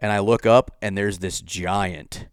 And 0.00 0.10
I 0.10 0.20
look 0.20 0.46
up, 0.46 0.76
and 0.80 0.96
there's 0.96 1.18
this 1.18 1.40
giant 1.40 2.26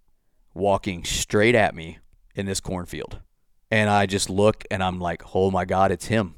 walking 0.53 1.03
straight 1.03 1.55
at 1.55 1.75
me 1.75 1.99
in 2.35 2.45
this 2.45 2.59
cornfield. 2.59 3.19
And 3.69 3.89
I 3.89 4.05
just 4.05 4.29
look, 4.29 4.63
and 4.71 4.81
I'm 4.81 4.99
like, 4.99 5.35
oh 5.35 5.51
my 5.51 5.65
God, 5.65 5.91
it's 5.91 6.05
him. 6.05 6.35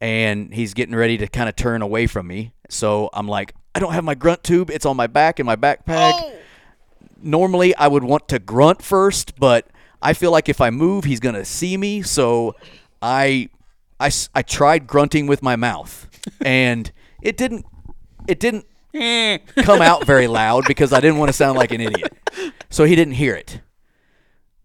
And 0.00 0.52
he's 0.52 0.74
getting 0.74 0.94
ready 0.94 1.18
to 1.18 1.28
kind 1.28 1.48
of 1.48 1.56
turn 1.56 1.82
away 1.82 2.06
from 2.06 2.26
me. 2.26 2.52
So 2.68 3.08
I'm 3.12 3.28
like, 3.28 3.54
I 3.74 3.80
don't 3.80 3.92
have 3.92 4.04
my 4.04 4.14
grunt 4.14 4.42
tube. 4.42 4.70
It's 4.70 4.86
on 4.86 4.96
my 4.96 5.06
back 5.06 5.38
in 5.38 5.46
my 5.46 5.56
backpack. 5.56 6.12
Oh. 6.14 6.32
Normally, 7.22 7.74
I 7.76 7.88
would 7.88 8.04
want 8.04 8.28
to 8.28 8.38
grunt 8.38 8.82
first, 8.82 9.38
but 9.38 9.68
I 10.02 10.12
feel 10.14 10.30
like 10.30 10.48
if 10.48 10.60
I 10.60 10.70
move, 10.70 11.04
he's 11.04 11.20
going 11.20 11.34
to 11.34 11.44
see 11.44 11.76
me. 11.76 12.02
So 12.02 12.54
I, 13.02 13.50
I, 14.00 14.10
I 14.34 14.42
tried 14.42 14.86
grunting 14.86 15.26
with 15.26 15.42
my 15.42 15.56
mouth, 15.56 16.08
and 16.40 16.90
it 17.22 17.36
didn't 17.36 17.66
it 18.28 18.38
didn't 18.38 18.66
come 19.58 19.80
out 19.80 20.04
very 20.06 20.26
loud 20.26 20.64
because 20.66 20.92
I 20.92 21.00
didn't 21.00 21.18
want 21.18 21.28
to 21.28 21.32
sound 21.32 21.56
like 21.56 21.72
an 21.72 21.80
idiot. 21.80 22.12
So 22.68 22.84
he 22.84 22.96
didn't 22.96 23.14
hear 23.14 23.34
it. 23.34 23.60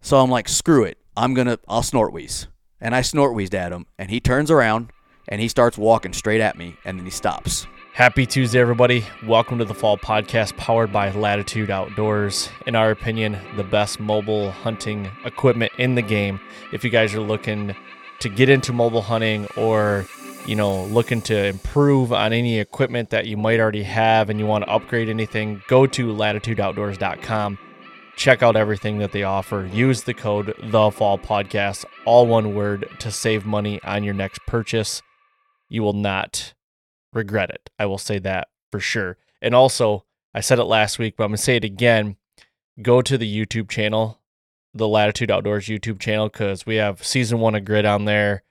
So 0.00 0.18
I'm 0.18 0.30
like, 0.30 0.48
screw 0.48 0.84
it. 0.84 0.98
I'm 1.16 1.34
gonna 1.34 1.58
I'll 1.68 1.82
snort 1.82 2.12
wheeze. 2.12 2.48
And 2.80 2.94
I 2.94 3.02
snort 3.02 3.34
wheezed 3.34 3.54
at 3.54 3.72
him, 3.72 3.86
and 3.98 4.10
he 4.10 4.20
turns 4.20 4.50
around 4.50 4.90
and 5.28 5.40
he 5.40 5.48
starts 5.48 5.78
walking 5.78 6.12
straight 6.12 6.40
at 6.40 6.58
me, 6.58 6.76
and 6.84 6.98
then 6.98 7.04
he 7.06 7.10
stops. 7.10 7.66
Happy 7.94 8.26
Tuesday, 8.26 8.58
everybody. 8.58 9.06
Welcome 9.24 9.58
to 9.58 9.64
the 9.64 9.72
Fall 9.72 9.96
Podcast 9.96 10.56
powered 10.56 10.92
by 10.92 11.10
Latitude 11.12 11.70
Outdoors. 11.70 12.50
In 12.66 12.74
our 12.74 12.90
opinion, 12.90 13.38
the 13.56 13.62
best 13.62 14.00
mobile 14.00 14.50
hunting 14.50 15.08
equipment 15.24 15.72
in 15.78 15.94
the 15.94 16.02
game. 16.02 16.40
If 16.72 16.82
you 16.82 16.90
guys 16.90 17.14
are 17.14 17.20
looking 17.20 17.74
to 18.18 18.28
get 18.28 18.48
into 18.48 18.72
mobile 18.72 19.02
hunting 19.02 19.46
or 19.56 20.06
you 20.46 20.54
know, 20.54 20.84
looking 20.84 21.22
to 21.22 21.46
improve 21.46 22.12
on 22.12 22.32
any 22.32 22.58
equipment 22.58 23.10
that 23.10 23.26
you 23.26 23.36
might 23.36 23.60
already 23.60 23.82
have 23.82 24.28
and 24.30 24.38
you 24.38 24.46
want 24.46 24.64
to 24.64 24.70
upgrade 24.70 25.08
anything, 25.08 25.62
go 25.68 25.86
to 25.86 26.12
latitudeoutdoors.com. 26.12 27.58
Check 28.16 28.42
out 28.42 28.54
everything 28.54 28.98
that 28.98 29.12
they 29.12 29.22
offer. 29.24 29.68
Use 29.72 30.02
the 30.02 30.14
code 30.14 30.54
The 30.62 30.90
Fall 30.90 31.18
Podcast, 31.18 31.84
all 32.04 32.26
one 32.26 32.54
word, 32.54 32.88
to 33.00 33.10
save 33.10 33.44
money 33.44 33.82
on 33.82 34.04
your 34.04 34.14
next 34.14 34.40
purchase. 34.46 35.02
You 35.68 35.82
will 35.82 35.94
not 35.94 36.54
regret 37.12 37.50
it. 37.50 37.70
I 37.78 37.86
will 37.86 37.98
say 37.98 38.18
that 38.20 38.48
for 38.70 38.78
sure. 38.78 39.16
And 39.42 39.54
also, 39.54 40.04
I 40.32 40.40
said 40.40 40.58
it 40.58 40.64
last 40.64 40.98
week, 40.98 41.14
but 41.16 41.24
I'm 41.24 41.30
going 41.30 41.36
to 41.36 41.42
say 41.42 41.56
it 41.56 41.64
again. 41.64 42.16
Go 42.82 43.02
to 43.02 43.16
the 43.16 43.46
YouTube 43.46 43.68
channel, 43.68 44.20
the 44.72 44.88
Latitude 44.88 45.30
Outdoors 45.30 45.66
YouTube 45.66 46.00
channel, 46.00 46.28
because 46.28 46.66
we 46.66 46.76
have 46.76 47.04
season 47.04 47.40
one 47.40 47.54
of 47.54 47.64
Grid 47.64 47.86
on 47.86 48.04
there. 48.04 48.42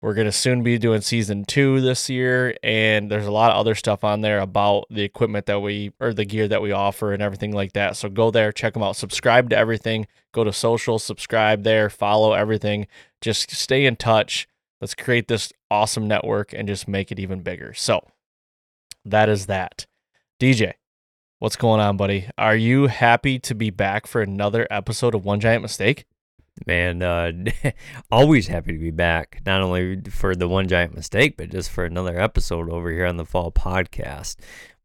We're 0.00 0.14
going 0.14 0.26
to 0.26 0.32
soon 0.32 0.62
be 0.62 0.78
doing 0.78 1.00
season 1.00 1.44
two 1.44 1.80
this 1.80 2.08
year, 2.08 2.56
and 2.62 3.10
there's 3.10 3.26
a 3.26 3.32
lot 3.32 3.50
of 3.50 3.56
other 3.56 3.74
stuff 3.74 4.04
on 4.04 4.20
there 4.20 4.38
about 4.38 4.84
the 4.90 5.02
equipment 5.02 5.46
that 5.46 5.58
we 5.58 5.90
or 5.98 6.14
the 6.14 6.24
gear 6.24 6.46
that 6.46 6.62
we 6.62 6.70
offer 6.70 7.12
and 7.12 7.20
everything 7.20 7.52
like 7.52 7.72
that. 7.72 7.96
So 7.96 8.08
go 8.08 8.30
there, 8.30 8.52
check 8.52 8.74
them 8.74 8.82
out, 8.84 8.94
subscribe 8.94 9.50
to 9.50 9.56
everything, 9.56 10.06
go 10.32 10.44
to 10.44 10.52
social, 10.52 11.00
subscribe 11.00 11.64
there, 11.64 11.90
follow 11.90 12.32
everything. 12.32 12.86
Just 13.20 13.50
stay 13.50 13.86
in 13.86 13.96
touch. 13.96 14.46
Let's 14.80 14.94
create 14.94 15.26
this 15.26 15.52
awesome 15.68 16.06
network 16.06 16.52
and 16.52 16.68
just 16.68 16.86
make 16.86 17.10
it 17.10 17.18
even 17.18 17.40
bigger. 17.40 17.74
So 17.74 18.06
that 19.04 19.28
is 19.28 19.46
that. 19.46 19.86
DJ, 20.40 20.74
what's 21.40 21.56
going 21.56 21.80
on, 21.80 21.96
buddy? 21.96 22.28
Are 22.38 22.54
you 22.54 22.86
happy 22.86 23.40
to 23.40 23.52
be 23.52 23.70
back 23.70 24.06
for 24.06 24.22
another 24.22 24.68
episode 24.70 25.16
of 25.16 25.24
One 25.24 25.40
Giant 25.40 25.62
Mistake? 25.62 26.04
Man, 26.66 27.02
uh, 27.02 27.32
always 28.10 28.48
happy 28.48 28.72
to 28.72 28.78
be 28.78 28.90
back. 28.90 29.40
Not 29.46 29.62
only 29.62 30.00
for 30.10 30.34
the 30.34 30.48
One 30.48 30.68
Giant 30.68 30.94
Mistake, 30.94 31.36
but 31.36 31.50
just 31.50 31.70
for 31.70 31.84
another 31.84 32.18
episode 32.18 32.70
over 32.70 32.90
here 32.90 33.06
on 33.06 33.16
the 33.16 33.24
Fall 33.24 33.52
Podcast. 33.52 34.36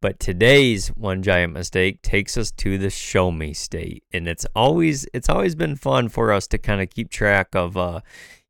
But 0.03 0.19
today's 0.19 0.89
one 0.89 1.23
giant 1.23 1.53
mistake 1.53 2.01
takes 2.01 2.35
us 2.35 2.51
to 2.51 2.77
the 2.77 2.89
show 2.89 3.31
me 3.31 3.53
state, 3.53 4.03
and 4.11 4.27
it's 4.27 4.45
always 4.53 5.07
it's 5.13 5.29
always 5.29 5.55
been 5.55 5.77
fun 5.77 6.09
for 6.09 6.33
us 6.33 6.45
to 6.47 6.57
kind 6.57 6.81
of 6.81 6.89
keep 6.89 7.09
track 7.09 7.55
of 7.55 7.77
uh, 7.77 8.01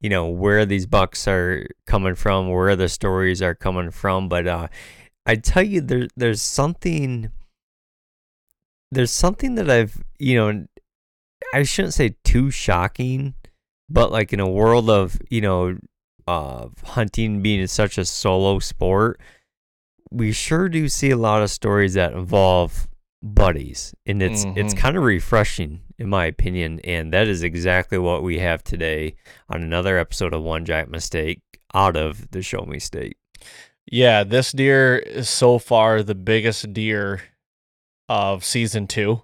you 0.01 0.09
know 0.09 0.27
where 0.27 0.65
these 0.65 0.87
bucks 0.87 1.27
are 1.27 1.67
coming 1.85 2.15
from, 2.15 2.49
where 2.49 2.75
the 2.75 2.89
stories 2.89 3.39
are 3.39 3.53
coming 3.53 3.91
from. 3.91 4.29
But 4.29 4.47
uh, 4.47 4.67
I 5.27 5.35
tell 5.35 5.61
you, 5.61 5.81
there 5.81 6.07
there's 6.17 6.41
something 6.41 7.29
there's 8.91 9.11
something 9.11 9.53
that 9.53 9.69
I've 9.69 10.03
you 10.17 10.35
know 10.35 10.65
I 11.53 11.63
shouldn't 11.63 11.93
say 11.93 12.15
too 12.23 12.51
shocking, 12.51 13.33
but 13.89 14.11
like 14.11 14.33
in 14.33 14.39
a 14.39 14.49
world 14.49 14.89
of 14.89 15.19
you 15.29 15.41
know 15.41 15.77
uh, 16.27 16.67
hunting 16.83 17.41
being 17.41 17.65
such 17.67 17.97
a 17.97 18.05
solo 18.05 18.59
sport, 18.59 19.19
we 20.11 20.31
sure 20.31 20.69
do 20.69 20.87
see 20.87 21.09
a 21.09 21.17
lot 21.17 21.41
of 21.41 21.49
stories 21.49 21.95
that 21.95 22.13
involve 22.13 22.87
buddies 23.23 23.95
and 24.05 24.21
it's 24.21 24.43
mm-hmm. 24.43 24.57
it's 24.57 24.73
kind 24.73 24.97
of 24.97 25.03
refreshing 25.03 25.79
in 25.97 26.09
my 26.09 26.25
opinion 26.25 26.81
and 26.83 27.13
that 27.13 27.25
is 27.25 27.41
exactly 27.41 27.97
what 27.97 28.21
we 28.21 28.39
have 28.39 28.61
today 28.65 29.15
on 29.47 29.63
another 29.63 29.97
episode 29.97 30.33
of 30.33 30.43
one 30.43 30.65
giant 30.65 30.91
mistake 30.91 31.41
out 31.73 31.95
of 31.95 32.29
the 32.31 32.41
show 32.41 32.65
me 32.65 32.77
state 32.77 33.15
yeah 33.89 34.25
this 34.25 34.51
deer 34.51 34.97
is 34.97 35.29
so 35.29 35.57
far 35.57 36.03
the 36.03 36.13
biggest 36.13 36.73
deer 36.73 37.21
of 38.09 38.43
season 38.43 38.87
2 38.87 39.21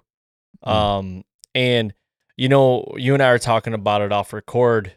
mm. 0.64 0.70
um 0.72 1.22
and 1.54 1.92
you 2.40 2.48
know 2.48 2.84
you 2.96 3.14
and 3.14 3.22
i 3.22 3.30
were 3.30 3.38
talking 3.38 3.74
about 3.74 4.02
it 4.02 4.12
off 4.12 4.32
record 4.32 4.94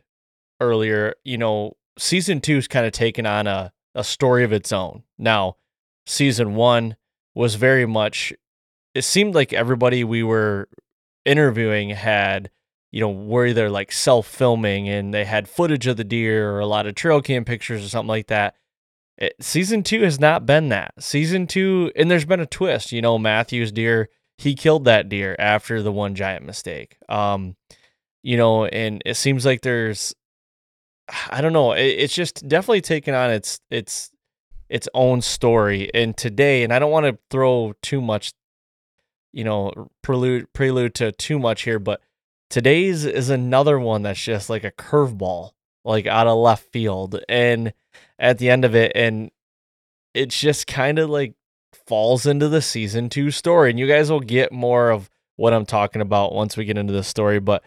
earlier 0.60 1.14
you 1.24 1.38
know 1.38 1.76
season 1.98 2.42
2 2.42 2.58
is 2.58 2.68
kind 2.68 2.86
of 2.86 2.92
taken 2.92 3.26
on 3.26 3.48
a 3.48 3.72
a 3.96 4.04
story 4.04 4.44
of 4.44 4.52
its 4.52 4.72
own. 4.72 5.04
Now 5.18 5.58
season 6.06 6.56
1 6.56 6.96
was 7.36 7.56
very 7.56 7.86
much 7.86 8.34
it 8.94 9.04
seemed 9.04 9.34
like 9.34 9.54
everybody 9.54 10.04
we 10.04 10.24
were 10.24 10.70
interviewing 11.26 11.90
had 11.90 12.50
you 12.92 13.00
know 13.00 13.10
were 13.10 13.54
they're 13.54 13.70
like 13.70 13.92
self 13.92 14.28
filming 14.28 14.90
and 14.90 15.14
they 15.14 15.26
had 15.26 15.48
footage 15.48 15.88
of 15.88 15.98
the 15.98 16.04
deer 16.04 16.52
or 16.52 16.60
a 16.60 16.66
lot 16.66 16.86
of 16.86 16.96
trail 16.96 17.22
cam 17.22 17.46
pictures 17.46 17.86
or 17.86 17.90
something 17.90 18.08
like 18.08 18.28
that. 18.28 18.56
It, 19.18 19.36
season 19.40 19.84
two 19.84 20.02
has 20.02 20.20
not 20.20 20.46
been 20.46 20.70
that. 20.70 20.94
Season 21.00 21.48
two 21.48 21.92
and 21.96 22.10
there's 22.10 22.26
been 22.26 22.40
a 22.40 22.46
twist 22.46 22.92
you 22.92 23.02
know 23.02 23.18
matthew's 23.18 23.72
deer 23.72 24.10
he 24.38 24.56
killed 24.56 24.86
that 24.86 25.10
deer 25.10 25.36
after 25.40 25.82
the 25.82 25.92
one 25.92 26.16
giant 26.16 26.46
mistake. 26.46 26.98
Um, 27.10 27.56
you 28.24 28.38
know, 28.38 28.66
and 28.66 29.02
it 29.06 29.16
seems 29.16 29.46
like 29.46 29.62
there's, 29.62 30.16
I 31.30 31.42
don't 31.42 31.54
know, 31.54 31.74
it, 31.74 31.86
it's 31.86 32.16
just 32.16 32.48
definitely 32.48 32.82
taken 32.82 33.14
on 33.14 33.32
its 33.32 33.60
its 33.70 34.12
its 34.70 34.88
own 34.94 35.22
story. 35.22 35.90
And 35.94 36.16
today, 36.16 36.64
and 36.64 36.74
I 36.74 36.80
don't 36.80 36.92
want 36.92 37.06
to 37.06 37.20
throw 37.30 37.74
too 37.82 38.02
much, 38.02 38.34
you 39.34 39.44
know, 39.44 39.90
prelude 40.02 40.52
prelude 40.54 40.96
to 40.96 41.12
too 41.12 41.38
much 41.38 41.64
here, 41.64 41.80
but 41.80 42.02
today's 42.50 43.06
is 43.06 43.30
another 43.30 43.80
one 43.80 44.04
that's 44.04 44.24
just 44.24 44.50
like 44.50 44.64
a 44.64 44.72
curveball, 44.72 45.52
like 45.84 46.08
out 46.08 46.28
of 46.28 46.38
left 46.38 46.72
field, 46.72 47.20
and 47.28 47.74
at 48.18 48.38
the 48.38 48.50
end 48.50 48.64
of 48.64 48.74
it, 48.74 48.94
and 48.96 49.32
it's 50.14 50.40
just 50.40 50.68
kind 50.68 51.00
of 51.00 51.10
like 51.10 51.34
falls 51.88 52.26
into 52.26 52.48
the 52.50 52.62
season 52.62 53.10
two 53.10 53.32
story. 53.32 53.70
And 53.70 53.80
you 53.80 53.88
guys 53.88 54.12
will 54.12 54.20
get 54.20 54.52
more 54.52 54.92
of 54.92 55.10
what 55.36 55.54
I'm 55.54 55.66
talking 55.66 56.02
about 56.02 56.34
once 56.34 56.58
we 56.58 56.66
get 56.66 56.78
into 56.78 56.94
the 56.94 57.04
story. 57.04 57.40
But 57.40 57.64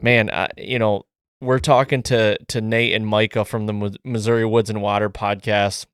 man, 0.00 0.30
I, 0.30 0.48
you 0.56 0.78
know, 0.78 1.04
we're 1.40 1.58
talking 1.58 2.02
to 2.04 2.38
to 2.38 2.60
Nate 2.60 2.94
and 2.94 3.06
Micah 3.06 3.44
from 3.44 3.66
the 3.66 3.98
Missouri 4.04 4.46
Woods 4.46 4.70
and 4.70 4.80
Water 4.80 5.10
podcast, 5.10 5.86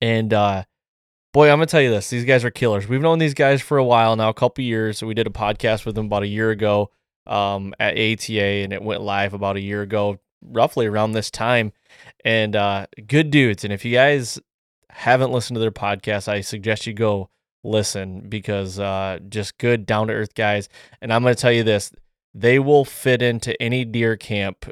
and 0.00 0.32
uh, 0.32 0.64
boy, 1.32 1.48
I'm 1.48 1.56
gonna 1.56 1.66
tell 1.66 1.80
you 1.80 1.90
this: 1.90 2.10
these 2.10 2.26
guys 2.26 2.44
are 2.44 2.50
killers. 2.50 2.86
We've 2.86 3.00
known 3.00 3.18
these 3.18 3.34
guys 3.34 3.62
for 3.62 3.78
a 3.78 3.84
while 3.84 4.14
now, 4.14 4.28
a 4.28 4.34
couple 4.34 4.62
years. 4.62 5.02
We 5.02 5.14
did 5.14 5.26
a 5.26 5.30
podcast 5.30 5.86
with 5.86 5.94
them 5.94 6.06
about 6.06 6.22
a 6.22 6.28
year 6.28 6.50
ago 6.50 6.90
um, 7.26 7.74
at 7.80 7.94
ATA, 7.94 8.42
and 8.42 8.72
it 8.72 8.82
went 8.82 9.00
live 9.00 9.32
about 9.32 9.56
a 9.56 9.60
year 9.60 9.80
ago, 9.80 10.18
roughly 10.42 10.86
around 10.86 11.12
this 11.12 11.30
time. 11.30 11.72
And 12.24 12.54
uh, 12.54 12.86
good 13.06 13.30
dudes. 13.30 13.64
And 13.64 13.72
if 13.72 13.84
you 13.84 13.92
guys 13.92 14.38
haven't 14.92 15.32
listened 15.32 15.56
to 15.56 15.60
their 15.60 15.70
podcast, 15.70 16.28
I 16.28 16.40
suggest 16.40 16.86
you 16.86 16.94
go 16.94 17.30
listen 17.64 18.28
because 18.28 18.78
uh, 18.78 19.18
just 19.28 19.58
good 19.58 19.86
down 19.86 20.08
to 20.08 20.14
earth 20.14 20.34
guys. 20.34 20.68
And 21.00 21.12
I'm 21.12 21.22
going 21.22 21.34
to 21.34 21.40
tell 21.40 21.52
you 21.52 21.64
this 21.64 21.92
they 22.34 22.58
will 22.58 22.84
fit 22.84 23.20
into 23.22 23.60
any 23.60 23.84
deer 23.84 24.16
camp 24.16 24.70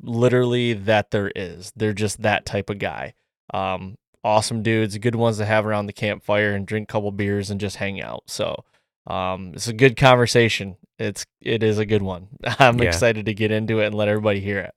literally 0.00 0.72
that 0.72 1.10
there 1.10 1.30
is. 1.34 1.72
They're 1.76 1.92
just 1.92 2.22
that 2.22 2.46
type 2.46 2.70
of 2.70 2.78
guy. 2.78 3.14
Um, 3.52 3.96
awesome 4.24 4.62
dudes, 4.62 4.96
good 4.98 5.14
ones 5.14 5.38
to 5.38 5.44
have 5.44 5.66
around 5.66 5.86
the 5.86 5.92
campfire 5.92 6.52
and 6.54 6.66
drink 6.66 6.88
a 6.88 6.92
couple 6.92 7.10
beers 7.12 7.50
and 7.50 7.60
just 7.60 7.76
hang 7.76 8.00
out. 8.00 8.24
So 8.26 8.64
um, 9.06 9.52
it's 9.54 9.68
a 9.68 9.72
good 9.72 9.96
conversation. 9.96 10.76
It's 10.98 11.24
it 11.40 11.62
is 11.62 11.78
a 11.78 11.86
good 11.86 12.02
one. 12.02 12.28
I'm 12.58 12.78
yeah. 12.78 12.88
excited 12.88 13.26
to 13.26 13.34
get 13.34 13.50
into 13.50 13.80
it 13.80 13.86
and 13.86 13.94
let 13.94 14.08
everybody 14.08 14.40
hear 14.40 14.58
it. 14.58 14.74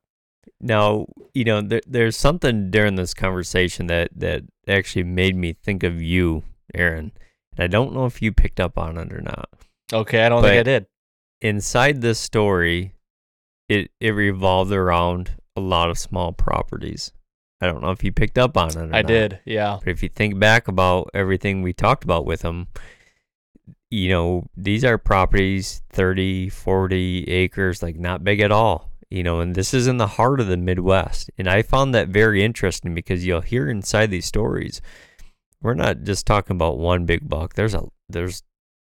Now, 0.59 1.07
you 1.33 1.43
know, 1.43 1.61
there, 1.61 1.81
there's 1.87 2.17
something 2.17 2.69
during 2.71 2.95
this 2.95 3.13
conversation 3.13 3.87
that 3.87 4.09
that 4.15 4.43
actually 4.67 5.03
made 5.03 5.35
me 5.35 5.53
think 5.53 5.83
of 5.83 6.01
you, 6.01 6.43
Aaron. 6.73 7.11
And 7.57 7.63
I 7.63 7.67
don't 7.67 7.93
know 7.93 8.05
if 8.05 8.21
you 8.21 8.31
picked 8.31 8.59
up 8.59 8.77
on 8.77 8.97
it 8.97 9.11
or 9.11 9.21
not. 9.21 9.49
Okay, 9.91 10.23
I 10.23 10.29
don't 10.29 10.41
but 10.41 10.49
think 10.49 10.59
I 10.59 10.63
did. 10.63 10.85
Inside 11.41 12.01
this 12.01 12.19
story, 12.19 12.93
it 13.67 13.91
it 13.99 14.11
revolved 14.11 14.71
around 14.71 15.31
a 15.55 15.61
lot 15.61 15.89
of 15.89 15.97
small 15.97 16.31
properties. 16.31 17.11
I 17.59 17.67
don't 17.67 17.81
know 17.81 17.91
if 17.91 18.03
you 18.03 18.11
picked 18.11 18.37
up 18.37 18.57
on 18.57 18.69
it. 18.69 18.77
I 18.77 18.85
not. 18.85 18.95
I 18.95 19.01
did, 19.01 19.39
yeah. 19.45 19.77
But 19.83 19.89
if 19.89 20.01
you 20.01 20.09
think 20.09 20.39
back 20.39 20.67
about 20.67 21.11
everything 21.13 21.61
we 21.61 21.73
talked 21.73 22.03
about 22.03 22.25
with 22.25 22.41
them, 22.41 22.67
you 23.91 24.09
know, 24.09 24.47
these 24.55 24.83
are 24.83 24.97
properties 24.97 25.83
30, 25.91 26.49
40 26.49 27.25
acres, 27.29 27.83
like 27.83 27.97
not 27.97 28.23
big 28.23 28.39
at 28.39 28.51
all 28.51 28.90
you 29.11 29.23
know, 29.23 29.41
and 29.41 29.55
this 29.55 29.73
is 29.73 29.87
in 29.87 29.97
the 29.97 30.07
heart 30.07 30.39
of 30.39 30.47
the 30.47 30.57
Midwest. 30.57 31.29
And 31.37 31.49
I 31.49 31.61
found 31.61 31.93
that 31.93 32.07
very 32.07 32.43
interesting 32.43 32.95
because 32.95 33.25
you'll 33.25 33.41
hear 33.41 33.69
inside 33.69 34.09
these 34.09 34.25
stories, 34.25 34.81
we're 35.61 35.73
not 35.73 36.03
just 36.03 36.25
talking 36.25 36.55
about 36.55 36.79
one 36.79 37.05
big 37.05 37.27
buck. 37.27 37.53
There's 37.53 37.73
a 37.73 37.87
there's 38.07 38.41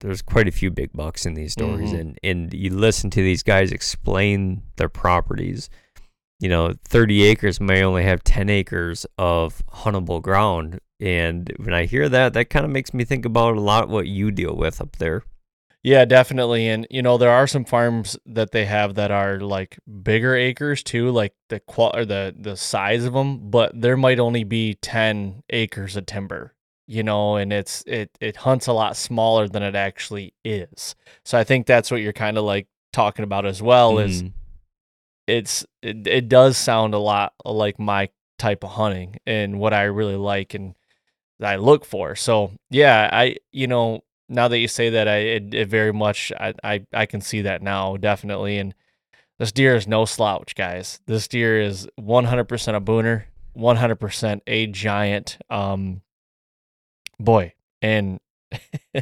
there's 0.00 0.22
quite 0.22 0.48
a 0.48 0.52
few 0.52 0.70
big 0.70 0.92
bucks 0.92 1.26
in 1.26 1.34
these 1.34 1.52
stories 1.52 1.90
mm-hmm. 1.90 1.98
and 1.98 2.18
and 2.22 2.54
you 2.54 2.70
listen 2.70 3.10
to 3.10 3.22
these 3.22 3.42
guys 3.42 3.72
explain 3.72 4.62
their 4.76 4.88
properties. 4.88 5.68
You 6.40 6.48
know, 6.48 6.74
30 6.84 7.22
acres 7.24 7.60
may 7.60 7.82
only 7.82 8.02
have 8.02 8.22
10 8.22 8.50
acres 8.50 9.06
of 9.16 9.62
huntable 9.68 10.20
ground. 10.20 10.80
And 11.00 11.50
when 11.56 11.72
I 11.72 11.86
hear 11.86 12.10
that, 12.10 12.34
that 12.34 12.50
kind 12.50 12.64
of 12.66 12.70
makes 12.70 12.92
me 12.92 13.04
think 13.04 13.24
about 13.24 13.56
a 13.56 13.60
lot 13.60 13.88
what 13.88 14.06
you 14.06 14.30
deal 14.30 14.54
with 14.54 14.80
up 14.80 14.96
there. 14.96 15.24
Yeah, 15.86 16.04
definitely. 16.04 16.66
And 16.66 16.84
you 16.90 17.00
know, 17.00 17.16
there 17.16 17.30
are 17.30 17.46
some 17.46 17.64
farms 17.64 18.18
that 18.26 18.50
they 18.50 18.64
have 18.64 18.96
that 18.96 19.12
are 19.12 19.38
like 19.38 19.78
bigger 20.02 20.34
acres 20.34 20.82
too, 20.82 21.12
like 21.12 21.32
the 21.48 21.60
qual 21.60 21.96
or 21.96 22.04
the 22.04 22.34
the 22.36 22.56
size 22.56 23.04
of 23.04 23.12
them, 23.12 23.50
but 23.50 23.70
there 23.80 23.96
might 23.96 24.18
only 24.18 24.42
be 24.42 24.74
10 24.74 25.44
acres 25.50 25.94
of 25.94 26.04
timber, 26.04 26.56
you 26.88 27.04
know, 27.04 27.36
and 27.36 27.52
it's 27.52 27.84
it 27.86 28.10
it 28.20 28.34
hunts 28.34 28.66
a 28.66 28.72
lot 28.72 28.96
smaller 28.96 29.46
than 29.46 29.62
it 29.62 29.76
actually 29.76 30.34
is. 30.44 30.96
So 31.24 31.38
I 31.38 31.44
think 31.44 31.66
that's 31.68 31.92
what 31.92 32.00
you're 32.00 32.12
kind 32.12 32.36
of 32.36 32.42
like 32.42 32.66
talking 32.92 33.22
about 33.22 33.46
as 33.46 33.62
well 33.62 33.94
mm. 33.94 34.06
is 34.06 34.24
it's 35.28 35.64
it, 35.82 36.04
it 36.08 36.28
does 36.28 36.56
sound 36.56 36.94
a 36.94 36.98
lot 36.98 37.32
like 37.44 37.78
my 37.78 38.08
type 38.40 38.64
of 38.64 38.70
hunting 38.70 39.20
and 39.24 39.60
what 39.60 39.72
I 39.72 39.84
really 39.84 40.16
like 40.16 40.52
and 40.52 40.74
I 41.40 41.56
look 41.56 41.84
for. 41.84 42.16
So, 42.16 42.50
yeah, 42.70 43.08
I 43.12 43.36
you 43.52 43.68
know, 43.68 44.02
now 44.28 44.48
that 44.48 44.58
you 44.58 44.68
say 44.68 44.90
that, 44.90 45.08
I 45.08 45.16
it, 45.16 45.54
it 45.54 45.68
very 45.68 45.92
much 45.92 46.32
I, 46.38 46.54
I 46.62 46.86
I 46.92 47.06
can 47.06 47.20
see 47.20 47.42
that 47.42 47.62
now 47.62 47.96
definitely. 47.96 48.58
And 48.58 48.74
this 49.38 49.52
deer 49.52 49.76
is 49.76 49.86
no 49.86 50.04
slouch, 50.04 50.54
guys. 50.54 51.00
This 51.06 51.28
deer 51.28 51.60
is 51.60 51.86
100% 52.00 52.74
a 52.74 52.80
booner, 52.80 53.24
100% 53.56 54.40
a 54.46 54.66
giant. 54.68 55.36
Um, 55.50 56.00
boy, 57.20 57.52
and 57.82 58.18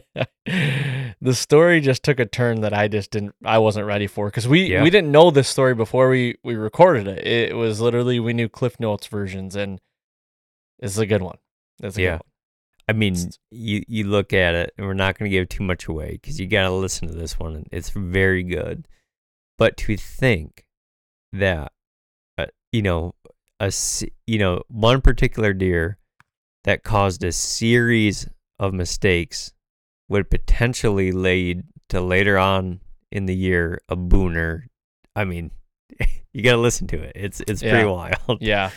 the 1.21 1.35
story 1.35 1.81
just 1.81 2.03
took 2.03 2.19
a 2.19 2.27
turn 2.27 2.63
that 2.63 2.73
I 2.73 2.89
just 2.89 3.11
didn't 3.11 3.35
I 3.45 3.59
wasn't 3.59 3.87
ready 3.87 4.07
for 4.07 4.29
because 4.29 4.49
we 4.49 4.73
yeah. 4.73 4.83
we 4.83 4.91
didn't 4.91 5.13
know 5.13 5.31
this 5.31 5.49
story 5.49 5.75
before 5.75 6.09
we 6.09 6.37
we 6.43 6.55
recorded 6.55 7.07
it. 7.07 7.27
It 7.27 7.57
was 7.57 7.81
literally 7.81 8.19
we 8.21 8.33
knew 8.33 8.49
Cliff 8.49 8.81
Notes 8.81 9.07
versions 9.07 9.55
and 9.55 9.81
it's 10.79 10.99
a 10.99 11.07
good 11.07 11.23
one. 11.23 11.39
It's 11.83 11.97
a 11.97 12.03
yeah. 12.03 12.11
good 12.13 12.15
one. 12.15 12.34
I 12.87 12.93
mean, 12.93 13.17
you 13.51 13.83
you 13.89 14.05
look 14.05 14.33
at 14.33 14.55
it, 14.55 14.75
and 14.77 14.87
we're 14.87 14.95
not 14.95 15.19
going 15.19 15.31
to 15.31 15.35
give 15.37 15.49
too 15.49 15.65
much 15.65 15.87
away 15.87 16.13
because 16.21 16.39
you 16.39 16.47
got 16.47 16.65
to 16.65 16.71
listen 16.71 17.09
to 17.09 17.15
this 17.15 17.39
one. 17.39 17.65
It's 17.73 17.91
very 17.91 18.43
good. 18.43 18.87
But 19.57 19.77
to 19.79 19.97
think 19.97 20.67
that, 21.33 21.73
uh, 22.37 22.47
you 22.73 22.83
know, 22.83 23.15
a 23.61 23.73
you 24.27 24.39
know 24.39 24.63
one 24.69 25.01
particular 25.01 25.53
deer 25.53 25.99
that 26.65 26.83
caused 26.83 27.25
a 27.25 27.33
series 27.33 28.29
of 28.59 28.75
mistakes 28.75 29.53
would 30.09 30.31
potentially 30.31 31.13
lead 31.13 31.65
to 31.89 32.01
later 32.01 32.37
on 32.39 32.81
in 33.11 33.27
the 33.27 33.35
year 33.35 33.81
a 33.89 33.97
booner. 33.97 34.65
I 35.17 35.25
mean, 35.25 35.53
you 36.33 36.43
got 36.43 36.53
to 36.53 36.59
listen 36.59 36.87
to 36.89 37.01
it. 37.01 37.13
It's 37.15 37.43
it's 37.47 37.63
yeah. 37.63 37.71
pretty 37.71 37.87
wild. 37.89 38.39
Yeah, 38.41 38.71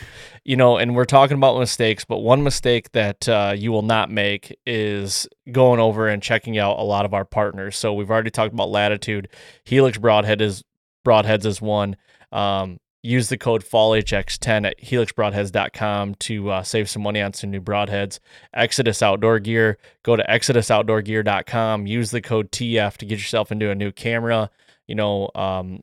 you 0.44 0.56
know, 0.56 0.76
and 0.76 0.94
we're 0.94 1.04
talking 1.04 1.36
about 1.36 1.58
mistakes, 1.58 2.04
but 2.04 2.18
one 2.18 2.42
mistake 2.42 2.92
that 2.92 3.28
uh, 3.28 3.54
you 3.56 3.72
will 3.72 3.82
not 3.82 4.10
make 4.10 4.56
is 4.66 5.28
going 5.50 5.80
over 5.80 6.08
and 6.08 6.22
checking 6.22 6.58
out 6.58 6.78
a 6.78 6.82
lot 6.82 7.04
of 7.04 7.14
our 7.14 7.24
partners. 7.24 7.76
So 7.76 7.92
we've 7.92 8.10
already 8.10 8.30
talked 8.30 8.52
about 8.54 8.70
Latitude, 8.70 9.28
Helix 9.64 9.98
Broadhead 9.98 10.40
is 10.40 10.62
Broadheads 11.04 11.46
is 11.46 11.60
one. 11.60 11.96
Um, 12.32 12.78
use 13.02 13.28
the 13.28 13.38
code 13.38 13.64
FALLHX10 13.64 14.66
at 14.66 14.80
helixbroadheads.com 14.80 16.14
to 16.16 16.50
uh, 16.50 16.62
save 16.62 16.90
some 16.90 17.02
money 17.02 17.22
on 17.22 17.32
some 17.32 17.50
new 17.50 17.60
broadheads. 17.60 18.18
Exodus 18.52 19.02
Outdoor 19.02 19.38
Gear, 19.38 19.78
go 20.02 20.16
to 20.16 20.24
exodusoutdoorgear.com. 20.28 21.86
Use 21.86 22.10
the 22.10 22.20
code 22.20 22.50
TF 22.50 22.96
to 22.98 23.06
get 23.06 23.18
yourself 23.18 23.52
into 23.52 23.70
a 23.70 23.74
new 23.74 23.92
camera. 23.92 24.50
You 24.86 24.94
know, 24.94 25.30
um, 25.34 25.80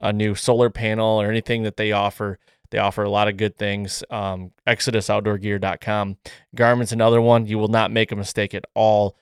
a 0.00 0.12
new 0.12 0.34
solar 0.34 0.70
panel 0.70 1.20
or 1.20 1.30
anything 1.30 1.62
that 1.62 1.76
they 1.76 1.92
offer. 1.92 2.38
They 2.70 2.78
offer 2.78 3.02
a 3.02 3.10
lot 3.10 3.28
of 3.28 3.36
good 3.36 3.56
things. 3.56 4.02
Um, 4.10 4.52
ExodusOutdoorGear.com. 4.66 6.16
Garmin's 6.54 6.92
another 6.92 7.20
one. 7.20 7.46
You 7.46 7.58
will 7.58 7.68
not 7.68 7.92
make 7.92 8.12
a 8.12 8.16
mistake 8.16 8.54
at 8.54 8.64
all. 8.74 9.16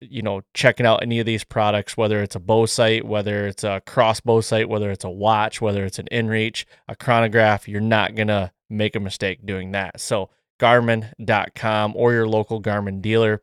You 0.00 0.22
know, 0.22 0.42
checking 0.54 0.86
out 0.86 1.02
any 1.02 1.20
of 1.20 1.26
these 1.26 1.44
products, 1.44 1.96
whether 1.96 2.22
it's 2.22 2.36
a 2.36 2.40
bow 2.40 2.66
sight, 2.66 3.04
whether 3.04 3.46
it's 3.46 3.64
a 3.64 3.82
crossbow 3.86 4.40
sight, 4.40 4.68
whether 4.68 4.90
it's 4.90 5.04
a 5.04 5.10
watch, 5.10 5.60
whether 5.60 5.84
it's 5.84 5.98
an 5.98 6.08
inReach, 6.12 6.64
a 6.88 6.96
chronograph, 6.96 7.66
you're 7.68 7.80
not 7.80 8.14
to 8.16 8.52
make 8.68 8.96
a 8.96 9.00
mistake 9.00 9.46
doing 9.46 9.72
that. 9.72 10.00
So, 10.00 10.30
Garmin.com 10.58 11.92
or 11.96 12.12
your 12.12 12.28
local 12.28 12.62
Garmin 12.62 13.00
dealer. 13.02 13.42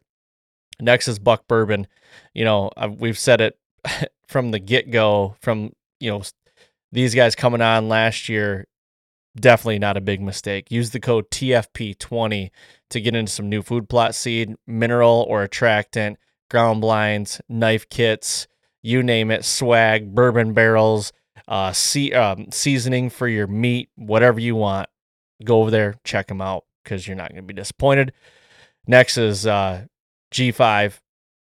Next 0.79 1.07
is 1.07 1.19
Buck 1.19 1.47
Bourbon. 1.47 1.87
You 2.33 2.45
know, 2.45 2.71
we've 2.97 3.17
said 3.17 3.41
it 3.41 3.57
from 4.27 4.51
the 4.51 4.59
get 4.59 4.91
go, 4.91 5.35
from, 5.41 5.73
you 5.99 6.11
know, 6.11 6.23
these 6.93 7.15
guys 7.15 7.35
coming 7.35 7.61
on 7.61 7.89
last 7.89 8.29
year, 8.29 8.67
definitely 9.35 9.79
not 9.79 9.97
a 9.97 10.01
big 10.01 10.21
mistake. 10.21 10.69
Use 10.69 10.91
the 10.91 10.99
code 10.99 11.29
TFP20 11.31 12.51
to 12.91 13.01
get 13.01 13.15
into 13.15 13.31
some 13.31 13.49
new 13.49 13.63
food 13.63 13.89
plot 13.89 14.13
seed, 14.13 14.53
mineral 14.67 15.25
or 15.27 15.41
attractant, 15.41 16.19
ground 16.51 16.81
blinds, 16.81 17.41
knife 17.49 17.89
kits, 17.89 18.47
you 18.83 19.01
name 19.01 19.31
it, 19.31 19.43
swag, 19.43 20.13
bourbon 20.13 20.53
barrels, 20.53 21.11
uh, 21.47 21.73
um, 22.13 22.51
seasoning 22.51 23.09
for 23.09 23.27
your 23.27 23.47
meat, 23.47 23.89
whatever 23.95 24.39
you 24.39 24.55
want. 24.55 24.87
Go 25.43 25.61
over 25.61 25.71
there, 25.71 25.95
check 26.03 26.27
them 26.27 26.41
out 26.41 26.65
because 26.83 27.07
you're 27.07 27.17
not 27.17 27.29
going 27.29 27.41
to 27.41 27.47
be 27.47 27.55
disappointed. 27.55 28.13
Next 28.85 29.17
is 29.17 29.47
uh, 29.47 29.85
G5 30.31 30.99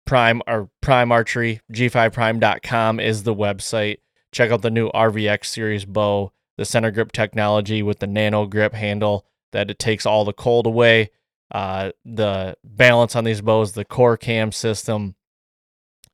Prime 0.06 0.40
or 0.46 0.70
Prime 0.80 1.12
Archery, 1.12 1.60
G5Prime.com 1.72 2.98
is 2.98 3.24
the 3.24 3.34
website. 3.34 3.98
Check 4.34 4.50
out 4.50 4.62
the 4.62 4.70
new 4.70 4.90
RVX 4.90 5.46
series 5.46 5.84
bow, 5.84 6.32
the 6.58 6.64
center 6.64 6.90
grip 6.90 7.12
technology 7.12 7.84
with 7.84 8.00
the 8.00 8.08
nano 8.08 8.46
grip 8.46 8.74
handle 8.74 9.24
that 9.52 9.70
it 9.70 9.78
takes 9.78 10.04
all 10.04 10.24
the 10.24 10.32
cold 10.32 10.66
away. 10.66 11.10
Uh, 11.52 11.92
the 12.04 12.56
balance 12.64 13.14
on 13.14 13.22
these 13.22 13.40
bows, 13.40 13.72
the 13.72 13.84
core 13.84 14.16
cam 14.16 14.50
system, 14.50 15.14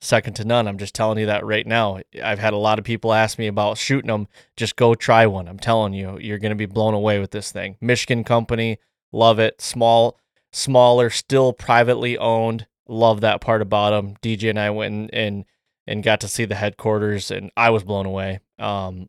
second 0.02 0.34
to 0.34 0.44
none. 0.44 0.68
I'm 0.68 0.76
just 0.76 0.94
telling 0.94 1.18
you 1.18 1.24
that 1.26 1.46
right 1.46 1.66
now. 1.66 2.00
I've 2.22 2.38
had 2.38 2.52
a 2.52 2.58
lot 2.58 2.78
of 2.78 2.84
people 2.84 3.14
ask 3.14 3.38
me 3.38 3.46
about 3.46 3.78
shooting 3.78 4.08
them. 4.08 4.28
Just 4.54 4.76
go 4.76 4.94
try 4.94 5.24
one. 5.24 5.48
I'm 5.48 5.58
telling 5.58 5.94
you, 5.94 6.18
you're 6.18 6.38
going 6.38 6.50
to 6.50 6.56
be 6.56 6.66
blown 6.66 6.92
away 6.92 7.20
with 7.20 7.30
this 7.30 7.50
thing. 7.50 7.78
Michigan 7.80 8.22
company, 8.22 8.80
love 9.12 9.38
it. 9.38 9.62
Small, 9.62 10.18
smaller, 10.52 11.08
still 11.08 11.54
privately 11.54 12.18
owned. 12.18 12.66
Love 12.86 13.22
that 13.22 13.40
part 13.40 13.62
about 13.62 13.90
them. 13.92 14.16
DJ 14.20 14.50
and 14.50 14.58
I 14.60 14.68
went 14.68 14.92
and 14.92 15.14
and, 15.14 15.44
and 15.86 16.02
got 16.02 16.20
to 16.20 16.28
see 16.28 16.44
the 16.44 16.54
headquarters, 16.54 17.30
and 17.30 17.50
I 17.56 17.70
was 17.70 17.84
blown 17.84 18.06
away. 18.06 18.40
Um, 18.58 19.08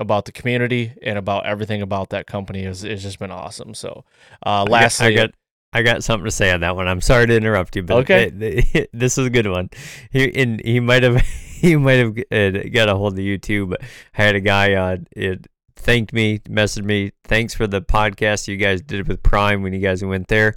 about 0.00 0.24
the 0.24 0.32
community 0.32 0.92
and 1.02 1.16
about 1.16 1.46
everything 1.46 1.80
about 1.80 2.10
that 2.10 2.26
company 2.26 2.64
is 2.64 2.82
it's 2.82 3.02
just 3.02 3.20
been 3.20 3.30
awesome. 3.30 3.72
So, 3.72 4.04
uh, 4.44 4.64
lastly, 4.68 5.06
I 5.06 5.12
got, 5.14 5.30
I 5.72 5.82
got 5.82 6.02
something 6.02 6.24
to 6.24 6.30
say 6.30 6.50
on 6.50 6.60
that 6.60 6.74
one. 6.74 6.88
I'm 6.88 7.00
sorry 7.00 7.26
to 7.28 7.36
interrupt 7.36 7.76
you, 7.76 7.84
but 7.84 7.98
Okay. 7.98 8.30
th- 8.30 8.72
th- 8.72 8.88
this 8.92 9.16
is 9.16 9.26
a 9.26 9.30
good 9.30 9.46
one. 9.46 9.70
He 10.10 10.34
and 10.34 10.60
he 10.64 10.80
might 10.80 11.04
have 11.04 11.20
he 11.26 11.76
might 11.76 11.98
have 11.98 12.18
uh, 12.32 12.68
got 12.72 12.88
a 12.88 12.96
hold 12.96 13.12
of 13.12 13.20
you 13.20 13.38
too. 13.38 13.66
But 13.66 13.82
I 13.82 14.22
had 14.24 14.34
a 14.34 14.40
guy 14.40 14.72
uh, 14.72 14.96
it 15.14 15.46
thanked 15.76 16.12
me, 16.12 16.38
messaged 16.48 16.84
me, 16.84 17.12
thanks 17.24 17.54
for 17.54 17.66
the 17.66 17.80
podcast 17.82 18.48
you 18.48 18.56
guys 18.56 18.82
did 18.82 19.08
with 19.08 19.22
Prime 19.22 19.62
when 19.62 19.72
you 19.72 19.80
guys 19.80 20.04
went 20.04 20.28
there. 20.28 20.54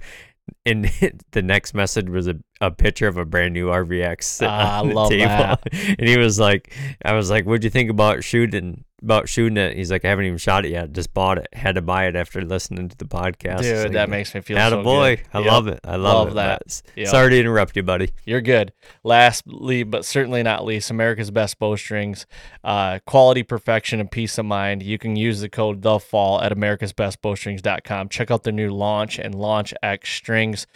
And 0.64 0.84
the 1.32 1.42
next 1.42 1.74
message 1.74 2.08
was 2.08 2.26
a, 2.28 2.36
a 2.60 2.70
picture 2.70 3.08
of 3.08 3.16
a 3.16 3.24
brand 3.24 3.54
new 3.54 3.66
RVX 3.68 4.22
sitting 4.24 4.52
Ah, 4.52 4.80
on 4.80 4.88
the 4.88 4.94
love 4.94 5.10
table. 5.10 5.26
that. 5.28 5.62
And 5.98 6.08
he 6.08 6.18
was 6.18 6.38
like, 6.38 6.72
I 7.04 7.12
was 7.14 7.30
like, 7.30 7.44
what'd 7.46 7.64
you 7.64 7.70
think 7.70 7.90
about 7.90 8.22
shooting 8.24 8.84
about 9.06 9.28
shooting 9.28 9.56
it? 9.56 9.76
He's 9.76 9.90
like, 9.90 10.04
I 10.04 10.08
haven't 10.08 10.26
even 10.26 10.36
shot 10.38 10.64
it 10.66 10.70
yet. 10.70 10.92
Just 10.92 11.14
bought 11.14 11.38
it. 11.38 11.46
Had 11.52 11.76
to 11.76 11.82
buy 11.82 12.06
it 12.06 12.14
after 12.16 12.42
listening 12.42 12.88
to 12.88 12.96
the 12.96 13.04
podcast. 13.06 13.62
dude, 13.62 13.84
like, 13.84 13.92
that 13.92 14.10
makes 14.10 14.34
me 14.34 14.40
feel 14.42 14.58
so 14.58 14.82
boy. 14.82 15.22
I 15.32 15.38
Yep. 15.38 15.50
love 15.50 15.68
it. 15.68 15.80
I 15.84 15.96
love, 15.96 16.14
Love 16.14 16.28
it. 16.28 16.34
that. 16.34 16.82
Yep. 16.96 17.08
Sorry 17.08 17.30
to 17.30 17.40
interrupt 17.40 17.76
you, 17.76 17.82
buddy. 17.82 18.10
You're 18.24 18.40
good. 18.40 18.72
Lastly, 19.04 19.82
but 19.84 20.04
certainly 20.04 20.42
not 20.42 20.64
least, 20.64 20.90
America's 20.90 21.30
Best 21.30 21.58
Bowstrings. 21.58 22.26
Uh, 22.62 22.98
quality, 23.06 23.42
perfection, 23.42 24.00
and 24.00 24.10
peace 24.10 24.36
of 24.38 24.44
mind. 24.46 24.82
You 24.82 24.98
can 24.98 25.16
use 25.16 25.40
the 25.40 25.48
code 25.48 25.82
The 25.82 25.98
Fall 25.98 26.40
at 26.42 26.52
americasbestbowstrings.com. 26.52 28.08
Check 28.08 28.30
out 28.30 28.42
the 28.42 28.52
new 28.52 28.70
launch 28.70 29.18
and 29.18 29.34
launch 29.34 29.72
X 29.82 30.10
strings. 30.12 30.66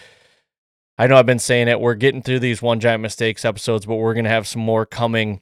I 0.98 1.06
know 1.06 1.16
I've 1.16 1.26
been 1.26 1.38
saying 1.38 1.68
it. 1.68 1.80
We're 1.80 1.94
getting 1.94 2.22
through 2.22 2.40
these 2.40 2.60
one 2.60 2.78
giant 2.78 3.00
mistakes 3.02 3.44
episodes, 3.44 3.86
but 3.86 3.96
we're 3.96 4.14
gonna 4.14 4.28
have 4.28 4.46
some 4.46 4.62
more 4.62 4.84
coming 4.84 5.40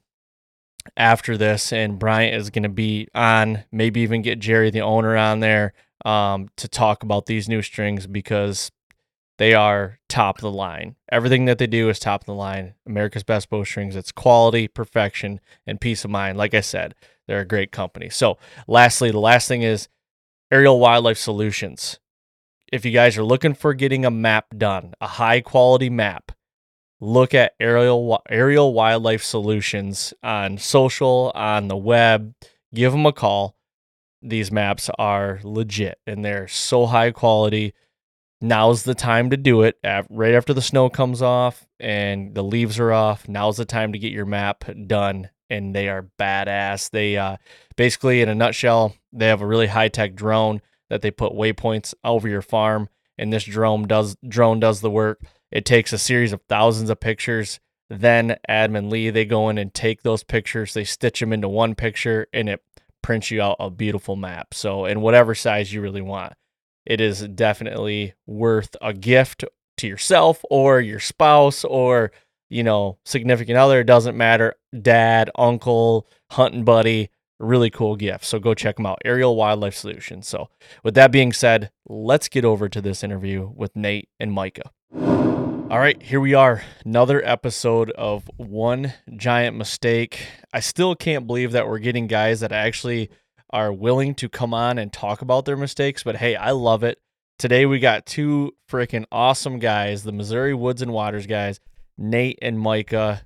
after 0.97 1.37
this. 1.37 1.71
And 1.73 1.99
Bryant 1.99 2.35
is 2.35 2.49
gonna 2.49 2.69
be 2.69 3.07
on. 3.13 3.63
Maybe 3.71 4.01
even 4.01 4.21
get 4.21 4.39
Jerry, 4.39 4.69
the 4.69 4.81
owner, 4.81 5.15
on 5.15 5.39
there 5.39 5.73
um, 6.05 6.49
to 6.57 6.67
talk 6.67 7.03
about 7.03 7.25
these 7.25 7.49
new 7.49 7.61
strings 7.61 8.07
because 8.07 8.71
they 9.37 9.53
are 9.53 9.99
top 10.09 10.37
of 10.37 10.41
the 10.41 10.51
line. 10.51 10.95
Everything 11.11 11.45
that 11.45 11.57
they 11.57 11.67
do 11.67 11.89
is 11.89 11.97
top 11.99 12.21
of 12.21 12.25
the 12.25 12.33
line. 12.33 12.73
America's 12.85 13.23
Best 13.23 13.49
Bow 13.49 13.63
Strings, 13.63 13.95
It's 13.95 14.11
quality, 14.11 14.67
perfection, 14.67 15.39
and 15.65 15.79
peace 15.79 16.03
of 16.03 16.11
mind. 16.11 16.37
Like 16.37 16.53
I 16.53 16.61
said, 16.61 16.93
they're 17.27 17.39
a 17.39 17.45
great 17.45 17.71
company. 17.71 18.09
So, 18.09 18.37
lastly, 18.67 19.11
the 19.11 19.19
last 19.19 19.47
thing 19.47 19.61
is 19.61 19.87
Aerial 20.51 20.79
Wildlife 20.79 21.17
Solutions. 21.17 21.99
If 22.71 22.85
you 22.85 22.91
guys 22.91 23.17
are 23.17 23.23
looking 23.23 23.53
for 23.53 23.73
getting 23.73 24.05
a 24.05 24.11
map 24.11 24.47
done, 24.57 24.93
a 24.99 25.07
high 25.07 25.41
quality 25.41 25.89
map, 25.89 26.31
look 26.99 27.33
at 27.33 27.53
Aerial 27.59 28.21
Aerial 28.29 28.73
Wildlife 28.73 29.23
Solutions 29.23 30.13
on 30.23 30.57
social, 30.57 31.31
on 31.35 31.67
the 31.67 31.77
web. 31.77 32.33
Give 32.73 32.91
them 32.91 33.05
a 33.05 33.13
call. 33.13 33.55
These 34.21 34.51
maps 34.51 34.89
are 34.99 35.39
legit 35.43 35.99
and 36.05 36.23
they're 36.25 36.47
so 36.47 36.85
high 36.85 37.11
quality 37.11 37.73
now's 38.41 38.83
the 38.83 38.95
time 38.95 39.29
to 39.29 39.37
do 39.37 39.63
it 39.63 39.77
right 40.09 40.33
after 40.33 40.53
the 40.53 40.61
snow 40.61 40.89
comes 40.89 41.21
off 41.21 41.67
and 41.79 42.33
the 42.35 42.43
leaves 42.43 42.79
are 42.79 42.91
off 42.91 43.27
now's 43.27 43.57
the 43.57 43.65
time 43.65 43.91
to 43.93 43.99
get 43.99 44.11
your 44.11 44.25
map 44.25 44.63
done 44.87 45.29
and 45.49 45.75
they 45.75 45.89
are 45.89 46.09
badass 46.17 46.89
they 46.91 47.17
uh, 47.17 47.35
basically 47.75 48.21
in 48.21 48.29
a 48.29 48.35
nutshell 48.35 48.95
they 49.11 49.27
have 49.27 49.41
a 49.41 49.47
really 49.47 49.67
high-tech 49.67 50.15
drone 50.15 50.61
that 50.89 51.01
they 51.01 51.11
put 51.11 51.33
waypoints 51.33 51.93
over 52.03 52.27
your 52.27 52.41
farm 52.41 52.87
and 53.17 53.33
this 53.33 53.43
drone 53.43 53.83
does 53.83 54.15
drone 54.27 54.59
does 54.59 54.79
the 54.81 54.91
work 54.91 55.21
it 55.51 55.65
takes 55.65 55.93
a 55.93 55.97
series 55.97 56.33
of 56.33 56.41
thousands 56.47 56.89
of 56.89 56.99
pictures. 56.99 57.59
Then 57.89 58.37
admin 58.47 58.91
lee 58.91 59.09
they 59.09 59.25
go 59.25 59.49
in 59.49 59.57
and 59.57 59.73
take 59.73 60.03
those 60.03 60.23
pictures. 60.23 60.73
They 60.73 60.83
stitch 60.83 61.19
them 61.19 61.33
into 61.33 61.49
one 61.49 61.75
picture 61.75 62.27
and 62.33 62.47
it 62.47 62.63
prints 63.01 63.31
you 63.31 63.41
out 63.41 63.57
a 63.59 63.69
beautiful 63.69 64.15
map. 64.15 64.53
So 64.53 64.85
in 64.85 65.01
whatever 65.01 65.33
size 65.33 65.73
you 65.73 65.81
really 65.81 66.01
want 66.01 66.33
it 66.85 66.99
is 66.99 67.21
definitely 67.27 68.13
worth 68.25 68.75
a 68.81 68.93
gift 68.93 69.45
to 69.77 69.87
yourself 69.87 70.43
or 70.49 70.81
your 70.81 70.99
spouse 70.99 71.63
or 71.63 72.11
you 72.49 72.63
know 72.63 72.97
significant 73.05 73.57
other. 73.57 73.81
It 73.81 73.85
doesn't 73.85 74.17
matter. 74.17 74.55
Dad 74.79 75.29
uncle 75.37 76.07
hunting 76.31 76.65
buddy 76.65 77.09
really 77.39 77.69
cool 77.69 77.95
gift. 77.95 78.25
So 78.25 78.37
go 78.37 78.53
check 78.53 78.75
them 78.75 78.85
out. 78.85 79.01
Aerial 79.05 79.35
wildlife 79.35 79.75
solutions. 79.75 80.27
So 80.27 80.49
with 80.83 80.95
that 80.95 81.11
being 81.11 81.31
said 81.31 81.71
let's 81.87 82.27
get 82.27 82.43
over 82.43 82.67
to 82.67 82.81
this 82.81 83.03
interview 83.03 83.49
with 83.55 83.75
nate 83.75 84.09
and 84.19 84.33
micah 84.33 84.71
all 85.69 85.77
right, 85.77 86.01
here 86.01 86.19
we 86.19 86.33
are. 86.33 86.63
Another 86.83 87.23
episode 87.23 87.91
of 87.91 88.27
One 88.37 88.91
Giant 89.15 89.55
Mistake. 89.55 90.25
I 90.51 90.61
still 90.61 90.95
can't 90.95 91.27
believe 91.27 91.51
that 91.51 91.67
we're 91.67 91.77
getting 91.77 92.07
guys 92.07 92.39
that 92.39 92.51
actually 92.51 93.11
are 93.51 93.71
willing 93.71 94.15
to 94.15 94.29
come 94.29 94.51
on 94.51 94.79
and 94.79 94.91
talk 94.91 95.21
about 95.21 95.45
their 95.45 95.55
mistakes, 95.55 96.01
but 96.01 96.15
hey, 96.15 96.35
I 96.35 96.51
love 96.51 96.83
it. 96.83 96.99
Today 97.37 97.67
we 97.67 97.77
got 97.77 98.07
two 98.07 98.55
freaking 98.67 99.05
awesome 99.11 99.59
guys, 99.59 100.01
the 100.01 100.11
Missouri 100.11 100.55
Woods 100.55 100.81
and 100.81 100.91
Waters 100.91 101.27
guys, 101.27 101.59
Nate 101.99 102.39
and 102.41 102.59
Micah 102.59 103.21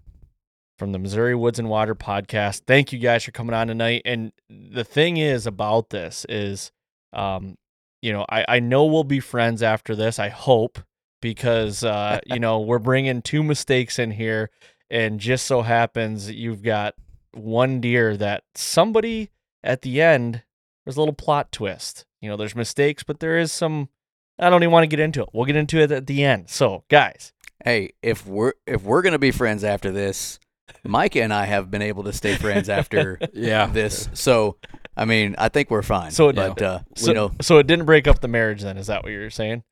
from 0.78 0.92
the 0.92 1.00
Missouri 1.00 1.36
Woods 1.36 1.60
and 1.60 1.70
Water 1.70 1.96
podcast. 1.96 2.64
Thank 2.68 2.92
you 2.92 3.00
guys 3.00 3.24
for 3.24 3.32
coming 3.32 3.56
on 3.56 3.68
tonight. 3.68 4.02
And 4.04 4.34
the 4.50 4.84
thing 4.84 5.16
is 5.16 5.48
about 5.48 5.92
this 5.92 6.26
is 6.28 6.74
um, 7.14 7.56
you 8.02 8.12
know, 8.12 8.26
I, 8.28 8.46
I 8.50 8.60
know 8.60 8.86
we'll 8.86 9.06
be 9.06 9.22
friends 9.22 9.64
after 9.64 9.96
this. 9.96 10.20
I 10.20 10.28
hope 10.28 10.80
because 11.24 11.84
uh, 11.84 12.20
you 12.28 12.40
know 12.40 12.60
we're 12.60 12.78
bringing 12.80 13.22
two 13.24 13.42
mistakes 13.42 13.98
in 13.98 14.12
here, 14.12 14.52
and 14.92 15.20
just 15.20 15.48
so 15.48 15.62
happens 15.64 16.30
you've 16.30 16.62
got 16.62 16.94
one 17.34 17.82
deer 17.82 18.16
that 18.18 18.44
somebody 18.54 19.32
at 19.64 19.82
the 19.82 20.02
end 20.02 20.44
there's 20.86 20.98
a 20.98 21.00
little 21.00 21.14
plot 21.16 21.52
twist. 21.52 22.06
You 22.22 22.30
know, 22.30 22.36
there's 22.38 22.56
mistakes, 22.56 23.04
but 23.04 23.20
there 23.22 23.38
is 23.40 23.52
some. 23.52 23.90
I 24.38 24.50
don't 24.50 24.62
even 24.64 24.72
want 24.74 24.84
to 24.84 24.88
get 24.88 25.00
into 25.00 25.22
it. 25.24 25.30
We'll 25.34 25.46
get 25.46 25.56
into 25.56 25.80
it 25.80 25.92
at 25.92 26.08
the 26.08 26.24
end. 26.24 26.50
So, 26.50 26.84
guys, 26.90 27.32
Hey, 27.64 27.92
if 28.02 28.28
we're 28.28 28.54
if 28.68 28.84
we're 28.84 29.02
gonna 29.02 29.18
be 29.20 29.32
friends 29.32 29.64
after 29.64 29.92
this, 29.92 30.40
Micah 30.84 31.22
and 31.24 31.34
I 31.34 31.46
have 31.46 31.72
been 31.72 31.82
able 31.82 32.04
to 32.04 32.14
stay 32.14 32.36
friends 32.36 32.68
after 32.68 33.18
Yeah. 33.34 33.68
this. 33.68 34.10
So, 34.14 34.58
I 34.98 35.06
mean, 35.06 35.36
I 35.38 35.48
think 35.50 35.70
we're 35.72 35.82
fine. 35.84 36.12
So 36.12 36.30
it- 36.30 36.36
but 36.36 36.62
uh, 36.62 36.80
so, 36.96 37.08
you 37.08 37.14
know, 37.14 37.32
so 37.42 37.58
it 37.60 37.68
didn't 37.68 37.86
break 37.86 38.08
up 38.08 38.20
the 38.20 38.28
marriage. 38.28 38.62
Then 38.64 38.78
is 38.78 38.88
that 38.88 39.04
what 39.04 39.12
you're 39.14 39.30
saying? 39.30 39.64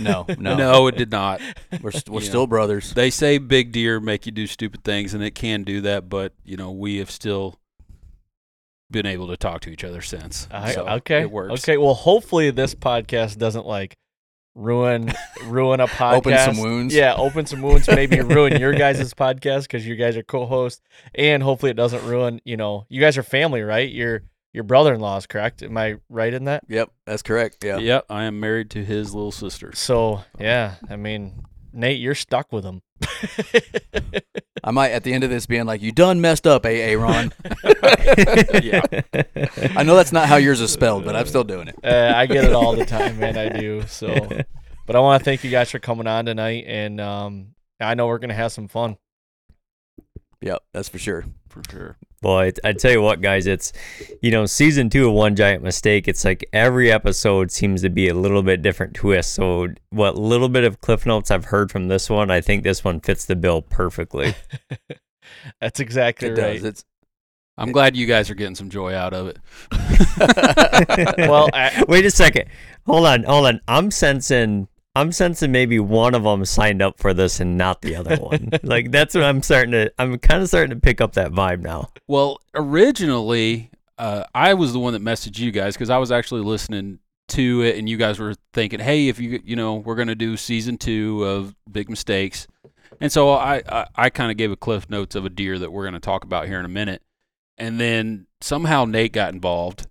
No, 0.00 0.24
no, 0.38 0.56
No, 0.56 0.86
it 0.86 0.96
did 0.96 1.10
not. 1.10 1.40
we're 1.82 1.90
st- 1.90 2.08
we're 2.08 2.20
still 2.20 2.42
know. 2.42 2.46
brothers. 2.48 2.92
They 2.94 3.10
say 3.10 3.38
big 3.38 3.72
deer 3.72 4.00
make 4.00 4.26
you 4.26 4.32
do 4.32 4.46
stupid 4.46 4.84
things, 4.84 5.14
and 5.14 5.22
it 5.22 5.32
can 5.34 5.62
do 5.62 5.80
that. 5.82 6.08
But 6.08 6.32
you 6.44 6.56
know, 6.56 6.70
we 6.70 6.96
have 6.98 7.10
still 7.10 7.58
been 8.90 9.06
able 9.06 9.28
to 9.28 9.36
talk 9.36 9.60
to 9.62 9.70
each 9.70 9.84
other 9.84 10.00
since. 10.00 10.48
I- 10.50 10.72
So 10.72 10.86
okay. 10.88 11.20
it 11.22 11.30
works. 11.30 11.62
Okay. 11.62 11.76
Well, 11.76 11.94
hopefully 11.94 12.50
this 12.50 12.74
podcast 12.74 13.36
doesn't 13.38 13.66
like 13.66 13.96
ruin 14.54 15.12
ruin 15.44 15.78
a 15.80 15.86
podcast. 15.86 16.14
Open 16.16 16.38
some 16.54 16.58
wounds. 16.58 16.94
Yeah, 16.94 17.14
open 17.14 17.46
some 17.46 17.62
wounds. 17.62 17.86
Maybe 17.88 18.20
ruin 18.22 18.58
your 18.58 18.72
guys' 18.72 19.12
podcast 19.14 19.62
because 19.62 19.86
you 19.86 19.94
guys 19.94 20.16
are 20.16 20.22
co-hosts, 20.22 20.80
and 21.14 21.42
hopefully 21.42 21.70
it 21.70 21.76
doesn't 21.76 22.02
ruin. 22.04 22.40
You 22.44 22.56
know, 22.56 22.86
you 22.88 23.00
guys 23.00 23.18
are 23.18 23.22
family, 23.22 23.62
right? 23.62 23.90
Your 23.90 24.22
your 24.58 24.64
brother-in-law 24.64 25.18
is 25.18 25.26
correct. 25.28 25.62
Am 25.62 25.76
I 25.76 25.98
right 26.08 26.34
in 26.34 26.46
that? 26.46 26.64
Yep, 26.66 26.90
that's 27.06 27.22
correct. 27.22 27.62
Yeah. 27.62 27.78
Yep, 27.78 28.06
I 28.10 28.24
am 28.24 28.40
married 28.40 28.70
to 28.70 28.84
his 28.84 29.14
little 29.14 29.30
sister. 29.30 29.70
So 29.72 30.24
yeah, 30.36 30.74
I 30.90 30.96
mean, 30.96 31.44
Nate, 31.72 32.00
you're 32.00 32.16
stuck 32.16 32.50
with 32.50 32.64
him. 32.64 32.82
I 34.64 34.72
might 34.72 34.90
at 34.90 35.04
the 35.04 35.12
end 35.12 35.22
of 35.22 35.30
this 35.30 35.46
being 35.46 35.64
like, 35.64 35.80
"You 35.80 35.92
done 35.92 36.20
messed 36.20 36.44
up, 36.44 36.66
AA 36.66 36.94
Ron." 36.94 37.32
yeah. 38.60 38.82
I 39.76 39.84
know 39.84 39.94
that's 39.94 40.10
not 40.10 40.26
how 40.26 40.34
yours 40.34 40.60
is 40.60 40.72
spelled, 40.72 41.04
but 41.04 41.14
I'm 41.14 41.26
still 41.26 41.44
doing 41.44 41.68
it. 41.68 41.76
Uh, 41.84 42.12
I 42.16 42.26
get 42.26 42.42
it 42.42 42.52
all 42.52 42.74
the 42.74 42.84
time, 42.84 43.20
man. 43.20 43.38
I 43.38 43.60
do. 43.60 43.86
So, 43.86 44.08
but 44.86 44.96
I 44.96 44.98
want 44.98 45.20
to 45.20 45.24
thank 45.24 45.44
you 45.44 45.52
guys 45.52 45.70
for 45.70 45.78
coming 45.78 46.08
on 46.08 46.24
tonight, 46.24 46.64
and 46.66 47.00
um, 47.00 47.54
I 47.78 47.94
know 47.94 48.08
we're 48.08 48.18
gonna 48.18 48.34
have 48.34 48.50
some 48.50 48.66
fun. 48.66 48.96
Yep, 50.40 50.64
that's 50.72 50.88
for 50.88 50.98
sure. 50.98 51.26
For 51.48 51.62
sure. 51.70 51.96
Well, 52.22 52.38
I, 52.38 52.52
I 52.64 52.72
tell 52.72 52.90
you 52.90 53.00
what, 53.00 53.20
guys, 53.20 53.46
it's 53.46 53.72
you 54.22 54.30
know 54.32 54.44
season 54.46 54.90
two 54.90 55.06
of 55.08 55.14
One 55.14 55.36
Giant 55.36 55.62
Mistake. 55.62 56.08
It's 56.08 56.24
like 56.24 56.48
every 56.52 56.90
episode 56.90 57.52
seems 57.52 57.82
to 57.82 57.90
be 57.90 58.08
a 58.08 58.14
little 58.14 58.42
bit 58.42 58.60
different 58.60 58.94
twist. 58.94 59.34
So, 59.34 59.68
what 59.90 60.16
little 60.18 60.48
bit 60.48 60.64
of 60.64 60.80
cliff 60.80 61.06
notes 61.06 61.30
I've 61.30 61.44
heard 61.46 61.70
from 61.70 61.86
this 61.88 62.10
one, 62.10 62.30
I 62.30 62.40
think 62.40 62.64
this 62.64 62.82
one 62.82 63.00
fits 63.00 63.24
the 63.24 63.36
bill 63.36 63.62
perfectly. 63.62 64.34
That's 65.60 65.78
exactly 65.78 66.28
It 66.28 66.38
right. 66.38 66.54
does. 66.54 66.64
It's 66.64 66.84
I'm 67.56 67.72
glad 67.72 67.96
you 67.96 68.06
guys 68.06 68.30
are 68.30 68.34
getting 68.34 68.54
some 68.54 68.70
joy 68.70 68.94
out 68.94 69.12
of 69.12 69.26
it. 69.28 69.38
well, 71.18 71.48
I, 71.54 71.84
Wait 71.88 72.04
a 72.06 72.10
second. 72.10 72.46
Hold 72.86 73.06
on, 73.06 73.22
hold 73.24 73.46
on. 73.46 73.60
I'm 73.68 73.90
sensing. 73.90 74.68
I'm 74.98 75.12
sensing 75.12 75.52
maybe 75.52 75.78
one 75.78 76.14
of 76.14 76.24
them 76.24 76.44
signed 76.44 76.82
up 76.82 76.98
for 76.98 77.14
this 77.14 77.38
and 77.38 77.56
not 77.56 77.82
the 77.82 77.94
other 77.94 78.16
one. 78.16 78.50
like 78.64 78.90
that's 78.90 79.14
what 79.14 79.22
I'm 79.22 79.42
starting 79.42 79.70
to. 79.70 79.92
I'm 79.96 80.18
kind 80.18 80.42
of 80.42 80.48
starting 80.48 80.70
to 80.70 80.80
pick 80.80 81.00
up 81.00 81.12
that 81.12 81.30
vibe 81.30 81.60
now. 81.60 81.90
Well, 82.08 82.40
originally, 82.52 83.70
uh, 83.96 84.24
I 84.34 84.54
was 84.54 84.72
the 84.72 84.80
one 84.80 84.94
that 84.94 85.02
messaged 85.02 85.38
you 85.38 85.52
guys 85.52 85.74
because 85.74 85.88
I 85.88 85.98
was 85.98 86.10
actually 86.10 86.42
listening 86.42 86.98
to 87.28 87.62
it, 87.62 87.76
and 87.76 87.88
you 87.88 87.96
guys 87.96 88.18
were 88.18 88.34
thinking, 88.52 88.80
"Hey, 88.80 89.06
if 89.06 89.20
you, 89.20 89.40
you 89.44 89.54
know, 89.54 89.76
we're 89.76 89.94
gonna 89.94 90.16
do 90.16 90.36
season 90.36 90.78
two 90.78 91.24
of 91.24 91.54
Big 91.70 91.88
Mistakes," 91.88 92.48
and 93.00 93.12
so 93.12 93.30
I, 93.30 93.62
I, 93.68 93.86
I 93.94 94.10
kind 94.10 94.32
of 94.32 94.36
gave 94.36 94.50
a 94.50 94.56
cliff 94.56 94.90
notes 94.90 95.14
of 95.14 95.24
a 95.24 95.30
deer 95.30 95.60
that 95.60 95.70
we're 95.70 95.84
gonna 95.84 96.00
talk 96.00 96.24
about 96.24 96.48
here 96.48 96.58
in 96.58 96.64
a 96.64 96.70
minute, 96.70 97.02
and 97.56 97.78
then 97.78 98.26
somehow 98.40 98.84
Nate 98.84 99.12
got 99.12 99.32
involved, 99.32 99.86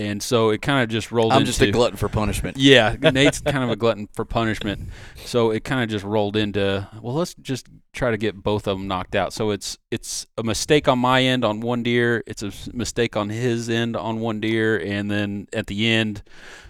and 0.00 0.22
so 0.22 0.48
it 0.48 0.62
kind 0.62 0.82
of 0.82 0.88
just 0.88 1.12
rolled. 1.12 1.32
I'm 1.32 1.40
into, 1.40 1.52
just 1.52 1.60
a 1.60 1.70
glutton 1.70 1.98
for 1.98 2.08
punishment. 2.08 2.56
Yeah, 2.56 2.96
Nate's 3.12 3.40
kind 3.40 3.62
of 3.62 3.68
a 3.68 3.76
glutton 3.76 4.08
for 4.14 4.24
punishment. 4.24 4.88
So 5.26 5.50
it 5.50 5.62
kind 5.62 5.82
of 5.82 5.90
just 5.90 6.04
rolled 6.04 6.36
into, 6.36 6.88
well, 7.02 7.14
let's 7.14 7.34
just 7.34 7.68
try 7.92 8.10
to 8.10 8.16
get 8.16 8.42
both 8.42 8.66
of 8.66 8.78
them 8.78 8.88
knocked 8.88 9.14
out. 9.14 9.34
So 9.34 9.50
it's 9.50 9.76
it's 9.90 10.26
a 10.38 10.42
mistake 10.42 10.88
on 10.88 10.98
my 10.98 11.22
end 11.22 11.44
on 11.44 11.60
one 11.60 11.82
deer, 11.82 12.24
it's 12.26 12.42
a 12.42 12.50
mistake 12.72 13.14
on 13.14 13.28
his 13.28 13.68
end 13.68 13.94
on 13.94 14.20
one 14.20 14.40
deer, 14.40 14.78
and 14.78 15.10
then 15.10 15.46
at 15.52 15.66
the 15.66 15.86
end, 15.86 16.22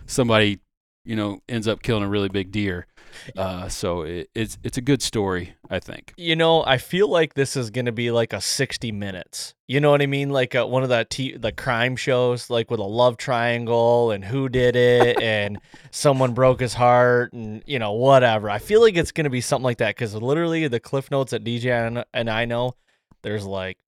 somebody, 0.07 0.59
you 1.05 1.15
know, 1.15 1.41
ends 1.49 1.69
up 1.69 1.83
killing 1.83 2.03
a 2.03 2.09
really 2.09 2.29
big 2.29 2.51
deer. 2.51 2.87
Uh, 3.37 3.69
so 3.69 4.03
it, 4.03 4.31
it's 4.35 4.59
it's 4.63 4.79
a 4.79 4.81
good 4.81 5.03
story, 5.03 5.55
I 5.69 5.79
think. 5.81 6.15
you 6.17 6.37
know, 6.37 6.65
I 6.65 6.79
feel 6.79 7.09
like 7.09 7.35
this 7.35 7.57
is 7.57 7.71
gonna 7.71 7.93
be 7.93 8.11
like 8.11 8.33
a 8.33 8.41
sixty 8.41 8.93
minutes. 8.93 9.55
You 9.69 9.81
know 9.81 9.91
what 9.91 10.03
I 10.03 10.07
mean? 10.07 10.31
Like 10.31 10.55
uh 10.55 10.67
one 10.67 10.83
of 10.83 10.89
the 10.89 11.07
t- 11.09 11.37
the 11.37 11.53
crime 11.53 11.97
shows, 11.97 12.51
like 12.51 12.71
with 12.71 12.81
a 12.81 12.85
love 12.85 13.17
triangle 13.17 14.11
and 14.11 14.25
who 14.25 14.49
did 14.49 14.77
it, 14.77 15.21
and 15.23 15.59
someone 15.91 16.33
broke 16.35 16.61
his 16.61 16.75
heart, 16.75 17.33
and 17.33 17.63
you 17.67 17.79
know 17.79 17.93
whatever. 17.93 18.51
I 18.51 18.59
feel 18.59 18.81
like 18.81 18.97
it's 18.97 19.13
gonna 19.13 19.31
be 19.31 19.41
something 19.41 19.65
like 19.65 19.79
that 19.79 19.97
because 19.97 20.15
literally 20.15 20.67
the 20.69 20.81
cliff 20.81 21.11
notes 21.11 21.31
that 21.31 21.45
DJ 21.45 21.87
and, 21.87 22.05
and 22.13 22.29
I 22.31 22.45
know, 22.45 22.75
there's 23.23 23.45
like 23.47 23.79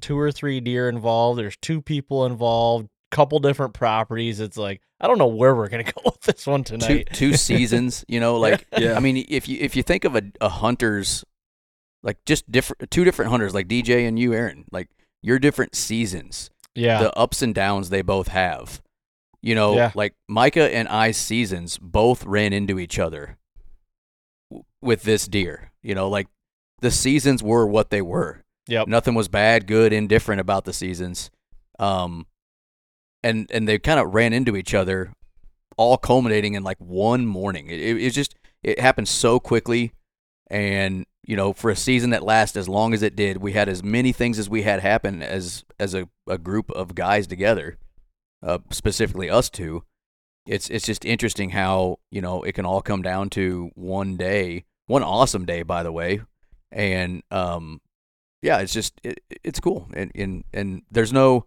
two 0.00 0.18
or 0.18 0.32
three 0.32 0.60
deer 0.60 0.88
involved. 0.88 1.38
There's 1.38 1.56
two 1.56 1.82
people 1.82 2.26
involved, 2.26 2.88
couple 3.10 3.38
different 3.38 3.74
properties. 3.74 4.40
It's 4.40 4.56
like 4.56 4.80
I 5.00 5.06
don't 5.06 5.18
know 5.18 5.26
where 5.28 5.54
we're 5.54 5.68
gonna 5.68 5.82
go 5.96 6.02
with 6.04 6.20
this 6.22 6.46
one 6.46 6.64
two 6.64 6.78
tonight. 6.78 7.08
two 7.12 7.32
seasons. 7.36 8.04
You 8.08 8.20
know, 8.20 8.38
like 8.38 8.66
Yeah. 8.76 8.94
I 8.94 9.00
mean, 9.00 9.24
if 9.28 9.48
you 9.48 9.58
if 9.60 9.76
you 9.76 9.82
think 9.82 10.04
of 10.04 10.14
a, 10.16 10.22
a 10.40 10.48
hunter's 10.48 11.24
like 12.02 12.18
just 12.26 12.50
different 12.50 12.90
two 12.90 13.04
different 13.04 13.30
hunters, 13.30 13.54
like 13.54 13.68
DJ 13.68 14.06
and 14.06 14.18
you, 14.18 14.32
Aaron, 14.34 14.64
like 14.70 14.88
your 15.22 15.38
different 15.38 15.74
seasons, 15.74 16.50
yeah, 16.74 17.00
the 17.02 17.16
ups 17.16 17.42
and 17.42 17.54
downs 17.54 17.90
they 17.90 18.02
both 18.02 18.28
have. 18.28 18.80
You 19.40 19.54
know, 19.54 19.74
Yeah. 19.76 19.92
like 19.94 20.14
Micah 20.28 20.72
and 20.74 20.88
I's 20.88 21.16
seasons 21.16 21.78
both 21.78 22.24
ran 22.24 22.52
into 22.52 22.78
each 22.78 22.98
other 22.98 23.38
w- 24.50 24.64
with 24.82 25.02
this 25.02 25.26
deer. 25.28 25.70
You 25.82 25.94
know, 25.94 26.08
like 26.08 26.26
the 26.80 26.90
seasons 26.90 27.42
were 27.42 27.66
what 27.66 27.90
they 27.90 28.02
were. 28.02 28.42
yep, 28.68 28.86
Nothing 28.88 29.14
was 29.14 29.28
bad, 29.28 29.66
good, 29.66 29.92
indifferent 29.92 30.40
about 30.40 30.64
the 30.64 30.72
seasons. 30.72 31.30
Um, 31.78 32.26
and 33.28 33.50
and 33.50 33.68
they 33.68 33.78
kind 33.78 34.00
of 34.00 34.14
ran 34.14 34.32
into 34.32 34.56
each 34.56 34.74
other, 34.74 35.12
all 35.76 35.96
culminating 35.96 36.54
in 36.54 36.62
like 36.62 36.78
one 36.78 37.26
morning. 37.26 37.68
It, 37.68 37.80
it, 37.80 38.02
it 38.02 38.10
just 38.10 38.34
it 38.62 38.80
happened 38.80 39.08
so 39.08 39.38
quickly, 39.38 39.92
and 40.50 41.06
you 41.24 41.36
know, 41.36 41.52
for 41.52 41.70
a 41.70 41.76
season 41.76 42.10
that 42.10 42.22
lasted 42.22 42.58
as 42.58 42.68
long 42.68 42.94
as 42.94 43.02
it 43.02 43.14
did, 43.14 43.36
we 43.36 43.52
had 43.52 43.68
as 43.68 43.82
many 43.82 44.12
things 44.12 44.38
as 44.38 44.48
we 44.48 44.62
had 44.62 44.80
happen 44.80 45.22
as 45.22 45.64
as 45.78 45.94
a, 45.94 46.08
a 46.26 46.38
group 46.38 46.70
of 46.72 46.94
guys 46.94 47.26
together, 47.26 47.76
uh, 48.42 48.58
specifically 48.70 49.28
us 49.28 49.50
two. 49.50 49.84
It's 50.46 50.70
it's 50.70 50.86
just 50.86 51.04
interesting 51.04 51.50
how 51.50 51.98
you 52.10 52.22
know 52.22 52.42
it 52.42 52.52
can 52.52 52.64
all 52.64 52.80
come 52.80 53.02
down 53.02 53.28
to 53.30 53.70
one 53.74 54.16
day, 54.16 54.64
one 54.86 55.02
awesome 55.02 55.44
day, 55.44 55.62
by 55.62 55.82
the 55.82 55.92
way, 55.92 56.22
and 56.72 57.22
um, 57.30 57.82
yeah, 58.40 58.58
it's 58.58 58.72
just 58.72 58.98
it, 59.02 59.20
it's 59.44 59.60
cool, 59.60 59.88
and 59.92 60.10
and 60.14 60.44
and 60.54 60.82
there's 60.90 61.12
no, 61.12 61.46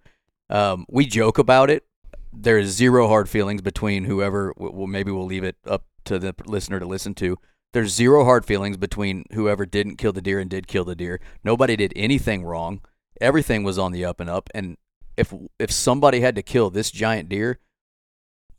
um, 0.51 0.85
we 0.89 1.05
joke 1.05 1.37
about 1.37 1.69
it. 1.69 1.85
There 2.33 2.57
is 2.57 2.71
zero 2.71 3.07
hard 3.07 3.29
feelings 3.29 3.61
between 3.61 4.05
whoever. 4.05 4.53
Well, 4.57 4.87
maybe 4.87 5.11
we'll 5.11 5.25
leave 5.25 5.43
it 5.43 5.55
up 5.65 5.85
to 6.05 6.19
the 6.19 6.35
listener 6.45 6.79
to 6.79 6.85
listen 6.85 7.15
to. 7.15 7.37
There's 7.73 7.93
zero 7.93 8.25
hard 8.25 8.45
feelings 8.45 8.77
between 8.77 9.25
whoever 9.31 9.65
didn't 9.65 9.95
kill 9.95 10.11
the 10.11 10.21
deer 10.21 10.39
and 10.39 10.49
did 10.49 10.67
kill 10.67 10.83
the 10.83 10.95
deer. 10.95 11.21
Nobody 11.43 11.75
did 11.75 11.93
anything 11.95 12.43
wrong. 12.43 12.81
Everything 13.19 13.63
was 13.63 13.77
on 13.79 13.91
the 13.91 14.03
up 14.03 14.19
and 14.19 14.29
up. 14.29 14.49
And 14.53 14.77
if 15.17 15.33
if 15.59 15.71
somebody 15.71 16.19
had 16.19 16.35
to 16.35 16.41
kill 16.41 16.69
this 16.69 16.91
giant 16.91 17.29
deer, 17.29 17.59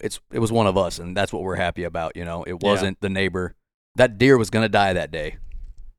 it's 0.00 0.20
it 0.32 0.38
was 0.38 0.52
one 0.52 0.66
of 0.66 0.76
us, 0.76 0.98
and 0.98 1.16
that's 1.16 1.32
what 1.32 1.42
we're 1.42 1.56
happy 1.56 1.84
about. 1.84 2.16
You 2.16 2.24
know, 2.24 2.42
it 2.44 2.62
wasn't 2.62 3.00
the 3.00 3.10
neighbor. 3.10 3.54
That 3.96 4.16
deer 4.16 4.38
was 4.38 4.50
gonna 4.50 4.68
die 4.68 4.92
that 4.94 5.10
day, 5.10 5.36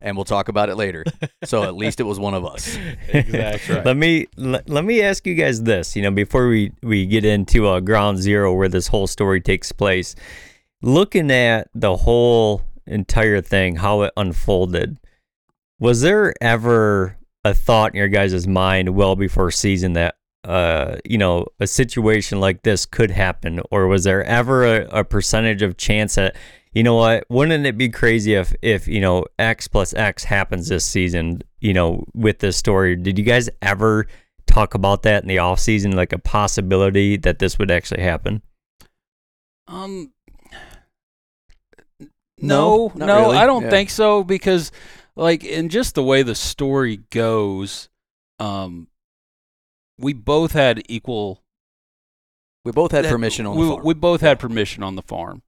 and 0.03 0.15
we'll 0.17 0.25
talk 0.25 0.49
about 0.49 0.69
it 0.69 0.75
later. 0.75 1.03
so 1.43 1.63
at 1.63 1.75
least 1.75 1.99
it 1.99 2.03
was 2.03 2.19
one 2.19 2.33
of 2.33 2.45
us. 2.45 2.77
exactly. 3.07 3.81
Let 3.81 3.97
me 3.97 4.27
let, 4.37 4.69
let 4.69 4.85
me 4.85 5.01
ask 5.01 5.25
you 5.25 5.33
guys 5.33 5.63
this. 5.63 5.95
You 5.95 6.03
know, 6.03 6.11
before 6.11 6.47
we 6.47 6.71
we 6.83 7.05
get 7.05 7.25
into 7.25 7.67
uh, 7.67 7.79
ground 7.79 8.19
zero 8.19 8.53
where 8.53 8.69
this 8.69 8.87
whole 8.87 9.07
story 9.07 9.41
takes 9.41 9.71
place, 9.71 10.15
looking 10.81 11.31
at 11.31 11.69
the 11.73 11.97
whole 11.97 12.61
entire 12.85 13.41
thing, 13.41 13.77
how 13.77 14.01
it 14.03 14.13
unfolded, 14.17 14.99
was 15.79 16.01
there 16.01 16.33
ever 16.41 17.17
a 17.45 17.53
thought 17.53 17.93
in 17.93 17.97
your 17.97 18.09
guys' 18.09 18.47
mind 18.47 18.95
well 18.95 19.15
before 19.15 19.49
season 19.51 19.93
that 19.93 20.15
uh 20.45 20.97
you 21.05 21.17
know 21.17 21.45
a 21.61 21.67
situation 21.67 22.41
like 22.41 22.63
this 22.63 22.85
could 22.85 23.09
happen 23.09 23.61
or 23.71 23.87
was 23.87 24.03
there 24.03 24.25
ever 24.25 24.65
a, 24.65 24.99
a 24.99 25.03
percentage 25.05 25.61
of 25.61 25.77
chance 25.77 26.15
that 26.15 26.35
you 26.73 26.83
know 26.83 26.95
what 26.95 27.25
wouldn't 27.29 27.65
it 27.65 27.77
be 27.77 27.89
crazy 27.89 28.33
if 28.33 28.53
if 28.61 28.87
you 28.87 28.99
know 28.99 29.25
x 29.39 29.67
plus 29.67 29.93
x 29.93 30.23
happens 30.23 30.67
this 30.67 30.85
season 30.85 31.41
you 31.59 31.73
know 31.73 32.03
with 32.13 32.39
this 32.39 32.57
story 32.57 32.95
did 32.95 33.17
you 33.17 33.23
guys 33.23 33.49
ever 33.61 34.07
talk 34.47 34.73
about 34.73 35.03
that 35.03 35.21
in 35.23 35.29
the 35.29 35.37
off 35.37 35.59
season 35.59 35.91
like 35.95 36.11
a 36.13 36.17
possibility 36.19 37.15
that 37.17 37.39
this 37.39 37.57
would 37.59 37.71
actually 37.71 38.01
happen 38.01 38.41
Um, 39.67 40.11
No, 42.41 42.91
no, 42.95 43.05
no, 43.05 43.21
really. 43.21 43.37
I 43.37 43.45
don't 43.45 43.63
Yeah. 43.63 43.69
think 43.69 43.89
so 43.89 44.23
because, 44.23 44.71
like, 45.15 45.43
in 45.45 45.69
just 45.69 45.95
the 45.95 46.03
way 46.03 46.23
the 46.23 46.35
story 46.35 46.97
goes, 47.09 47.87
um, 48.39 48.87
we 49.97 50.11
both 50.11 50.51
had 50.51 50.83
equal. 50.89 51.41
We 52.65 52.73
both 52.73 52.91
had 52.91 53.05
that- 53.05 53.11
permission 53.11 53.45
on 53.45 53.55
we, 53.55 53.63
the 53.65 53.71
farm. 53.75 53.85
We 53.85 53.93
both 53.93 54.19
had 54.21 54.39
permission 54.39 54.83
on 54.83 54.95
the 54.95 55.01
farm, 55.01 55.41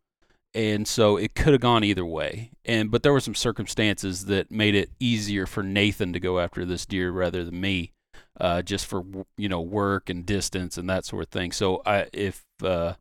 and 0.56 0.88
so 0.88 1.18
it 1.18 1.36
could 1.36 1.52
have 1.52 1.62
gone 1.62 1.84
either 1.84 2.06
way. 2.06 2.52
And 2.64 2.90
but 2.90 3.04
there 3.04 3.14
were 3.14 3.20
some 3.20 3.36
circumstances 3.36 4.26
that 4.26 4.50
made 4.50 4.74
it 4.74 4.90
easier 5.00 5.46
for 5.46 5.62
Nathan 5.62 6.14
to 6.14 6.20
go 6.20 6.40
after 6.40 6.66
this 6.66 6.86
deer 6.86 7.12
rather 7.12 7.44
than 7.44 7.60
me, 7.60 7.92
uh, 8.40 8.62
just 8.62 8.86
for 8.86 9.04
you 9.38 9.50
know 9.50 9.62
work 9.62 10.10
and 10.10 10.26
distance 10.26 10.78
and 10.78 10.90
that 10.90 11.06
sort 11.06 11.24
of 11.24 11.30
thing. 11.30 11.52
So 11.52 11.82
I 11.86 12.08
if 12.14 12.46
uh, 12.64 12.94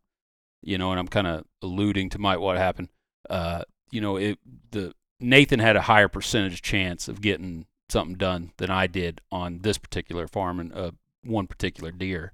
you 0.62 0.76
know, 0.76 0.90
and 0.90 0.98
I'm 0.98 1.08
kind 1.08 1.28
of 1.28 1.44
alluding 1.62 2.10
to 2.10 2.18
might 2.18 2.40
what 2.40 2.56
happened. 2.58 2.88
Uh, 3.30 3.62
you 3.90 4.00
know, 4.00 4.16
it 4.16 4.38
the 4.72 4.92
Nathan 5.20 5.60
had 5.60 5.76
a 5.76 5.82
higher 5.82 6.08
percentage 6.08 6.60
chance 6.60 7.06
of 7.06 7.20
getting 7.20 7.66
something 7.88 8.16
done 8.16 8.50
than 8.56 8.70
I 8.70 8.88
did 8.88 9.20
on 9.30 9.60
this 9.60 9.78
particular 9.78 10.26
farm 10.26 10.58
and 10.58 10.72
uh, 10.74 10.90
one 11.22 11.46
particular 11.46 11.92
deer. 11.92 12.32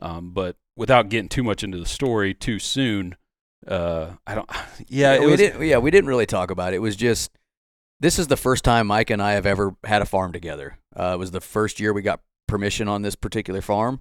Um, 0.00 0.30
but 0.30 0.56
without 0.76 1.10
getting 1.10 1.28
too 1.28 1.44
much 1.44 1.62
into 1.62 1.78
the 1.78 1.86
story 1.86 2.32
too 2.32 2.58
soon, 2.58 3.16
uh, 3.66 4.10
I 4.26 4.34
don't. 4.34 4.48
Yeah, 4.88 5.14
it 5.14 5.20
we 5.20 5.30
was, 5.30 5.40
didn't. 5.40 5.64
Yeah, 5.66 5.78
we 5.78 5.90
didn't 5.90 6.08
really 6.08 6.26
talk 6.26 6.50
about 6.50 6.72
it. 6.72 6.76
It 6.76 6.80
was 6.80 6.96
just 6.96 7.30
this 8.00 8.18
is 8.18 8.26
the 8.26 8.36
first 8.36 8.64
time 8.64 8.88
Mike 8.88 9.10
and 9.10 9.22
I 9.22 9.32
have 9.32 9.46
ever 9.46 9.76
had 9.84 10.02
a 10.02 10.06
farm 10.06 10.32
together. 10.32 10.78
Uh, 10.94 11.12
it 11.14 11.18
was 11.18 11.30
the 11.30 11.40
first 11.40 11.78
year 11.78 11.92
we 11.92 12.02
got 12.02 12.20
permission 12.48 12.88
on 12.88 13.02
this 13.02 13.14
particular 13.14 13.62
farm. 13.62 14.00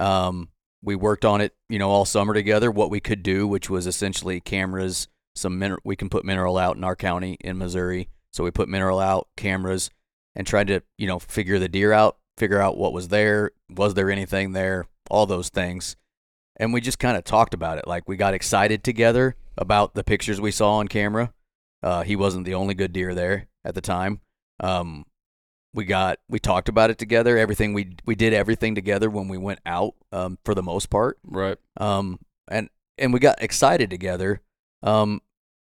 Um, 0.00 0.48
we 0.82 0.96
worked 0.96 1.24
on 1.24 1.40
it, 1.40 1.54
you 1.68 1.78
know, 1.78 1.90
all 1.90 2.04
summer 2.04 2.32
together. 2.32 2.70
What 2.70 2.90
we 2.90 3.00
could 3.00 3.22
do, 3.22 3.46
which 3.46 3.68
was 3.68 3.86
essentially 3.86 4.40
cameras, 4.40 5.08
some 5.34 5.58
mineral. 5.58 5.80
We 5.84 5.94
can 5.94 6.08
put 6.08 6.24
mineral 6.24 6.56
out 6.56 6.76
in 6.76 6.84
our 6.84 6.96
county 6.96 7.36
in 7.40 7.58
Missouri, 7.58 8.08
so 8.32 8.44
we 8.44 8.50
put 8.50 8.68
mineral 8.68 8.98
out, 8.98 9.28
cameras, 9.36 9.90
and 10.34 10.46
tried 10.46 10.68
to, 10.68 10.82
you 10.96 11.06
know, 11.06 11.18
figure 11.18 11.58
the 11.58 11.68
deer 11.68 11.92
out, 11.92 12.16
figure 12.38 12.60
out 12.60 12.78
what 12.78 12.92
was 12.92 13.08
there, 13.08 13.50
was 13.68 13.94
there 13.94 14.10
anything 14.10 14.52
there, 14.52 14.86
all 15.10 15.26
those 15.26 15.50
things 15.50 15.96
and 16.56 16.72
we 16.72 16.80
just 16.80 16.98
kind 16.98 17.16
of 17.16 17.24
talked 17.24 17.54
about 17.54 17.78
it. 17.78 17.86
Like 17.86 18.08
we 18.08 18.16
got 18.16 18.34
excited 18.34 18.84
together 18.84 19.36
about 19.56 19.94
the 19.94 20.04
pictures 20.04 20.40
we 20.40 20.50
saw 20.50 20.76
on 20.76 20.88
camera. 20.88 21.32
Uh, 21.82 22.02
he 22.02 22.16
wasn't 22.16 22.46
the 22.46 22.54
only 22.54 22.74
good 22.74 22.92
deer 22.92 23.14
there 23.14 23.48
at 23.64 23.74
the 23.74 23.80
time. 23.80 24.20
Um, 24.60 25.04
we 25.74 25.84
got 25.84 26.18
we 26.28 26.38
talked 26.38 26.68
about 26.68 26.90
it 26.90 26.98
together. 26.98 27.36
Everything 27.36 27.74
we 27.74 27.96
we 28.06 28.14
did 28.14 28.32
everything 28.32 28.74
together 28.74 29.10
when 29.10 29.28
we 29.28 29.36
went 29.36 29.60
out 29.66 29.94
um, 30.12 30.38
for 30.44 30.54
the 30.54 30.62
most 30.62 30.88
part. 30.88 31.18
Right. 31.24 31.58
Um, 31.76 32.20
and 32.48 32.70
and 32.96 33.12
we 33.12 33.20
got 33.20 33.42
excited 33.42 33.90
together. 33.90 34.40
Um, 34.82 35.20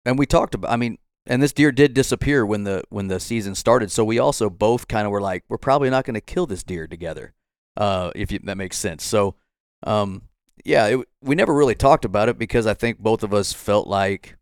and 0.06 0.20
we 0.20 0.26
talked 0.26 0.56
about. 0.56 0.72
I 0.72 0.76
mean, 0.76 0.98
and 1.26 1.42
this 1.42 1.54
deer 1.54 1.72
did 1.72 1.94
disappear 1.94 2.46
when 2.46 2.64
the 2.66 2.84
when 2.90 3.08
the 3.08 3.20
season 3.20 3.56
started. 3.56 3.92
So 3.92 4.04
we 4.04 4.20
also 4.20 4.50
both 4.50 4.88
kind 4.88 5.06
of 5.06 5.12
were 5.12 5.22
like, 5.22 5.46
we're 5.48 5.58
probably 5.58 5.90
not 5.90 6.06
going 6.06 6.16
to 6.16 6.22
kill 6.22 6.46
this 6.46 6.64
deer 6.64 6.88
together. 6.88 7.34
Uh, 7.78 8.12
if 8.16 8.32
you, 8.32 8.40
that 8.44 8.58
makes 8.58 8.78
sense. 8.78 9.04
So, 9.04 9.36
um, 9.84 10.24
yeah, 10.66 10.88
it, 10.88 11.00
we 11.22 11.36
never 11.36 11.54
really 11.54 11.76
talked 11.76 12.06
about 12.06 12.30
it 12.30 12.38
because 12.38 12.68
I 12.68 12.74
think 12.74 13.00
both 13.00 13.24
of 13.24 13.34
us 13.34 13.54
felt 13.54 13.88
like 13.88 14.38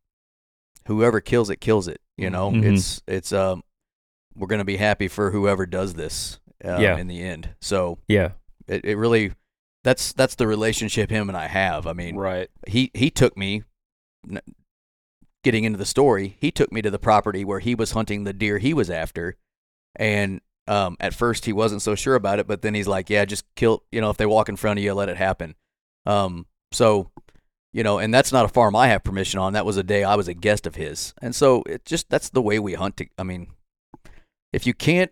whoever 0.88 1.22
kills 1.22 1.50
it 1.50 1.62
kills 1.62 1.88
it. 1.88 2.02
You 2.18 2.30
know, 2.30 2.52
Mhm. 2.52 2.74
it's 2.74 3.02
it's 3.08 3.34
um, 3.34 3.64
we're 4.36 4.48
going 4.48 4.60
to 4.60 4.66
be 4.66 4.78
happy 4.78 5.08
for 5.08 5.32
whoever 5.32 5.66
does 5.66 5.94
this. 5.96 6.40
Um, 6.64 6.80
Yeah. 6.82 6.98
In 6.98 7.08
the 7.08 7.22
end, 7.24 7.56
so 7.60 7.98
Yeah. 8.08 8.32
it, 8.68 8.86
it 8.86 8.96
really 8.96 9.32
that's 9.84 10.14
that's 10.14 10.36
the 10.36 10.46
relationship 10.48 11.10
him 11.10 11.28
and 11.30 11.38
I 11.38 11.48
have. 11.48 11.88
I 11.88 11.94
mean, 11.94 12.16
Right. 12.16 12.50
he 12.68 12.92
he 12.94 13.10
took 13.10 13.36
me 13.36 13.64
getting 15.44 15.64
into 15.64 15.78
the 15.80 15.86
story 15.86 16.38
he 16.40 16.52
took 16.52 16.72
me 16.72 16.82
to 16.84 16.92
the 16.92 17.00
property 17.00 17.44
where 17.44 17.60
he 17.60 17.74
was 17.74 17.92
hunting 17.92 18.24
the 18.24 18.34
deer 18.34 18.60
he 18.60 18.74
was 18.76 18.90
after 18.92 19.38
and 19.96 20.40
um, 20.68 20.96
at 21.00 21.16
first 21.16 21.46
he 21.46 21.52
wasn't 21.54 21.82
so 21.82 21.96
sure 21.96 22.14
about 22.14 22.38
it 22.38 22.46
but 22.48 22.62
then 22.62 22.76
he's 22.76 22.88
like 22.88 23.10
yeah 23.10 23.26
just 23.26 23.44
kill 23.56 23.84
you 23.92 24.00
know 24.00 24.12
if 24.12 24.18
they 24.18 24.26
walk 24.28 24.48
in 24.50 24.56
front 24.56 24.78
of 24.78 24.84
you 24.84 24.94
let 24.94 25.10
it 25.10 25.18
happen 25.18 25.56
um, 26.06 26.46
so 26.72 27.10
you 27.74 27.84
know 27.84 28.00
and 28.00 28.14
that's 28.14 28.34
not 28.34 28.44
a 28.44 28.50
farm 28.50 28.76
i 28.76 28.88
have 28.88 29.02
permission 29.04 29.40
on 29.40 29.54
that 29.54 29.66
was 29.66 29.78
a 29.78 29.84
day 29.84 30.04
i 30.04 30.16
was 30.16 30.28
a 30.28 30.34
guest 30.34 30.68
of 30.68 30.76
his 30.76 31.14
and 31.22 31.34
so 31.34 31.64
it 31.66 31.86
just 31.86 32.10
that's 32.10 32.30
the 32.30 32.42
way 32.42 32.60
we 32.60 32.74
hunt 32.74 32.98
to, 32.98 33.06
i 33.18 33.24
mean 33.24 33.48
if 34.52 34.68
you 34.68 34.74
can't 34.74 35.12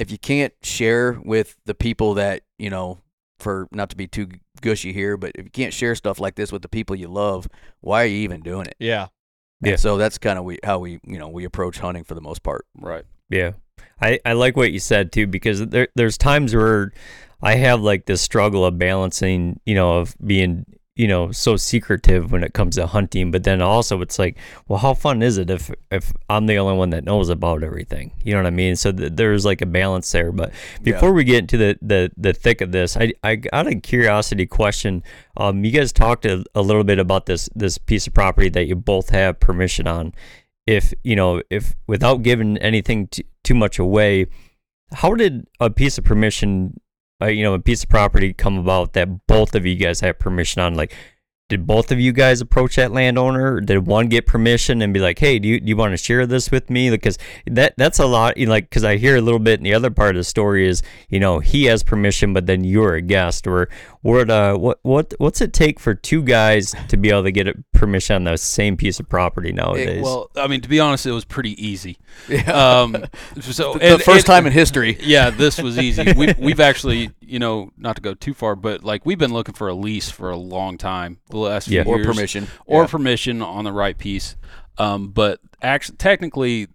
if 0.00 0.10
you 0.10 0.18
can't 0.18 0.52
share 0.62 1.20
with 1.24 1.56
the 1.66 1.74
people 1.74 2.14
that 2.14 2.42
you 2.58 2.68
know 2.68 2.98
for 3.38 3.68
not 3.72 3.90
to 3.90 3.96
be 3.96 4.06
too 4.06 4.28
gushy 4.60 4.92
here, 4.92 5.16
but 5.16 5.32
if 5.34 5.44
you 5.44 5.50
can't 5.50 5.72
share 5.72 5.94
stuff 5.94 6.18
like 6.18 6.34
this 6.34 6.52
with 6.52 6.62
the 6.62 6.68
people 6.68 6.96
you 6.96 7.08
love, 7.08 7.48
why 7.80 8.02
are 8.02 8.06
you 8.06 8.18
even 8.18 8.40
doing 8.40 8.66
it? 8.66 8.76
Yeah. 8.78 9.08
And 9.62 9.70
Yeah. 9.70 9.76
So 9.76 9.96
that's 9.96 10.18
kind 10.18 10.38
of 10.38 10.44
we, 10.44 10.58
how 10.64 10.78
we, 10.78 11.00
you 11.04 11.18
know, 11.18 11.28
we 11.28 11.44
approach 11.44 11.78
hunting 11.78 12.04
for 12.04 12.14
the 12.14 12.20
most 12.20 12.42
part. 12.42 12.66
Right. 12.80 13.04
Yeah. 13.28 13.52
I, 14.00 14.18
I 14.24 14.32
like 14.32 14.56
what 14.56 14.72
you 14.72 14.80
said 14.80 15.12
too 15.12 15.26
because 15.26 15.64
there 15.66 15.88
there's 15.94 16.18
times 16.18 16.54
where 16.54 16.92
I 17.44 17.56
have 17.56 17.82
like 17.82 18.06
this 18.06 18.22
struggle 18.22 18.64
of 18.64 18.78
balancing, 18.78 19.60
you 19.66 19.74
know, 19.74 19.98
of 19.98 20.16
being, 20.24 20.64
you 20.96 21.06
know, 21.06 21.30
so 21.30 21.56
secretive 21.56 22.32
when 22.32 22.42
it 22.42 22.54
comes 22.54 22.76
to 22.76 22.86
hunting, 22.86 23.30
but 23.30 23.44
then 23.44 23.60
also 23.60 24.00
it's 24.00 24.18
like, 24.18 24.38
well, 24.66 24.78
how 24.78 24.94
fun 24.94 25.22
is 25.22 25.36
it 25.36 25.50
if 25.50 25.70
if 25.90 26.12
I'm 26.30 26.46
the 26.46 26.56
only 26.56 26.76
one 26.76 26.90
that 26.90 27.04
knows 27.04 27.28
about 27.28 27.62
everything? 27.62 28.12
You 28.22 28.32
know 28.32 28.38
what 28.38 28.46
I 28.46 28.50
mean? 28.50 28.76
So 28.76 28.92
th- 28.92 29.12
there's 29.14 29.44
like 29.44 29.60
a 29.60 29.66
balance 29.66 30.10
there. 30.10 30.32
But 30.32 30.52
before 30.82 31.12
we 31.12 31.22
get 31.24 31.40
into 31.40 31.58
the 31.58 31.78
the, 31.82 32.10
the 32.16 32.32
thick 32.32 32.62
of 32.62 32.72
this, 32.72 32.96
I 32.96 33.12
I 33.22 33.36
got 33.36 33.66
a 33.66 33.74
curiosity 33.74 34.46
question. 34.46 35.02
Um, 35.36 35.64
you 35.64 35.70
guys 35.70 35.92
talked 35.92 36.24
a, 36.24 36.44
a 36.54 36.62
little 36.62 36.84
bit 36.84 36.98
about 36.98 37.26
this 37.26 37.50
this 37.54 37.76
piece 37.76 38.06
of 38.06 38.14
property 38.14 38.48
that 38.50 38.64
you 38.64 38.74
both 38.74 39.10
have 39.10 39.38
permission 39.38 39.86
on 39.86 40.14
if 40.66 40.94
you 41.02 41.14
know 41.14 41.42
if 41.50 41.74
without 41.86 42.22
giving 42.22 42.56
anything 42.58 43.08
t- 43.08 43.26
too 43.42 43.54
much 43.54 43.78
away 43.78 44.26
how 44.92 45.14
did 45.14 45.46
a 45.60 45.68
piece 45.68 45.98
of 45.98 46.04
permission 46.04 46.74
uh, 47.22 47.26
you 47.26 47.42
know 47.42 47.54
a 47.54 47.58
piece 47.58 47.82
of 47.84 47.88
property 47.88 48.32
come 48.32 48.58
about 48.58 48.92
that 48.92 49.26
both 49.26 49.54
of 49.54 49.64
you 49.66 49.76
guys 49.76 50.00
have 50.00 50.18
permission 50.18 50.60
on 50.60 50.74
like 50.74 50.94
did 51.48 51.66
both 51.66 51.92
of 51.92 52.00
you 52.00 52.10
guys 52.10 52.40
approach 52.40 52.76
that 52.76 52.90
landowner 52.90 53.60
did 53.60 53.86
one 53.86 54.08
get 54.08 54.26
permission 54.26 54.80
and 54.80 54.94
be 54.94 55.00
like 55.00 55.18
hey 55.18 55.38
do 55.38 55.46
you, 55.46 55.60
do 55.60 55.66
you 55.68 55.76
want 55.76 55.92
to 55.92 55.96
share 55.96 56.26
this 56.26 56.50
with 56.50 56.70
me 56.70 56.88
because 56.88 57.18
that 57.46 57.74
that's 57.76 57.98
a 57.98 58.06
lot 58.06 58.36
you 58.38 58.46
know, 58.46 58.52
like 58.52 58.64
because 58.70 58.82
i 58.82 58.96
hear 58.96 59.16
a 59.16 59.20
little 59.20 59.38
bit 59.38 59.60
in 59.60 59.64
the 59.64 59.74
other 59.74 59.90
part 59.90 60.10
of 60.16 60.20
the 60.20 60.24
story 60.24 60.66
is 60.66 60.82
you 61.10 61.20
know 61.20 61.40
he 61.40 61.64
has 61.64 61.82
permission 61.82 62.32
but 62.32 62.46
then 62.46 62.64
you're 62.64 62.94
a 62.94 63.02
guest 63.02 63.46
or 63.46 63.68
what 64.00 64.30
uh 64.30 64.56
what 64.56 64.78
what 64.82 65.12
what's 65.18 65.42
it 65.42 65.52
take 65.52 65.78
for 65.78 65.94
two 65.94 66.22
guys 66.22 66.74
to 66.88 66.96
be 66.96 67.10
able 67.10 67.22
to 67.24 67.32
get 67.32 67.46
permission 67.72 68.16
on 68.16 68.24
the 68.24 68.38
same 68.38 68.76
piece 68.76 68.98
of 68.98 69.08
property 69.08 69.52
nowadays 69.52 69.98
It- 69.98 70.02
well, 70.02 70.30
I 70.36 70.46
mean, 70.46 70.60
to 70.62 70.68
be 70.68 70.80
honest, 70.80 71.06
it 71.06 71.12
was 71.12 71.24
pretty 71.24 71.52
easy. 71.64 71.98
Yeah. 72.28 72.42
Um, 72.64 73.04
so 73.40 73.74
the 73.74 73.98
first 73.98 74.26
time 74.26 74.46
in 74.46 74.52
history. 74.52 74.96
yeah, 75.00 75.30
this 75.30 75.60
was 75.60 75.78
easy. 75.78 76.12
We, 76.16 76.32
we've 76.38 76.60
actually, 76.60 77.10
you 77.20 77.38
know, 77.38 77.70
not 77.76 77.96
to 77.96 78.02
go 78.02 78.14
too 78.14 78.32
far, 78.34 78.54
but 78.56 78.84
like 78.84 79.04
we've 79.04 79.18
been 79.18 79.32
looking 79.32 79.54
for 79.54 79.68
a 79.68 79.74
lease 79.74 80.10
for 80.10 80.30
a 80.30 80.36
long 80.36 80.78
time, 80.78 81.18
the 81.34 81.48
last 81.50 81.68
few 81.68 81.76
Yeah. 81.78 81.84
Or 81.86 81.96
years, 81.96 82.06
permission. 82.06 82.46
or 82.66 82.82
Yeah. 82.82 82.88
permission 82.88 83.42
on 83.42 83.64
the 83.64 83.72
right 83.72 83.96
piece. 83.98 84.36
Um, 84.78 85.08
but 85.08 85.40
actually, 85.62 85.96
technically, 85.98 86.68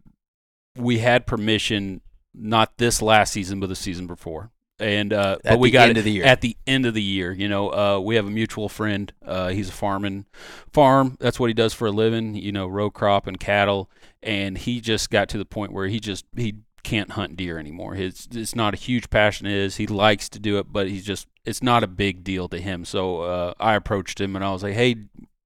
we 0.78 1.00
had 1.00 1.26
permission 1.28 2.02
not 2.34 2.78
this 2.78 3.02
last 3.02 3.34
season, 3.34 3.60
but 3.60 3.68
the 3.68 3.76
season 3.76 4.08
before. 4.08 4.52
And 4.82 5.12
uh, 5.12 5.40
At 5.44 5.54
but 5.54 5.60
we 5.60 5.68
the 5.70 5.74
got 5.74 5.90
end 5.90 5.98
it 5.98 6.02
of 6.02 6.06
the 6.06 6.12
year. 6.12 6.24
at 6.26 6.40
the 6.40 6.56
end 6.66 6.86
of 6.86 6.94
the 6.94 7.02
year. 7.02 7.34
You 7.34 7.50
know, 7.50 7.70
uh, 7.74 8.00
we 8.00 8.16
have 8.16 8.26
a 8.26 8.30
mutual 8.30 8.70
friend. 8.70 9.12
Uh, 9.26 9.50
he's 9.50 9.68
a 9.68 9.74
farming 9.74 10.26
farm. 10.72 11.18
That's 11.20 11.38
what 11.38 11.48
he 11.48 11.54
does 11.54 11.74
for 11.74 11.88
a 11.88 11.92
living. 11.92 12.36
You 12.36 12.54
know, 12.54 12.66
row 12.68 12.90
crop 12.90 13.28
and 13.28 13.38
cattle. 13.38 13.90
And 14.24 14.58
he 14.58 14.80
just 14.80 15.10
got 15.10 15.28
to 15.30 15.38
the 15.38 15.44
point 15.46 15.74
where 15.74 15.88
he 15.88 16.00
just 16.00 16.24
he 16.38 16.56
can't 16.84 17.12
hunt 17.12 17.36
deer 17.38 17.58
anymore. 17.58 17.96
His 17.96 18.28
it's 18.32 18.56
not 18.56 18.74
a 18.74 18.78
huge 18.78 19.10
passion. 19.10 19.48
It 19.48 19.54
is 19.54 19.78
he 19.78 19.88
likes 19.88 20.30
to 20.30 20.40
do 20.40 20.58
it, 20.60 20.72
but 20.72 20.88
he's 20.90 21.06
just 21.06 21.28
it's 21.46 21.64
not 21.64 21.84
a 21.84 21.88
big 21.88 22.24
deal 22.24 22.48
to 22.50 22.60
him. 22.60 22.86
So 22.86 23.22
uh, 23.22 23.54
I 23.60 23.76
approached 23.76 24.20
him 24.22 24.36
and 24.36 24.46
I 24.46 24.52
was 24.52 24.62
like, 24.64 24.74
hey, 24.74 24.96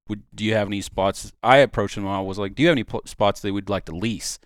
would, 0.09 0.23
do 0.35 0.43
you 0.43 0.53
have 0.55 0.67
any 0.67 0.81
spots? 0.81 1.31
I 1.41 1.57
approached 1.57 1.95
him 1.97 2.05
and 2.05 2.13
I 2.13 2.19
was 2.19 2.37
like, 2.37 2.55
do 2.55 2.61
you 2.63 2.67
have 2.69 2.75
any 2.75 2.83
pl- 2.83 3.03
spots 3.05 3.39
that 3.41 3.53
we'd 3.53 3.69
like 3.69 3.85
to 3.85 3.95
lease? 3.95 4.37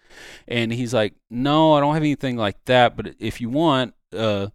And 0.48 0.72
he's 0.72 0.94
like, 0.94 1.16
no, 1.32 1.74
I 1.74 1.80
don't 1.80 1.94
have 1.96 2.04
anything 2.04 2.38
like 2.38 2.64
that. 2.66 2.96
But 2.96 3.16
if 3.20 3.42
you 3.42 3.50
want, 3.50 3.96
uh, 4.16 4.48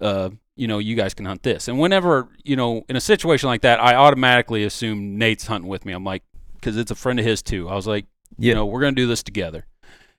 uh, 0.00 0.30
you 0.54 0.68
know, 0.68 0.78
you 0.78 0.94
guys 0.94 1.14
can 1.14 1.24
hunt 1.26 1.42
this. 1.42 1.68
And 1.68 1.78
whenever, 1.78 2.28
you 2.44 2.56
know, 2.56 2.84
in 2.88 2.96
a 2.96 3.00
situation 3.00 3.48
like 3.48 3.62
that, 3.62 3.80
I 3.82 3.94
automatically 3.94 4.64
assume 4.64 5.16
Nate's 5.16 5.46
hunting 5.46 5.68
with 5.70 5.86
me. 5.86 5.92
I'm 5.94 6.04
like, 6.04 6.22
because 6.54 6.76
it's 6.76 6.90
a 6.90 6.94
friend 6.94 7.18
of 7.18 7.24
his 7.24 7.42
too. 7.42 7.68
I 7.68 7.74
was 7.74 7.86
like, 7.86 8.04
Yeah. 8.38 8.48
you 8.50 8.54
know, 8.56 8.66
we're 8.66 8.80
going 8.80 8.94
to 8.94 9.00
do 9.00 9.06
this 9.06 9.22
together. 9.22 9.66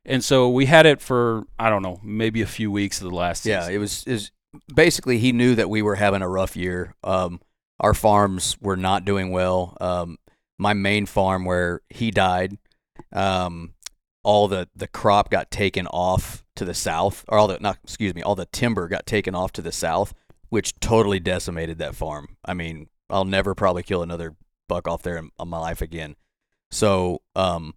And 0.07 0.23
so 0.23 0.49
we 0.49 0.65
had 0.65 0.85
it 0.85 1.01
for, 1.01 1.43
I 1.59 1.69
don't 1.69 1.83
know, 1.83 1.99
maybe 2.01 2.41
a 2.41 2.47
few 2.47 2.71
weeks 2.71 3.01
of 3.01 3.09
the 3.09 3.15
last 3.15 3.45
Yeah, 3.45 3.61
season. 3.61 3.75
it 3.75 3.77
was 3.77 4.03
is 4.05 4.31
basically 4.73 5.19
he 5.19 5.31
knew 5.33 5.53
that 5.55 5.69
we 5.69 5.81
were 5.81 5.95
having 5.95 6.21
a 6.21 6.29
rough 6.29 6.55
year. 6.55 6.95
Um, 7.03 7.41
our 7.79 7.93
farms 7.93 8.57
were 8.61 8.77
not 8.77 9.05
doing 9.05 9.31
well. 9.31 9.77
Um, 9.81 10.17
my 10.57 10.73
main 10.73 11.05
farm 11.05 11.45
where 11.45 11.81
he 11.89 12.09
died, 12.09 12.57
um, 13.11 13.73
all 14.23 14.47
the 14.47 14.67
the 14.75 14.87
crop 14.87 15.29
got 15.29 15.51
taken 15.51 15.87
off 15.87 16.43
to 16.55 16.65
the 16.65 16.73
south, 16.73 17.23
or 17.27 17.37
all 17.37 17.47
the 17.47 17.59
not 17.59 17.77
excuse 17.83 18.15
me, 18.15 18.21
all 18.23 18.35
the 18.35 18.45
timber 18.47 18.87
got 18.87 19.05
taken 19.05 19.35
off 19.35 19.51
to 19.53 19.61
the 19.61 19.71
south, 19.71 20.13
which 20.49 20.79
totally 20.79 21.19
decimated 21.19 21.77
that 21.79 21.95
farm. 21.95 22.37
I 22.45 22.53
mean, 22.53 22.87
I'll 23.09 23.25
never 23.25 23.53
probably 23.53 23.83
kill 23.83 24.01
another 24.01 24.35
buck 24.67 24.87
off 24.87 25.03
there 25.03 25.17
in, 25.17 25.29
in 25.39 25.47
my 25.49 25.59
life 25.59 25.81
again. 25.81 26.15
So, 26.71 27.21
um, 27.35 27.73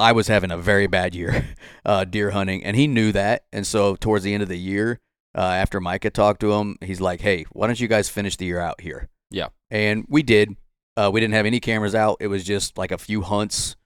I 0.00 0.12
was 0.12 0.28
having 0.28 0.50
a 0.50 0.56
very 0.58 0.86
bad 0.86 1.14
year 1.14 1.46
uh, 1.84 2.04
deer 2.04 2.30
hunting, 2.30 2.64
and 2.64 2.76
he 2.76 2.86
knew 2.86 3.12
that. 3.12 3.44
And 3.52 3.66
so, 3.66 3.94
towards 3.96 4.24
the 4.24 4.32
end 4.34 4.42
of 4.42 4.48
the 4.48 4.58
year, 4.58 4.98
uh, 5.36 5.40
after 5.42 5.80
Micah 5.80 6.10
talked 6.10 6.40
to 6.40 6.52
him, 6.54 6.76
he's 6.80 7.00
like, 7.00 7.20
"Hey, 7.20 7.44
why 7.52 7.66
don't 7.66 7.78
you 7.78 7.88
guys 7.88 8.08
finish 8.08 8.36
the 8.36 8.46
year 8.46 8.58
out 8.60 8.80
here?" 8.80 9.08
Yeah. 9.30 9.48
and 9.70 10.04
we 10.08 10.22
did. 10.22 10.56
Uh, 10.96 11.10
we 11.12 11.20
didn't 11.20 11.34
have 11.34 11.46
any 11.46 11.60
cameras 11.60 11.94
out. 11.94 12.16
It 12.20 12.26
was 12.26 12.42
just 12.44 12.76
like 12.76 12.90
a 12.90 12.98
few 12.98 13.22
hunts. 13.22 13.76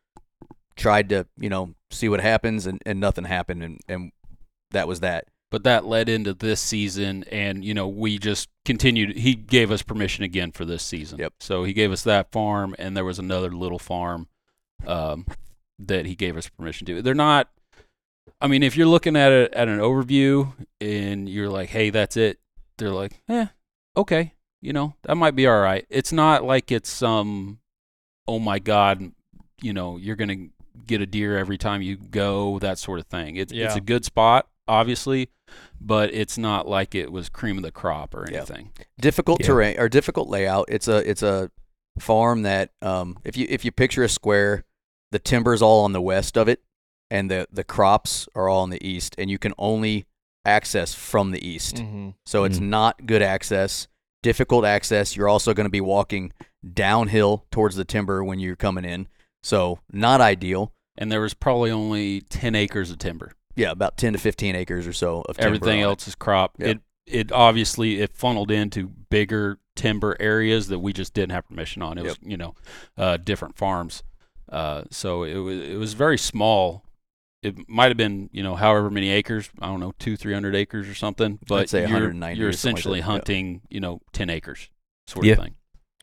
Tried 0.76 1.08
to, 1.10 1.26
you 1.38 1.48
know, 1.50 1.74
see 1.90 2.08
what 2.08 2.20
happens, 2.20 2.66
and, 2.66 2.82
and 2.84 2.98
nothing 2.98 3.24
happened, 3.24 3.62
and, 3.62 3.78
and 3.88 4.10
that 4.72 4.88
was 4.88 5.00
that. 5.00 5.26
but 5.52 5.62
that 5.64 5.84
led 5.84 6.08
into 6.08 6.34
this 6.34 6.60
season 6.60 7.24
and 7.30 7.64
you 7.64 7.72
know 7.74 7.86
we 7.86 8.18
just 8.18 8.48
continued 8.64 9.16
he 9.16 9.36
gave 9.36 9.70
us 9.70 9.82
permission 9.82 10.24
again 10.24 10.50
for 10.50 10.64
this 10.64 10.82
season 10.82 11.18
Yep. 11.20 11.34
so 11.38 11.62
he 11.62 11.72
gave 11.72 11.92
us 11.92 12.02
that 12.02 12.32
farm 12.32 12.74
and 12.76 12.96
there 12.96 13.04
was 13.04 13.20
another 13.20 13.50
little 13.52 13.78
farm 13.78 14.26
um, 14.84 15.26
that 15.88 16.06
he 16.06 16.14
gave 16.14 16.36
us 16.36 16.48
permission 16.48 16.86
to 16.86 17.02
they're 17.02 17.14
not 17.14 17.48
i 18.40 18.46
mean 18.46 18.62
if 18.62 18.76
you're 18.76 18.86
looking 18.86 19.16
at 19.16 19.32
it 19.32 19.52
at 19.54 19.68
an 19.68 19.78
overview 19.78 20.52
and 20.80 21.28
you're 21.28 21.48
like 21.50 21.68
hey 21.70 21.90
that's 21.90 22.16
it 22.16 22.38
they're 22.78 22.90
like 22.90 23.20
eh 23.28 23.46
okay 23.96 24.32
you 24.60 24.72
know 24.72 24.94
that 25.02 25.16
might 25.16 25.36
be 25.36 25.46
all 25.46 25.60
right 25.60 25.86
it's 25.90 26.12
not 26.12 26.44
like 26.44 26.70
it's 26.72 26.90
some 26.90 27.58
oh 28.26 28.38
my 28.38 28.58
god 28.58 29.12
you 29.60 29.72
know 29.72 29.96
you're 29.96 30.16
gonna 30.16 30.48
get 30.86 31.00
a 31.00 31.06
deer 31.06 31.38
every 31.38 31.56
time 31.58 31.80
you 31.82 31.96
go 31.96 32.58
that 32.58 32.78
sort 32.78 32.98
of 32.98 33.06
thing 33.06 33.36
it's, 33.36 33.52
it's 33.52 33.76
a 33.76 33.80
good 33.80 34.04
spot 34.04 34.48
obviously 34.66 35.28
but 35.80 36.12
it's 36.12 36.36
not 36.38 36.66
like 36.66 36.94
it 36.94 37.12
was 37.12 37.28
cream 37.28 37.56
of 37.58 37.62
the 37.62 37.70
crop 37.70 38.14
or 38.14 38.26
Yeah. 38.30 38.38
anything 38.38 38.72
difficult 38.98 39.40
Yeah. 39.40 39.46
terrain 39.48 39.78
or 39.78 39.88
difficult 39.90 40.28
layout. 40.28 40.64
It's 40.68 40.88
a 40.88 41.08
it's 41.08 41.22
a 41.22 41.50
farm 41.98 42.42
that 42.42 42.70
um, 42.80 43.18
if 43.24 43.36
you 43.36 43.46
if 43.50 43.64
you 43.64 43.70
picture 43.70 44.02
a 44.02 44.08
square, 44.08 44.64
the 45.14 45.18
timber's 45.20 45.62
all 45.62 45.84
on 45.84 45.92
the 45.92 46.00
west 46.02 46.36
of 46.36 46.48
it, 46.48 46.60
and 47.10 47.30
the 47.30 47.46
the 47.50 47.64
crops 47.64 48.28
are 48.34 48.48
all 48.48 48.62
on 48.62 48.70
the 48.70 48.84
east, 48.86 49.14
and 49.16 49.30
you 49.30 49.38
can 49.38 49.54
only 49.58 50.04
access 50.44 50.92
from 50.94 51.30
the 51.30 51.46
east. 51.46 51.76
Mm-hmm. 51.76 52.10
So 52.26 52.44
it's 52.44 52.58
Mhm. 52.58 52.68
not 52.68 53.06
good 53.06 53.22
access, 53.22 53.88
difficult 54.22 54.64
access. 54.64 55.16
You're 55.16 55.28
also 55.28 55.54
going 55.54 55.64
to 55.66 55.70
be 55.70 55.80
walking 55.80 56.32
downhill 56.74 57.46
towards 57.50 57.76
the 57.76 57.84
timber 57.84 58.22
when 58.24 58.38
you're 58.40 58.56
coming 58.56 58.84
in. 58.84 59.08
So 59.42 59.78
not 59.92 60.20
ideal. 60.20 60.72
and 60.96 61.10
there 61.10 61.20
was 61.20 61.34
probably 61.34 61.72
only 61.72 62.20
10 62.20 62.54
acres 62.54 62.88
of 62.92 62.98
timber 62.98 63.32
yeah, 63.56 63.72
about 63.72 63.96
10 63.96 64.12
to 64.12 64.18
15 64.18 64.54
acres 64.54 64.86
or 64.86 64.92
so 64.92 65.22
of 65.28 65.36
timber 65.36 65.56
Everything 65.56 65.80
else 65.80 66.06
is 66.06 66.14
crop. 66.14 66.52
Yep. 66.58 66.68
It 66.68 66.80
it 67.06 67.32
obviously 67.32 68.00
it 68.00 68.16
funneled 68.16 68.50
into 68.52 68.86
bigger 69.10 69.58
timber 69.76 70.16
areas 70.20 70.68
that 70.68 70.78
we 70.78 70.92
just 70.92 71.12
didn't 71.14 71.32
have 71.32 71.48
permission 71.48 71.82
on. 71.82 71.98
It 71.98 72.04
was 72.04 72.16
you 72.22 72.36
know 72.36 72.54
uh, 72.96 73.16
different 73.16 73.56
farms. 73.56 74.02
Uh, 74.48 74.82
so 74.90 75.22
it 75.24 75.36
was 75.38 75.58
it 75.58 75.76
was 75.78 75.94
very 75.94 76.18
small. 76.18 76.84
It 77.42 77.68
might 77.68 77.88
have 77.88 77.96
been 77.96 78.30
you 78.32 78.42
know 78.42 78.54
however 78.56 78.90
many 78.90 79.10
acres. 79.10 79.50
I 79.60 79.66
don't 79.66 79.80
know 79.80 79.92
two 79.98 80.16
three 80.16 80.32
hundred 80.32 80.54
acres 80.54 80.88
or 80.88 80.94
something. 80.94 81.38
But 81.46 81.68
say 81.68 81.80
you're, 81.80 81.88
190 81.88 82.38
You're 82.38 82.48
like 82.48 82.54
essentially 82.54 82.98
yeah. 83.00 83.04
hunting 83.06 83.62
you 83.68 83.80
know 83.80 84.00
ten 84.12 84.30
acres 84.30 84.70
sort 85.06 85.26
Yeah. 85.26 85.32
of 85.34 85.38
thing. 85.40 85.54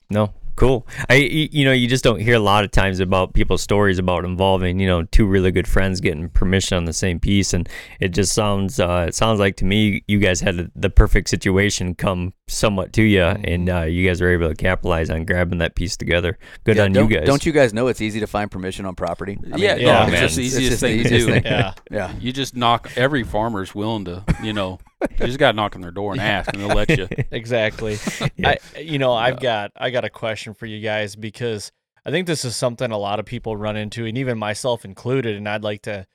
No, 0.09 0.33
cool. 0.61 0.87
I 1.09 1.15
y- 1.15 1.49
you 1.51 1.65
know 1.65 1.71
you 1.71 1.87
just 1.87 2.03
don't 2.03 2.19
hear 2.19 2.35
a 2.35 2.39
lot 2.39 2.63
of 2.63 2.71
times 2.71 2.99
about 2.99 3.33
people's 3.33 3.61
stories 3.61 3.99
about 3.99 4.23
involving 4.25 4.79
you 4.79 4.87
know 4.87 5.03
two 5.03 5.25
really 5.25 5.51
good 5.51 5.67
friends 5.67 5.99
getting 5.99 6.29
permission 6.29 6.77
on 6.77 6.85
the 6.85 6.93
same 6.93 7.19
piece, 7.19 7.53
and 7.53 7.67
it 7.99 8.09
just 8.09 8.33
sounds 8.33 8.79
uh, 8.79 9.05
it 9.09 9.15
sounds 9.15 9.39
like 9.39 9.55
to 9.57 9.65
me 9.65 10.03
you 10.07 10.19
guys 10.19 10.39
had 10.39 10.71
the 10.75 10.89
perfect 10.89 11.29
situation 11.29 11.95
come 11.95 12.33
somewhat 12.47 12.93
to 12.93 13.01
you, 13.01 13.23
and 13.23 13.69
uh, 13.69 13.81
you 13.81 14.07
guys 14.07 14.21
were 14.21 14.29
able 14.31 14.49
to 14.49 14.55
capitalize 14.55 15.09
on 15.09 15.25
grabbing 15.25 15.57
that 15.59 15.73
piece 15.75 15.97
together. 15.97 16.37
Good 16.63 16.77
Yeah, 16.77 16.83
on 16.83 16.93
you 16.93 17.07
guys. 17.07 17.25
Don't 17.25 17.45
you 17.45 17.51
guys 17.51 17.73
know 17.73 17.87
it's 17.87 18.01
easy 18.01 18.19
to 18.19 18.27
find 18.27 18.51
permission 18.51 18.85
on 18.85 18.93
property? 18.95 19.39
I 19.51 19.57
yeah, 19.57 19.75
yeah, 19.75 20.05
no, 20.05 20.11
man. 20.11 20.23
it's 20.25 20.35
just 20.35 20.35
the 20.35 20.45
It's 20.45 20.55
easiest 20.55 20.69
just 20.69 20.81
the 20.81 20.87
thing 20.87 20.99
easiest 20.99 21.27
to 21.27 21.33
do. 21.33 21.41
thing. 21.41 21.43
Yeah. 21.51 21.73
Yeah. 21.89 22.13
You 22.19 22.31
just 22.31 22.55
knock. 22.55 22.91
Every 22.95 23.23
farmer's 23.23 23.73
willing 23.73 24.05
to 24.05 24.23
you 24.43 24.53
know. 24.53 24.79
You 25.01 25.25
just 25.27 25.39
got 25.39 25.51
to 25.51 25.55
knock 25.55 25.75
on 25.75 25.81
their 25.81 25.91
door 25.91 26.11
and 26.13 26.21
ask, 26.21 26.53
and 26.53 26.61
they'll 26.61 26.75
let 26.75 26.89
you. 26.89 27.07
Exactly. 27.31 27.97
Yeah. 28.35 28.55
I 28.75 28.79
you 28.79 28.99
know, 28.99 29.13
I've 29.13 29.39
got 29.39 29.71
I 29.75 29.89
got 29.89 30.05
a 30.05 30.09
question 30.09 30.53
for 30.53 30.65
you 30.65 30.81
guys 30.81 31.15
because 31.15 31.71
I 32.05 32.11
think 32.11 32.27
this 32.27 32.43
is 32.45 32.55
something 32.55 32.91
a 32.91 32.97
lot 32.97 33.19
of 33.19 33.25
people 33.25 33.55
run 33.55 33.77
into 33.77 34.05
and 34.05 34.17
even 34.17 34.37
myself 34.37 34.83
included 34.85 35.35
and 35.35 35.47
I'd 35.47 35.63
like 35.63 35.83
to 35.83 36.05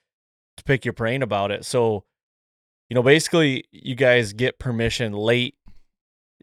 to 0.57 0.65
pick 0.65 0.85
your 0.85 0.93
brain 0.93 1.23
about 1.23 1.51
it. 1.51 1.65
So, 1.65 2.05
you 2.89 2.95
know, 2.95 3.03
basically 3.03 3.65
you 3.71 3.95
guys 3.95 4.33
get 4.33 4.59
permission 4.59 5.13
late 5.13 5.55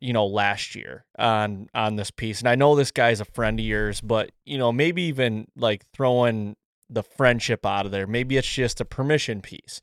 you 0.04 0.12
know 0.12 0.26
last 0.26 0.76
year 0.76 1.06
on 1.18 1.68
on 1.74 1.96
this 1.96 2.12
piece. 2.12 2.40
And 2.40 2.50
I 2.50 2.56
know 2.56 2.76
this 2.76 2.92
guy's 2.92 3.22
a 3.22 3.26
friend 3.26 3.60
of 3.60 3.66
yours, 3.66 4.02
but 4.02 4.32
you 4.46 4.58
know, 4.58 4.72
maybe 4.72 5.04
even 5.04 5.48
like 5.56 5.86
throwing 5.94 6.56
the 6.90 7.04
friendship 7.04 7.66
out 7.66 7.86
of 7.86 7.92
there. 7.92 8.06
Maybe 8.06 8.38
it's 8.38 8.52
just 8.52 8.82
a 8.82 8.86
permission 8.86 9.42
piece. 9.42 9.82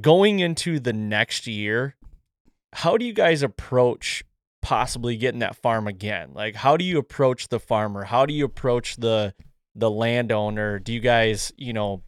Going 0.00 0.40
into 0.40 0.80
the 0.80 0.92
next 0.92 1.46
year, 1.46 1.94
how 2.72 2.96
do 2.96 3.04
you 3.04 3.12
guys 3.12 3.42
approach 3.42 4.24
possibly 4.62 5.16
getting 5.16 5.40
that 5.40 5.56
farm 5.56 5.86
again? 5.86 6.30
Like 6.34 6.56
how 6.56 6.76
do 6.76 6.84
you 6.84 6.98
approach 6.98 7.48
the 7.48 7.60
farmer? 7.60 8.04
How 8.04 8.26
do 8.26 8.34
you 8.34 8.44
approach 8.44 8.96
the 8.96 9.34
the 9.74 9.90
landowner? 9.90 10.78
Do 10.78 10.92
you 10.92 11.00
guys, 11.00 11.52
you 11.56 11.72
know, 11.72 12.02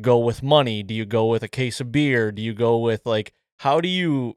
go 0.00 0.18
with 0.18 0.42
money? 0.42 0.82
Do 0.82 0.94
you 0.94 1.04
go 1.06 1.26
with 1.26 1.42
a 1.42 1.48
case 1.48 1.80
of 1.80 1.92
beer? 1.92 2.32
Do 2.32 2.42
you 2.42 2.52
go 2.54 2.78
with 2.78 3.06
like 3.06 3.32
how 3.58 3.80
do 3.80 3.88
you 3.88 4.36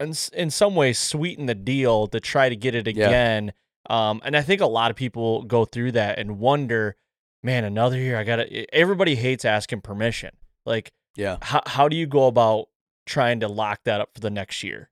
in, 0.00 0.14
in 0.32 0.50
some 0.50 0.74
ways 0.74 0.98
sweeten 0.98 1.46
the 1.46 1.54
deal 1.54 2.06
to 2.08 2.18
try 2.18 2.48
to 2.48 2.56
get 2.56 2.74
it 2.74 2.86
Yeah. 2.88 3.06
again? 3.08 3.52
Um 3.88 4.20
and 4.24 4.36
I 4.36 4.42
think 4.42 4.60
a 4.60 4.66
lot 4.66 4.90
of 4.90 4.96
people 4.96 5.42
go 5.44 5.64
through 5.64 5.92
that 5.92 6.18
and 6.18 6.38
wonder, 6.38 6.96
man, 7.42 7.64
another 7.64 7.98
year 7.98 8.18
I 8.18 8.24
got 8.24 8.36
to 8.36 8.74
everybody 8.74 9.14
hates 9.14 9.44
asking 9.44 9.82
permission. 9.82 10.30
Like 10.64 10.92
Yeah. 11.16 11.38
how 11.42 11.62
how 11.66 11.88
do 11.88 11.96
you 11.96 12.06
go 12.06 12.26
about 12.26 12.68
trying 13.06 13.40
to 13.40 13.48
lock 13.48 13.80
that 13.84 14.00
up 14.00 14.10
for 14.14 14.20
the 14.20 14.30
next 14.30 14.62
year? 14.62 14.90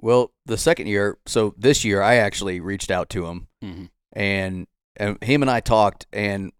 Well, 0.00 0.32
the 0.46 0.58
second 0.58 0.88
year, 0.88 1.18
so 1.26 1.54
this 1.56 1.84
year, 1.84 2.02
I 2.02 2.16
actually 2.16 2.58
reached 2.60 2.90
out 2.90 3.08
to 3.10 3.26
him 3.26 3.46
Mhm. 3.62 3.90
and 4.12 4.66
and 4.96 5.22
him 5.22 5.42
and 5.42 5.50
I 5.50 5.60
talked, 5.60 6.06
and 6.12 6.52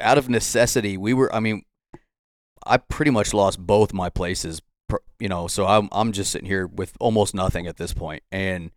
out 0.00 0.18
of 0.18 0.28
necessity, 0.28 0.96
we 0.96 1.14
were. 1.14 1.32
I 1.34 1.40
mean, 1.40 1.62
I 2.66 2.76
pretty 2.78 3.10
much 3.12 3.32
lost 3.32 3.58
both 3.60 3.92
my 3.94 4.10
places, 4.10 4.60
you 5.20 5.28
know. 5.28 5.46
So 5.46 5.66
I'm 5.66 5.88
I'm 5.92 6.12
just 6.12 6.30
sitting 6.32 6.48
here 6.48 6.66
with 6.66 6.96
almost 7.00 7.34
nothing 7.34 7.66
at 7.68 7.76
this 7.76 7.94
point, 7.94 8.22
and 8.32 8.70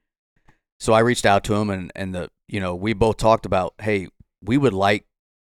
so 0.80 0.94
I 0.94 1.00
reached 1.00 1.26
out 1.26 1.44
to 1.46 1.56
him, 1.56 1.70
and 1.72 1.92
and 1.96 2.14
the 2.14 2.30
you 2.48 2.60
know 2.60 2.76
we 2.76 2.94
both 2.94 3.18
talked 3.18 3.46
about, 3.48 3.74
hey, 3.82 4.08
we 4.42 4.58
would 4.58 4.74
like 4.74 5.06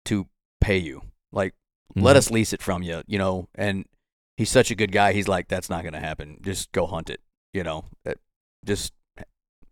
to 0.04 0.28
pay 0.60 0.78
you, 0.78 1.02
like 1.32 1.54
let 1.96 2.14
Mhm. 2.14 2.18
us 2.18 2.30
lease 2.30 2.52
it 2.52 2.62
from 2.62 2.82
you, 2.82 3.02
you 3.06 3.18
know. 3.18 3.48
And 3.54 3.86
he's 4.36 4.50
such 4.50 4.70
a 4.70 4.74
good 4.74 4.92
guy. 4.92 5.12
He's 5.12 5.28
like, 5.28 5.48
that's 5.48 5.68
not 5.70 5.84
gonna 5.84 6.00
happen. 6.00 6.38
Just 6.42 6.72
go 6.72 6.86
hunt 6.86 7.10
it, 7.10 7.20
you 7.52 7.62
know. 7.62 7.84
Uh, 8.06 8.14
Just 8.64 8.92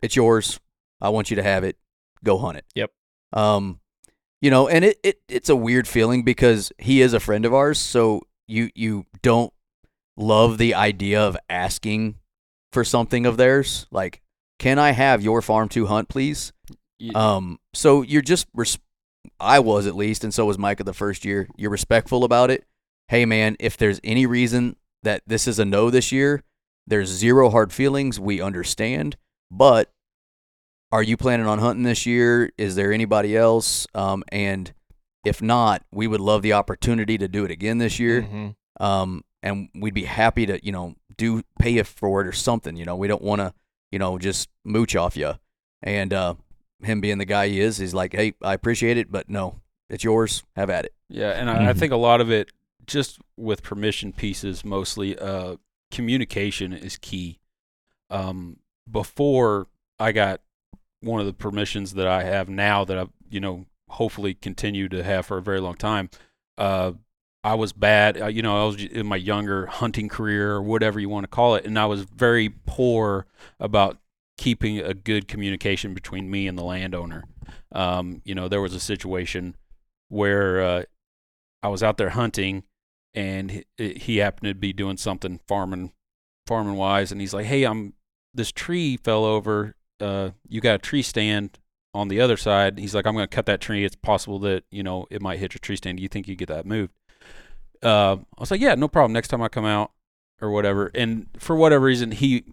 it's 0.02 0.16
yours. 0.16 0.58
I 1.00 1.10
want 1.10 1.30
you 1.30 1.36
to 1.36 1.42
have 1.42 1.62
it. 1.64 1.76
Go 2.24 2.38
hunt 2.38 2.56
it. 2.58 2.64
Yep. 2.74 2.90
Um, 3.32 3.80
you 4.40 4.50
know, 4.50 4.66
and 4.68 4.84
it, 4.84 4.98
it 5.02 5.20
it's 5.28 5.48
a 5.48 5.56
weird 5.56 5.86
feeling 5.86 6.22
because 6.22 6.72
he 6.78 7.02
is 7.02 7.12
a 7.12 7.20
friend 7.20 7.44
of 7.44 7.52
ours, 7.52 7.78
so 7.78 8.22
you 8.46 8.70
you 8.74 9.04
don't 9.22 9.52
love 10.16 10.58
the 10.58 10.74
idea 10.74 11.20
of 11.20 11.36
asking 11.50 12.16
for 12.72 12.82
something 12.84 13.26
of 13.26 13.36
theirs. 13.36 13.86
Like, 13.90 14.22
can 14.58 14.78
I 14.78 14.92
have 14.92 15.22
your 15.22 15.42
farm 15.42 15.68
to 15.70 15.86
hunt, 15.86 16.08
please? 16.08 16.52
Um, 17.14 17.58
so 17.74 18.02
you're 18.02 18.22
just 18.22 18.46
res- 18.54 18.78
I 19.40 19.58
was 19.58 19.86
at 19.86 19.96
least, 19.96 20.24
and 20.24 20.32
so 20.32 20.46
was 20.46 20.58
Micah 20.58 20.84
the 20.84 20.94
first 20.94 21.24
year. 21.24 21.48
You're 21.56 21.70
respectful 21.70 22.24
about 22.24 22.50
it. 22.50 22.64
Hey 23.08 23.24
man, 23.24 23.56
if 23.58 23.76
there's 23.76 24.00
any 24.04 24.26
reason 24.26 24.76
that 25.02 25.22
this 25.26 25.46
is 25.48 25.58
a 25.58 25.64
no 25.64 25.90
this 25.90 26.12
year, 26.12 26.42
there's 26.86 27.08
zero 27.08 27.50
hard 27.50 27.72
feelings. 27.72 28.18
We 28.20 28.40
understand, 28.40 29.16
but 29.50 29.90
are 30.90 31.02
you 31.02 31.16
planning 31.16 31.46
on 31.46 31.58
hunting 31.58 31.82
this 31.84 32.06
year? 32.06 32.50
Is 32.58 32.74
there 32.74 32.92
anybody 32.92 33.36
else? 33.36 33.86
Um, 33.94 34.24
and 34.32 34.72
if 35.24 35.42
not, 35.42 35.84
we 35.92 36.06
would 36.06 36.20
love 36.20 36.42
the 36.42 36.54
opportunity 36.54 37.18
to 37.18 37.28
do 37.28 37.44
it 37.44 37.50
again 37.50 37.78
this 37.78 37.98
year. 37.98 38.22
Mhm. 38.22 38.54
Um, 38.80 39.24
and 39.42 39.68
we'd 39.74 39.94
be 39.94 40.04
happy 40.04 40.46
to, 40.46 40.64
you 40.64 40.72
know, 40.72 40.94
do 41.16 41.42
pay 41.58 41.70
you 41.70 41.84
for 41.84 42.22
it 42.22 42.26
or 42.26 42.32
something. 42.32 42.76
You 42.76 42.84
know, 42.84 42.96
we 42.96 43.08
don't 43.08 43.22
want 43.22 43.40
to, 43.40 43.52
you 43.92 43.98
know, 43.98 44.18
just 44.18 44.48
mooch 44.64 44.96
off 44.96 45.16
you. 45.16 45.34
And 45.82 46.12
uh, 46.12 46.34
him 46.82 47.00
being 47.00 47.18
the 47.18 47.24
guy 47.24 47.48
he 47.48 47.60
is, 47.60 47.78
he's 47.78 47.94
like, 47.94 48.14
hey, 48.14 48.34
I 48.42 48.54
appreciate 48.54 48.96
it, 48.96 49.10
but 49.10 49.28
no, 49.28 49.60
it's 49.90 50.04
yours. 50.04 50.42
Have 50.56 50.70
at 50.70 50.84
it. 50.84 50.94
Yeah, 51.08 51.30
and 51.30 51.50
I, 51.50 51.70
I 51.70 51.72
Mhm. 51.72 51.78
think 51.78 51.92
a 51.92 51.96
lot 51.96 52.20
of 52.20 52.30
it, 52.30 52.50
just 52.86 53.18
with 53.36 53.62
permission 53.62 54.12
pieces, 54.12 54.64
mostly 54.64 55.18
uh, 55.18 55.56
communication 55.90 56.72
is 56.72 56.96
key. 56.96 57.38
Um, 58.10 58.58
before 58.90 59.68
I 59.98 60.12
got 60.12 60.40
one 61.00 61.20
of 61.20 61.26
the 61.26 61.32
permissions 61.32 61.94
that 61.94 62.06
I 62.06 62.24
have 62.24 62.48
now, 62.48 62.84
that 62.84 62.98
I, 62.98 63.06
you 63.30 63.40
know, 63.40 63.66
hopefully 63.90 64.34
continue 64.34 64.88
to 64.88 65.02
have 65.02 65.26
for 65.26 65.38
a 65.38 65.42
very 65.42 65.60
long 65.60 65.74
time. 65.74 66.10
Uh, 66.56 66.92
I 67.44 67.54
was 67.54 67.72
bad, 67.72 68.20
uh, 68.20 68.26
you 68.26 68.42
know, 68.42 68.62
I 68.62 68.66
was 68.66 68.82
in 68.82 69.06
my 69.06 69.16
younger 69.16 69.66
hunting 69.66 70.08
career 70.08 70.52
or 70.52 70.62
whatever 70.62 70.98
you 70.98 71.08
want 71.08 71.24
to 71.24 71.28
call 71.28 71.54
it, 71.54 71.64
and 71.64 71.78
I 71.78 71.86
was 71.86 72.02
very 72.04 72.48
poor 72.66 73.26
about 73.60 73.98
keeping 74.38 74.78
a 74.78 74.94
good 74.94 75.28
communication 75.28 75.92
between 75.92 76.30
me 76.30 76.48
and 76.48 76.56
the 76.56 76.64
landowner. 76.64 77.24
Um, 77.72 78.22
you 78.24 78.34
know, 78.34 78.48
there 78.48 78.62
was 78.62 78.74
a 78.74 78.80
situation 78.80 79.56
where 80.08 80.62
uh, 80.62 80.82
I 81.62 81.68
was 81.68 81.82
out 81.82 81.98
there 81.98 82.10
hunting, 82.10 82.62
and 83.12 83.64
he, 83.76 83.94
he 83.94 84.16
happened 84.18 84.48
to 84.48 84.54
be 84.54 84.72
doing 84.72 84.96
something 84.96 85.40
farming, 85.46 85.92
farming 86.46 86.76
wise, 86.76 87.12
and 87.12 87.20
he's 87.20 87.34
like, 87.34 87.46
"Hey, 87.46 87.64
I'm 87.64 87.94
this 88.32 88.52
tree 88.52 88.96
fell 88.96 89.24
over. 89.24 89.74
Uh, 90.00 90.30
you 90.48 90.60
got 90.60 90.76
a 90.76 90.78
tree 90.78 91.02
stand 91.02 91.58
on 91.92 92.08
the 92.08 92.20
other 92.20 92.36
side." 92.36 92.78
He's 92.78 92.94
like, 92.94 93.06
"I'm 93.06 93.14
going 93.14 93.28
to 93.28 93.34
cut 93.34 93.46
that 93.46 93.60
tree. 93.60 93.84
It's 93.84 93.96
possible 93.96 94.38
that 94.40 94.64
you 94.70 94.82
know 94.82 95.06
it 95.10 95.20
might 95.20 95.40
hit 95.40 95.52
your 95.52 95.60
tree 95.60 95.76
stand. 95.76 95.98
Do 95.98 96.02
you 96.02 96.08
think 96.08 96.28
you 96.28 96.36
get 96.36 96.48
that 96.48 96.64
moved?" 96.64 96.92
Uh, 97.82 98.16
I 98.16 98.40
was 98.40 98.50
like, 98.50 98.60
"Yeah, 98.60 98.76
no 98.76 98.88
problem. 98.88 99.12
Next 99.12 99.28
time 99.28 99.42
I 99.42 99.48
come 99.48 99.66
out 99.66 99.90
or 100.40 100.50
whatever." 100.50 100.92
And 100.94 101.26
for 101.38 101.56
whatever 101.56 101.86
reason, 101.86 102.12
he, 102.12 102.44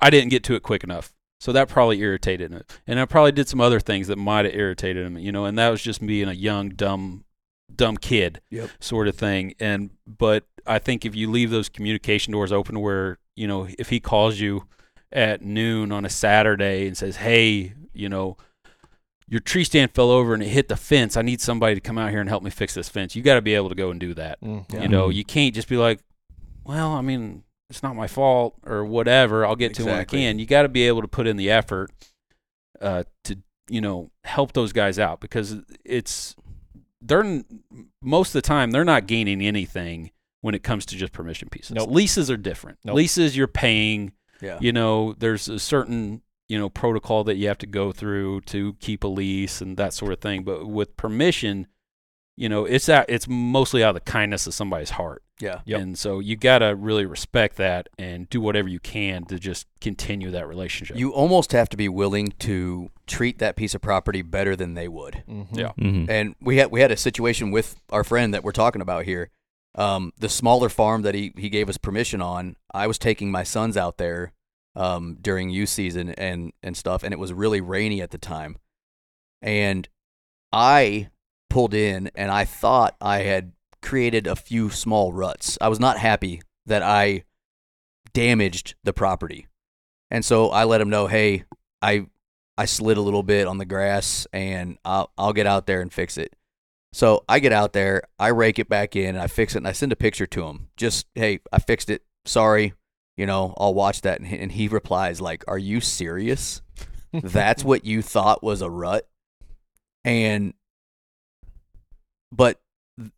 I 0.00 0.10
didn't 0.10 0.30
get 0.30 0.44
to 0.44 0.54
it 0.54 0.62
quick 0.62 0.84
enough. 0.84 1.14
So 1.42 1.50
that 1.50 1.68
probably 1.68 1.98
irritated 1.98 2.52
him. 2.52 2.62
And 2.86 3.00
I 3.00 3.04
probably 3.04 3.32
did 3.32 3.48
some 3.48 3.60
other 3.60 3.80
things 3.80 4.06
that 4.06 4.14
might 4.14 4.44
have 4.44 4.54
irritated 4.54 5.04
him, 5.04 5.18
you 5.18 5.32
know, 5.32 5.44
and 5.44 5.58
that 5.58 5.70
was 5.70 5.82
just 5.82 6.00
me 6.00 6.22
and 6.22 6.30
a 6.30 6.36
young, 6.36 6.68
dumb, 6.68 7.24
dumb 7.74 7.96
kid 7.96 8.40
Yep. 8.50 8.70
sort 8.78 9.08
of 9.08 9.16
thing. 9.16 9.54
And, 9.58 9.90
but 10.06 10.44
I 10.68 10.78
think 10.78 11.04
if 11.04 11.16
you 11.16 11.28
leave 11.28 11.50
those 11.50 11.68
communication 11.68 12.32
doors 12.32 12.52
open 12.52 12.78
where, 12.78 13.18
you 13.34 13.48
know, 13.48 13.66
if 13.76 13.88
he 13.88 13.98
calls 13.98 14.38
you 14.38 14.68
at 15.10 15.42
noon 15.42 15.90
on 15.90 16.04
a 16.04 16.08
Saturday 16.08 16.86
and 16.86 16.96
says, 16.96 17.16
hey, 17.16 17.72
you 17.92 18.08
know, 18.08 18.36
your 19.28 19.40
tree 19.40 19.64
stand 19.64 19.90
fell 19.96 20.12
over 20.12 20.34
and 20.34 20.44
it 20.44 20.48
hit 20.48 20.68
the 20.68 20.76
fence. 20.76 21.16
I 21.16 21.22
need 21.22 21.40
somebody 21.40 21.74
to 21.74 21.80
come 21.80 21.98
out 21.98 22.10
here 22.10 22.20
and 22.20 22.28
help 22.28 22.44
me 22.44 22.50
fix 22.50 22.74
this 22.74 22.88
fence. 22.88 23.16
You 23.16 23.22
got 23.24 23.34
to 23.34 23.42
be 23.42 23.54
able 23.56 23.68
to 23.68 23.74
go 23.74 23.90
and 23.90 23.98
do 23.98 24.14
that. 24.14 24.40
Mhm. 24.42 24.80
You 24.80 24.86
know, 24.86 25.08
you 25.08 25.24
can't 25.24 25.56
just 25.56 25.66
be 25.68 25.76
like, 25.76 25.98
well, 26.62 26.92
I 26.92 27.00
mean, 27.00 27.42
it's 27.72 27.82
not 27.82 27.96
my 27.96 28.06
fault 28.06 28.54
or 28.66 28.84
whatever. 28.84 29.46
I'll 29.46 29.56
get 29.56 29.72
to 29.76 29.82
it 29.82 29.86
when 29.86 29.94
I 29.94 30.04
can. 30.04 30.38
You 30.38 30.44
got 30.44 30.62
to 30.62 30.68
be 30.68 30.86
able 30.86 31.00
to 31.00 31.08
put 31.08 31.26
in 31.26 31.38
the 31.38 31.50
effort 31.50 31.90
uh, 32.82 33.04
to, 33.24 33.38
you 33.70 33.80
know, 33.80 34.10
help 34.24 34.52
those 34.52 34.74
guys 34.74 34.98
out 34.98 35.20
because 35.20 35.56
it's 35.82 36.36
they're 37.00 37.42
most 38.02 38.28
of 38.28 38.32
the 38.34 38.46
time 38.46 38.72
they're 38.72 38.84
not 38.84 39.06
gaining 39.06 39.40
anything 39.40 40.10
when 40.42 40.54
it 40.54 40.62
comes 40.62 40.84
to 40.86 40.96
just 40.96 41.14
permission 41.14 41.48
pieces. 41.48 41.70
Nope. 41.70 41.90
Leases 41.90 42.30
are 42.30 42.36
different. 42.36 42.78
Nope. 42.84 42.96
Leases 42.96 43.38
you're 43.38 43.46
paying. 43.46 44.12
Yeah. 44.42 44.58
You 44.60 44.72
know, 44.72 45.14
there's 45.14 45.48
a 45.48 45.58
certain 45.58 46.20
you 46.48 46.58
know 46.58 46.68
protocol 46.68 47.24
that 47.24 47.36
you 47.36 47.48
have 47.48 47.58
to 47.58 47.66
go 47.66 47.90
through 47.90 48.42
to 48.42 48.74
keep 48.80 49.02
a 49.02 49.08
lease 49.08 49.62
and 49.62 49.78
that 49.78 49.94
sort 49.94 50.12
of 50.12 50.20
thing. 50.20 50.44
But 50.44 50.66
with 50.66 50.94
permission, 50.98 51.68
you 52.36 52.50
know, 52.50 52.66
it's 52.66 52.90
out, 52.90 53.06
it's 53.08 53.26
mostly 53.26 53.82
out 53.82 53.96
of 53.96 54.04
the 54.04 54.10
kindness 54.10 54.46
of 54.46 54.52
somebody's 54.52 54.90
heart. 54.90 55.22
Yeah. 55.40 55.60
Yep. 55.64 55.80
And 55.80 55.98
so 55.98 56.20
you 56.20 56.36
got 56.36 56.58
to 56.58 56.76
really 56.76 57.04
respect 57.04 57.56
that 57.56 57.88
and 57.98 58.28
do 58.30 58.40
whatever 58.40 58.68
you 58.68 58.78
can 58.78 59.24
to 59.24 59.38
just 59.38 59.66
continue 59.80 60.30
that 60.30 60.46
relationship. 60.46 60.96
You 60.96 61.12
almost 61.12 61.50
have 61.52 61.68
to 61.70 61.76
be 61.76 61.88
willing 61.88 62.28
to 62.40 62.90
treat 63.08 63.38
that 63.40 63.56
piece 63.56 63.74
of 63.74 63.80
property 63.80 64.22
better 64.22 64.54
than 64.54 64.74
they 64.74 64.86
would. 64.88 65.24
Mhm. 65.28 65.48
Yeah. 65.56 65.72
Mhm. 65.78 66.08
And 66.08 66.34
we 66.40 66.58
had 66.58 66.70
we 66.70 66.80
had 66.80 66.92
a 66.92 66.96
situation 66.96 67.50
with 67.50 67.74
our 67.90 68.04
friend 68.04 68.32
that 68.34 68.44
we're 68.44 68.52
talking 68.52 68.82
about 68.82 69.04
here. 69.04 69.30
Um, 69.74 70.12
the 70.18 70.28
smaller 70.28 70.68
farm 70.68 71.00
that 71.02 71.14
he, 71.14 71.32
he 71.36 71.48
gave 71.48 71.68
us 71.68 71.78
permission 71.78 72.20
on, 72.20 72.56
I 72.74 72.86
was 72.86 72.98
taking 72.98 73.30
my 73.30 73.42
sons 73.42 73.76
out 73.76 73.96
there 73.96 74.32
um, 74.76 75.16
during 75.20 75.48
youth 75.50 75.70
season 75.70 76.10
and, 76.10 76.52
and 76.62 76.76
stuff, 76.76 77.02
and 77.02 77.12
it 77.12 77.18
was 77.18 77.32
really 77.32 77.60
rainy 77.62 78.00
at 78.02 78.10
the 78.10 78.18
time. 78.18 78.58
And 79.40 79.88
I 80.52 81.08
pulled 81.50 81.74
in 81.74 82.10
and 82.14 82.30
I 82.30 82.44
thought 82.44 82.96
I 83.00 83.18
had 83.20 83.52
created 83.82 84.26
a 84.26 84.36
few 84.36 84.70
small 84.70 85.12
ruts. 85.12 85.58
I 85.60 85.68
was 85.68 85.80
not 85.80 85.98
happy 85.98 86.40
that 86.66 86.82
I 86.82 87.24
damaged 88.12 88.74
the 88.84 88.92
property. 88.92 89.46
And 90.10 90.24
so 90.24 90.50
I 90.50 90.64
let 90.64 90.80
him 90.80 90.90
know, 90.90 91.06
hey, 91.06 91.44
I 91.80 92.06
I 92.56 92.66
slid 92.66 92.98
a 92.98 93.02
little 93.02 93.22
bit 93.22 93.46
on 93.46 93.58
the 93.58 93.64
grass 93.64 94.26
and 94.32 94.78
I'll 94.84 95.10
I'll 95.16 95.32
get 95.32 95.46
out 95.46 95.66
there 95.66 95.80
and 95.80 95.92
fix 95.92 96.16
it. 96.16 96.36
So 96.92 97.24
I 97.28 97.38
get 97.38 97.52
out 97.52 97.72
there, 97.72 98.02
I 98.18 98.28
rake 98.28 98.58
it 98.58 98.68
back 98.68 98.94
in, 98.94 99.14
and 99.14 99.18
I 99.18 99.26
fix 99.26 99.54
it, 99.54 99.58
and 99.58 99.68
I 99.68 99.72
send 99.72 99.92
a 99.92 99.96
picture 99.96 100.26
to 100.26 100.44
him. 100.44 100.68
Just 100.76 101.06
hey, 101.14 101.40
I 101.50 101.58
fixed 101.58 101.88
it. 101.88 102.02
Sorry, 102.26 102.74
you 103.16 103.24
know, 103.24 103.54
I'll 103.56 103.72
watch 103.72 104.02
that. 104.02 104.18
And 104.18 104.28
he, 104.28 104.38
and 104.38 104.52
he 104.52 104.68
replies 104.68 105.20
like, 105.20 105.42
"Are 105.48 105.58
you 105.58 105.80
serious? 105.80 106.60
That's 107.12 107.64
what 107.64 107.86
you 107.86 108.02
thought 108.02 108.42
was 108.42 108.60
a 108.60 108.68
rut?" 108.68 109.08
And 110.04 110.52
but 112.30 112.60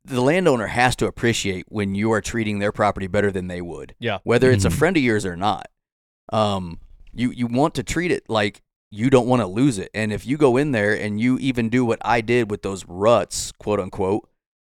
the 0.05 0.21
landowner 0.21 0.67
has 0.69 0.95
to 0.97 1.07
appreciate 1.07 1.67
when 1.69 1.95
you 1.95 2.13
are 2.13 2.21
treating 2.21 2.59
their 2.59 2.73
property 2.73 3.07
better 3.07 3.31
than 3.31 3.49
they 3.49 3.61
would. 3.61 3.95
Yeah. 3.99 4.19
Whether 4.25 4.51
it's 4.51 4.65
Mhm. 4.65 4.69
a 4.69 4.71
friend 4.71 4.97
of 4.97 5.03
yours 5.03 5.25
or 5.27 5.37
not. 5.37 5.69
Um 6.33 6.81
you 7.13 7.31
you 7.31 7.47
want 7.47 7.75
to 7.77 7.83
treat 7.83 8.11
it 8.11 8.25
like 8.29 8.63
you 8.91 9.11
don't 9.11 9.27
want 9.27 9.41
to 9.43 9.47
lose 9.47 9.79
it. 9.79 9.91
And 9.95 10.13
if 10.13 10.27
you 10.27 10.37
go 10.37 10.57
in 10.57 10.71
there 10.73 10.95
and 10.95 11.21
you 11.21 11.37
even 11.39 11.69
do 11.69 11.85
what 11.85 11.99
I 12.05 12.21
did 12.21 12.51
with 12.51 12.63
those 12.63 12.85
ruts, 12.87 13.51
quote 13.53 13.81
unquote, 13.81 14.29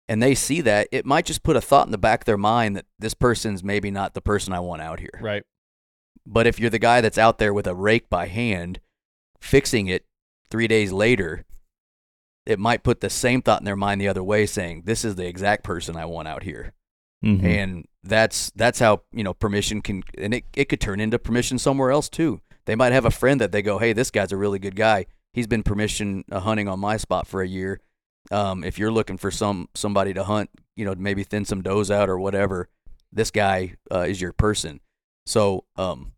and 0.09 0.23
they 0.23 0.35
see 0.35 0.61
that, 0.63 0.89
it 0.91 1.07
might 1.07 1.25
just 1.27 1.43
put 1.45 1.55
a 1.57 1.61
thought 1.61 1.87
in 1.87 1.93
the 1.93 1.99
back 1.99 2.23
of 2.23 2.25
their 2.25 2.37
mind 2.39 2.75
that 2.77 2.87
this 2.99 3.15
person's 3.15 3.63
maybe 3.63 3.91
not 3.91 4.15
the 4.15 4.21
person 4.21 4.53
I 4.53 4.61
want 4.61 4.83
out 4.83 4.99
here. 5.01 5.21
Right. 5.21 5.45
But 6.27 6.47
if 6.47 6.59
you're 6.59 6.69
the 6.71 6.79
guy 6.81 7.01
that's 7.01 7.19
out 7.19 7.39
there 7.39 7.55
with 7.55 7.67
a 7.67 7.75
rake 7.75 8.11
by 8.11 8.27
hand, 8.27 8.81
fixing 9.41 9.87
it 9.87 10.05
three 10.51 10.67
days 10.67 10.91
later, 10.93 11.45
it 12.49 12.59
might 12.59 12.83
put 12.83 13.01
the 13.01 13.11
same 13.11 13.43
thought 13.43 13.61
in 13.61 13.67
their 13.67 13.77
mind 13.77 14.01
the 14.01 14.09
other 14.09 14.25
way, 14.25 14.47
saying, 14.47 14.83
"This 14.87 15.05
is 15.05 15.17
the 15.17 15.27
exact 15.27 15.63
person 15.63 15.97
I 15.97 16.07
want 16.07 16.29
out 16.29 16.43
here." 16.43 16.73
Mhm. 17.23 17.45
And 17.45 17.89
that's 18.03 18.51
that's 18.57 18.79
how 18.79 19.03
you 19.13 19.23
know 19.23 19.35
permission 19.35 19.83
can, 19.83 20.03
and 20.17 20.33
it 20.33 20.45
it 20.55 20.65
could 20.71 20.81
turn 20.81 20.99
into 20.99 21.19
permission 21.19 21.59
somewhere 21.59 21.91
else 21.91 22.09
too. 22.09 22.41
They 22.65 22.75
might 22.75 22.93
have 22.93 23.05
a 23.05 23.11
friend 23.11 23.39
that 23.41 23.53
they 23.53 23.61
go, 23.61 23.79
"Hey, 23.79 23.93
this 23.93 24.11
guy's 24.11 24.33
a 24.33 24.37
really 24.37 24.59
good 24.59 24.77
guy. 24.77 25.07
He's 25.35 25.47
been 25.47 25.63
permission 25.63 26.25
uh, 26.33 26.41
hunting 26.41 26.69
on 26.69 26.81
my 26.81 26.97
spot 26.97 27.27
for 27.27 27.43
a 27.43 27.49
year. 27.49 27.81
Um, 28.31 28.65
if 28.65 28.79
you're 28.79 28.91
looking 28.91 29.19
for 29.19 29.31
some 29.31 29.69
somebody 29.75 30.15
to 30.15 30.25
hunt, 30.25 30.49
you 30.75 30.87
know, 30.87 30.95
maybe 30.97 31.25
thin 31.25 31.45
some 31.45 31.63
does 31.63 31.91
out 31.91 32.09
or 32.09 32.19
whatever, 32.19 32.71
this 33.13 33.31
guy 33.31 33.75
uh, 33.93 34.07
is 34.09 34.23
your 34.23 34.33
person." 34.33 34.81
So, 35.27 35.65
um, 35.77 36.13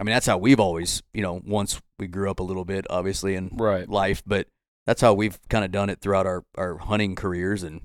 I 0.00 0.02
mean, 0.02 0.12
that's 0.12 0.26
how 0.26 0.38
we've 0.38 0.58
always, 0.58 1.04
you 1.12 1.22
know, 1.22 1.40
once 1.46 1.80
we 2.00 2.08
grew 2.08 2.28
up 2.28 2.40
a 2.40 2.42
little 2.42 2.64
bit, 2.64 2.84
obviously, 2.90 3.36
in 3.36 3.50
right. 3.52 3.88
life, 3.88 4.24
but 4.26 4.48
that's 4.86 5.00
how 5.00 5.14
we've 5.14 5.38
kind 5.48 5.64
of 5.64 5.72
done 5.72 5.90
it 5.90 6.00
throughout 6.00 6.26
our, 6.26 6.44
our 6.56 6.78
hunting 6.78 7.14
careers. 7.14 7.62
And 7.62 7.82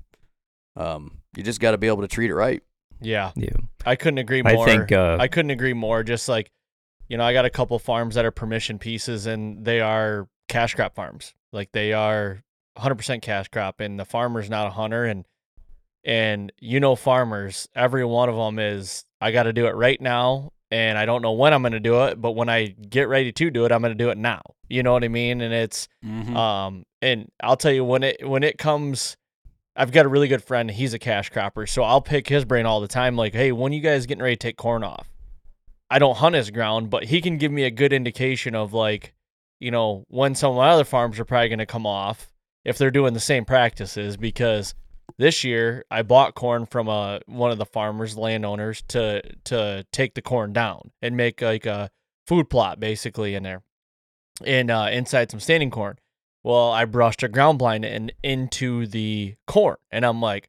um, 0.76 1.20
you 1.36 1.42
just 1.42 1.60
got 1.60 1.72
to 1.72 1.78
be 1.78 1.86
able 1.86 2.02
to 2.02 2.08
treat 2.08 2.30
it 2.30 2.34
right. 2.34 2.62
Yeah. 3.00 3.32
yeah. 3.36 3.56
I 3.86 3.96
couldn't 3.96 4.18
agree 4.18 4.42
I 4.44 4.64
think, 4.64 4.92
uh, 4.92 5.16
I 5.18 5.28
couldn't 5.28 5.50
agree 5.50 5.72
more. 5.72 6.02
Just 6.02 6.28
like, 6.28 6.50
you 7.08 7.16
know, 7.16 7.24
I 7.24 7.32
got 7.32 7.44
a 7.44 7.50
couple 7.50 7.78
farms 7.78 8.14
that 8.14 8.24
are 8.24 8.30
permission 8.30 8.78
pieces 8.78 9.26
and 9.26 9.64
they 9.64 9.80
are 9.80 10.28
cash 10.48 10.74
crop 10.74 10.94
farms. 10.94 11.34
Like 11.52 11.72
they 11.72 11.92
are 11.92 12.42
100% 12.78 13.22
cash 13.22 13.48
crop 13.48 13.80
and 13.80 13.98
the 13.98 14.04
farmer's 14.04 14.50
not 14.50 14.66
a 14.66 14.70
hunter 14.70 15.04
and 15.04 15.26
and 16.02 16.50
you 16.58 16.80
know 16.80 16.96
farmers, 16.96 17.68
every 17.74 18.06
one 18.06 18.30
of 18.30 18.36
them 18.36 18.58
is 18.58 19.04
I 19.20 19.32
got 19.32 19.42
to 19.42 19.52
do 19.52 19.66
it 19.66 19.74
right 19.74 20.00
now 20.00 20.52
and 20.70 20.96
I 20.98 21.04
don't 21.06 21.22
know 21.22 21.32
when 21.32 21.52
I'm 21.52 21.62
going 21.62 21.72
to 21.72 21.80
do 21.80 22.04
it, 22.04 22.20
but 22.20 22.32
when 22.32 22.48
I 22.48 22.66
get 22.68 23.08
ready 23.08 23.32
to 23.32 23.50
do 23.50 23.64
it, 23.64 23.72
I'm 23.72 23.80
going 23.80 23.96
to 23.96 24.04
do 24.04 24.10
it 24.10 24.18
now. 24.18 24.40
You 24.68 24.82
know 24.82 24.92
what 24.92 25.02
I 25.04 25.08
mean? 25.08 25.40
And 25.40 25.52
it's 25.52 25.88
Mhm. 26.04 26.34
um, 26.36 26.84
and 27.02 27.30
I'll 27.42 27.56
tell 27.56 27.72
you 27.72 27.84
when 27.84 28.02
it 28.02 28.26
when 28.28 28.42
it 28.42 28.58
comes, 28.58 29.16
I've 29.76 29.92
got 29.92 30.04
a 30.06 30.08
really 30.08 30.28
good 30.28 30.44
friend. 30.44 30.70
He's 30.70 30.94
a 30.94 30.98
cash 30.98 31.30
cropper, 31.30 31.66
so 31.66 31.82
I'll 31.82 32.02
pick 32.02 32.28
his 32.28 32.44
brain 32.44 32.66
all 32.66 32.80
the 32.80 32.88
time. 32.88 33.16
Like, 33.16 33.32
hey, 33.34 33.52
when 33.52 33.72
you 33.72 33.80
guys 33.80 34.06
getting 34.06 34.22
ready 34.22 34.36
to 34.36 34.40
take 34.48 34.56
corn 34.56 34.84
off? 34.84 35.08
I 35.90 35.98
don't 35.98 36.16
hunt 36.18 36.36
his 36.36 36.50
ground, 36.50 36.88
but 36.90 37.04
he 37.04 37.20
can 37.20 37.36
give 37.38 37.50
me 37.50 37.64
a 37.64 37.70
good 37.70 37.92
indication 37.92 38.54
of 38.54 38.72
like, 38.72 39.12
you 39.58 39.70
know, 39.72 40.04
when 40.08 40.34
some 40.36 40.52
of 40.52 40.56
my 40.56 40.68
other 40.70 40.84
farms 40.84 41.18
are 41.18 41.24
probably 41.24 41.48
going 41.48 41.58
to 41.58 41.66
come 41.66 41.86
off 41.86 42.32
if 42.64 42.78
they're 42.78 42.92
doing 42.92 43.12
the 43.14 43.18
same 43.20 43.44
practices. 43.44 44.16
Because 44.16 44.74
this 45.20 45.44
year 45.44 45.84
I 45.90 46.00
bought 46.02 46.34
corn 46.34 46.64
from 46.64 46.88
a 46.88 47.20
one 47.26 47.50
of 47.50 47.58
the 47.58 47.66
farmers, 47.66 48.16
landowners, 48.16 48.82
to 48.88 49.22
to 49.44 49.84
take 49.92 50.14
the 50.14 50.22
corn 50.22 50.54
down 50.54 50.92
and 51.02 51.14
make 51.16 51.42
like 51.42 51.66
a 51.66 51.90
food 52.26 52.48
plot 52.48 52.80
basically 52.80 53.34
in 53.34 53.42
there, 53.42 53.62
and 54.44 54.70
uh, 54.70 54.88
inside 54.90 55.30
some 55.30 55.38
standing 55.38 55.70
corn. 55.70 55.98
Well, 56.42 56.70
I 56.70 56.86
brushed 56.86 57.22
a 57.22 57.28
ground 57.28 57.58
blind 57.58 57.84
and 57.84 58.12
into 58.22 58.86
the 58.86 59.34
corn, 59.46 59.76
and 59.90 60.06
I'm 60.06 60.22
like, 60.22 60.48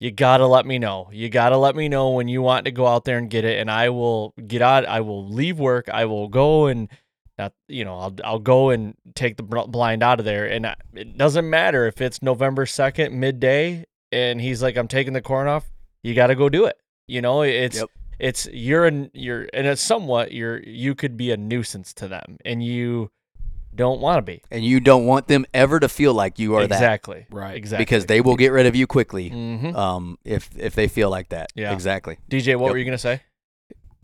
you 0.00 0.10
gotta 0.10 0.46
let 0.46 0.66
me 0.66 0.78
know. 0.78 1.08
You 1.12 1.30
gotta 1.30 1.56
let 1.56 1.74
me 1.74 1.88
know 1.88 2.10
when 2.10 2.28
you 2.28 2.42
want 2.42 2.66
to 2.66 2.70
go 2.70 2.86
out 2.86 3.06
there 3.06 3.16
and 3.16 3.30
get 3.30 3.46
it, 3.46 3.58
and 3.58 3.70
I 3.70 3.88
will 3.88 4.34
get 4.46 4.60
out. 4.60 4.84
I 4.84 5.00
will 5.00 5.26
leave 5.26 5.58
work. 5.58 5.88
I 5.88 6.04
will 6.04 6.28
go 6.28 6.66
and 6.66 6.90
not, 7.38 7.54
you 7.68 7.86
know, 7.86 7.98
I'll 7.98 8.16
I'll 8.22 8.38
go 8.38 8.68
and 8.68 8.94
take 9.14 9.38
the 9.38 9.42
blind 9.42 10.02
out 10.02 10.18
of 10.18 10.26
there, 10.26 10.44
and 10.44 10.66
I, 10.66 10.76
it 10.92 11.16
doesn't 11.16 11.48
matter 11.48 11.86
if 11.86 12.02
it's 12.02 12.20
November 12.20 12.66
second 12.66 13.18
midday, 13.18 13.86
and 14.12 14.40
he's 14.40 14.62
like, 14.62 14.76
I'm 14.76 14.88
taking 14.88 15.12
the 15.12 15.22
corn 15.22 15.48
off. 15.48 15.70
You 16.02 16.14
got 16.14 16.28
to 16.28 16.34
go 16.34 16.48
do 16.48 16.64
it. 16.66 16.76
You 17.08 17.20
know, 17.22 17.42
it's 17.42 17.76
Yep. 17.78 17.88
it's 18.18 18.48
you're 18.52 18.86
an 18.86 19.10
you're 19.14 19.48
and 19.52 19.66
it's 19.66 19.82
somewhat 19.82 20.32
you're 20.32 20.60
you 20.62 20.94
could 20.94 21.16
be 21.16 21.30
a 21.30 21.36
nuisance 21.36 21.92
to 21.94 22.08
them, 22.08 22.38
and 22.44 22.62
you 22.64 23.10
don't 23.74 24.00
want 24.00 24.18
to 24.18 24.22
be 24.22 24.42
And 24.50 24.64
you 24.64 24.80
don't 24.80 25.06
want 25.06 25.28
them 25.28 25.46
ever 25.54 25.78
to 25.78 25.88
feel 25.88 26.12
like 26.12 26.38
you 26.40 26.56
are 26.56 26.62
exactly 26.64 27.26
Right. 27.30 27.56
exactly 27.56 27.82
because 27.84 28.06
they 28.06 28.20
will 28.20 28.34
get 28.34 28.50
rid 28.50 28.66
of 28.66 28.74
you 28.74 28.86
quickly 28.88 29.28
hmm 29.28 29.76
um, 29.76 30.18
if 30.24 30.50
if 30.58 30.74
they 30.74 30.88
feel 30.88 31.08
like 31.08 31.28
that. 31.28 31.52
Yeah. 31.54 31.72
Exactly. 31.72 32.18
DJ, 32.28 32.56
what 32.56 32.66
Yep. 32.66 32.72
were 32.72 32.78
you 32.78 32.84
gonna 32.84 32.98
say? 32.98 33.20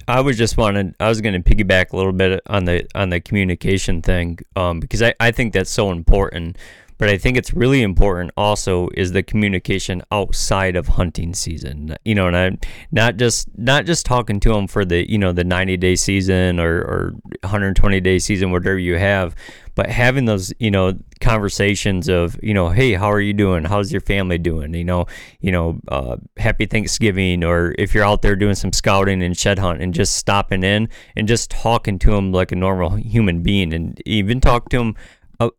I 0.09 0.21
was 0.21 0.39
just 0.39 0.57
wanted 0.57 0.95
I 1.01 1.09
was 1.09 1.21
going 1.21 1.41
to 1.43 1.55
piggyback 1.55 1.93
a 1.93 1.97
little 1.97 2.13
bit 2.13 2.41
on 2.47 2.65
the 2.65 2.87
on 2.95 3.11
the 3.11 3.21
communication 3.21 4.03
thing 4.03 4.39
um, 4.55 4.79
because 4.79 5.03
I, 5.03 5.15
I 5.19 5.33
think 5.33 5.53
that's 5.53 5.71
so 5.71 5.91
important. 5.91 6.59
But 6.99 7.11
I 7.11 7.19
think 7.19 7.37
it's 7.37 7.53
really 7.53 7.83
important 7.83 8.31
also 8.37 8.89
is 8.95 9.13
the 9.13 9.23
communication 9.23 10.03
outside 10.11 10.77
of 10.77 10.89
hunting 10.89 11.35
season. 11.35 11.97
You 12.05 12.15
know, 12.15 12.27
and 12.29 12.37
I 12.37 12.59
not 12.91 13.17
just 13.17 13.49
not 13.59 13.85
just 13.85 14.07
talking 14.07 14.41
to 14.41 14.53
them 14.53 14.67
for 14.67 14.85
the 14.85 15.11
you 15.11 15.19
know 15.19 15.33
the 15.33 15.45
90 15.45 15.77
day 15.77 15.97
season 15.97 16.59
or, 16.59 16.79
or 16.79 17.15
120 17.43 18.01
day 18.01 18.19
season, 18.19 18.51
whatever 18.51 18.79
you 18.79 18.97
have, 18.97 19.35
but 19.77 19.89
having 19.89 20.25
those 20.25 20.53
you 20.59 20.73
know 20.73 20.99
conversations 21.21 22.09
of 22.09 22.37
you 22.43 22.53
know 22.53 22.71
hey 22.71 22.95
how 22.95 23.11
are 23.11 23.21
you 23.21 23.33
doing 23.33 23.65
how's 23.65 23.93
your 23.93 24.01
family 24.01 24.37
doing 24.39 24.75
you 24.75 24.85
know 24.85 25.07
you 25.41 25.53
know 25.53 25.79
uh, 25.89 26.17
happy 26.37 26.67
thanksgiving 26.67 27.45
or 27.45 27.75
if 27.79 27.95
you're 27.95 28.05
out 28.05 28.23
there 28.23 28.35
doing 28.35 28.55
some 28.55 28.73
scouting 28.73 29.23
and 29.23 29.39
shed 29.39 29.59
hunt 29.59 29.81
and 29.81 29.95
just 29.95 30.15
stopping 30.15 30.65
in 30.65 30.89
and 31.15 31.29
just 31.29 31.51
talking 31.51 31.99
to 31.99 32.11
them 32.11 32.33
like 32.33 32.51
a 32.51 32.57
normal 32.57 32.97
human 32.97 33.43
being 33.43 33.73
and 33.73 34.03
even 34.05 34.41
talk 34.41 34.69
to 34.69 34.79
them 34.79 34.97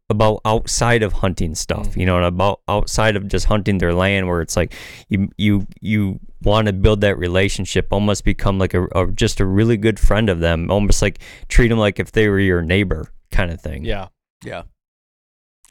about 0.09 0.41
outside 0.45 1.03
of 1.03 1.13
hunting 1.13 1.53
stuff 1.53 1.95
you 1.95 2.05
know 2.05 2.17
and 2.17 2.25
about 2.25 2.61
outside 2.67 3.15
of 3.15 3.27
just 3.27 3.45
hunting 3.45 3.77
their 3.77 3.93
land 3.93 4.27
where 4.27 4.41
it's 4.41 4.55
like 4.55 4.73
you 5.09 5.29
you 5.37 5.67
you 5.81 6.19
want 6.43 6.67
to 6.67 6.73
build 6.73 7.01
that 7.01 7.17
relationship 7.17 7.87
almost 7.91 8.23
become 8.23 8.57
like 8.57 8.73
a, 8.73 8.85
a 8.95 9.07
just 9.11 9.39
a 9.39 9.45
really 9.45 9.77
good 9.77 9.99
friend 9.99 10.29
of 10.29 10.39
them 10.39 10.69
almost 10.71 11.01
like 11.01 11.19
treat 11.47 11.67
them 11.67 11.77
like 11.77 11.99
if 11.99 12.11
they 12.11 12.27
were 12.27 12.39
your 12.39 12.61
neighbor 12.61 13.11
kind 13.31 13.51
of 13.51 13.61
thing 13.61 13.83
Yeah. 13.85 14.07
Yeah. 14.43 14.63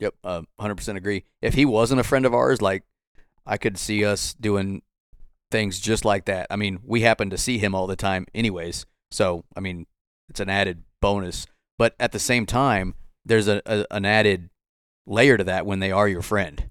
Yep. 0.01 0.15
Uh, 0.23 0.43
100% 0.61 0.97
agree. 0.97 1.25
If 1.41 1.55
he 1.55 1.65
wasn't 1.65 2.01
a 2.01 2.05
friend 2.05 2.27
of 2.27 2.35
ours, 2.35 2.61
like 2.61 2.83
I 3.47 3.57
could 3.57 3.79
see 3.79 4.05
us 4.05 4.35
doing 4.35 4.83
things 5.51 5.79
just 5.79 6.05
like 6.05 6.27
that. 6.27 6.49
I 6.51 6.57
mean, 6.57 6.81
we 6.85 7.03
happen 7.03 7.31
to 7.31 7.39
see 7.39 7.59
him 7.59 7.75
all 7.75 7.87
the 7.87 7.97
time, 7.97 8.27
anyways. 8.35 8.87
So, 9.11 9.45
I 9.57 9.61
mean, 9.61 9.87
it's 10.29 10.41
an 10.41 10.51
added 10.51 10.83
bonus. 11.01 11.47
But 11.79 11.95
at 12.01 12.13
the 12.13 12.19
same 12.19 12.47
time, 12.47 12.95
there's 13.27 13.49
a, 13.49 13.61
a 13.67 13.85
an 13.91 14.05
added 14.07 14.49
layer 15.07 15.37
to 15.37 15.45
that 15.45 15.67
when 15.67 15.81
they 15.81 15.93
are 15.93 16.09
your 16.09 16.23
friend. 16.23 16.71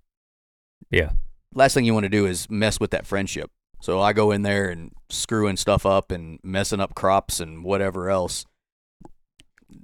yeah 0.89 1.12
Last 1.53 1.74
thing 1.74 1.86
you 1.86 1.93
want 1.93 2.03
to 2.06 2.10
do 2.10 2.26
is 2.26 2.49
mess 2.49 2.80
with 2.82 2.91
that 2.91 3.06
friendship. 3.08 3.49
So 3.82 4.01
I 4.01 4.12
go 4.14 4.32
in 4.32 4.41
there 4.41 4.70
and 4.70 4.91
screwing 5.10 5.56
stuff 5.58 5.86
up 5.86 6.12
and 6.12 6.38
messing 6.43 6.82
up 6.82 6.95
crops 6.95 7.39
and 7.39 7.64
whatever 7.64 8.10
else. 8.10 8.45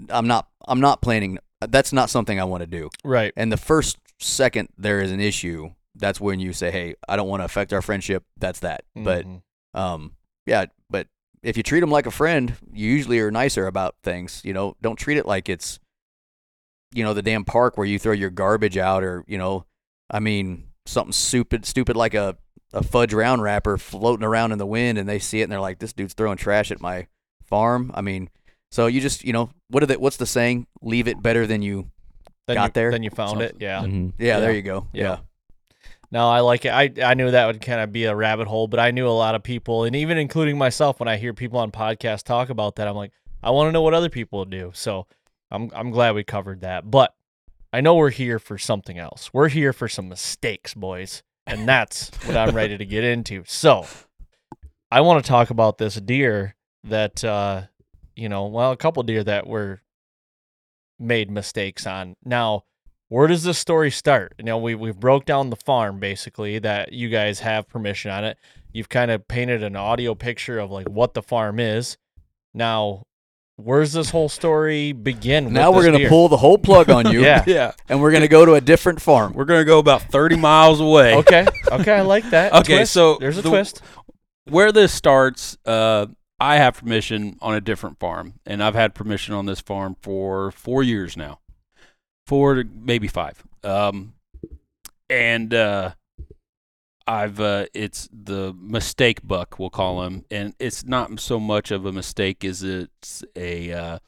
I'm 0.09 0.27
not 0.27 0.47
I'm 0.67 0.79
not 0.79 1.01
planning 1.01 1.37
that's 1.61 1.93
not 1.93 2.09
something 2.09 2.39
I 2.39 2.43
want 2.43 2.61
to 2.61 2.67
do. 2.67 2.89
Right. 3.03 3.31
And 3.37 3.51
the 3.51 3.57
first 3.57 3.97
second 4.19 4.69
there 4.77 4.99
is 5.01 5.11
an 5.11 5.19
issue, 5.19 5.71
that's 5.95 6.19
when 6.19 6.39
you 6.39 6.53
say, 6.53 6.71
"Hey, 6.71 6.95
I 7.07 7.15
don't 7.15 7.27
want 7.29 7.41
to 7.41 7.45
affect 7.45 7.71
our 7.73 7.81
friendship." 7.81 8.23
That's 8.39 8.59
that. 8.61 8.83
But 8.95 9.25
Mhm. 9.25 9.41
Um, 9.73 10.11
yeah, 10.45 10.65
but 10.89 11.07
if 11.43 11.55
you 11.55 11.63
treat 11.63 11.79
them 11.79 11.91
like 11.91 12.05
a 12.05 12.11
friend, 12.11 12.55
you 12.73 12.89
usually 12.89 13.19
are 13.19 13.31
nicer 13.31 13.67
about 13.67 13.95
things. 14.03 14.41
You 14.43 14.53
know, 14.53 14.75
don't 14.81 14.97
treat 14.97 15.17
it 15.17 15.25
like 15.25 15.47
it's, 15.47 15.79
you 16.93 17.03
know, 17.03 17.13
the 17.13 17.21
damn 17.21 17.45
park 17.45 17.77
where 17.77 17.87
you 17.87 17.99
throw 17.99 18.13
your 18.13 18.29
garbage 18.29 18.77
out, 18.77 19.03
or 19.03 19.23
you 19.27 19.37
know, 19.37 19.65
I 20.09 20.19
mean, 20.19 20.67
something 20.85 21.13
stupid, 21.13 21.65
stupid 21.65 21.95
like 21.95 22.13
a 22.13 22.37
a 22.73 22.83
fudge 22.83 23.13
round 23.13 23.41
wrapper 23.41 23.77
floating 23.77 24.25
around 24.25 24.51
in 24.51 24.57
the 24.57 24.65
wind, 24.65 24.97
and 24.97 25.07
they 25.07 25.19
see 25.19 25.41
it 25.41 25.43
and 25.43 25.51
they're 25.51 25.59
like, 25.59 25.79
"This 25.79 25.93
dude's 25.93 26.13
throwing 26.13 26.37
trash 26.37 26.71
at 26.71 26.81
my 26.81 27.07
farm." 27.43 27.91
I 27.93 28.01
mean, 28.01 28.29
so 28.71 28.87
you 28.87 29.01
just, 29.01 29.25
you 29.25 29.33
know, 29.33 29.49
what 29.69 29.83
are 29.83 29.87
the, 29.87 29.99
what's 29.99 30.17
the 30.17 30.25
saying? 30.25 30.67
Leave 30.81 31.07
it 31.07 31.21
better 31.21 31.45
than 31.45 31.61
you. 31.61 31.89
Then 32.47 32.55
Got 32.55 32.69
you, 32.69 32.71
there? 32.73 32.91
Then 32.91 33.03
you 33.03 33.09
found 33.09 33.41
it. 33.41 33.57
Yeah. 33.59 33.81
Mhm. 33.81 34.13
Yeah, 34.17 34.39
there 34.39 34.53
you 34.53 34.61
go. 34.61 34.87
Yeah. 34.93 35.03
Yeah. 35.03 35.17
No, 36.13 36.29
I 36.29 36.41
like 36.41 36.65
it. 36.65 36.71
I 36.73 36.91
I 37.03 37.13
knew 37.13 37.31
that 37.31 37.45
would 37.47 37.61
kind 37.61 37.79
of 37.79 37.91
be 37.91 38.05
a 38.05 38.15
rabbit 38.15 38.47
hole, 38.47 38.67
but 38.67 38.79
I 38.79 38.91
knew 38.91 39.07
a 39.07 39.09
lot 39.11 39.35
of 39.35 39.43
people, 39.43 39.85
and 39.85 39.95
even 39.95 40.17
including 40.17 40.57
myself, 40.57 40.99
when 40.99 41.07
I 41.07 41.17
hear 41.17 41.33
people 41.33 41.59
on 41.59 41.71
podcasts 41.71 42.23
talk 42.23 42.49
about 42.49 42.75
that, 42.75 42.87
I'm 42.87 42.95
like, 42.95 43.11
I 43.41 43.51
want 43.51 43.69
to 43.69 43.71
know 43.71 43.81
what 43.81 43.93
other 43.93 44.09
people 44.09 44.43
do. 44.45 44.71
So 44.73 45.07
I'm 45.51 45.69
I'm 45.73 45.91
glad 45.91 46.15
we 46.15 46.23
covered 46.23 46.61
that. 46.61 46.89
But 46.89 47.13
I 47.73 47.81
know 47.81 47.95
we're 47.95 48.09
here 48.09 48.39
for 48.39 48.57
something 48.57 48.97
else. 48.97 49.31
We're 49.33 49.49
here 49.49 49.73
for 49.73 49.87
some 49.87 50.09
mistakes, 50.09 50.73
boys, 50.73 51.23
and 51.45 51.67
that's 51.67 52.09
what 52.25 52.37
I'm 52.37 52.55
ready 52.55 52.77
to 52.77 52.85
get 52.85 53.03
into. 53.03 53.43
So 53.45 53.85
I 54.91 55.01
want 55.01 55.23
to 55.23 55.29
talk 55.29 55.49
about 55.49 55.77
this 55.77 55.95
deer 55.95 56.55
that 56.83 57.23
uh, 57.23 57.63
you 58.15 58.29
know, 58.29 58.47
well, 58.47 58.71
a 58.71 58.77
couple 58.77 59.03
deer 59.03 59.23
that 59.23 59.47
were 59.47 59.81
made 60.99 61.31
mistakes 61.31 61.87
on. 61.87 62.15
Now, 62.23 62.63
where 63.09 63.27
does 63.27 63.43
this 63.43 63.57
story 63.57 63.91
start? 63.91 64.33
You 64.37 64.45
know, 64.45 64.57
we 64.57 64.75
we've 64.75 64.99
broke 64.99 65.25
down 65.25 65.49
the 65.49 65.55
farm 65.55 65.99
basically 65.99 66.59
that 66.59 66.93
you 66.93 67.09
guys 67.09 67.39
have 67.39 67.67
permission 67.67 68.11
on 68.11 68.23
it. 68.23 68.37
You've 68.71 68.89
kind 68.89 69.11
of 69.11 69.27
painted 69.27 69.63
an 69.63 69.75
audio 69.75 70.15
picture 70.15 70.59
of 70.59 70.71
like 70.71 70.87
what 70.87 71.13
the 71.13 71.21
farm 71.21 71.59
is. 71.59 71.97
Now, 72.53 73.05
where's 73.63 73.93
this 73.93 74.09
whole 74.09 74.29
story 74.29 74.91
begin? 74.91 75.45
with 75.45 75.53
Now 75.53 75.71
we're 75.71 75.85
gonna 75.89 76.07
pull 76.09 76.27
the 76.29 76.37
whole 76.37 76.57
plug 76.57 76.89
on 76.89 77.11
you. 77.11 77.21
Yeah. 77.23 77.43
Yeah. 77.47 77.71
And 77.89 78.01
we're 78.01 78.11
gonna 78.11 78.27
go 78.27 78.45
to 78.45 78.53
a 78.53 78.61
different 78.61 79.01
farm. 79.01 79.33
We're 79.33 79.45
gonna 79.45 79.65
go 79.65 79.79
about 79.79 80.01
30 80.03 80.35
miles 80.37 80.79
away. 80.79 81.15
Okay, 81.15 81.45
okay, 81.71 81.93
I 81.93 82.01
like 82.01 82.29
that. 82.31 82.53
Okay, 82.53 82.77
Twist. 82.77 82.93
so 82.93 83.17
there's 83.19 83.37
a 83.37 83.41
the- 83.41 83.49
twist. 83.49 83.81
Where 84.45 84.71
this 84.71 84.91
starts, 84.91 85.57
uh, 85.65 86.07
I 86.39 86.57
have 86.57 86.77
permission 86.77 87.37
on 87.41 87.53
a 87.53 87.61
different 87.61 87.99
farm, 87.99 88.33
and 88.45 88.63
I've 88.63 88.73
had 88.75 88.95
permission 88.95 89.35
on 89.35 89.45
this 89.45 89.59
farm 89.61 89.95
for 90.01 90.49
four 90.51 90.81
years 90.81 91.15
now, 91.15 91.39
four 92.25 92.55
to 92.55 92.63
maybe 92.63 93.07
five. 93.07 93.43
Um, 93.63 94.13
and 95.09 95.53
uh, 95.53 95.91
I've 97.07 97.39
uh, 97.39 97.65
it's 97.73 98.07
the 98.11 98.53
mistake 98.57 99.19
buck 99.23 99.59
we'll 99.59 99.69
call 99.69 100.03
him, 100.03 100.25
and 100.29 100.53
it's 100.59 100.85
not 100.85 101.19
so 101.19 101.39
much 101.39 101.71
of 101.71 101.85
a 101.85 101.91
mistake 101.91 102.43
as 102.45 102.63
it's 102.63 103.23
a 103.35 103.71
uh, 103.71 103.99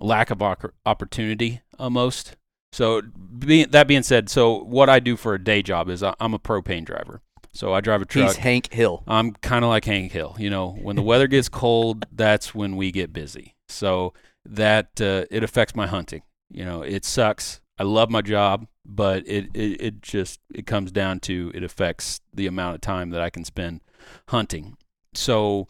lack 0.00 0.30
of 0.30 0.42
opportunity 0.86 1.62
almost. 1.78 2.36
So 2.72 3.02
being, 3.38 3.70
that 3.70 3.88
being 3.88 4.02
said, 4.02 4.28
so 4.28 4.62
what 4.62 4.88
I 4.88 5.00
do 5.00 5.16
for 5.16 5.34
a 5.34 5.42
day 5.42 5.62
job 5.62 5.88
is 5.88 6.02
I, 6.02 6.14
I'm 6.20 6.34
a 6.34 6.38
propane 6.38 6.84
driver. 6.84 7.22
So 7.52 7.72
I 7.72 7.80
drive 7.80 8.02
a 8.02 8.04
truck. 8.04 8.28
He's 8.28 8.36
Hank 8.36 8.72
Hill. 8.72 9.02
I'm 9.06 9.32
kind 9.32 9.64
of 9.64 9.70
like 9.70 9.84
Hank 9.84 10.12
Hill. 10.12 10.36
You 10.38 10.50
know, 10.50 10.72
when 10.82 10.96
the 10.96 11.02
weather 11.02 11.26
gets 11.26 11.48
cold, 11.48 12.06
that's 12.12 12.54
when 12.54 12.76
we 12.76 12.92
get 12.92 13.12
busy. 13.12 13.56
So 13.68 14.12
that 14.44 15.00
uh, 15.00 15.24
it 15.30 15.42
affects 15.42 15.74
my 15.74 15.86
hunting. 15.86 16.22
You 16.50 16.64
know, 16.64 16.82
it 16.82 17.04
sucks. 17.04 17.60
I 17.78 17.84
love 17.84 18.10
my 18.10 18.22
job, 18.22 18.66
but 18.88 19.26
it, 19.28 19.50
it 19.54 19.80
it 19.80 20.02
just 20.02 20.40
it 20.52 20.66
comes 20.66 20.90
down 20.90 21.20
to 21.20 21.52
it 21.54 21.62
affects 21.62 22.20
the 22.32 22.46
amount 22.46 22.74
of 22.74 22.80
time 22.80 23.10
that 23.10 23.20
I 23.20 23.30
can 23.30 23.44
spend 23.44 23.82
hunting. 24.28 24.76
So 25.14 25.68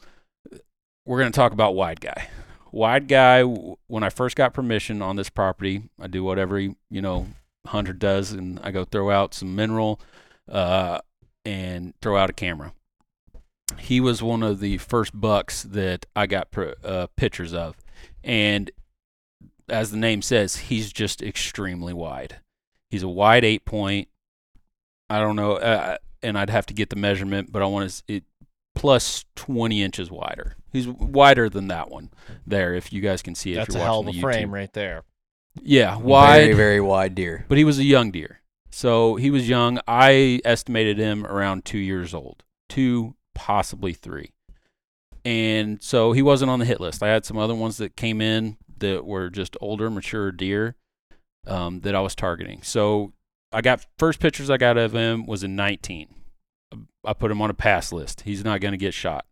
we're 1.04 1.18
going 1.18 1.32
to 1.32 1.36
talk 1.36 1.52
about 1.52 1.74
wide 1.74 2.00
guy. 2.00 2.28
Wide 2.70 3.08
guy. 3.08 3.42
When 3.42 4.02
I 4.02 4.10
first 4.10 4.36
got 4.36 4.54
permission 4.54 5.02
on 5.02 5.16
this 5.16 5.30
property, 5.30 5.82
I 6.00 6.06
do 6.06 6.22
whatever 6.22 6.60
you 6.60 6.76
know 6.90 7.26
hunter 7.66 7.92
does, 7.92 8.32
and 8.32 8.60
I 8.62 8.70
go 8.70 8.84
throw 8.84 9.10
out 9.10 9.34
some 9.34 9.54
mineral. 9.54 10.00
Uh, 10.50 11.00
and 11.48 11.94
throw 12.02 12.18
out 12.18 12.28
a 12.28 12.34
camera. 12.34 12.74
He 13.78 14.00
was 14.00 14.22
one 14.22 14.42
of 14.42 14.60
the 14.60 14.76
first 14.78 15.18
bucks 15.18 15.62
that 15.62 16.04
I 16.14 16.26
got 16.26 16.50
pr- 16.50 16.74
uh, 16.84 17.06
pictures 17.16 17.54
of, 17.54 17.76
and 18.22 18.70
as 19.68 19.90
the 19.90 19.96
name 19.96 20.20
says, 20.20 20.56
he's 20.56 20.92
just 20.92 21.22
extremely 21.22 21.94
wide. 21.94 22.36
He's 22.90 23.02
a 23.02 23.08
wide 23.08 23.44
eight 23.44 23.64
point. 23.64 24.08
I 25.10 25.18
don't 25.20 25.36
know, 25.36 25.52
uh, 25.52 25.96
and 26.22 26.38
I'd 26.38 26.50
have 26.50 26.66
to 26.66 26.74
get 26.74 26.90
the 26.90 26.96
measurement, 26.96 27.50
but 27.50 27.62
I 27.62 27.66
want 27.66 27.90
to 27.90 28.02
it 28.08 28.24
plus 28.74 29.24
twenty 29.36 29.82
inches 29.82 30.10
wider. 30.10 30.56
He's 30.72 30.86
wider 30.86 31.48
than 31.48 31.68
that 31.68 31.90
one 31.90 32.10
there. 32.46 32.74
If 32.74 32.92
you 32.92 33.00
guys 33.00 33.22
can 33.22 33.34
see 33.34 33.52
it, 33.52 33.56
That's 33.56 33.70
if 33.70 33.74
a 33.76 33.78
you're 33.78 33.86
hell 33.86 34.00
of 34.00 34.06
watching 34.06 34.18
a 34.18 34.26
the 34.26 34.32
frame 34.32 34.54
right 34.54 34.72
there. 34.72 35.02
Yeah, 35.62 35.96
wide. 35.96 36.42
Very, 36.42 36.54
very 36.54 36.80
wide 36.80 37.14
deer. 37.14 37.44
But 37.48 37.58
he 37.58 37.64
was 37.64 37.78
a 37.78 37.84
young 37.84 38.10
deer. 38.10 38.40
So 38.70 39.16
he 39.16 39.30
was 39.30 39.48
young. 39.48 39.80
I 39.88 40.40
estimated 40.44 40.98
him 40.98 41.26
around 41.26 41.64
two 41.64 41.78
years 41.78 42.12
old, 42.12 42.44
two, 42.68 43.14
possibly 43.34 43.94
three. 43.94 44.34
And 45.24 45.82
so 45.82 46.12
he 46.12 46.22
wasn't 46.22 46.50
on 46.50 46.58
the 46.58 46.64
hit 46.64 46.80
list. 46.80 47.02
I 47.02 47.08
had 47.08 47.24
some 47.24 47.38
other 47.38 47.54
ones 47.54 47.78
that 47.78 47.96
came 47.96 48.20
in 48.20 48.56
that 48.78 49.04
were 49.04 49.30
just 49.30 49.56
older, 49.60 49.90
mature 49.90 50.30
deer 50.30 50.76
um, 51.46 51.80
that 51.80 51.94
I 51.94 52.00
was 52.00 52.14
targeting. 52.14 52.62
So 52.62 53.12
I 53.52 53.60
got 53.60 53.86
first 53.98 54.20
pictures 54.20 54.50
I 54.50 54.56
got 54.56 54.76
of 54.76 54.92
him 54.92 55.26
was 55.26 55.42
in 55.42 55.56
19. 55.56 56.14
I 57.04 57.12
put 57.14 57.30
him 57.30 57.40
on 57.40 57.50
a 57.50 57.54
pass 57.54 57.92
list. 57.92 58.22
He's 58.22 58.44
not 58.44 58.60
going 58.60 58.72
to 58.72 58.78
get 58.78 58.92
shot. 58.92 59.24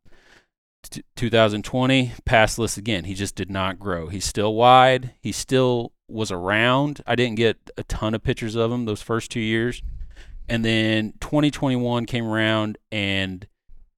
T- 0.83 1.05
2020 1.17 2.13
pass 2.25 2.59
list 2.59 2.79
again. 2.79 3.05
He 3.05 3.15
just 3.15 3.35
did 3.35 3.51
not 3.51 3.79
grow. 3.79 4.09
He's 4.09 4.25
still 4.25 4.55
wide. 4.55 5.15
He 5.21 5.33
still 5.33 5.93
was 6.09 6.31
around. 6.31 7.03
I 7.07 7.17
didn't 7.17 7.37
get 7.37 7.71
a 7.77 7.83
ton 7.83 8.15
of 8.15 8.23
pictures 8.23 8.55
of 8.55 8.71
him 8.71 8.85
those 8.85 9.03
first 9.03 9.31
two 9.31 9.41
years. 9.41 9.83
And 10.49 10.65
then 10.65 11.15
2021 11.21 12.07
came 12.07 12.27
around 12.27 12.79
and 12.93 13.47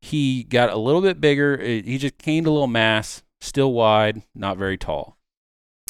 he 0.01 0.45
got 0.45 0.71
a 0.71 0.79
little 0.79 1.03
bit 1.03 1.21
bigger. 1.21 1.59
He 1.59 1.99
just 1.99 2.19
gained 2.19 2.47
a 2.47 2.51
little 2.51 2.67
mass, 2.67 3.23
still 3.41 3.73
wide, 3.73 4.23
not 4.35 4.57
very 4.57 4.79
tall. 4.79 5.18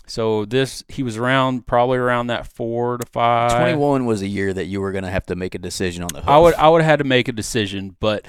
So 0.08 0.44
this 0.44 0.84
he 0.88 1.02
was 1.02 1.16
around 1.16 1.66
probably 1.66 1.98
around 1.98 2.28
that 2.28 2.46
four 2.46 2.98
to 2.98 3.06
five. 3.06 3.52
21 3.58 4.06
was 4.06 4.22
a 4.22 4.26
year 4.26 4.52
that 4.52 4.64
you 4.64 4.80
were 4.80 4.92
going 4.92 5.04
to 5.04 5.10
have 5.10 5.26
to 5.26 5.36
make 5.36 5.54
a 5.54 5.58
decision 5.58 6.02
on 6.02 6.08
the 6.12 6.20
hoof. 6.20 6.28
I 6.28 6.38
would 6.38 6.54
I 6.54 6.68
would 6.68 6.80
have 6.82 6.90
had 6.90 6.98
to 7.00 7.04
make 7.04 7.28
a 7.28 7.32
decision, 7.32 7.96
but 8.00 8.26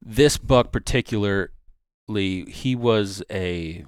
this 0.00 0.38
buck 0.38 0.72
particularly, 0.72 1.50
he 2.48 2.74
was 2.74 3.22
a 3.30 3.84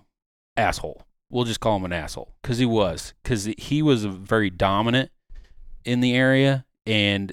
asshole. 0.56 1.02
We'll 1.30 1.44
just 1.44 1.60
call 1.60 1.76
him 1.76 1.84
an 1.84 1.92
asshole 1.92 2.34
because 2.42 2.58
he 2.58 2.66
was 2.66 3.14
because 3.22 3.44
he 3.56 3.82
was 3.82 4.04
very 4.04 4.50
dominant 4.50 5.10
in 5.84 6.00
the 6.00 6.14
area, 6.14 6.66
and 6.86 7.32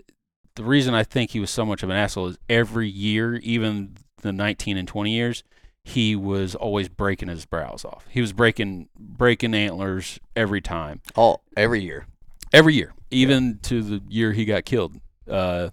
the 0.55 0.63
reason 0.63 0.93
I 0.93 1.03
think 1.03 1.31
he 1.31 1.39
was 1.39 1.51
so 1.51 1.65
much 1.65 1.83
of 1.83 1.89
an 1.89 1.95
asshole 1.95 2.27
is 2.27 2.37
every 2.49 2.87
year, 2.87 3.35
even 3.35 3.95
the 4.21 4.31
19 4.31 4.77
and 4.77 4.87
20 4.87 5.11
years, 5.11 5.43
he 5.87 6.17
was 6.17 6.53
always 6.53 6.89
breaking 6.89 7.29
his 7.29 7.45
brows 7.45 7.85
off. 7.85 8.05
He 8.09 8.19
was 8.19 8.33
breaking 8.33 8.89
breaking 8.99 9.53
antlers 9.53 10.19
every 10.35 10.59
time 10.59 11.01
all 11.15 11.43
every 11.55 11.81
year. 11.81 12.07
every 12.51 12.75
year, 12.75 12.93
even 13.09 13.59
to 13.63 13.81
the 13.81 14.01
year 14.09 14.33
he 14.33 14.43
got 14.43 14.65
killed. 14.65 14.99
Uh, 15.29 15.69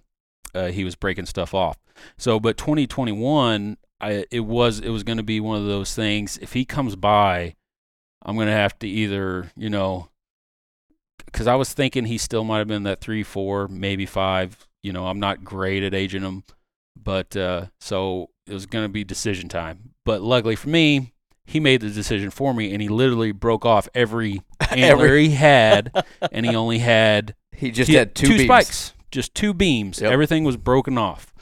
uh, 0.55 0.69
he 0.69 0.85
was 0.85 0.95
breaking 0.95 1.27
stuff 1.27 1.53
off. 1.53 1.79
So, 2.17 2.39
but 2.39 2.57
2021, 2.57 3.77
I 4.01 4.25
it 4.31 4.41
was 4.41 4.79
it 4.79 4.91
was 4.91 5.03
going 5.03 5.17
to 5.17 5.25
be 5.25 5.41
one 5.41 5.61
of 5.61 5.67
those 5.67 5.97
things. 5.97 6.39
If 6.39 6.53
he 6.53 6.65
comes 6.65 6.95
by, 6.95 7.57
I'm 8.23 8.37
going 8.37 8.47
to 8.47 8.53
have 8.53 8.79
to 8.79 8.89
either 8.89 9.51
you 9.57 9.69
know, 9.69 10.11
because 11.27 11.49
I 11.49 11.57
was 11.57 11.73
thinking 11.73 12.05
he 12.05 12.19
still 12.19 12.45
might 12.45 12.59
have 12.59 12.69
been 12.69 12.85
that 12.85 13.01
three, 13.01 13.25
four, 13.25 13.67
maybe 13.67 14.07
five. 14.07 14.69
You 14.81 14.93
know, 14.93 15.09
I'm 15.09 15.19
not 15.19 15.43
great 15.43 15.83
at 15.83 15.93
aging 15.93 16.23
him, 16.23 16.45
but 16.95 17.37
uh, 17.37 17.67
so 17.81 18.31
it 18.47 18.55
was 18.55 18.67
going 18.67 18.85
to 18.85 18.89
be 18.89 19.03
decision 19.03 19.49
time. 19.49 19.94
But 20.05 20.23
luckily 20.23 20.57
for 20.57 20.69
me, 20.69 21.13
he 21.47 21.61
made 21.61 21.81
the 21.83 21.91
decision 21.91 22.31
for 22.31 22.55
me, 22.55 22.73
and 22.73 22.81
he 22.83 22.89
literally 22.89 23.33
broke 23.33 23.65
off 23.67 23.89
every 23.95 24.43
antler 24.71 25.07
Every- 25.07 25.29
he 25.29 25.35
had, 25.35 26.05
and 26.33 26.47
he 26.47 26.55
only 26.55 26.79
had 26.79 27.35
He 27.53 27.71
just 27.71 27.89
he 27.91 27.97
had 27.97 28.15
two, 28.15 28.29
beams. 28.29 28.43
spikes, 28.45 28.93
just 29.11 29.35
two 29.35 29.53
beams. 29.55 30.01
Yep. 30.01 30.11
Everything 30.11 30.45
was 30.45 30.57
broken 30.57 30.97
off, 30.99 31.33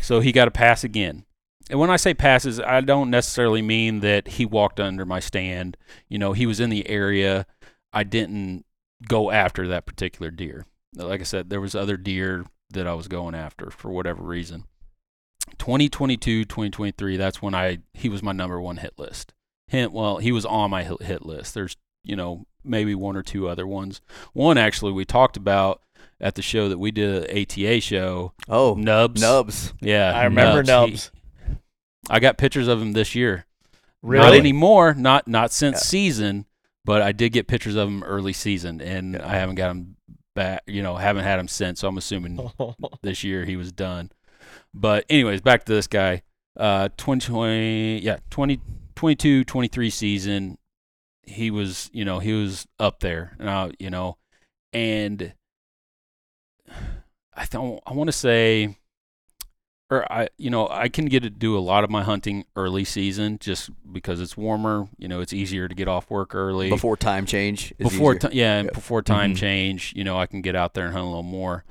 so 0.00 0.20
he 0.20 0.32
got 0.32 0.48
a 0.48 0.50
pass 0.50 0.82
again. 0.84 1.24
And 1.68 1.78
when 1.78 1.90
I 1.90 1.96
say 1.96 2.14
passes, 2.14 2.58
I 2.58 2.80
don't 2.80 3.10
necessarily 3.10 3.62
mean 3.62 4.00
that 4.00 4.26
he 4.26 4.44
walked 4.44 4.80
under 4.80 5.04
my 5.04 5.20
stand. 5.20 5.76
You 6.08 6.18
know, 6.18 6.32
he 6.32 6.44
was 6.46 6.58
in 6.58 6.68
the 6.68 6.88
area. 6.88 7.46
I 7.92 8.02
didn't 8.02 8.64
go 9.06 9.30
after 9.30 9.68
that 9.68 9.86
particular 9.86 10.30
deer. 10.32 10.66
Like 10.96 11.20
I 11.20 11.24
said, 11.24 11.48
there 11.48 11.60
was 11.60 11.76
other 11.76 11.96
deer 11.96 12.44
that 12.70 12.88
I 12.88 12.94
was 12.94 13.06
going 13.06 13.36
after 13.36 13.70
for 13.70 13.90
whatever 13.92 14.22
reason. 14.24 14.64
2022, 15.58 16.44
2023, 16.44 17.16
that's 17.16 17.40
when 17.42 17.54
I 17.54 17.78
he 17.94 18.08
was 18.08 18.22
my 18.22 18.32
number 18.32 18.60
one 18.60 18.78
hit 18.78 18.98
list. 18.98 19.32
Hint, 19.68 19.92
well, 19.92 20.18
he 20.18 20.32
was 20.32 20.44
on 20.44 20.70
my 20.70 20.82
hit 20.84 21.02
hit 21.02 21.24
list. 21.26 21.54
There's, 21.54 21.76
you 22.02 22.16
know, 22.16 22.46
maybe 22.64 22.94
one 22.94 23.16
or 23.16 23.22
two 23.22 23.48
other 23.48 23.66
ones. 23.66 24.00
One 24.32 24.58
actually 24.58 24.92
we 24.92 25.04
talked 25.04 25.36
about 25.36 25.82
at 26.20 26.34
the 26.34 26.42
show 26.42 26.68
that 26.68 26.78
we 26.78 26.90
did, 26.90 27.24
an 27.30 27.38
ATA 27.42 27.80
show. 27.80 28.32
Oh, 28.48 28.74
Nubs. 28.74 29.20
nubs. 29.20 29.72
Yeah, 29.80 30.12
I 30.14 30.24
remember 30.24 30.62
He- 30.62 30.66
Nubs. 30.66 31.10
I 32.08 32.18
got 32.20 32.38
pictures 32.38 32.66
of 32.68 32.80
him 32.82 32.92
this 32.92 33.14
year. 33.14 33.46
Really? 34.02 34.24
Not 34.24 34.34
anymore. 34.34 34.94
Not 34.94 35.28
not 35.28 35.52
since 35.52 35.76
Yeah. 35.76 35.80
season, 35.82 36.46
but 36.84 37.02
I 37.02 37.12
did 37.12 37.32
get 37.32 37.46
pictures 37.46 37.74
of 37.76 37.88
him 37.88 38.02
early 38.02 38.32
season, 38.32 38.80
and 38.80 39.16
I 39.16 39.34
haven't 39.36 39.56
got 39.56 39.70
him 39.70 39.96
back. 40.34 40.62
You 40.66 40.82
know, 40.82 40.96
haven't 40.96 41.24
had 41.24 41.38
him 41.38 41.48
since. 41.48 41.80
So 41.80 41.88
I'm 41.88 41.98
assuming 41.98 42.40
this 43.02 43.22
year 43.22 43.44
he 43.44 43.56
was 43.56 43.70
done. 43.72 44.10
But 44.74 45.04
anyways, 45.10 45.40
back 45.40 45.64
to 45.64 45.72
this 45.74 45.86
guy. 45.86 46.22
Uh 46.56 46.88
2020 46.96 48.00
yeah, 48.00 48.18
20 48.30 48.60
22 48.96 49.44
23 49.44 49.90
season 49.90 50.58
he 51.22 51.50
was, 51.50 51.88
you 51.92 52.04
know, 52.04 52.18
he 52.18 52.32
was 52.32 52.66
up 52.80 53.00
there. 53.00 53.36
Now, 53.38 53.70
you 53.78 53.88
know, 53.88 54.16
and 54.72 55.32
I 57.34 57.46
don't 57.50 57.80
I 57.86 57.92
want 57.94 58.08
to 58.08 58.12
say 58.12 58.76
or 59.90 60.10
I 60.12 60.28
you 60.38 60.50
know, 60.50 60.68
I 60.68 60.88
can 60.88 61.06
get 61.06 61.22
to 61.22 61.30
do 61.30 61.56
a 61.56 61.60
lot 61.60 61.82
of 61.84 61.90
my 61.90 62.02
hunting 62.02 62.44
early 62.56 62.84
season 62.84 63.38
just 63.40 63.70
because 63.92 64.20
it's 64.20 64.36
warmer, 64.36 64.88
you 64.98 65.08
know, 65.08 65.20
it's 65.20 65.32
easier 65.32 65.66
to 65.68 65.74
get 65.74 65.88
off 65.88 66.10
work 66.10 66.34
early 66.34 66.68
Before 66.68 66.96
time 66.96 67.26
change. 67.26 67.72
is 67.78 67.90
before 67.90 68.14
ti- 68.16 68.28
yeah, 68.32 68.58
and 68.58 68.66
Yeah. 68.66 68.72
before 68.74 69.02
time 69.02 69.34
Mhm. 69.34 69.38
change, 69.38 69.92
you 69.96 70.04
know, 70.04 70.18
I 70.18 70.26
can 70.26 70.42
get 70.42 70.54
out 70.56 70.74
there 70.74 70.84
and 70.86 70.92
hunt 70.92 71.04
a 71.04 71.08
little 71.08 71.22
more. 71.22 71.64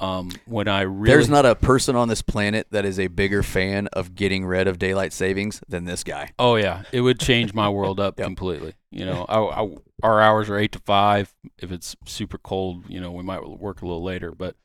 Um, 0.00 0.32
when 0.46 0.66
I 0.66 0.82
really 0.82 1.14
There's 1.14 1.28
not 1.28 1.46
a 1.46 1.54
person 1.54 1.94
on 1.94 2.08
this 2.08 2.20
planet 2.20 2.66
that 2.72 2.84
is 2.84 2.98
a 2.98 3.06
bigger 3.06 3.44
fan 3.44 3.86
of 3.92 4.16
getting 4.16 4.44
rid 4.44 4.66
of 4.66 4.78
daylight 4.78 5.12
savings 5.12 5.60
than 5.68 5.84
this 5.84 6.02
guy. 6.02 6.32
Oh 6.38 6.56
yeah, 6.56 6.82
it 6.90 7.00
would 7.00 7.20
change 7.20 7.54
my 7.54 7.68
world 7.68 8.00
up 8.00 8.14
Yep. 8.18 8.26
completely. 8.26 8.74
You 8.90 9.06
know, 9.06 9.24
I, 9.28 9.62
I, 9.62 9.74
our 10.02 10.20
hours 10.20 10.50
are 10.50 10.58
eight 10.58 10.72
to 10.72 10.80
five. 10.80 11.32
If 11.58 11.70
it's 11.70 11.94
super 12.06 12.38
cold, 12.38 12.84
you 12.88 13.00
know, 13.00 13.12
we 13.12 13.22
might 13.22 13.46
work 13.48 13.82
a 13.82 13.86
little 13.86 14.02
later, 14.02 14.32
but 14.32 14.56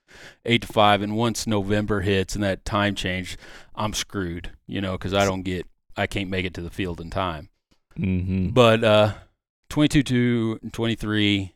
eight 0.45 0.63
to 0.63 0.67
five. 0.67 1.01
And 1.03 1.15
once 1.15 1.45
November 1.45 2.01
hits 2.01 2.33
and 2.33 2.43
that 2.43 2.65
time 2.65 2.95
change, 2.95 3.37
I'm 3.75 3.93
screwed. 3.93 4.51
You 4.65 4.81
know, 4.81 4.93
because 4.93 5.13
I 5.13 5.25
don't 5.25 5.43
get, 5.43 5.67
I 5.95 6.07
can't 6.07 6.29
make 6.29 6.45
it 6.45 6.53
to 6.55 6.61
the 6.61 6.69
field 6.71 6.99
in 6.99 7.11
time. 7.11 7.49
Mm-hmm. 7.97 8.49
But 8.49 8.83
uh, 8.83 9.13
22 9.69 10.03
to 10.03 10.69
23, 10.71 11.53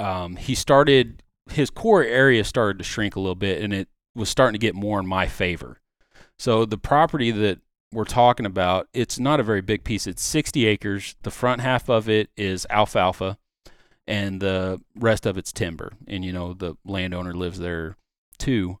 um, 0.00 0.36
he 0.36 0.54
started 0.54 1.22
his 1.50 1.70
core 1.70 2.02
area 2.02 2.44
started 2.44 2.78
to 2.78 2.84
shrink 2.84 3.16
a 3.16 3.20
little 3.20 3.34
bit, 3.34 3.62
and 3.62 3.72
it 3.72 3.88
was 4.14 4.28
starting 4.28 4.54
to 4.54 4.64
get 4.64 4.74
more 4.74 5.00
in 5.00 5.06
my 5.06 5.26
favor. 5.26 5.80
So 6.38 6.64
the 6.64 6.78
property 6.78 7.30
that 7.30 7.60
we're 7.92 8.04
talking 8.04 8.46
about, 8.46 8.88
it's 8.92 9.18
not 9.18 9.40
a 9.40 9.42
very 9.44 9.60
big 9.60 9.84
piece. 9.84 10.06
It's 10.06 10.22
60 10.22 10.66
acres. 10.66 11.14
The 11.22 11.30
front 11.30 11.60
half 11.60 11.88
of 11.88 12.08
it 12.08 12.30
is 12.36 12.66
alfalfa, 12.70 13.38
and 14.06 14.40
the 14.40 14.80
rest 14.96 15.26
of 15.26 15.36
it's 15.36 15.52
timber. 15.52 15.92
And 16.06 16.24
you 16.24 16.32
know 16.32 16.54
the 16.54 16.76
landowner 16.84 17.34
lives 17.34 17.58
there 17.58 17.96
too. 18.38 18.78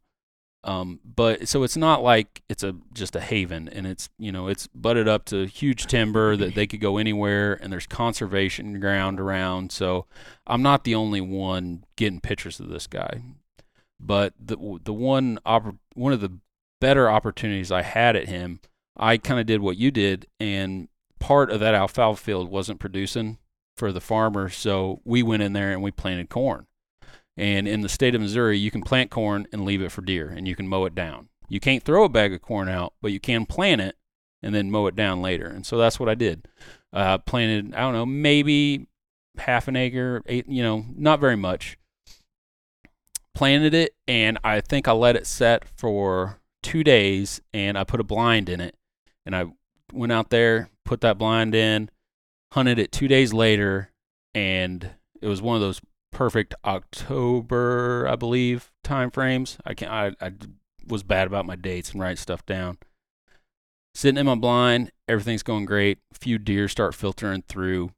Um, 0.64 1.00
but 1.04 1.48
so 1.48 1.64
it's 1.64 1.76
not 1.76 2.02
like 2.02 2.42
it's 2.48 2.62
a 2.62 2.76
just 2.92 3.16
a 3.16 3.20
haven, 3.20 3.68
and 3.68 3.86
it's 3.86 4.08
you 4.18 4.30
know 4.30 4.46
it's 4.46 4.68
butted 4.68 5.08
up 5.08 5.24
to 5.26 5.46
huge 5.46 5.86
timber 5.86 6.36
that 6.36 6.54
they 6.54 6.66
could 6.66 6.80
go 6.80 6.98
anywhere, 6.98 7.58
and 7.60 7.72
there's 7.72 7.86
conservation 7.86 8.78
ground 8.78 9.18
around. 9.18 9.72
So 9.72 10.06
I'm 10.46 10.62
not 10.62 10.84
the 10.84 10.94
only 10.94 11.20
one 11.20 11.84
getting 11.96 12.20
pictures 12.20 12.60
of 12.60 12.68
this 12.68 12.86
guy, 12.86 13.22
but 13.98 14.34
the 14.38 14.56
the 14.84 14.92
one 14.92 15.40
oppor- 15.44 15.78
one 15.94 16.12
of 16.12 16.20
the 16.20 16.38
better 16.80 17.10
opportunities 17.10 17.72
I 17.72 17.82
had 17.82 18.14
at 18.14 18.28
him, 18.28 18.60
I 18.96 19.16
kind 19.16 19.40
of 19.40 19.46
did 19.46 19.62
what 19.62 19.76
you 19.76 19.90
did, 19.90 20.26
and 20.38 20.88
part 21.18 21.50
of 21.50 21.58
that 21.60 21.74
alfalfa 21.74 22.22
field 22.22 22.50
wasn't 22.50 22.80
producing 22.80 23.38
for 23.76 23.90
the 23.90 24.00
farmer, 24.00 24.48
so 24.48 25.00
we 25.04 25.22
went 25.24 25.42
in 25.42 25.54
there 25.54 25.72
and 25.72 25.82
we 25.82 25.90
planted 25.90 26.28
corn. 26.28 26.66
And 27.42 27.66
in 27.66 27.80
the 27.80 27.88
state 27.88 28.14
of 28.14 28.20
Missouri, 28.20 28.56
you 28.56 28.70
can 28.70 28.82
plant 28.82 29.10
corn 29.10 29.48
and 29.52 29.64
leave 29.64 29.82
it 29.82 29.90
for 29.90 30.00
deer, 30.00 30.28
and 30.28 30.46
you 30.46 30.54
can 30.54 30.68
mow 30.68 30.84
it 30.84 30.94
down. 30.94 31.28
You 31.48 31.58
can't 31.58 31.82
throw 31.82 32.04
a 32.04 32.08
bag 32.08 32.32
of 32.32 32.40
corn 32.40 32.68
out, 32.68 32.94
but 33.02 33.10
you 33.10 33.18
can 33.18 33.46
plant 33.46 33.80
it 33.80 33.96
and 34.44 34.54
then 34.54 34.70
mow 34.70 34.86
it 34.86 34.94
down 34.94 35.20
later. 35.22 35.48
And 35.48 35.66
so 35.66 35.76
that's 35.76 35.98
what 35.98 36.08
I 36.08 36.14
did. 36.14 36.46
Uh, 36.92 37.18
planted, 37.18 37.74
I 37.74 37.80
don't 37.80 37.94
know, 37.94 38.06
maybe 38.06 38.86
half 39.38 39.66
an 39.66 39.74
acre, 39.74 40.22
eight, 40.26 40.48
you 40.48 40.62
know, 40.62 40.84
not 40.94 41.18
very 41.18 41.34
much. 41.34 41.76
Planted 43.34 43.74
it, 43.74 43.96
and 44.06 44.38
I 44.44 44.60
think 44.60 44.86
I 44.86 44.92
let 44.92 45.16
it 45.16 45.26
set 45.26 45.64
for 45.76 46.38
two 46.62 46.84
days, 46.84 47.40
and 47.52 47.76
I 47.76 47.82
put 47.82 47.98
a 47.98 48.04
blind 48.04 48.48
in 48.48 48.60
it. 48.60 48.76
And 49.26 49.34
I 49.34 49.46
went 49.92 50.12
out 50.12 50.30
there, 50.30 50.70
put 50.84 51.00
that 51.00 51.18
blind 51.18 51.56
in, 51.56 51.90
hunted 52.52 52.78
it 52.78 52.92
two 52.92 53.08
days 53.08 53.32
later, 53.32 53.90
and 54.32 54.90
it 55.20 55.26
was 55.26 55.42
one 55.42 55.56
of 55.56 55.60
those 55.60 55.80
perfect 56.12 56.54
October, 56.64 58.06
I 58.08 58.16
believe, 58.16 58.70
time 58.84 59.10
frames. 59.10 59.58
I 59.64 59.74
can 59.74 59.88
I, 59.88 60.12
I 60.20 60.32
was 60.86 61.02
bad 61.02 61.26
about 61.26 61.46
my 61.46 61.56
dates 61.56 61.92
and 61.92 62.00
write 62.00 62.18
stuff 62.18 62.46
down. 62.46 62.78
Sitting 63.94 64.18
in 64.18 64.26
my 64.26 64.34
blind, 64.34 64.92
everything's 65.08 65.42
going 65.42 65.64
great. 65.64 65.98
A 66.14 66.18
few 66.18 66.38
deer 66.38 66.68
start 66.68 66.94
filtering 66.94 67.42
through. 67.42 67.90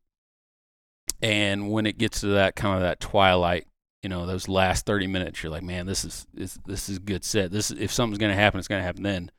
And 1.23 1.71
when 1.71 1.87
it 1.87 1.99
gets 1.99 2.21
to 2.21 2.29
that 2.29 2.57
kind 2.57 2.75
of 2.77 2.83
that 2.83 3.01
twilight, 3.01 3.67
you 4.03 4.09
know, 4.09 4.27
those 4.27 4.49
last 4.49 4.87
30 4.87 5.07
minutes, 5.07 5.43
you're 5.43 5.53
like, 5.53 5.63
man, 5.63 5.87
this 5.87 6.05
is 6.05 6.27
this, 6.35 6.59
this 6.67 6.89
is 6.89 6.99
good 6.99 7.25
set. 7.25 7.51
This 7.51 7.71
if 7.71 7.93
something's 7.93 8.19
going 8.19 8.33
to 8.33 8.37
happen, 8.37 8.59
it's 8.59 8.69
going 8.69 8.81
to 8.81 8.87
happen 8.87 9.03
then. 9.03 9.31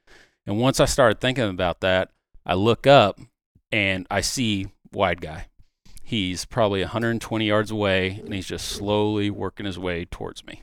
And 0.48 0.60
once 0.60 0.80
I 0.80 0.86
started 0.86 1.20
thinking 1.20 1.50
about 1.50 1.82
that, 1.82 2.12
I 2.46 2.54
look 2.54 2.88
up 2.88 3.20
and 3.72 4.08
I 4.10 4.22
see 4.22 4.68
wide 4.92 5.22
guy. 5.22 5.48
He's 6.08 6.46
probably 6.46 6.82
120 6.82 7.46
yards 7.48 7.72
away 7.72 8.22
and 8.24 8.32
he's 8.32 8.46
just 8.46 8.68
slowly 8.68 9.32
working 9.32 9.66
his 9.66 9.80
way 9.80 10.06
towards 10.06 10.46
me. 10.46 10.62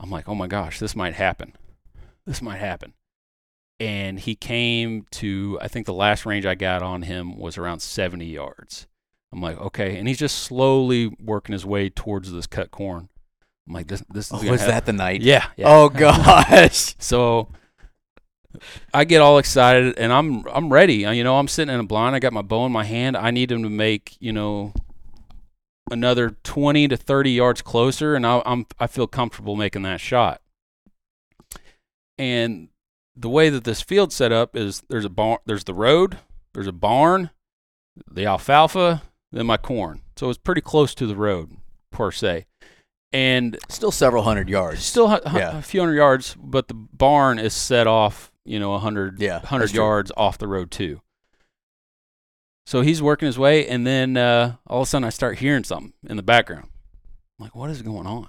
I'm 0.00 0.10
like, 0.10 0.28
oh 0.28 0.34
my 0.34 0.48
gosh, 0.48 0.80
this 0.80 0.96
might 0.96 1.14
happen. 1.14 1.54
This 2.26 2.42
might 2.42 2.58
happen. 2.58 2.92
And 3.78 4.18
he 4.18 4.34
came 4.34 5.06
to, 5.12 5.58
I 5.62 5.68
think 5.68 5.86
the 5.86 5.94
last 5.94 6.26
range 6.26 6.44
I 6.44 6.56
got 6.56 6.82
on 6.82 7.02
him 7.02 7.38
was 7.38 7.56
around 7.56 7.80
70 7.80 8.24
yards. 8.26 8.88
I'm 9.32 9.40
like, 9.40 9.60
okay. 9.60 9.96
And 9.96 10.08
he's 10.08 10.18
just 10.18 10.38
slowly 10.40 11.14
working 11.20 11.52
his 11.52 11.64
way 11.64 11.88
towards 11.88 12.32
this 12.32 12.48
cut 12.48 12.72
corn. 12.72 13.08
I'm 13.68 13.74
like, 13.74 13.86
this, 13.86 14.02
this 14.12 14.26
is 14.32 14.44
Oh, 14.44 14.50
was 14.50 14.60
hap- 14.62 14.70
that 14.70 14.86
the 14.86 14.92
night? 14.92 15.22
Yeah. 15.22 15.46
yeah. 15.56 15.66
Oh 15.68 15.88
gosh. 15.90 16.96
So 16.98 17.48
I 18.92 19.04
get 19.04 19.20
all 19.20 19.38
excited 19.38 19.98
and 19.98 20.12
I'm 20.12 20.44
I'm 20.48 20.72
ready. 20.72 20.96
You 20.96 21.24
know, 21.24 21.38
I'm 21.38 21.48
sitting 21.48 21.72
in 21.74 21.80
a 21.80 21.84
blind. 21.84 22.14
I 22.14 22.18
got 22.18 22.32
my 22.32 22.42
bow 22.42 22.66
in 22.66 22.72
my 22.72 22.84
hand. 22.84 23.16
I 23.16 23.30
need 23.30 23.50
him 23.50 23.62
to 23.62 23.70
make 23.70 24.16
you 24.20 24.32
know 24.32 24.72
another 25.90 26.30
20 26.44 26.88
to 26.88 26.96
30 26.96 27.30
yards 27.30 27.60
closer, 27.62 28.14
and 28.14 28.26
I, 28.26 28.42
I'm 28.46 28.66
I 28.78 28.86
feel 28.86 29.06
comfortable 29.06 29.56
making 29.56 29.82
that 29.82 30.00
shot. 30.00 30.40
And 32.18 32.68
the 33.16 33.28
way 33.28 33.48
that 33.50 33.64
this 33.64 33.80
field's 33.80 34.14
set 34.14 34.32
up 34.32 34.56
is 34.56 34.82
there's 34.88 35.04
a 35.04 35.08
barn, 35.10 35.38
there's 35.46 35.64
the 35.64 35.74
road, 35.74 36.18
there's 36.52 36.66
a 36.66 36.72
barn, 36.72 37.30
the 38.10 38.24
alfalfa, 38.26 39.02
then 39.32 39.46
my 39.46 39.56
corn. 39.56 40.00
So 40.16 40.28
it's 40.30 40.38
pretty 40.38 40.60
close 40.60 40.94
to 40.96 41.06
the 41.06 41.16
road 41.16 41.56
per 41.90 42.10
se. 42.12 42.46
And 43.12 43.56
Still 43.68 43.92
several 43.92 44.24
hundred 44.24 44.48
yards. 44.48 44.82
Still 44.84 45.08
Yeah. 45.08 45.58
a 45.58 45.62
few 45.62 45.80
hundred 45.80 45.94
yards, 45.94 46.36
but 46.40 46.68
the 46.68 46.74
barn 46.74 47.38
is 47.38 47.54
set 47.54 47.86
off, 47.86 48.32
you 48.44 48.58
know, 48.58 48.74
a 48.74 48.78
hundred, 48.78 49.20
Yeah, 49.20 49.40
hundred 49.40 49.62
that's 49.64 49.72
true. 49.72 49.82
yards 49.84 50.12
off 50.16 50.38
the 50.38 50.48
road 50.48 50.70
too. 50.70 51.00
So 52.66 52.80
he's 52.80 53.02
working 53.02 53.26
his 53.26 53.38
way, 53.38 53.66
and 53.68 53.86
then 53.86 54.16
uh, 54.16 54.56
all 54.66 54.82
of 54.82 54.86
a 54.86 54.90
sudden 54.90 55.04
I 55.04 55.10
start 55.10 55.38
hearing 55.38 55.64
something 55.64 55.92
in 56.08 56.16
the 56.16 56.22
background. 56.22 56.68
I'm 57.38 57.44
like, 57.44 57.54
what 57.54 57.70
is 57.70 57.82
going 57.82 58.06
on? 58.06 58.28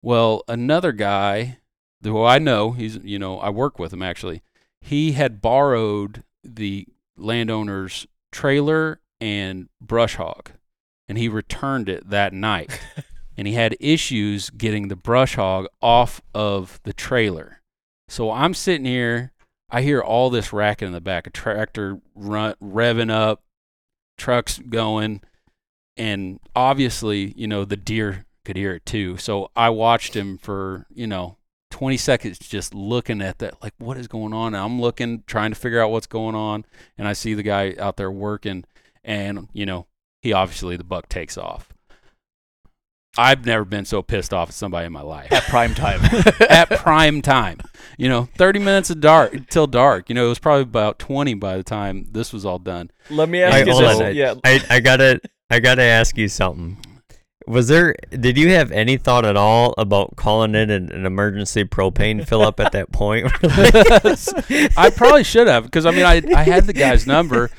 Well, 0.00 0.42
another 0.48 0.92
guy 0.92 1.58
who 2.02 2.22
I 2.22 2.38
know, 2.38 2.72
he's, 2.72 2.96
you 3.02 3.18
know, 3.18 3.38
I 3.38 3.50
work 3.50 3.78
with 3.78 3.92
him 3.92 4.02
actually. 4.02 4.42
He 4.80 5.12
had 5.12 5.40
borrowed 5.40 6.24
the 6.44 6.86
landowner's 7.16 8.06
trailer 8.32 9.00
and 9.20 9.68
brush 9.80 10.16
hog, 10.16 10.50
and 11.08 11.16
he 11.18 11.28
returned 11.28 11.88
it 11.88 12.10
that 12.10 12.32
night 12.32 12.80
and 13.36 13.46
he 13.46 13.54
had 13.54 13.76
issues 13.80 14.50
getting 14.50 14.88
the 14.88 14.96
brush 14.96 15.36
hog 15.36 15.66
off 15.80 16.20
of 16.34 16.80
the 16.84 16.92
trailer. 16.92 17.60
So 18.12 18.30
I'm 18.30 18.52
sitting 18.52 18.84
here, 18.84 19.32
I 19.70 19.80
hear 19.80 20.02
all 20.02 20.28
this 20.28 20.52
racket 20.52 20.84
in 20.84 20.92
the 20.92 21.00
back, 21.00 21.26
a 21.26 21.30
tractor 21.30 21.98
run, 22.14 22.54
revving 22.62 23.10
up, 23.10 23.42
trucks 24.18 24.58
going, 24.58 25.22
and 25.96 26.38
obviously, 26.54 27.32
you 27.38 27.46
know, 27.46 27.64
the 27.64 27.78
deer 27.78 28.26
could 28.44 28.58
hear 28.58 28.74
it 28.74 28.84
too. 28.84 29.16
So 29.16 29.50
I 29.56 29.70
watched 29.70 30.14
him 30.14 30.36
for, 30.36 30.84
you 30.92 31.06
know, 31.06 31.38
20 31.70 31.96
seconds 31.96 32.38
just 32.38 32.74
looking 32.74 33.22
at 33.22 33.38
that, 33.38 33.62
like, 33.62 33.72
what 33.78 33.96
is 33.96 34.08
going 34.08 34.34
on? 34.34 34.48
And 34.48 34.62
I'm 34.62 34.78
looking, 34.78 35.24
trying 35.26 35.52
to 35.52 35.58
figure 35.58 35.80
out 35.80 35.90
what's 35.90 36.06
going 36.06 36.34
on. 36.34 36.66
And 36.98 37.08
I 37.08 37.14
see 37.14 37.32
the 37.32 37.42
guy 37.42 37.74
out 37.78 37.96
there 37.96 38.12
working, 38.12 38.64
and, 39.02 39.48
you 39.54 39.64
know, 39.64 39.86
he 40.20 40.34
obviously, 40.34 40.76
the 40.76 40.84
buck 40.84 41.08
takes 41.08 41.38
off. 41.38 41.71
I've 43.18 43.44
never 43.44 43.64
been 43.64 43.84
so 43.84 44.00
pissed 44.02 44.32
off 44.32 44.48
at 44.48 44.54
somebody 44.54 44.86
in 44.86 44.92
my 44.92 45.02
life 45.02 45.30
at 45.32 45.42
prime 45.44 45.74
time. 45.74 46.00
at 46.48 46.70
prime 46.70 47.20
time. 47.20 47.58
You 47.98 48.08
know, 48.08 48.28
30 48.38 48.58
minutes 48.60 48.88
of 48.90 49.00
dark 49.00 49.48
till 49.48 49.66
dark. 49.66 50.08
You 50.08 50.14
know, 50.14 50.26
it 50.26 50.30
was 50.30 50.38
probably 50.38 50.62
about 50.62 50.98
20 50.98 51.34
by 51.34 51.56
the 51.58 51.62
time 51.62 52.06
this 52.10 52.32
was 52.32 52.46
all 52.46 52.58
done. 52.58 52.90
Let 53.10 53.28
me 53.28 53.42
I- 53.42 53.48
ask 53.48 53.66
you 53.66 53.78
this. 53.78 54.00
on. 54.00 54.14
Yeah. 54.14 54.34
I, 54.44 54.60
I 54.70 54.80
gotta 54.80 55.20
I 55.50 55.60
gotta 55.60 55.82
ask 55.82 56.16
you 56.16 56.28
something. 56.28 56.78
Was 57.46 57.66
there? 57.68 57.96
Did 58.10 58.38
you 58.38 58.50
have 58.50 58.70
any 58.70 58.96
thought 58.96 59.26
at 59.26 59.36
all 59.36 59.74
about 59.76 60.14
calling 60.16 60.54
in 60.54 60.70
an, 60.70 60.92
an 60.92 61.04
emergency 61.04 61.64
propane 61.64 62.26
fill 62.26 62.40
up 62.40 62.60
at 62.60 62.70
that 62.72 62.92
point? 62.92 63.26
I 64.78 64.90
probably 64.90 65.24
should 65.24 65.48
have 65.48 65.64
because 65.64 65.84
I 65.84 65.90
mean 65.90 66.04
I 66.04 66.22
I 66.34 66.44
had 66.44 66.66
the 66.66 66.72
guy's 66.72 67.04
number, 67.06 67.50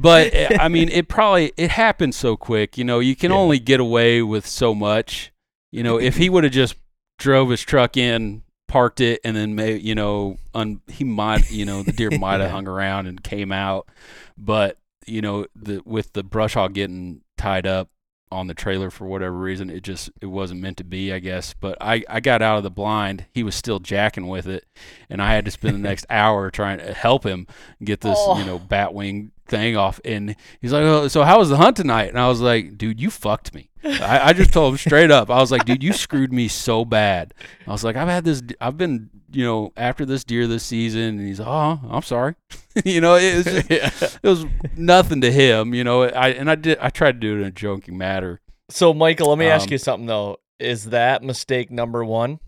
but 0.00 0.30
eh, 0.34 0.56
I 0.58 0.68
mean 0.68 0.88
it 0.88 1.08
probably 1.08 1.52
it 1.56 1.70
happened 1.70 2.14
so 2.14 2.36
quick. 2.36 2.78
You 2.78 2.84
know, 2.84 3.00
you 3.00 3.16
can 3.16 3.32
only 3.32 3.58
get 3.58 3.80
away 3.80 4.22
with 4.22 4.46
so 4.46 4.74
much. 4.74 5.32
You 5.70 5.82
know, 5.82 5.98
if 5.98 6.16
he 6.16 6.30
would 6.30 6.44
have 6.44 6.52
just 6.52 6.76
drove 7.18 7.50
his 7.50 7.62
truck 7.62 7.96
in, 7.96 8.42
parked 8.68 9.00
it, 9.00 9.20
and 9.24 9.36
then 9.36 9.54
may 9.54 9.76
you 9.76 9.94
know 9.94 10.36
un, 10.54 10.80
he 10.86 11.04
might 11.04 11.50
you 11.50 11.64
know 11.64 11.82
the 11.82 11.92
deer 11.92 12.10
might 12.18 12.40
have 12.40 12.50
hung 12.52 12.68
around 12.68 13.06
and 13.06 13.22
came 13.22 13.52
out, 13.52 13.88
but 14.36 14.78
you 15.06 15.20
know 15.20 15.46
the 15.56 15.82
with 15.84 16.12
the 16.12 16.22
brush 16.22 16.54
hog 16.54 16.74
getting 16.74 17.22
tied 17.36 17.66
up 17.66 17.90
on 18.30 18.46
the 18.46 18.54
trailer 18.54 18.90
for 18.90 19.06
whatever 19.06 19.36
reason 19.36 19.70
it 19.70 19.82
just 19.82 20.10
it 20.20 20.26
wasn't 20.26 20.60
meant 20.60 20.76
to 20.76 20.84
be 20.84 21.12
i 21.12 21.18
guess 21.18 21.54
but 21.58 21.78
i 21.80 22.04
i 22.08 22.20
got 22.20 22.42
out 22.42 22.58
of 22.58 22.62
the 22.62 22.70
blind 22.70 23.24
he 23.32 23.42
was 23.42 23.54
still 23.54 23.78
jacking 23.78 24.28
with 24.28 24.46
it 24.46 24.66
and 25.08 25.22
i 25.22 25.32
had 25.32 25.44
to 25.44 25.50
spend 25.50 25.74
the 25.74 25.78
next 25.88 26.04
hour 26.10 26.50
trying 26.50 26.78
to 26.78 26.92
help 26.92 27.24
him 27.24 27.46
get 27.82 28.02
this 28.02 28.18
you 28.36 28.44
know 28.44 28.58
bat 28.58 28.92
wing 28.92 29.32
thing 29.48 29.76
off 29.76 30.00
and 30.04 30.36
he's 30.60 30.72
like 30.72 30.82
oh, 30.82 31.08
so 31.08 31.22
how 31.24 31.38
was 31.38 31.48
the 31.48 31.56
hunt 31.56 31.76
tonight 31.76 32.08
and 32.08 32.18
i 32.18 32.28
was 32.28 32.40
like 32.40 32.76
dude 32.78 33.00
you 33.00 33.10
fucked 33.10 33.54
me 33.54 33.70
I, 33.84 34.28
I 34.28 34.32
just 34.32 34.52
told 34.52 34.74
him 34.74 34.78
straight 34.78 35.10
up 35.10 35.30
i 35.30 35.38
was 35.38 35.50
like 35.50 35.64
dude 35.64 35.82
you 35.82 35.92
screwed 35.92 36.32
me 36.32 36.48
so 36.48 36.84
bad 36.84 37.32
i 37.66 37.70
was 37.72 37.82
like 37.84 37.96
i've 37.96 38.08
had 38.08 38.24
this 38.24 38.42
i've 38.60 38.76
been 38.76 39.08
you 39.30 39.44
know 39.44 39.72
after 39.76 40.04
this 40.04 40.24
deer 40.24 40.46
this 40.46 40.64
season 40.64 41.18
and 41.18 41.20
he's 41.26 41.38
like 41.40 41.48
oh 41.48 41.80
i'm 41.90 42.02
sorry 42.02 42.34
you 42.84 43.00
know 43.00 43.14
it 43.16 43.36
was 43.36 43.44
just, 43.66 43.70
it 44.22 44.28
was 44.28 44.44
nothing 44.76 45.20
to 45.22 45.30
him 45.32 45.74
you 45.74 45.84
know 45.84 46.02
i 46.04 46.28
and 46.28 46.50
i 46.50 46.54
did 46.54 46.78
i 46.80 46.90
tried 46.90 47.12
to 47.12 47.18
do 47.20 47.36
it 47.36 47.40
in 47.40 47.46
a 47.46 47.50
joking 47.50 47.96
matter 47.96 48.40
So, 48.70 48.92
Michael, 48.92 49.30
let 49.30 49.38
me 49.38 49.46
ask 49.46 49.68
Um, 49.68 49.72
you 49.72 49.78
something 49.78 50.06
though. 50.06 50.40
Is 50.58 50.86
that 50.86 51.22
mistake 51.22 51.70
number 51.70 52.04
one? 52.04 52.38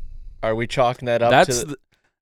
Are 0.43 0.55
we 0.55 0.67
chalking 0.67 1.07
that 1.07 1.23
up 1.23 1.31
that's 1.31 1.61
to? 1.61 1.67
the, 1.69 1.77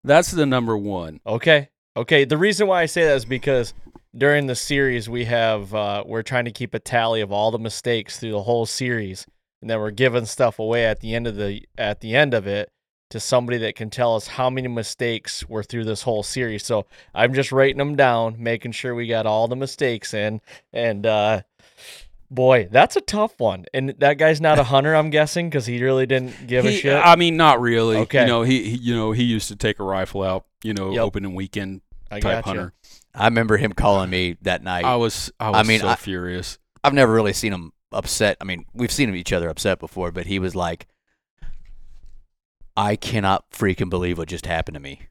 that's 0.05 0.31
the 0.31 0.47
number 0.47 0.77
one 0.79 1.19
Okay. 1.27 1.71
Okay. 1.97 2.25
The 2.25 2.37
reason 2.39 2.69
why 2.69 2.83
I 2.83 2.87
say 2.87 3.03
that 3.05 3.17
is 3.17 3.25
because 3.25 3.75
during 4.17 4.47
the 4.47 4.55
series 4.55 5.09
we 5.09 5.25
have 5.27 5.75
uh, 5.75 6.03
we're 6.07 6.23
trying 6.23 6.45
to 6.47 6.51
keep 6.51 6.75
a 6.75 6.79
tally 6.79 7.21
of 7.21 7.31
all 7.33 7.51
the 7.51 7.59
mistakes 7.59 8.19
through 8.19 8.33
the 8.33 8.43
whole 8.43 8.67
series, 8.67 9.27
and 9.61 9.69
then 9.71 9.79
we're 9.79 9.91
giving 9.91 10.25
stuff 10.27 10.59
away 10.59 10.85
at 10.87 11.01
the 11.01 11.15
end 11.15 11.27
of 11.27 11.37
the 11.37 11.63
at 11.77 12.01
the 12.01 12.15
end 12.15 12.35
of 12.35 12.47
it 12.47 12.71
to 13.11 13.19
somebody 13.21 13.57
that 13.59 13.75
can 13.75 13.89
tell 13.89 14.15
us 14.17 14.27
how 14.27 14.51
many 14.51 14.69
mistakes 14.69 15.49
were 15.49 15.63
through 15.63 15.85
this 15.85 16.03
whole 16.03 16.23
series. 16.23 16.65
So 16.65 16.85
I'm 17.15 17.33
just 17.33 17.53
writing 17.53 17.79
them 17.79 17.97
down, 17.97 18.37
making 18.39 18.73
sure 18.73 18.95
we 18.95 19.07
got 19.07 19.25
all 19.25 19.49
the 19.49 19.57
mistakes 19.57 20.13
in, 20.13 20.41
and 20.73 21.07
uh, 21.07 21.41
boy, 22.31 22.69
that's 22.71 22.97
a 22.97 23.01
tough 23.01 23.39
one. 23.41 23.65
And 23.73 23.95
that 23.99 24.15
guy's 24.19 24.41
not 24.41 24.59
a 24.59 24.63
hunter, 24.75 24.95
I'm 24.95 25.11
guessing, 25.11 25.49
because 25.49 25.65
he 25.67 25.83
really 25.83 26.07
didn't 26.07 26.47
give 26.47 26.65
a 26.67 26.73
shit. 26.73 27.01
I 27.03 27.17
mean, 27.17 27.37
not 27.37 27.61
really. 27.61 27.97
Okay. 27.97 28.21
You 28.23 28.27
know, 28.27 28.43
he, 28.43 28.65
he 28.71 28.77
you 28.77 28.95
know 28.95 29.13
he 29.13 29.23
used 29.25 29.49
to 29.49 29.57
take 29.57 29.79
a 29.79 29.85
rifle 29.85 30.23
out. 30.23 30.45
You 30.63 30.75
know, 30.75 30.91
Yep. 30.93 31.03
opening 31.05 31.35
weekend 31.35 31.81
I 32.11 32.21
type 32.21 32.45
gotcha. 32.45 32.47
hunter. 32.49 32.73
I 33.19 33.27
remember 33.27 33.57
him 33.57 33.73
calling 33.73 34.11
me 34.11 34.37
that 34.43 34.63
night. 34.63 34.85
I 34.85 34.97
was 34.97 35.31
I 35.41 35.51
was 35.51 35.67
mean, 35.67 35.81
so 35.81 35.89
I- 35.89 35.97
furious. 35.97 36.59
I've 36.85 36.95
never 36.95 37.13
really 37.13 37.33
seen 37.33 37.53
him 37.53 37.73
upset. 37.93 38.37
I 38.41 38.45
mean, 38.45 38.65
we've 38.73 38.93
seen 38.93 39.13
each 39.15 39.33
other 39.33 39.49
upset 39.49 39.81
before, 39.81 40.13
but 40.13 40.27
he 40.27 40.39
was 40.39 40.55
like, 40.55 40.87
I 42.77 42.97
cannot 42.97 43.51
freaking 43.51 43.91
believe 43.91 44.19
what 44.19 44.29
just 44.29 44.47
happened 44.47 44.75
to 44.77 44.81
me. 44.81 45.03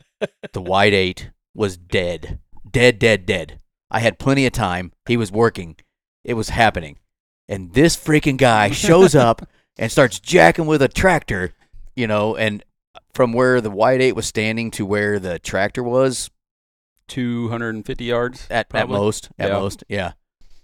the 0.53 0.61
wide 0.61 0.93
eight 0.93 1.31
was 1.53 1.77
dead. 1.77 2.39
Dead, 2.69 2.99
dead, 2.99 3.25
dead. 3.25 3.59
I 3.91 3.99
had 3.99 4.19
plenty 4.19 4.45
of 4.45 4.53
time. 4.53 4.93
He 5.07 5.17
was 5.17 5.31
working. 5.31 5.75
It 6.23 6.35
was 6.35 6.49
happening. 6.49 6.97
And 7.49 7.73
this 7.73 7.95
freaking 7.97 8.37
guy 8.37 8.69
shows 8.71 9.15
up 9.15 9.47
and 9.77 9.91
starts 9.91 10.19
jacking 10.19 10.65
with 10.65 10.81
a 10.81 10.87
tractor, 10.87 11.53
you 11.95 12.07
know, 12.07 12.35
and 12.35 12.63
from 13.13 13.33
where 13.33 13.59
the 13.61 13.71
wide 13.71 14.01
eight 14.01 14.15
was 14.15 14.27
standing 14.27 14.71
to 14.71 14.85
where 14.85 15.19
the 15.19 15.39
tractor 15.39 15.83
was, 15.83 16.29
Two 17.07 17.49
hundred 17.49 17.75
and 17.75 17.85
fifty 17.85 18.05
yards 18.05 18.45
at, 18.49 18.57
at 18.59 18.69
probably. 18.69 18.97
most, 18.97 19.29
at 19.39 19.49
Yeah. 19.49 19.59
most, 19.59 19.83
yeah. 19.87 20.11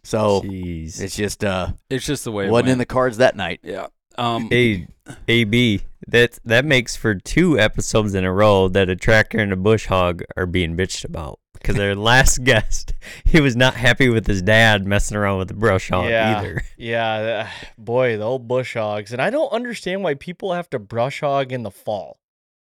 So 0.03 0.41
Jeez. 0.41 0.99
it's 1.01 1.15
just 1.15 1.43
uh 1.43 1.71
It's 1.89 2.05
just 2.05 2.23
the 2.25 2.31
way 2.31 2.47
it 2.47 2.51
wasn't 2.51 2.69
in 2.71 2.77
the 2.77 2.85
cards 2.85 3.17
that 3.17 3.35
night. 3.35 3.59
yeah. 3.63 3.87
Um. 4.17 4.49
a 4.51 4.85
A 5.27 5.43
B 5.45 5.81
that 6.07 6.37
that 6.45 6.65
makes 6.65 6.95
for 6.95 7.15
two 7.15 7.57
episodes 7.59 8.13
in 8.13 8.25
a 8.25 8.31
row 8.33 8.67
that 8.67 8.89
a 8.89 8.95
tractor 8.95 9.39
and 9.39 9.51
a 9.53 9.55
bush 9.55 9.87
hog 9.87 10.21
are 10.37 10.45
being 10.45 10.75
bitched 10.77 11.03
about. 11.05 11.39
Because 11.53 11.77
their 11.77 11.95
last 12.11 12.43
guest, 12.43 12.93
he 13.23 13.39
was 13.39 13.55
not 13.55 13.75
happy 13.75 14.09
with 14.09 14.27
his 14.27 14.41
dad 14.41 14.85
messing 14.85 15.15
around 15.15 15.39
with 15.39 15.47
the 15.47 15.53
brush 15.53 15.89
hog 15.89 16.09
Yeah. 16.09 16.39
either. 16.39 16.63
Yeah, 16.77 17.49
boy, 17.77 18.17
the 18.17 18.23
old 18.25 18.47
bush 18.49 18.73
hogs, 18.73 19.13
and 19.13 19.21
I 19.21 19.29
don't 19.29 19.51
understand 19.53 20.03
why 20.03 20.15
people 20.15 20.51
have 20.53 20.69
to 20.71 20.79
brush 20.79 21.21
hog 21.21 21.53
in 21.53 21.63
the 21.63 21.71
fall. 21.71 22.19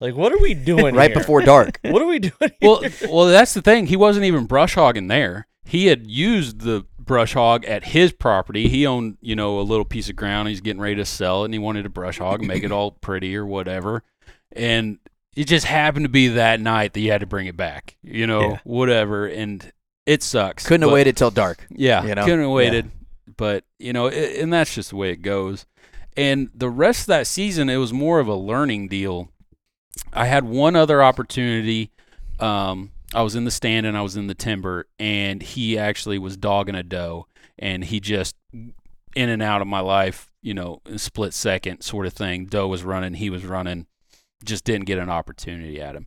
Like, 0.05 0.17
what 0.17 0.33
are 0.35 0.39
we 0.39 0.53
doing 0.53 0.95
right 0.95 1.11
here? 1.11 1.19
before 1.19 1.41
dark. 1.41 1.81
What 1.85 2.03
are 2.03 2.07
we 2.07 2.19
doing? 2.19 2.53
well, 2.61 2.83
here? 2.83 3.09
well, 3.11 3.25
that's 3.25 3.55
the 3.55 3.63
thing. 3.63 3.87
He 3.87 3.97
wasn't 3.97 4.27
even 4.27 4.45
brush 4.45 4.75
hogging 4.75 5.09
there. 5.09 5.47
He 5.65 5.87
had 5.87 6.07
used 6.11 6.61
the 6.61 6.85
brush 6.99 7.33
hog 7.33 7.65
at 7.65 7.85
his 7.85 8.13
property. 8.13 8.69
He 8.69 8.87
owned, 8.87 9.17
you 9.23 9.35
know, 9.35 9.59
a 9.59 9.63
little 9.63 9.87
piece 9.87 10.11
of 10.11 10.17
ground. 10.17 10.49
He's 10.49 10.61
getting 10.61 10.81
ready 10.83 10.97
to 10.97 11.07
sell 11.07 11.41
it, 11.43 11.47
and 11.47 11.55
he 11.55 11.59
wanted 11.59 11.85
to 11.85 11.89
brush 11.89 12.19
hog, 12.19 12.41
and 12.41 12.49
make 12.49 12.63
it 12.65 12.71
all 12.71 12.91
pretty 12.91 13.35
or 13.35 13.47
whatever. 13.47 14.03
And 14.53 14.99
it 15.35 15.45
just 15.45 15.65
happened 15.65 16.05
to 16.05 16.11
be 16.11 16.29
that 16.29 16.61
night 16.61 16.93
that 16.93 17.01
you 17.01 17.11
had 17.11 17.23
to 17.23 17.27
bring 17.27 17.47
it 17.47 17.57
back. 17.57 17.97
You 18.03 18.27
know, 18.27 18.41
Yeah. 18.43 18.59
whatever. 18.65 19.27
And 19.27 19.73
it 20.05 20.23
sucks. 20.23 20.67
Couldn't 20.67 20.83
have 20.87 20.93
waited 20.93 21.17
till 21.17 21.31
dark. 21.31 21.67
Yeah, 21.71 22.05
you 22.05 22.15
know? 22.15 22.25
couldn't 22.25 22.41
have 22.41 22.49
Yeah. 22.51 22.55
waited. 22.55 22.91
But 23.39 23.65
you 23.79 23.95
know, 23.95 24.09
it, 24.09 24.39
and 24.39 24.53
that's 24.53 24.75
just 24.75 24.91
the 24.91 24.97
way 24.97 25.13
it 25.13 25.23
goes. 25.23 25.65
And 26.15 26.51
the 26.55 26.69
rest 26.71 27.01
of 27.01 27.07
that 27.07 27.27
season, 27.27 27.69
it 27.71 27.79
was 27.79 27.93
more 27.93 28.21
of 28.21 28.29
a 28.29 28.37
learning 28.37 28.89
deal. 28.89 29.31
I 30.13 30.27
had 30.27 30.45
one 30.45 30.77
other 30.77 31.03
opportunity. 31.03 31.91
Um, 32.41 32.91
I 33.15 33.23
was 33.23 33.35
in 33.35 33.45
the 33.45 33.51
stand 33.51 33.87
and 33.87 33.97
I 33.97 34.03
was 34.03 34.17
in 34.17 34.27
the 34.27 34.35
timber, 34.35 34.87
and 34.99 35.43
he 35.43 35.79
actually 35.79 36.19
was 36.19 36.37
dogging 36.37 36.75
a 36.75 36.83
doe, 36.83 37.27
and 37.59 37.85
he 37.85 38.01
just 38.01 38.35
in 38.53 39.29
and 39.29 39.43
out 39.43 39.61
of 39.61 39.69
my 39.69 39.81
life, 39.81 40.33
you 40.43 40.55
know, 40.55 40.81
in 40.87 40.99
split 40.99 41.33
second 41.33 41.83
sort 41.83 42.07
of 42.07 42.13
thing. 42.13 42.47
Doe 42.47 42.67
was 42.67 42.83
running, 42.83 43.15
he 43.15 43.31
was 43.31 43.45
running, 43.45 43.87
just 44.45 44.65
didn't 44.65 44.87
get 44.87 44.99
an 44.99 45.11
opportunity 45.11 45.81
at 45.81 45.95
him. 45.95 46.07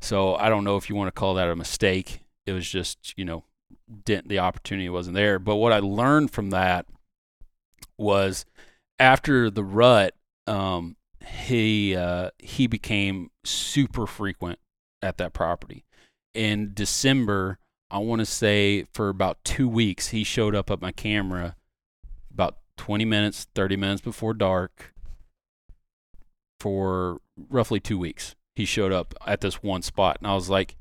So 0.00 0.36
I 0.36 0.48
don't 0.48 0.64
know 0.64 0.76
if 0.76 0.88
you 0.88 0.94
want 0.94 1.08
to 1.08 1.18
call 1.18 1.34
that 1.34 1.48
a 1.48 1.56
mistake. 1.56 2.20
It 2.46 2.52
was 2.52 2.68
just, 2.68 3.14
you 3.16 3.24
know, 3.24 3.44
didn't 4.04 4.28
the 4.28 4.38
opportunity 4.38 4.88
wasn't 4.88 5.14
there. 5.16 5.38
But 5.38 5.56
what 5.56 5.72
I 5.72 5.80
learned 5.80 6.30
from 6.30 6.50
that 6.50 6.86
was 7.96 8.44
after 8.98 9.50
the 9.50 9.64
rut, 9.64 10.14
um, 10.46 10.96
he 11.26 11.96
uh, 11.96 12.30
he 12.38 12.66
became 12.66 13.30
super 13.44 14.06
frequent 14.06 14.58
at 15.02 15.18
that 15.18 15.32
property. 15.32 15.84
In 16.34 16.72
December, 16.74 17.58
I 17.90 17.98
want 17.98 18.20
to 18.20 18.26
say 18.26 18.84
for 18.92 19.08
about 19.08 19.38
two 19.44 19.68
weeks, 19.68 20.08
he 20.08 20.24
showed 20.24 20.54
up 20.54 20.70
at 20.70 20.80
my 20.80 20.92
camera 20.92 21.56
about 22.32 22.58
20 22.76 23.04
minutes, 23.04 23.46
30 23.54 23.76
minutes 23.76 24.00
before 24.00 24.34
dark 24.34 24.94
for 26.58 27.20
roughly 27.48 27.78
two 27.78 27.98
weeks. 27.98 28.34
He 28.56 28.64
showed 28.64 28.92
up 28.92 29.14
at 29.26 29.40
this 29.40 29.62
one 29.62 29.82
spot, 29.82 30.18
and 30.18 30.26
I 30.26 30.34
was 30.34 30.50
like, 30.50 30.76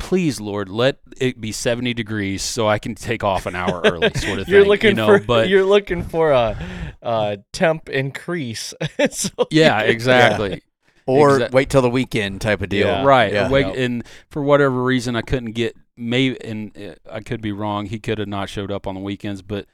please, 0.00 0.40
Lord, 0.40 0.68
let 0.68 0.98
it 1.20 1.40
be 1.40 1.52
70 1.52 1.94
degrees 1.94 2.42
so 2.42 2.66
I 2.66 2.80
can 2.80 2.96
take 2.96 3.22
off 3.22 3.46
an 3.46 3.54
hour 3.54 3.80
early, 3.84 4.10
sort 4.14 4.40
of 4.40 4.48
you're 4.48 4.62
thing. 4.62 4.68
looking 4.68 4.90
you 4.90 4.96
know, 4.96 5.18
for 5.18 5.24
but 5.24 5.48
you're 5.48 5.64
looking 5.64 6.02
for 6.02 6.32
a, 6.32 6.58
a 7.02 7.38
temp 7.52 7.88
increase. 7.88 8.74
So 9.10 9.30
yeah, 9.50 9.80
exactly. 9.82 10.62
Or 11.06 11.34
Exact- 11.36 11.54
wait 11.54 11.70
till 11.70 11.82
the 11.82 11.90
weekend 11.90 12.40
type 12.40 12.62
of 12.62 12.68
deal. 12.68 12.86
Yeah. 12.86 13.04
Right. 13.04 13.32
Yeah. 13.32 13.48
Wait, 13.48 13.66
And 13.66 14.04
for 14.30 14.42
whatever 14.42 14.82
reason, 14.82 15.14
I 15.16 15.22
couldn't 15.22 15.52
get. 15.52 15.76
Maybe, 15.96 16.42
and 16.42 16.76
uh, 16.78 16.94
I 17.10 17.20
could 17.20 17.40
be 17.42 17.52
wrong. 17.52 17.86
He 17.86 17.98
could 17.98 18.18
have 18.18 18.28
not 18.28 18.48
showed 18.48 18.70
up 18.72 18.86
on 18.86 18.94
the 18.94 19.00
weekends, 19.00 19.42
but, 19.42 19.66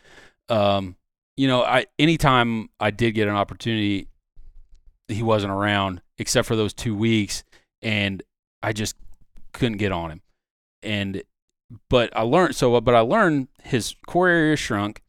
um, 0.49 0.97
you 1.37 1.47
know, 1.47 1.63
I 1.63 1.87
anytime 1.99 2.69
I 2.81 2.91
did 2.91 3.13
get 3.13 3.29
an 3.29 3.35
opportunity, 3.35 4.09
he 5.09 5.23
wasn't 5.23 5.53
around 5.53 6.03
except 6.19 6.49
for 6.49 6.57
those 6.57 6.73
two 6.75 6.97
weeks, 6.97 7.45
and 7.81 8.23
I 8.63 8.73
just 8.73 8.97
couldn't 9.57 9.79
get 9.79 9.93
on 9.93 10.11
him. 10.11 10.23
And, 10.83 11.23
but 11.91 12.17
I 12.17 12.23
learned 12.23 12.55
so. 12.55 12.81
But 12.81 12.95
I 12.95 13.01
learned 13.01 13.49
his 13.63 13.97
core 14.07 14.29
area 14.29 14.57
shrunk, 14.57 15.03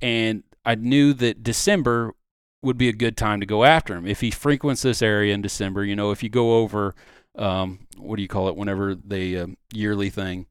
and 0.00 0.42
I 0.64 0.74
knew 0.74 1.12
that 1.14 1.42
December 1.42 2.14
would 2.62 2.78
be 2.78 2.88
a 2.88 2.92
good 2.92 3.16
time 3.16 3.40
to 3.40 3.46
go 3.46 3.64
after 3.64 3.94
him 3.96 4.06
if 4.06 4.20
he 4.20 4.30
frequents 4.30 4.82
this 4.82 5.02
area 5.02 5.34
in 5.34 5.42
December. 5.42 5.84
You 5.84 5.96
know, 5.96 6.10
if 6.10 6.22
you 6.22 6.28
go 6.28 6.58
over, 6.58 6.94
um, 7.36 7.86
what 7.96 8.16
do 8.16 8.22
you 8.22 8.28
call 8.28 8.48
it? 8.48 8.56
Whenever 8.56 8.94
they 8.94 9.36
um, 9.36 9.56
yearly 9.72 10.10
thing, 10.10 10.46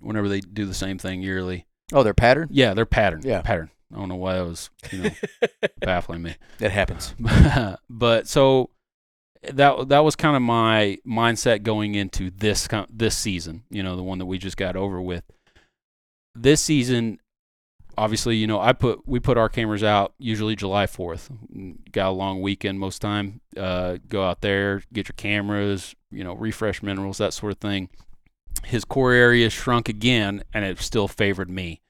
whenever 0.00 0.28
they 0.28 0.40
do 0.40 0.66
the 0.66 0.74
same 0.74 0.98
thing 0.98 1.22
yearly. 1.22 1.66
Oh, 1.92 2.02
their 2.02 2.14
pattern? 2.14 2.48
Yeah, 2.50 2.74
their 2.74 2.86
pattern. 2.86 3.22
Yeah. 3.24 3.42
pattern. 3.42 3.70
I 3.92 3.98
don't 3.98 4.08
know 4.08 4.16
why 4.16 4.34
that 4.34 4.44
was 4.44 4.70
you 4.90 5.04
know 5.04 5.10
baffling 5.80 6.22
me. 6.22 6.34
That 6.58 6.72
happens. 6.72 7.14
but 7.88 8.26
so 8.26 8.70
that 9.54 9.88
that 9.88 10.00
was 10.00 10.16
kind 10.16 10.36
of 10.36 10.42
my 10.42 10.98
mindset 11.06 11.62
going 11.62 11.94
into 11.94 12.30
this 12.30 12.68
this 12.90 13.16
season. 13.16 13.64
You 13.70 13.82
know, 13.82 13.96
the 13.96 14.02
one 14.02 14.18
that 14.18 14.26
we 14.26 14.38
just 14.38 14.56
got 14.56 14.76
over 14.76 15.00
with. 15.00 15.24
This 16.34 16.60
season, 16.60 17.18
obviously, 17.98 18.36
you 18.36 18.46
know, 18.46 18.60
I 18.60 18.72
put 18.72 19.06
we 19.06 19.20
put 19.20 19.38
our 19.38 19.48
cameras 19.48 19.82
out 19.82 20.14
usually 20.18 20.56
July 20.56 20.86
4th. 20.86 21.30
Got 21.92 22.08
a 22.08 22.10
long 22.10 22.42
weekend 22.42 22.78
most 22.78 23.00
time. 23.00 23.40
Uh, 23.56 23.98
go 24.08 24.24
out 24.24 24.40
there, 24.40 24.82
get 24.92 25.08
your 25.08 25.14
cameras, 25.16 25.94
you 26.10 26.24
know, 26.24 26.34
refresh 26.34 26.82
minerals, 26.82 27.18
that 27.18 27.32
sort 27.32 27.52
of 27.52 27.58
thing. 27.58 27.88
His 28.64 28.84
core 28.84 29.12
area 29.12 29.50
shrunk 29.50 29.88
again, 29.88 30.42
and 30.52 30.64
it 30.64 30.80
still 30.80 31.08
favored 31.08 31.50
me. 31.50 31.82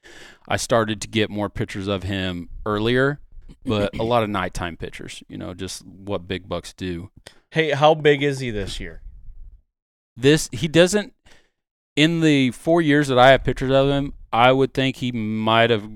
I 0.47 0.57
started 0.57 1.01
to 1.01 1.07
get 1.07 1.29
more 1.29 1.49
pictures 1.49 1.87
of 1.87 2.03
him 2.03 2.49
earlier, 2.65 3.19
but 3.65 3.97
a 3.97 4.03
lot 4.03 4.23
of 4.23 4.29
nighttime 4.29 4.77
pictures. 4.77 5.23
You 5.27 5.37
know, 5.37 5.53
just 5.53 5.85
what 5.85 6.27
big 6.27 6.47
bucks 6.47 6.73
do. 6.73 7.09
Hey, 7.51 7.71
how 7.71 7.93
big 7.95 8.23
is 8.23 8.39
he 8.39 8.51
this 8.51 8.79
year? 8.79 9.01
This 10.15 10.49
he 10.51 10.67
doesn't. 10.67 11.13
In 11.95 12.21
the 12.21 12.51
four 12.51 12.81
years 12.81 13.07
that 13.07 13.17
I 13.17 13.31
have 13.31 13.43
pictures 13.43 13.71
of 13.71 13.89
him, 13.89 14.13
I 14.31 14.51
would 14.51 14.73
think 14.73 14.97
he 14.97 15.11
might 15.11 15.69
have 15.69 15.89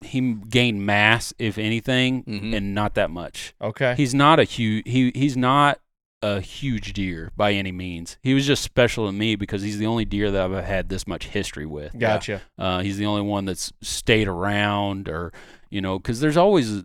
he 0.00 0.34
gained 0.34 0.84
mass, 0.84 1.32
if 1.38 1.56
anything, 1.58 2.24
Mhm. 2.24 2.54
and 2.56 2.74
not 2.74 2.94
that 2.94 3.10
much. 3.10 3.54
Okay. 3.60 3.94
He's 3.96 4.14
not 4.14 4.38
a 4.40 4.44
huge 4.44 4.86
he 4.86 5.12
he's 5.14 5.36
not 5.36 5.80
a 6.22 6.40
huge 6.40 6.92
deer 6.94 7.30
by 7.36 7.52
any 7.52 7.70
means. 7.72 8.16
He 8.22 8.32
was 8.34 8.46
just 8.46 8.62
special 8.62 9.06
to 9.06 9.12
me 9.12 9.36
because 9.36 9.62
he's 9.62 9.78
the 9.78 9.86
only 9.86 10.04
deer 10.04 10.30
that 10.30 10.42
I've 10.50 10.64
had 10.64 10.88
this 10.88 11.06
much 11.06 11.26
history 11.28 11.66
with. 11.66 11.98
Gotcha. 11.98 12.42
Uh, 12.58 12.80
he's 12.80 12.96
the 12.96 13.06
only 13.06 13.22
one 13.22 13.44
that's 13.44 13.72
stayed 13.82 14.26
around, 14.28 15.08
or 15.08 15.32
you 15.70 15.80
know, 15.80 15.98
because 15.98 16.20
there's 16.20 16.36
always. 16.36 16.84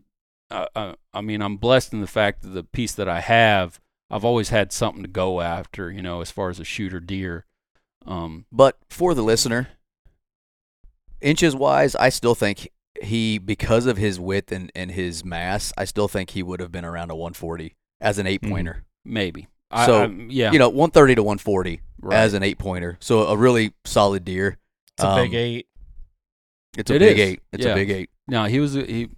Uh, 0.52 0.66
uh, 0.76 0.94
I 1.14 1.22
mean, 1.22 1.42
I'm 1.44 1.58
blessed 1.58 1.94
in 1.94 2.02
the 2.02 2.08
fact 2.08 2.42
that 2.42 2.50
the 2.50 2.64
piece 2.64 2.94
that 2.96 3.08
I 3.08 3.20
have, 3.22 3.80
I've 4.12 4.26
always 4.26 4.50
had 4.50 4.72
something 4.72 5.04
to 5.04 5.10
go 5.10 5.42
after. 5.42 5.92
You 5.92 6.02
know, 6.02 6.22
as 6.22 6.32
far 6.32 6.50
as 6.50 6.60
a 6.60 6.64
shooter 6.64 7.00
deer. 7.00 7.46
Um, 8.06 8.46
But 8.52 8.78
for 8.90 9.14
the 9.14 9.22
listener, 9.22 9.70
inches 11.22 11.56
wise, 11.56 11.96
I 11.96 12.10
still 12.10 12.36
think 12.36 12.70
he, 13.02 13.38
because 13.38 13.86
of 13.86 13.98
his 13.98 14.20
width 14.20 14.52
and, 14.52 14.72
and 14.76 14.92
his 14.92 15.24
mass, 15.24 15.72
I 15.78 15.86
still 15.86 16.08
think 16.08 16.32
he 16.32 16.44
would 16.44 16.60
have 16.60 16.72
been 16.72 16.86
around 16.86 17.12
a 17.12 17.16
140 17.16 17.76
as 18.02 18.18
an 18.18 18.26
eight 18.28 18.42
pointer. 18.42 18.84
maybe. 19.06 19.48
I, 19.72 19.86
So, 19.86 20.00
I'm- 20.02 20.28
yeah, 20.32 20.52
You 20.52 20.60
know, 20.60 20.70
130 20.70 21.16
to 21.16 21.24
140 21.24 21.82
right. 22.02 22.18
as 22.18 22.34
an 22.34 22.42
eight 22.42 22.58
pointer. 22.58 22.98
So 23.02 23.28
a 23.28 23.38
really 23.38 23.74
solid 23.86 24.26
deer. 24.26 24.58
It's 24.98 25.04
a 25.04 25.16
big 25.16 25.30
Um, 25.32 25.36
eight. 25.36 25.68
It's 26.78 26.90
a 26.90 26.96
It 26.96 27.00
big 27.00 27.20
is. 27.20 27.30
eight. 27.30 27.42
It's 27.52 27.66
Yeah. 27.66 27.72
a 27.72 27.76
big 27.76 27.90
eight. 27.92 28.10
No, 28.28 28.46
he 28.46 28.60
was 28.60 28.76
a- 28.76 28.86
he. 28.86 29.10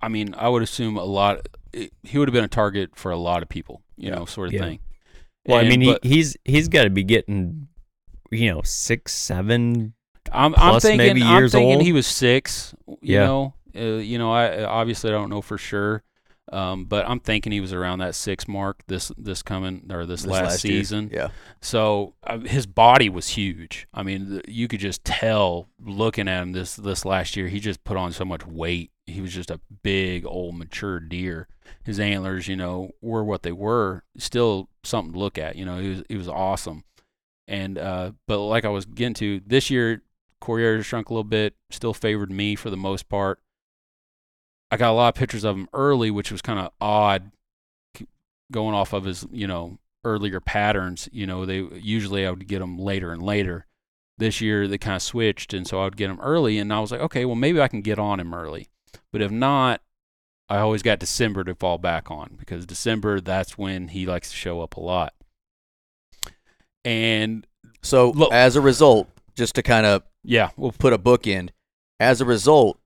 I 0.00 0.08
mean, 0.08 0.34
I 0.34 0.48
would 0.48 0.62
assume 0.62 0.96
a 0.96 1.04
lot. 1.04 1.46
He 2.02 2.18
would 2.18 2.28
have 2.28 2.32
been 2.32 2.44
a 2.44 2.48
target 2.48 2.90
for 2.96 3.10
a 3.10 3.16
lot 3.16 3.42
of 3.42 3.48
people, 3.48 3.82
you 3.96 4.10
know, 4.10 4.24
sort 4.24 4.48
of 4.48 4.54
Yeah. 4.54 4.60
thing. 4.60 4.78
Well, 5.46 5.58
I 5.58 5.60
And- 5.60 5.68
mean, 5.68 5.80
he, 5.80 5.98
he's 6.02 6.36
he's 6.44 6.68
got 6.68 6.84
to 6.84 6.90
be 6.90 7.04
getting, 7.04 7.68
you 8.30 8.50
know, 8.52 8.62
six, 8.64 9.12
seven. 9.14 9.94
I'm, 10.32 10.54
I'm 10.56 10.70
plus 10.70 10.82
thinking, 10.82 10.98
maybe 10.98 11.22
I'm 11.22 11.36
years 11.38 11.52
thinking 11.52 11.76
old. 11.76 11.82
he 11.84 11.92
was 11.92 12.06
six. 12.06 12.74
You 12.86 12.96
Yeah. 13.02 13.26
know, 13.26 13.54
uh, 13.76 13.80
you 13.98 14.18
know, 14.18 14.32
I 14.32 14.64
obviously 14.64 15.10
I 15.10 15.12
don't 15.12 15.30
know 15.30 15.40
for 15.42 15.56
sure, 15.58 16.02
um, 16.52 16.84
but 16.84 17.08
I'm 17.08 17.20
thinking 17.20 17.52
he 17.52 17.60
was 17.60 17.72
around 17.72 17.98
that 17.98 18.14
six 18.14 18.46
mark 18.46 18.82
this 18.86 19.10
this 19.18 19.42
coming 19.42 19.90
or 19.90 20.06
this, 20.06 20.22
This 20.22 20.30
last, 20.30 20.64
year. 20.64 20.78
season. 20.78 21.10
Yeah. 21.12 21.28
So 21.60 22.14
uh, 22.22 22.38
his 22.40 22.66
body 22.66 23.08
was 23.08 23.28
huge. 23.28 23.88
I 23.92 24.02
mean, 24.02 24.28
th- 24.30 24.44
you 24.48 24.68
could 24.68 24.80
just 24.80 25.04
tell 25.04 25.68
looking 25.80 26.28
at 26.28 26.42
him 26.42 26.52
this 26.52 26.76
this 26.76 27.04
last 27.04 27.36
year. 27.36 27.48
He 27.48 27.58
just 27.60 27.82
put 27.84 27.96
on 27.96 28.12
so 28.12 28.24
much 28.24 28.46
weight. 28.46 28.90
He 29.06 29.20
was 29.20 29.32
just 29.32 29.50
a 29.50 29.60
big 29.82 30.24
old 30.26 30.56
mature 30.56 31.00
deer. 31.00 31.48
His 31.84 31.98
antlers, 32.00 32.48
you 32.48 32.56
know, 32.56 32.90
were 33.00 33.24
what 33.24 33.42
they 33.42 33.52
were. 33.52 34.02
Still 34.18 34.68
something 34.84 35.12
to 35.14 35.18
look 35.18 35.38
at. 35.38 35.56
You 35.56 35.64
know, 35.64 35.78
he 35.78 35.88
was 35.90 36.02
he 36.08 36.16
was 36.16 36.28
awesome. 36.28 36.84
And 37.48 37.78
uh, 37.78 38.12
but 38.26 38.38
like 38.38 38.64
I 38.64 38.68
was 38.70 38.84
getting 38.86 39.14
to 39.14 39.40
this 39.46 39.70
year, 39.70 40.02
core 40.40 40.58
area 40.60 40.82
shrunk 40.82 41.08
a 41.10 41.12
little 41.12 41.24
bit. 41.24 41.54
Still 41.70 41.94
favored 41.94 42.30
me 42.30 42.54
for 42.56 42.70
the 42.70 42.76
most 42.76 43.08
part. 43.08 43.40
I 44.70 44.76
got 44.76 44.90
a 44.90 44.92
lot 44.94 45.08
of 45.08 45.14
pictures 45.14 45.44
of 45.44 45.56
him 45.56 45.68
early, 45.72 46.10
which 46.10 46.32
was 46.32 46.42
kind 46.42 46.58
of 46.58 46.72
odd, 46.80 47.30
going 48.52 48.74
off 48.74 48.92
of 48.92 49.04
his 49.04 49.26
you 49.30 49.46
know 49.46 49.78
earlier 50.04 50.40
patterns. 50.40 51.08
You 51.12 51.26
know, 51.26 51.46
they 51.46 51.60
usually 51.60 52.26
I 52.26 52.30
would 52.30 52.46
get 52.48 52.60
them 52.60 52.78
later 52.78 53.12
and 53.12 53.22
later. 53.22 53.66
This 54.18 54.40
year 54.40 54.66
they 54.66 54.78
kind 54.78 54.96
of 54.96 55.02
switched, 55.02 55.52
and 55.52 55.66
so 55.66 55.80
I 55.80 55.84
would 55.84 55.96
get 55.96 56.10
him 56.10 56.20
early, 56.20 56.58
and 56.58 56.72
I 56.72 56.80
was 56.80 56.90
like, 56.90 57.00
okay, 57.00 57.24
well 57.24 57.34
maybe 57.34 57.60
I 57.60 57.68
can 57.68 57.82
get 57.82 57.98
on 57.98 58.18
him 58.20 58.34
early. 58.34 58.68
But 59.12 59.20
if 59.22 59.30
not, 59.30 59.82
I 60.48 60.58
always 60.58 60.82
got 60.82 60.98
December 61.00 61.44
to 61.44 61.54
fall 61.54 61.78
back 61.78 62.10
on 62.10 62.36
because 62.38 62.64
December 62.66 63.20
that's 63.20 63.58
when 63.58 63.88
he 63.88 64.06
likes 64.06 64.30
to 64.30 64.36
show 64.36 64.60
up 64.62 64.76
a 64.76 64.80
lot. 64.80 65.12
And 66.84 67.46
So 67.82 68.10
Look- 68.10 68.32
as 68.32 68.56
a 68.56 68.60
result, 68.60 69.08
just 69.36 69.54
to 69.56 69.62
kind 69.62 69.86
of 69.86 70.02
yeah, 70.24 70.50
we'll 70.56 70.72
put 70.72 70.92
a 70.92 70.98
bookend, 70.98 71.50
as 72.00 72.20
a 72.20 72.24
result, 72.24 72.80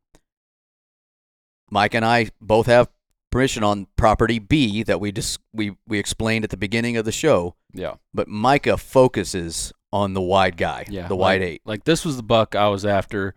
Mike 1.71 1.95
and 1.95 2.05
I 2.05 2.31
both 2.41 2.67
have 2.67 2.89
permission 3.31 3.63
on 3.63 3.87
property 3.97 4.39
B 4.39 4.83
that 4.83 5.01
we 5.01 5.13
just 5.13 5.39
we 5.53 5.77
we 5.87 5.99
explained 5.99 6.45
at 6.45 6.51
the 6.51 6.57
beginning 6.57 6.97
of 6.97 7.05
the 7.05 7.13
show. 7.13 7.55
yeah, 7.73 7.95
But 8.13 8.27
Micah 8.29 8.77
focuses 8.77 9.73
on 9.93 10.15
the 10.15 10.21
wide 10.23 10.57
guy, 10.57 10.85
yeah, 10.89 11.09
the 11.09 11.15
like- 11.15 11.21
wide 11.41 11.43
eight. 11.43 11.63
Like 11.65 11.85
this 11.85 12.05
was 12.05 12.17
the 12.17 12.23
buck 12.23 12.55
I 12.55 12.69
was 12.69 12.85
after. 12.85 13.35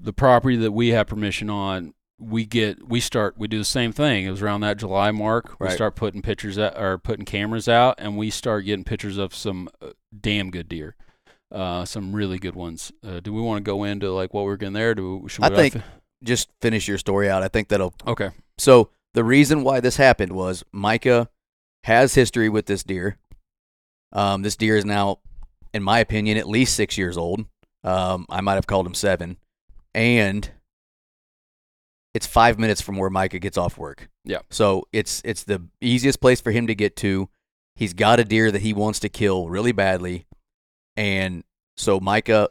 The 0.00 0.12
property 0.12 0.56
that 0.56 0.72
we 0.72 0.88
have 0.88 1.08
permission 1.08 1.50
on, 1.50 1.92
we 2.20 2.46
get 2.46 2.88
we 2.88 3.00
start 3.00 3.34
we 3.36 3.48
do 3.48 3.58
the 3.58 3.64
same 3.64 3.90
thing. 3.92 4.26
It 4.26 4.30
was 4.30 4.42
around 4.42 4.60
that 4.60 4.76
July 4.76 5.10
mark. 5.10 5.58
We 5.60 5.66
Right. 5.66 5.74
start 5.74 5.96
putting 5.96 6.22
pictures 6.22 6.58
out, 6.58 6.78
or 6.80 6.98
putting 6.98 7.24
cameras 7.24 7.68
out, 7.68 7.96
and 7.98 8.16
we 8.16 8.30
start 8.30 8.64
getting 8.64 8.84
pictures 8.84 9.18
of 9.18 9.34
some 9.34 9.68
uh, 9.82 9.88
damn 10.18 10.50
good 10.50 10.68
deer. 10.68 10.94
Uh, 11.50 11.84
some 11.84 12.14
really 12.14 12.38
good 12.38 12.54
ones. 12.54 12.92
Uh, 13.04 13.20
do 13.20 13.32
we 13.32 13.40
want 13.40 13.64
to 13.64 13.68
go 13.68 13.82
into 13.84 14.12
like 14.12 14.32
what 14.34 14.44
we're 14.44 14.56
getting 14.56 14.74
there? 14.74 14.94
Do 14.94 15.16
we, 15.18 15.28
should 15.28 15.44
I 15.44 15.48
we 15.48 15.56
think- 15.56 15.84
Just 16.22 16.48
finish 16.60 16.88
your 16.88 16.98
story 16.98 17.28
out. 17.30 17.42
I 17.42 17.48
think 17.48 17.68
that'll 17.68 17.94
okay. 18.06 18.30
So 18.58 18.90
the 19.14 19.24
reason 19.24 19.62
why 19.62 19.80
this 19.80 19.96
happened 19.96 20.32
was 20.32 20.64
Micah 20.72 21.28
has 21.84 22.14
history 22.14 22.48
with 22.48 22.66
this 22.66 22.82
deer. 22.82 23.18
Um, 24.12 24.42
this 24.42 24.56
deer 24.56 24.76
is 24.76 24.84
now, 24.84 25.18
in 25.72 25.82
my 25.82 26.00
opinion, 26.00 26.38
at 26.38 26.48
least 26.48 26.74
six 26.74 26.98
years 26.98 27.16
old. 27.16 27.44
Um, 27.84 28.26
I 28.28 28.40
might 28.40 28.54
have 28.54 28.66
called 28.66 28.86
him 28.86 28.94
seven, 28.94 29.36
and 29.94 30.50
it's 32.14 32.26
five 32.26 32.58
minutes 32.58 32.80
from 32.80 32.96
where 32.96 33.10
Micah 33.10 33.38
gets 33.38 33.56
off 33.56 33.78
work. 33.78 34.08
Yeah. 34.24 34.40
So 34.50 34.88
it's 34.92 35.22
it's 35.24 35.44
the 35.44 35.62
easiest 35.80 36.20
place 36.20 36.40
for 36.40 36.50
him 36.50 36.66
to 36.66 36.74
get 36.74 36.96
to. 36.96 37.28
He's 37.76 37.94
got 37.94 38.18
a 38.18 38.24
deer 38.24 38.50
that 38.50 38.62
he 38.62 38.72
wants 38.72 38.98
to 39.00 39.08
kill 39.08 39.48
really 39.48 39.72
badly, 39.72 40.26
and 40.96 41.44
so 41.76 42.00
Micah 42.00 42.48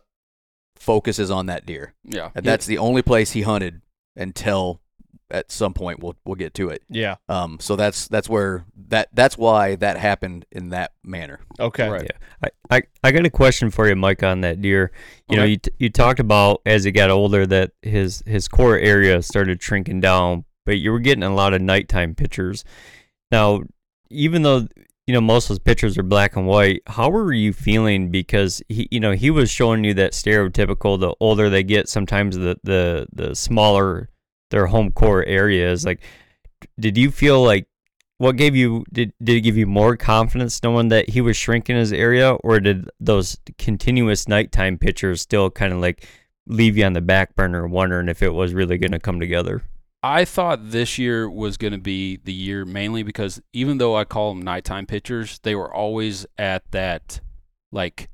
focuses 0.80 1.32
on 1.32 1.48
that 1.48 1.66
deer. 1.66 1.94
Yeah, 2.04 2.32
And 2.36 2.46
that's 2.46 2.66
the 2.66 2.78
only 2.78 3.02
place 3.02 3.32
he 3.32 3.42
hunted 3.42 3.82
until 4.16 4.82
at 5.30 5.52
some 5.52 5.74
point 5.74 6.02
we'll 6.02 6.16
we'll 6.26 6.36
get 6.36 6.54
to 6.56 6.70
it. 6.70 6.84
Yeah. 6.90 7.16
Um, 7.28 7.58
so 7.60 7.76
that's 7.76 8.08
that's 8.08 8.30
where 8.30 8.66
that 8.88 9.10
that's 9.14 9.38
why 9.38 9.76
that 9.76 9.98
happened 9.98 10.46
in 10.52 10.70
that 10.70 10.94
manner. 11.04 11.42
Okay. 11.60 11.88
Right. 11.88 12.04
Yeah, 12.04 12.50
I, 12.70 12.76
I, 12.78 12.82
I 13.04 13.12
got 13.12 13.26
a 13.26 13.30
question 13.30 13.70
for 13.70 13.88
you, 13.88 13.96
Mike, 13.96 14.24
on 14.24 14.42
that 14.42 14.62
deer. 14.62 14.92
You 15.30 15.38
know, 15.38 15.44
you, 15.44 15.58
t- 15.58 15.72
you 15.80 15.90
talked 15.90 16.20
about 16.20 16.62
as 16.66 16.84
he 16.86 16.92
got 16.92 17.10
older 17.10 17.46
that 17.46 17.72
his 17.82 18.24
his 18.26 18.48
core 18.48 18.78
area 18.78 19.22
started 19.22 19.62
shrinking 19.62 20.00
down, 20.00 20.46
but 20.66 20.78
you 20.78 20.92
were 20.92 21.00
getting 21.00 21.24
a 21.24 21.34
lot 21.34 21.54
of 21.54 21.62
nighttime 21.62 22.16
pictures. 22.16 22.64
Now, 23.32 23.64
even 24.10 24.44
though 24.44 24.68
you 25.08 25.14
know 25.14 25.22
most 25.22 25.46
of 25.46 25.50
his 25.50 25.60
pictures 25.60 25.98
are 25.98 26.04
black 26.04 26.36
and 26.36 26.46
white, 26.46 26.84
how 26.86 27.10
were 27.10 27.32
you 27.32 27.54
feeling? 27.54 28.12
Because 28.12 28.62
he, 28.68 28.88
you 28.92 29.00
know, 29.00 29.14
he 29.14 29.32
was 29.32 29.50
showing 29.50 29.84
you 29.86 29.94
that 29.96 30.12
stereotypical. 30.12 31.00
The 31.00 31.16
older 31.22 31.50
they 31.50 31.64
get, 31.64 31.88
sometimes 31.88 32.38
the 32.38 32.58
the 32.64 33.08
the 33.14 33.34
smaller 33.34 34.10
their 34.52 34.68
home 34.68 34.92
core 34.92 35.26
area 35.26 35.72
is. 35.72 35.86
Like, 35.86 36.02
did 36.78 36.98
you 36.98 37.10
feel 37.10 37.42
like 37.42 37.68
what 38.18 38.36
gave 38.36 38.56
you 38.56 38.84
did 38.92 39.14
did 39.24 39.38
it 39.38 39.42
give 39.42 39.58
you 39.58 39.66
more 39.66 39.96
confidence 39.96 40.62
knowing 40.62 40.90
that 40.90 41.10
he 41.10 41.22
was 41.22 41.38
shrinking 41.38 41.78
his 41.78 41.94
area 41.94 42.34
or 42.34 42.60
did 42.60 42.90
those 43.00 43.38
continuous 43.58 44.28
nighttime 44.28 44.78
pictures 44.78 45.22
still 45.22 45.50
kind 45.50 45.72
of 45.72 45.80
like 45.80 46.06
leave 46.48 46.78
you 46.78 46.84
on 46.84 46.94
the 46.94 47.02
back 47.02 47.36
burner 47.36 47.68
wondering 47.68 48.10
if 48.10 48.22
it 48.24 48.34
was 48.34 48.54
really 48.54 48.78
going 48.78 48.92
to 48.92 49.00
come 49.00 49.20
together 49.20 49.62
I 50.04 50.26
thought 50.26 50.72
this 50.72 50.98
year 50.98 51.30
was 51.30 51.58
going 51.58 51.74
to 51.74 51.80
be 51.80 52.18
the 52.18 52.34
year 52.34 52.66
mainly 52.66 53.04
because 53.04 53.42
even 53.52 53.78
though 53.78 53.96
I 53.96 54.04
call 54.04 54.34
them 54.34 54.42
nighttime 54.44 54.86
pitchers, 54.86 55.40
they 55.44 55.56
were 55.56 55.74
always 55.74 56.26
at 56.38 56.70
that, 56.72 57.20
like, 57.72 58.10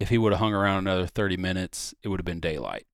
if 0.00 0.08
he 0.08 0.18
would 0.18 0.32
have 0.32 0.40
hung 0.40 0.54
around 0.54 0.78
another 0.78 1.06
30 1.06 1.36
minutes, 1.36 1.94
it 2.02 2.08
would 2.08 2.18
have 2.20 2.24
been 2.24 2.40
daylight. 2.40 2.86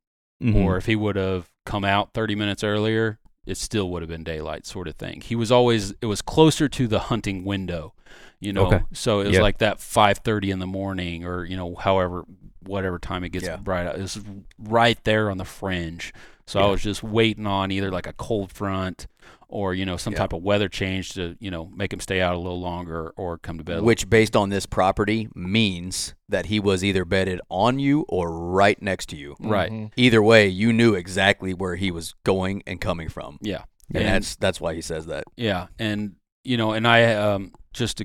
Mm-hmm. 0.42 0.56
Or 0.62 0.76
if 0.76 0.86
he 0.86 0.96
would 0.96 1.16
have 1.16 1.48
come 1.64 1.84
out 1.84 2.12
30 2.12 2.34
minutes 2.34 2.64
earlier, 2.64 3.18
it 3.46 3.56
still 3.56 3.88
would 3.90 4.02
have 4.02 4.08
been 4.08 4.24
daylight, 4.24 4.66
sort 4.66 4.88
of 4.88 4.96
thing. 4.96 5.20
He 5.20 5.36
was 5.36 5.52
always, 5.52 5.92
it 6.00 6.06
was 6.06 6.22
closer 6.22 6.68
to 6.68 6.88
the 6.88 6.98
hunting 6.98 7.44
window, 7.44 7.94
you 8.40 8.52
know? 8.52 8.66
Okay. 8.66 8.82
So 8.92 9.20
it 9.20 9.26
was 9.26 9.34
Yep. 9.34 9.42
like 9.42 9.58
that 9.58 9.78
5.30 9.78 10.50
in 10.50 10.58
the 10.58 10.66
morning 10.66 11.24
or, 11.24 11.44
you 11.44 11.56
know, 11.56 11.74
however, 11.76 12.24
whatever 12.60 12.98
time 12.98 13.22
it 13.22 13.28
gets 13.30 13.44
Yeah. 13.44 13.56
bright 13.56 13.86
out. 13.86 13.96
It 13.96 14.02
was 14.02 14.20
right 14.58 14.98
there 15.04 15.30
on 15.30 15.36
the 15.38 15.44
fringe. 15.44 16.12
So 16.46 16.60
I 16.60 16.66
was 16.70 16.82
just 16.82 17.02
waiting 17.02 17.46
on 17.46 17.70
either 17.70 17.90
like 17.90 18.06
a 18.06 18.12
cold 18.12 18.52
front 18.52 19.06
or 19.48 19.72
you 19.74 19.86
know 19.86 19.96
some 19.96 20.12
Yeah. 20.12 20.18
type 20.20 20.32
of 20.32 20.42
weather 20.42 20.68
change 20.68 21.10
to 21.14 21.36
you 21.40 21.50
know 21.50 21.66
make 21.74 21.92
him 21.92 22.00
stay 22.00 22.20
out 22.20 22.34
a 22.34 22.38
little 22.38 22.60
longer 22.60 23.12
or 23.16 23.38
come 23.38 23.58
to 23.58 23.64
bed. 23.64 23.72
a 23.72 23.74
little- 23.76 23.86
Which, 23.86 24.10
based 24.10 24.34
on 24.36 24.50
this 24.50 24.66
property, 24.66 25.28
means 25.34 26.14
that 26.28 26.46
he 26.46 26.58
was 26.60 26.82
either 26.84 27.04
bedded 27.04 27.40
on 27.50 27.78
you 27.78 28.04
or 28.08 28.30
right 28.30 28.80
next 28.82 29.08
to 29.10 29.16
you. 29.16 29.36
right? 29.40 29.70
Mhm. 29.70 29.92
Either 29.96 30.22
way, 30.22 30.48
you 30.48 30.72
knew 30.72 30.94
exactly 30.94 31.54
where 31.54 31.76
he 31.76 31.90
was 31.90 32.14
going 32.24 32.62
and 32.66 32.80
coming 32.80 33.08
from, 33.08 33.38
Yeah, 33.42 33.64
and, 33.94 33.98
And- 34.04 34.06
that's 34.16 34.36
that's 34.36 34.60
why 34.60 34.74
he 34.74 34.80
says 34.80 35.06
that. 35.06 35.24
Yeah, 35.36 35.68
and 35.78 36.16
you 36.42 36.56
know, 36.58 36.72
and 36.72 36.86
I 36.86 37.14
um 37.14 37.52
just 37.72 38.00
a, 38.02 38.04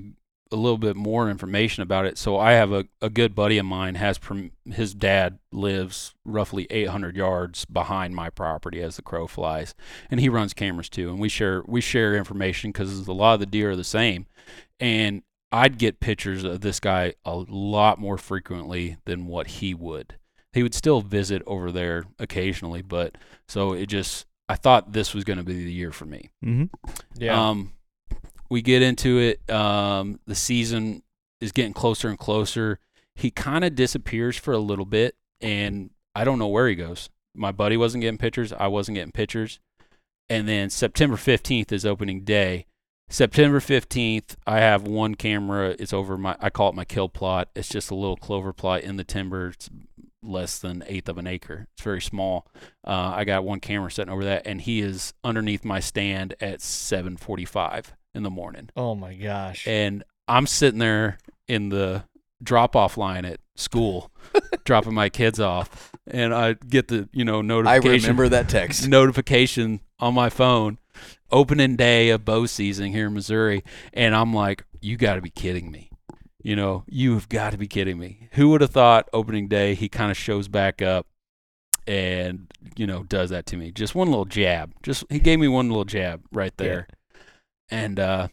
a 0.52 0.56
little 0.56 0.78
bit 0.78 0.96
more 0.96 1.30
information 1.30 1.84
about 1.84 2.06
it. 2.06 2.18
So 2.18 2.38
I 2.38 2.54
have 2.54 2.72
a, 2.72 2.86
a 3.02 3.10
good 3.10 3.36
buddy 3.36 3.58
of 3.58 3.66
mine 3.66 3.96
has 3.96 4.18
prom- 4.18 4.52
his 4.66 4.94
dad 4.94 5.40
lives 5.52 6.16
roughly 6.26 6.66
800 6.70 7.16
yards 7.16 7.66
behind 7.66 8.16
my 8.16 8.30
property 8.30 8.82
as 8.82 8.96
the 8.96 9.02
crow 9.02 9.28
flies, 9.28 9.76
and 10.10 10.20
he 10.20 10.30
runs 10.30 10.54
cameras 10.54 10.90
too. 10.90 11.10
And 11.10 11.20
we 11.20 11.30
share 11.30 11.64
we 11.68 11.82
share 11.82 12.16
information 12.16 12.72
because 12.72 13.08
a 13.08 13.14
lot 13.14 13.36
of 13.36 13.40
the 13.40 13.46
deer 13.46 13.72
are 13.72 13.76
the 13.76 13.84
same, 13.84 14.26
and 14.80 15.22
I'd 15.52 15.78
get 15.78 16.00
pictures 16.00 16.44
of 16.44 16.62
this 16.62 16.80
guy 16.80 17.14
a 17.26 17.36
lot 17.36 18.00
more 18.00 18.18
frequently 18.18 18.98
than 19.06 19.28
what 19.28 19.48
he 19.48 19.74
would. 19.74 20.16
He 20.54 20.64
would 20.64 20.74
still 20.74 21.02
visit 21.02 21.44
over 21.46 21.72
there 21.72 22.06
occasionally, 22.18 22.82
but 22.82 23.16
so 23.48 23.74
it 23.74 23.86
just 23.88 24.26
I 24.48 24.56
thought 24.56 24.94
this 24.94 25.14
was 25.14 25.24
going 25.24 25.38
to 25.38 25.44
be 25.44 25.64
the 25.64 25.72
year 25.72 25.92
for 25.92 26.06
me. 26.06 26.30
Mm-hmm. 26.44 26.76
Yeah. 27.18 27.50
Um, 27.50 27.74
we 28.50 28.62
get 28.62 28.82
into 28.82 29.20
it. 29.20 29.50
Um, 29.50 30.20
the 30.26 30.36
season 30.36 31.04
is 31.40 31.52
getting 31.52 31.74
closer 31.74 32.10
and 32.10 32.18
closer. 32.18 32.80
He 33.16 33.32
kind 33.32 33.64
of 33.64 33.76
disappears 33.76 34.38
for 34.38 34.54
a 34.54 34.60
little 34.60 34.86
bit, 34.86 35.16
and 35.42 35.92
I 36.16 36.24
don't 36.24 36.40
know 36.40 36.48
where 36.48 36.68
he 36.68 36.76
goes. 36.76 37.10
My 37.36 37.52
buddy 37.52 37.78
wasn't 37.78 38.02
getting 38.02 38.18
pictures. 38.18 38.52
I 38.54 38.68
wasn't 38.68 38.96
getting 38.96 39.12
pictures. 39.12 39.60
And 40.30 40.48
then 40.48 40.70
September 40.70 41.16
15th 41.16 41.72
is 41.72 41.86
opening 41.86 42.24
day. 42.24 42.66
September 43.10 43.60
15th, 43.60 44.36
I 44.46 44.60
have 44.60 44.84
one 44.84 45.16
camera. 45.16 45.76
It's 45.80 45.94
over 45.94 46.18
my, 46.18 46.36
I 46.40 46.50
call 46.52 46.70
it 46.70 46.76
my 46.76 46.86
kill 46.86 47.10
plot. 47.10 47.50
It's 47.56 47.70
just 47.70 47.90
a 47.90 47.96
little 47.96 48.18
clover 48.18 48.54
plot 48.54 48.82
in 48.82 48.98
the 48.98 49.04
timber. 49.04 49.48
It's 49.50 49.70
less 50.22 50.60
than 50.60 50.84
eighth 50.86 51.10
of 51.10 51.18
an 51.18 51.26
acre. 51.26 51.68
It's 51.74 51.84
very 51.84 52.02
small. 52.02 52.46
Uh, 52.86 53.14
I 53.16 53.24
got 53.24 53.44
one 53.44 53.60
camera 53.60 53.90
sitting 53.90 54.14
over 54.14 54.24
that, 54.26 54.46
and 54.46 54.62
he 54.62 54.82
is 54.82 55.14
underneath 55.24 55.66
my 55.66 55.80
stand 55.80 56.36
at 56.40 56.60
7:45 56.60 57.94
in 58.20 58.24
the 58.24 58.30
morning, 58.30 58.70
oh 58.76 58.96
my 58.96 59.14
gosh. 59.14 59.66
and 59.66 60.04
I'm 60.28 60.46
sitting 60.46 60.80
there 60.80 61.18
in 61.48 61.70
the 61.70 62.04
drop-off 62.44 62.98
line 62.98 63.24
at 63.24 63.40
school, 63.56 64.12
dropping 64.66 64.94
my 64.94 65.08
kids 65.08 65.40
off, 65.40 65.92
and 66.06 66.34
I 66.34 66.54
get 66.54 66.90
the 66.90 67.08
you 67.14 67.24
know 67.24 67.42
notification. 67.42 67.92
I 67.92 67.96
remember 67.96 68.30
that 68.30 68.50
text. 68.50 68.88
notification 68.90 69.80
on 70.00 70.14
my 70.14 70.30
phone, 70.30 70.78
opening 71.32 71.78
day 71.78 72.10
of 72.10 72.26
bow 72.26 72.46
season 72.46 72.92
here 72.92 73.08
in 73.08 73.14
Missouri, 73.14 73.64
and 73.94 74.14
I'm 74.14 74.34
like, 74.34 74.66
you 74.82 74.98
got 74.98 75.16
to 75.16 75.22
be 75.22 75.30
kidding 75.30 75.72
me. 75.72 75.90
You 76.42 76.56
know, 76.56 76.84
you 76.88 77.14
have 77.14 77.30
got 77.30 77.52
to 77.52 77.58
be 77.58 77.68
kidding 77.68 77.98
me. 77.98 78.30
Who 78.34 78.50
would 78.50 78.62
have 78.62 78.72
thought 78.72 79.10
opening 79.14 79.48
day 79.48 79.76
he 79.76 79.90
kind 79.90 80.10
of 80.12 80.18
shows 80.18 80.48
back 80.48 80.82
up 80.82 81.06
and, 81.90 82.48
you 82.78 82.86
know, 82.86 83.04
does 83.04 83.32
that 83.32 83.48
to 83.48 83.58
me? 83.58 83.72
Just 83.72 83.96
one 83.96 84.10
little 84.10 84.26
jab. 84.26 84.72
Just 84.84 85.04
he 85.10 85.20
gave 85.20 85.40
me 85.40 85.48
one 85.48 85.68
little 85.70 85.86
jab 85.86 86.24
right 86.32 86.56
there. 86.58 86.88
And 87.70 88.00
uh 88.00 88.28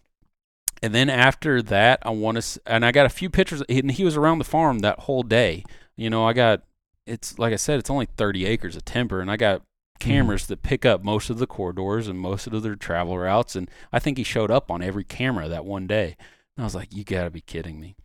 and 0.82 0.95
then 0.95 1.09
after 1.09 1.62
that, 1.62 2.01
I 2.03 2.11
want 2.11 2.41
to 2.41 2.61
and 2.66 2.84
I 2.84 2.93
got 2.93 3.07
a 3.07 3.11
few 3.11 3.30
pictures 3.30 3.62
and 3.68 3.91
he 3.91 4.05
was 4.05 4.16
around 4.16 4.39
the 4.39 4.45
farm 4.45 4.80
that 4.80 5.01
whole 5.01 5.22
day. 5.22 5.64
You 5.97 6.11
know, 6.11 6.24
I 6.26 6.32
got 6.32 6.62
it's 7.07 7.39
like 7.39 7.53
I 7.53 7.57
said, 7.57 7.78
it's 7.78 7.91
only 7.91 8.07
30 8.07 8.47
acres 8.47 8.76
of 8.76 8.84
timber 8.84 9.20
and 9.20 9.30
I 9.30 9.37
got 9.37 9.62
cameras 9.99 10.47
that 10.47 10.62
pick 10.62 10.84
up 10.84 11.03
most 11.03 11.30
of 11.30 11.39
the 11.39 11.47
corridors 11.47 12.09
and 12.09 12.18
most 12.18 12.47
of 12.47 12.62
their 12.62 12.76
travel 12.76 13.18
routes. 13.18 13.57
And 13.57 13.70
I 13.93 13.99
think 13.99 14.18
he 14.18 14.24
showed 14.24 14.51
up 14.51 14.70
on 14.70 14.82
every 14.82 15.05
camera 15.05 15.49
that 15.49 15.64
one 15.64 15.87
day. 15.87 16.16
And 16.57 16.62
I 16.62 16.64
was 16.64 16.74
like, 16.74 16.95
you 16.95 17.05
got 17.05 17.24
to 17.24 17.30
be 17.30 17.41
kidding 17.41 17.80
me. 17.80 17.97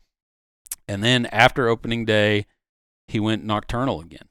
And 0.88 1.04
then 1.04 1.26
after 1.28 1.68
opening 1.68 2.06
day, 2.06 2.46
he 3.08 3.20
went 3.20 3.44
nocturnal 3.44 4.02
again. 4.02 4.28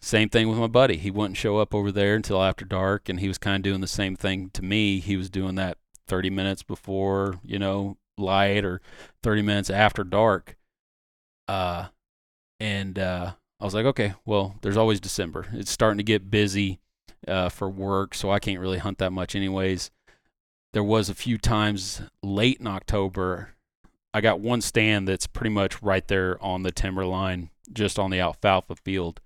Same 0.00 0.30
thing 0.30 0.48
with 0.48 0.58
my 0.58 0.66
buddy. 0.66 0.96
He 0.96 1.10
wouldn't 1.10 1.36
show 1.36 1.58
up 1.58 1.74
over 1.74 1.92
there 1.92 2.14
until 2.14 2.42
after 2.42 2.64
dark. 2.64 3.08
And 3.08 3.20
he 3.20 3.28
was 3.28 3.38
kind 3.38 3.56
of 3.56 3.62
doing 3.62 3.80
the 3.80 3.86
same 3.86 4.16
thing 4.16 4.50
to 4.54 4.62
me. 4.62 5.00
He 5.00 5.16
was 5.16 5.28
doing 5.28 5.56
that 5.56 5.76
30 6.10 6.28
minutes 6.28 6.64
before, 6.64 7.38
you 7.44 7.58
know, 7.58 7.96
light 8.18 8.64
or 8.64 8.80
30 9.22 9.42
minutes 9.42 9.70
after 9.70 10.02
dark. 10.02 10.56
Uh, 11.46 11.86
and 12.58 12.98
uh, 12.98 13.32
I 13.60 13.64
was 13.64 13.74
like, 13.74 13.86
okay, 13.86 14.14
well, 14.26 14.56
there's 14.60 14.76
always 14.76 15.00
December. 15.00 15.46
It's 15.52 15.70
starting 15.70 15.98
to 15.98 16.04
get 16.04 16.30
busy 16.30 16.80
uh, 17.28 17.48
for 17.48 17.70
work, 17.70 18.14
so 18.14 18.30
I 18.30 18.40
can't 18.40 18.58
really 18.58 18.78
hunt 18.78 18.98
that 18.98 19.12
much, 19.12 19.36
anyways. 19.36 19.92
There 20.72 20.84
was 20.84 21.08
a 21.08 21.14
few 21.14 21.38
times 21.38 22.02
late 22.24 22.58
in 22.58 22.66
October. 22.66 23.50
I 24.12 24.20
got 24.20 24.40
one 24.40 24.62
stand 24.62 25.06
that's 25.06 25.28
pretty 25.28 25.50
much 25.50 25.80
right 25.80 26.06
there 26.08 26.42
on 26.42 26.64
the 26.64 26.72
timber 26.72 27.06
line, 27.06 27.50
just 27.72 28.00
on 28.00 28.10
the 28.10 28.18
alfalfa 28.18 28.74
field. 28.74 29.20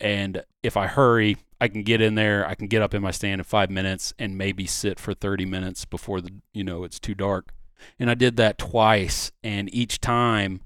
And 0.00 0.42
if 0.62 0.76
I 0.76 0.86
hurry, 0.86 1.36
I 1.64 1.68
can 1.68 1.82
get 1.82 2.02
in 2.02 2.14
there. 2.14 2.46
I 2.46 2.54
can 2.54 2.66
get 2.66 2.82
up 2.82 2.92
in 2.92 3.00
my 3.00 3.10
stand 3.10 3.40
in 3.40 3.44
five 3.44 3.70
minutes 3.70 4.12
and 4.18 4.36
maybe 4.36 4.66
sit 4.66 5.00
for 5.00 5.14
30 5.14 5.46
minutes 5.46 5.86
before 5.86 6.20
the 6.20 6.30
you 6.52 6.62
know 6.62 6.84
it's 6.84 7.00
too 7.00 7.14
dark. 7.14 7.54
And 7.98 8.10
I 8.10 8.14
did 8.14 8.36
that 8.36 8.58
twice, 8.58 9.32
and 9.42 9.74
each 9.74 9.98
time 9.98 10.60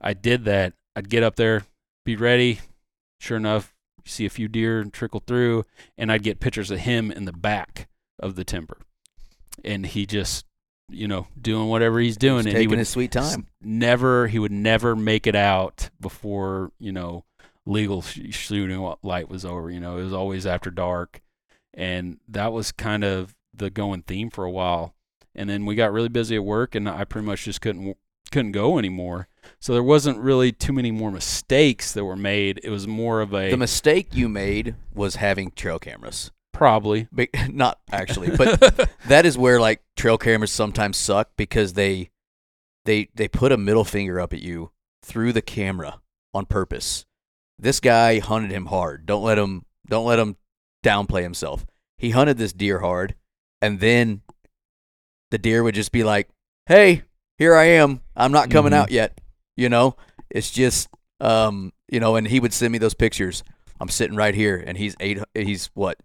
I 0.00 0.12
did 0.14 0.44
that, 0.44 0.74
I'd 0.94 1.08
get 1.08 1.24
up 1.24 1.34
there, 1.34 1.64
be 2.04 2.14
ready. 2.14 2.60
Sure 3.18 3.36
enough, 3.36 3.74
you 4.04 4.10
see 4.10 4.26
a 4.26 4.30
few 4.30 4.46
deer 4.46 4.84
trickle 4.84 5.22
through, 5.26 5.64
and 5.98 6.12
I'd 6.12 6.22
get 6.22 6.38
pictures 6.38 6.70
of 6.70 6.78
him 6.80 7.10
in 7.10 7.24
the 7.24 7.32
back 7.32 7.88
of 8.20 8.36
the 8.36 8.44
timber, 8.44 8.78
and 9.64 9.84
he 9.84 10.06
just, 10.06 10.46
you 10.88 11.08
know, 11.08 11.26
doing 11.40 11.68
whatever 11.68 11.98
he's 11.98 12.16
doing, 12.16 12.44
He's 12.44 12.46
and 12.46 12.52
he 12.52 12.58
taking 12.60 12.70
would 12.70 12.78
his 12.78 12.88
sweet 12.88 13.10
time. 13.10 13.48
never, 13.60 14.28
he 14.28 14.38
would 14.38 14.52
never 14.52 14.94
make 14.94 15.26
it 15.26 15.36
out 15.36 15.90
before 16.00 16.70
you 16.78 16.92
know 16.92 17.24
legal 17.66 18.02
sh- 18.02 18.20
shooting 18.30 18.94
light 19.02 19.28
was 19.28 19.44
over. 19.44 19.70
You 19.70 19.80
know, 19.80 19.98
it 19.98 20.04
was 20.04 20.12
always 20.12 20.46
after 20.46 20.70
dark, 20.70 21.20
and 21.72 22.18
that 22.28 22.52
was 22.52 22.72
kind 22.72 23.04
of 23.04 23.34
the 23.52 23.70
going 23.70 24.02
theme 24.02 24.30
for 24.30 24.44
a 24.44 24.50
while. 24.50 24.94
And 25.34 25.50
then 25.50 25.66
we 25.66 25.74
got 25.74 25.92
really 25.92 26.08
busy 26.08 26.36
at 26.36 26.44
work, 26.44 26.74
and 26.74 26.88
I 26.88 27.04
pretty 27.04 27.26
much 27.26 27.44
just 27.44 27.60
couldn't 27.60 27.96
couldn't 28.30 28.52
go 28.52 28.78
anymore. 28.78 29.28
So 29.60 29.72
there 29.74 29.82
wasn't 29.82 30.18
really 30.18 30.50
too 30.50 30.72
many 30.72 30.90
more 30.90 31.10
mistakes 31.10 31.92
that 31.92 32.04
were 32.04 32.16
made. 32.16 32.60
It 32.64 32.70
was 32.70 32.86
more 32.88 33.20
of 33.20 33.34
a 33.34 33.50
The 33.50 33.56
mistake 33.56 34.08
you 34.14 34.28
made 34.28 34.74
was 34.94 35.16
having 35.16 35.50
trail 35.52 35.78
cameras. 35.78 36.30
probably. 36.52 37.06
But 37.12 37.28
not 37.50 37.78
actually, 37.92 38.36
but 38.36 38.88
that 39.08 39.26
is 39.26 39.36
where 39.38 39.60
like 39.60 39.82
trail 39.96 40.18
cameras 40.18 40.50
sometimes 40.52 40.96
suck 40.96 41.30
because 41.36 41.74
they 41.74 42.10
they 42.84 43.08
they 43.14 43.28
put 43.28 43.52
a 43.52 43.56
middle 43.56 43.84
finger 43.84 44.20
up 44.20 44.32
at 44.32 44.40
you 44.40 44.70
through 45.02 45.32
the 45.32 45.42
camera 45.42 46.00
on 46.32 46.46
purpose. 46.46 47.04
This 47.58 47.80
guy 47.80 48.18
hunted 48.18 48.50
him 48.50 48.66
hard. 48.66 49.06
Don't 49.06 49.22
let 49.24 49.38
him 49.38 49.64
don't 49.88 50.06
let 50.06 50.18
him 50.18 50.36
downplay 50.84 51.22
himself. 51.22 51.66
He 51.98 52.10
hunted 52.10 52.38
this 52.38 52.52
deer 52.52 52.80
hard 52.80 53.14
and 53.62 53.80
then 53.80 54.22
the 55.30 55.38
deer 55.38 55.62
would 55.62 55.74
just 55.74 55.92
be 55.92 56.04
like, 56.04 56.28
"Hey, 56.66 57.02
here 57.38 57.54
I 57.54 57.64
am. 57.64 58.00
I'm 58.16 58.32
not 58.32 58.50
coming 58.50 58.72
Mhm. 58.72 58.76
out 58.76 58.90
yet." 58.90 59.20
You 59.56 59.68
know? 59.68 59.96
It's 60.30 60.50
just 60.50 60.88
um, 61.20 61.72
you 61.88 62.00
know, 62.00 62.16
and 62.16 62.26
he 62.26 62.40
would 62.40 62.52
send 62.52 62.72
me 62.72 62.78
those 62.78 62.94
pictures. 62.94 63.44
I'm 63.80 63.88
sitting 63.88 64.16
right 64.16 64.34
here 64.34 64.62
and 64.66 64.76
he's 64.76 64.94
8 65.00 65.18
he's 65.34 65.66
what 65.74 65.98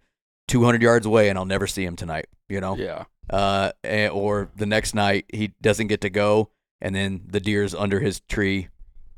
200 0.47 0.81
yards 0.81 1.05
away 1.05 1.29
and 1.29 1.37
I'll 1.37 1.45
never 1.45 1.67
see 1.67 1.83
him 1.83 1.95
tonight, 1.95 2.27
you 2.47 2.59
know? 2.61 2.75
Yeah. 2.77 3.05
uh, 3.29 3.71
eh, 3.83 4.07
or 4.07 4.49
the 4.55 4.65
next 4.65 4.93
night 4.95 5.25
he 5.33 5.53
doesn't 5.61 5.87
get 5.87 6.01
to 6.01 6.09
go, 6.09 6.49
and 6.81 6.95
then 6.95 7.21
the 7.27 7.39
deer's 7.39 7.75
under 7.75 7.99
his 7.99 8.21
tree 8.21 8.69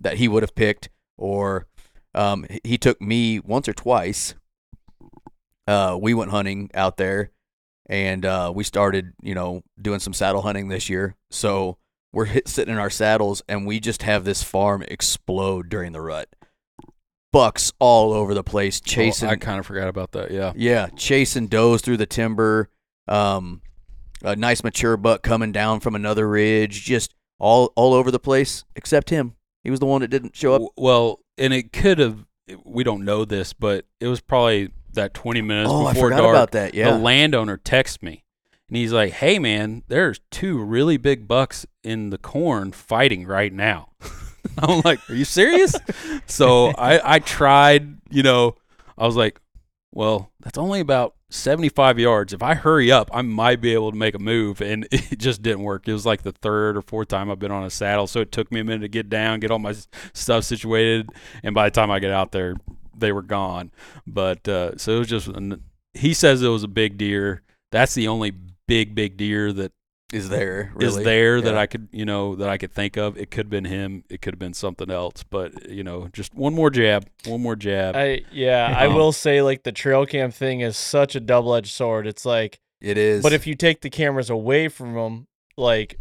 that 0.01 0.17
he 0.17 0.27
would 0.27 0.43
have 0.43 0.53
picked, 0.55 0.89
or 1.17 1.67
um, 2.13 2.45
he- 2.63 2.77
took 2.77 3.01
me 3.01 3.39
once 3.39 3.67
or 3.67 3.73
twice. 3.73 4.35
Uh, 5.67 5.97
we 6.01 6.13
went 6.13 6.31
hunting 6.31 6.69
out 6.73 6.97
there, 6.97 7.31
and 7.87 8.25
uh, 8.25 8.51
we 8.53 8.63
started, 8.63 9.13
you 9.21 9.35
know, 9.35 9.63
doing 9.81 9.99
some 9.99 10.13
saddle 10.13 10.41
hunting 10.41 10.67
this 10.67 10.89
year. 10.89 11.15
So 11.29 11.77
we're 12.11 12.25
hit, 12.25 12.47
sitting 12.47 12.73
in 12.73 12.79
our 12.79 12.89
saddles, 12.89 13.41
and 13.47 13.65
we 13.65 13.79
just 13.79 14.03
have 14.03 14.25
this 14.25 14.43
farm 14.43 14.83
explode 14.87 15.69
during 15.69 15.91
the 15.93 16.01
rut. 16.01 16.27
Bucks 17.31 17.71
all 17.79 18.11
over 18.11 18.33
the 18.33 18.43
place, 18.43 18.81
chasing. 18.81 19.29
Oh, 19.29 19.31
I 19.31 19.35
kind 19.37 19.59
of 19.59 19.65
forgot 19.65 19.87
about 19.87 20.11
that. 20.11 20.31
Yeah. 20.31 20.51
Yeah, 20.55 20.87
chasing 20.97 21.47
does 21.47 21.81
through 21.81 21.97
the 21.97 22.05
timber. 22.05 22.69
Um, 23.07 23.61
a 24.23 24.35
nice 24.35 24.63
mature 24.63 24.97
buck 24.97 25.23
coming 25.23 25.51
down 25.53 25.79
from 25.79 25.95
another 25.95 26.27
ridge, 26.27 26.83
just 26.83 27.13
all 27.39 27.71
all 27.75 27.93
over 27.93 28.11
the 28.11 28.19
place, 28.19 28.65
except 28.75 29.09
him. 29.09 29.35
He 29.63 29.71
was 29.71 29.79
the 29.79 29.85
one 29.85 30.01
that 30.01 30.09
didn't 30.09 30.35
show 30.35 30.55
up. 30.55 30.61
Well, 30.75 31.19
and 31.37 31.53
it 31.53 31.71
could 31.73 31.99
have. 31.99 32.25
We 32.65 32.83
don't 32.83 33.05
know 33.05 33.23
this, 33.25 33.53
but 33.53 33.85
it 33.99 34.07
was 34.07 34.19
probably 34.19 34.71
that 34.93 35.13
20 35.13 35.41
minutes 35.41 35.69
Oh, 35.71 35.87
before 35.93 36.09
dark. 36.09 36.21
about 36.23 36.51
that. 36.51 36.73
Yeah, 36.73 36.91
The 36.91 36.97
landowner 36.97 37.55
texts 37.57 38.01
me, 38.01 38.25
and 38.67 38.75
he's 38.77 38.91
like, 38.91 39.13
"Hey, 39.13 39.39
man, 39.39 39.83
there's 39.87 40.19
two 40.31 40.57
really 40.57 40.97
big 40.97 41.27
bucks 41.27 41.65
in 41.83 42.09
the 42.09 42.17
corn 42.17 42.71
fighting 42.71 43.25
right 43.25 43.53
now." 43.53 43.89
I'm 44.57 44.81
like, 44.83 44.99
"Are 45.09 45.15
you 45.15 45.23
serious?" 45.25 45.75
so 46.25 46.67
I 46.77 47.15
I 47.15 47.19
tried. 47.19 47.97
You 48.09 48.23
know, 48.23 48.55
I 48.97 49.05
was 49.05 49.15
like, 49.15 49.39
"Well, 49.93 50.31
that's 50.41 50.57
only 50.57 50.79
about 50.81 51.15
75 51.31 51.97
yards. 51.97 52.33
If 52.33 52.43
I 52.43 52.53
hurry 52.55 52.91
up, 52.91 53.09
I 53.13 53.21
might 53.21 53.61
be 53.61 53.73
able 53.73 53.91
to 53.91 53.97
make 53.97 54.13
a 54.15 54.19
move. 54.19 54.61
And 54.61 54.87
it 54.91 55.17
just 55.17 55.41
didn't 55.41 55.63
work. 55.63 55.87
It 55.87 55.93
was 55.93 56.05
like 56.05 56.23
the 56.23 56.31
third 56.31 56.77
or 56.77 56.81
fourth 56.81 57.07
time 57.07 57.31
I've 57.31 57.39
been 57.39 57.51
on 57.51 57.63
a 57.63 57.69
saddle. 57.69 58.07
So 58.07 58.19
it 58.19 58.31
took 58.31 58.51
me 58.51 58.59
a 58.59 58.63
minute 58.63 58.81
to 58.81 58.87
get 58.87 59.09
down, 59.09 59.39
get 59.39 59.51
all 59.51 59.59
my 59.59 59.75
stuff 60.13 60.43
situated. 60.43 61.09
And 61.43 61.55
by 61.55 61.67
the 61.67 61.73
time 61.73 61.89
I 61.89 61.99
get 61.99 62.11
out 62.11 62.31
there, 62.31 62.55
they 62.95 63.11
were 63.11 63.21
gone. 63.21 63.71
But 64.05 64.47
uh, 64.47 64.77
so 64.77 64.97
it 64.97 64.99
was 64.99 65.07
just, 65.07 65.29
he 65.93 66.13
says 66.13 66.41
it 66.41 66.49
was 66.49 66.63
a 66.63 66.67
big 66.67 66.97
deer. 66.97 67.43
That's 67.71 67.95
the 67.95 68.07
only 68.07 68.33
big, 68.67 68.93
big 68.93 69.17
deer 69.17 69.53
that 69.53 69.71
Is 70.13 70.27
there 70.29 70.73
is 70.79 70.93
really? 70.95 71.03
there 71.05 71.41
that 71.41 71.57
I 71.57 71.67
could, 71.67 71.87
you 71.91 72.03
know, 72.05 72.35
that 72.35 72.49
I 72.49 72.57
could 72.57 72.73
think 72.73 72.97
of. 72.97 73.17
It 73.17 73.31
could 73.31 73.45
have 73.45 73.49
been 73.49 73.65
him. 73.65 74.03
It 74.09 74.21
could 74.21 74.33
have 74.33 74.39
been 74.39 74.53
something 74.53 74.91
else. 74.91 75.23
But 75.23 75.69
you 75.69 75.83
know, 75.83 76.09
just 76.11 76.33
one 76.35 76.53
more 76.53 76.69
jab, 76.69 77.07
one 77.25 77.41
more 77.41 77.55
jab. 77.55 77.95
I 77.95 78.23
yeah, 78.31 78.75
I 78.77 78.87
Um, 78.87 78.95
will 78.95 79.11
say 79.13 79.41
like 79.41 79.63
the 79.63 79.71
trail 79.71 80.05
cam 80.05 80.31
thing 80.31 80.59
is 80.61 80.75
such 80.75 81.15
a 81.15 81.19
double 81.21 81.55
edged 81.55 81.71
sword. 81.71 82.07
It's 82.07 82.25
like, 82.25 82.59
It 82.81 82.97
is. 82.97 83.23
but 83.23 83.31
if 83.33 83.47
you 83.47 83.55
take 83.55 83.81
the 83.81 83.89
cameras 83.89 84.29
away 84.29 84.67
from 84.67 84.93
them, 84.95 85.27
like, 85.55 85.97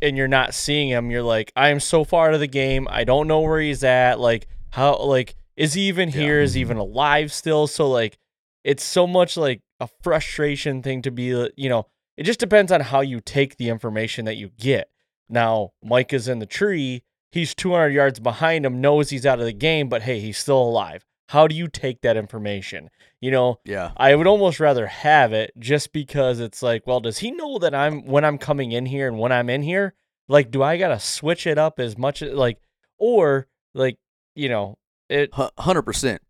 and 0.00 0.16
you're 0.16 0.26
not 0.28 0.54
seeing 0.54 0.88
him, 0.88 1.10
you're 1.12 1.22
like, 1.22 1.52
I 1.54 1.68
am 1.68 1.78
so 1.78 2.02
far 2.02 2.28
out 2.28 2.34
of 2.34 2.40
the 2.40 2.48
game. 2.48 2.88
I 2.90 3.04
don't 3.04 3.28
know 3.28 3.40
where 3.40 3.60
he's 3.60 3.84
at. 3.84 4.18
Like, 4.18 4.48
how? 4.70 4.96
Like, 4.98 5.36
is 5.56 5.74
he 5.74 5.82
even 5.82 6.08
here? 6.08 6.40
Is 6.40 6.54
he 6.54 6.60
even 6.62 6.78
alive 6.78 7.32
still? 7.32 7.68
So 7.68 7.88
like, 7.88 8.18
it's 8.64 8.82
so 8.82 9.06
much 9.06 9.36
like 9.36 9.60
a 9.78 9.88
frustration 10.02 10.82
thing 10.82 11.02
to 11.02 11.10
be. 11.12 11.24
You 11.56 11.68
know, 11.68 11.86
it 12.16 12.24
just 12.24 12.40
depends 12.40 12.70
on 12.72 12.80
how 12.80 13.00
you 13.00 13.20
take 13.20 13.56
the 13.56 13.68
information 13.68 14.24
that 14.24 14.36
you 14.36 14.50
get. 14.58 14.90
Now, 15.28 15.72
Mike 15.82 16.12
is 16.12 16.28
in 16.28 16.38
the 16.38 16.46
tree. 16.46 17.04
He's 17.30 17.54
200 17.54 17.88
yards 17.88 18.20
behind 18.20 18.66
him, 18.66 18.80
knows 18.80 19.10
he's 19.10 19.24
out 19.24 19.38
of 19.38 19.46
the 19.46 19.52
game, 19.52 19.88
but 19.88 20.02
hey, 20.02 20.20
he's 20.20 20.36
still 20.36 20.60
alive. 20.60 21.06
How 21.28 21.46
do 21.46 21.54
you 21.54 21.66
take 21.66 22.02
that 22.02 22.18
information? 22.18 22.90
You 23.22 23.30
know, 23.30 23.60
yeah. 23.64 23.92
I 23.96 24.14
would 24.14 24.26
almost 24.26 24.60
rather 24.60 24.86
have 24.86 25.32
it 25.32 25.52
just 25.58 25.94
because 25.94 26.40
it's 26.40 26.62
like, 26.62 26.86
well, 26.86 27.00
does 27.00 27.18
he 27.18 27.30
know 27.30 27.58
that 27.60 27.74
I'm 27.74 28.04
when 28.04 28.24
I'm 28.24 28.36
coming 28.36 28.72
in 28.72 28.84
here 28.84 29.08
and 29.08 29.18
when 29.18 29.32
I'm 29.32 29.48
in 29.48 29.62
here? 29.62 29.94
Like, 30.28 30.50
do 30.50 30.62
I 30.62 30.76
gotta 30.76 31.00
switch 31.00 31.46
it 31.46 31.56
up 31.56 31.80
as 31.80 31.96
much 31.96 32.20
as 32.20 32.34
like, 32.34 32.58
or 32.98 33.48
like, 33.72 33.96
you 34.34 34.50
know, 34.50 34.76
it? 35.08 35.30
Hundred 35.32 35.82
percent. 35.82 36.20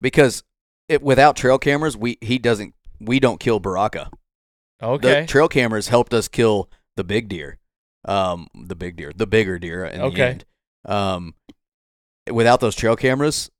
Because 0.00 0.42
it, 0.88 1.02
without 1.02 1.36
trail 1.36 1.58
cameras, 1.58 1.96
we 1.96 2.16
he 2.22 2.38
doesn't. 2.38 2.74
We 2.98 3.20
don't 3.20 3.40
kill 3.40 3.60
Baraka. 3.60 4.10
Okay, 4.82 5.20
The 5.22 5.26
trail 5.26 5.48
cameras 5.48 5.88
helped 5.88 6.14
us 6.14 6.28
kill 6.28 6.70
the 6.96 7.04
big 7.04 7.28
deer. 7.28 7.58
Um, 8.06 8.48
the 8.54 8.74
big 8.76 8.96
deer, 8.96 9.12
the 9.14 9.26
bigger 9.26 9.58
deer. 9.58 9.84
In 9.84 10.00
Okay. 10.00 10.16
The 10.16 10.24
end. 10.26 10.44
Um, 10.86 11.34
without 12.30 12.60
those 12.60 12.74
trail 12.74 12.96
cameras, 12.96 13.50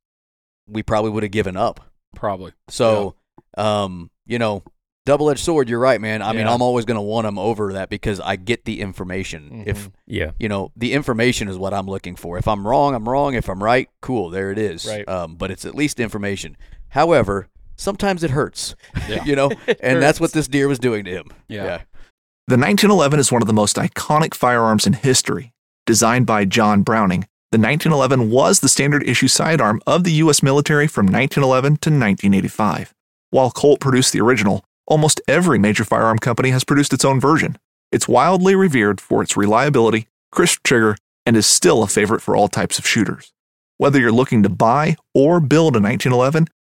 we 0.67 0.83
probably 0.83 1.11
would 1.11 1.23
have 1.23 1.33
given 1.33 1.57
up. 1.57 1.81
Probably. 2.15 2.53
So, 2.69 3.15
um, 3.59 4.11
you 4.27 4.39
know, 4.39 4.63
double 5.05 5.29
edged 5.31 5.41
sword. 5.45 5.69
You're 5.69 5.79
right, 5.79 6.01
man. 6.01 6.23
I 6.23 6.33
mean, 6.33 6.47
I'm 6.47 6.63
always 6.63 6.85
going 6.87 6.97
to 6.97 7.03
want 7.03 7.27
them 7.27 7.39
over 7.39 7.75
that 7.75 7.91
because 7.91 8.19
I 8.21 8.37
get 8.37 8.65
the 8.65 8.81
information. 8.81 9.65
If 9.67 9.89
Mhm. 9.89 9.93
Yeah. 10.07 10.31
you 10.39 10.49
know, 10.49 10.73
the 10.75 10.93
information 10.95 11.49
is 11.49 11.59
what 11.59 11.75
I'm 11.75 11.87
looking 11.87 12.17
for. 12.17 12.39
If 12.39 12.49
I'm 12.49 12.67
wrong, 12.67 12.95
I'm 12.95 13.07
wrong. 13.09 13.35
If 13.35 13.49
I'm 13.51 13.63
right, 13.63 13.89
cool, 14.01 14.31
there 14.31 14.51
it 14.51 14.59
is. 14.59 14.87
Right. 14.87 15.07
Um, 15.09 15.37
but 15.37 15.51
it's 15.51 15.65
at 15.67 15.75
least 15.75 16.01
information. 16.01 16.57
However, 16.89 17.49
sometimes 17.81 18.23
it 18.23 18.31
hurts. 18.31 18.75
Yeah. 19.09 19.25
you 19.27 19.35
know, 19.35 19.51
and 19.81 20.03
that's 20.03 20.21
what 20.21 20.33
this 20.33 20.47
deer 20.47 20.69
was 20.69 20.79
doing 20.79 21.05
to 21.05 21.11
him. 21.11 21.33
Yeah. 21.49 21.83
The 22.47 22.57
1911 22.57 23.21
is 23.21 23.33
one 23.33 23.43
of 23.43 23.49
the 23.49 23.55
most 23.55 23.77
iconic 23.77 24.35
firearms 24.35 24.87
in 24.87 24.93
history. 24.93 25.53
Designed 25.87 26.27
by 26.27 26.45
John 26.45 26.83
Browning, 26.83 27.27
the 27.53 27.59
1911 27.59 28.31
was 28.31 28.61
the 28.61 28.69
standard 28.69 29.03
issue 29.09 29.29
sidearm 29.29 29.81
of 29.87 30.05
the 30.05 30.13
U.S. 30.13 30.43
military 30.43 30.87
from 30.87 31.07
1911 31.07 31.79
to 31.79 31.91
1985. 31.91 32.95
While 33.31 33.51
Colt 33.51 33.81
produced 33.81 34.13
the 34.13 34.21
original, 34.21 34.65
almost 34.87 35.21
every 35.27 35.59
major 35.59 35.85
firearm 35.85 36.19
company 36.19 36.51
has 36.51 36.65
produced 36.65 36.93
its 36.93 37.05
own 37.05 37.21
version. 37.21 37.57
It's 37.93 38.09
wildly 38.09 38.55
revered 38.55 39.01
for 39.01 39.23
its 39.23 39.37
reliability, 39.37 40.07
crisp 40.31 40.63
trigger, 40.63 40.97
and 41.27 41.37
is 41.37 41.47
still 41.47 41.83
a 41.83 41.89
favorite 41.89 42.23
for 42.23 42.37
all 42.37 42.49
types 42.49 42.79
of 42.79 42.87
shooters. 42.87 43.33
Whether 43.79 43.99
you're 43.99 44.13
looking 44.13 44.43
to 44.43 44.49
buy 44.49 44.97
or 45.15 45.41
build 45.41 45.77
a 45.77 45.81
1911 45.81 46.47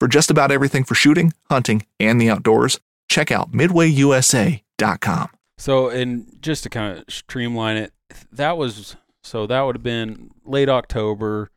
For 0.00 0.08
just 0.08 0.30
about 0.30 0.50
everything 0.50 0.84
for 0.84 0.94
shooting, 0.94 1.32
hunting, 1.50 1.86
and 2.00 2.20
the 2.20 2.28
outdoors, 2.30 2.78
check 3.08 3.30
out 3.30 3.52
midwayusa.com. 3.52 5.28
So, 5.56 5.88
and 5.88 6.36
just 6.40 6.64
to 6.64 6.68
kind 6.70 6.98
of 6.98 7.04
streamline 7.08 7.76
it, 7.76 7.92
that 8.32 8.56
was 8.58 8.96
so 9.22 9.46
that 9.46 9.60
would 9.62 9.76
have 9.76 9.82
been 9.82 10.30
late 10.44 10.68
October. 10.68 11.50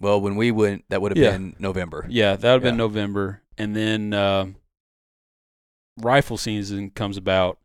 Well, 0.00 0.20
when 0.20 0.36
we 0.36 0.50
went, 0.50 0.84
that 0.90 1.00
would 1.00 1.12
have 1.16 1.22
Yeah. 1.24 1.30
been 1.32 1.56
November. 1.58 2.04
Yeah, 2.08 2.36
that 2.36 2.42
would 2.52 2.52
have 2.54 2.62
been 2.62 2.76
November, 2.76 3.40
and 3.56 3.74
then 3.74 4.12
uh, 4.12 4.46
rifle 5.98 6.36
season 6.36 6.90
comes 6.90 7.16
about. 7.16 7.58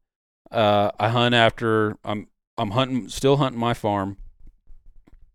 Uh, 0.51 0.91
I 0.99 1.09
hunt 1.09 1.33
after 1.35 1.97
I'm 2.03 2.27
I'm 2.57 2.71
hunting, 2.71 3.09
still 3.09 3.37
hunting 3.37 3.59
my 3.59 3.73
farm. 3.73 4.17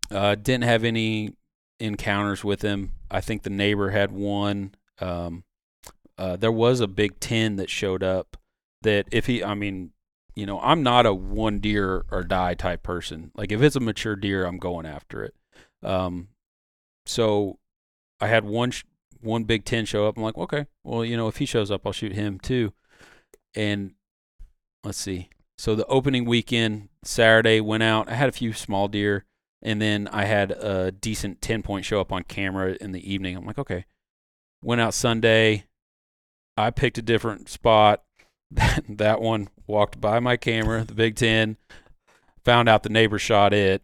Uh, 0.09 0.35
didn't 0.35 0.63
have 0.63 0.83
any 0.83 1.33
encounters 1.79 2.43
with 2.43 2.61
him. 2.61 2.93
I 3.09 3.21
think 3.21 3.43
the 3.43 3.49
neighbor 3.49 3.91
had 3.91 4.11
one. 4.11 4.75
Um, 4.99 5.43
uh, 6.17 6.35
there 6.35 6.51
was 6.51 6.79
a 6.79 6.87
big 6.87 7.19
ten 7.19 7.55
that 7.57 7.69
showed 7.69 8.03
up. 8.03 8.37
That 8.83 9.07
if 9.11 9.25
he, 9.25 9.43
I 9.43 9.53
mean, 9.53 9.91
you 10.35 10.45
know, 10.45 10.59
I'm 10.61 10.83
not 10.83 11.05
a 11.05 11.13
one 11.13 11.59
deer 11.59 12.05
or 12.11 12.23
die 12.23 12.53
type 12.53 12.83
person. 12.83 13.31
Like 13.35 13.51
if 13.51 13.61
it's 13.61 13.75
a 13.75 13.79
mature 13.79 14.15
deer, 14.15 14.45
I'm 14.45 14.59
going 14.59 14.85
after 14.85 15.23
it. 15.23 15.33
Um, 15.83 16.29
so 17.05 17.59
I 18.19 18.27
had 18.27 18.45
one 18.45 18.71
sh- 18.71 18.83
one 19.21 19.43
Big 19.43 19.65
Ten 19.65 19.85
show 19.85 20.07
up. 20.07 20.17
I'm 20.17 20.23
like, 20.23 20.37
okay, 20.37 20.67
well, 20.83 21.03
you 21.03 21.17
know, 21.17 21.27
if 21.27 21.37
he 21.37 21.45
shows 21.45 21.71
up, 21.71 21.85
I'll 21.85 21.91
shoot 21.91 22.13
him 22.13 22.39
too. 22.39 22.73
And 23.55 23.93
let's 24.83 24.97
see. 24.97 25.29
So 25.57 25.73
the 25.73 25.85
opening 25.87 26.25
weekend, 26.25 26.89
Saturday, 27.03 27.59
went 27.59 27.83
out. 27.83 28.09
I 28.09 28.13
had 28.13 28.29
a 28.29 28.33
few 28.33 28.53
small 28.53 28.87
deer, 28.87 29.25
and 29.61 29.81
then 29.81 30.07
I 30.11 30.25
had 30.25 30.51
a 30.51 30.91
decent 30.91 31.41
ten 31.41 31.63
point 31.63 31.85
show 31.85 31.99
up 31.99 32.11
on 32.11 32.23
camera 32.23 32.77
in 32.79 32.91
the 32.91 33.11
evening. 33.13 33.35
I'm 33.35 33.45
like, 33.45 33.59
okay. 33.59 33.85
Went 34.63 34.81
out 34.81 34.93
Sunday. 34.93 35.65
I 36.55 36.71
picked 36.71 36.97
a 36.97 37.03
different 37.03 37.49
spot. 37.49 38.03
That 38.49 38.85
that 38.87 39.19
one 39.19 39.49
walked 39.67 39.99
by 39.99 40.21
my 40.21 40.37
camera, 40.37 40.85
the 40.85 40.93
Big 40.93 41.17
Ten. 41.17 41.57
Found 42.45 42.69
out 42.69 42.83
the 42.83 42.89
neighbor 42.89 43.19
shot 43.19 43.53
it. 43.53 43.83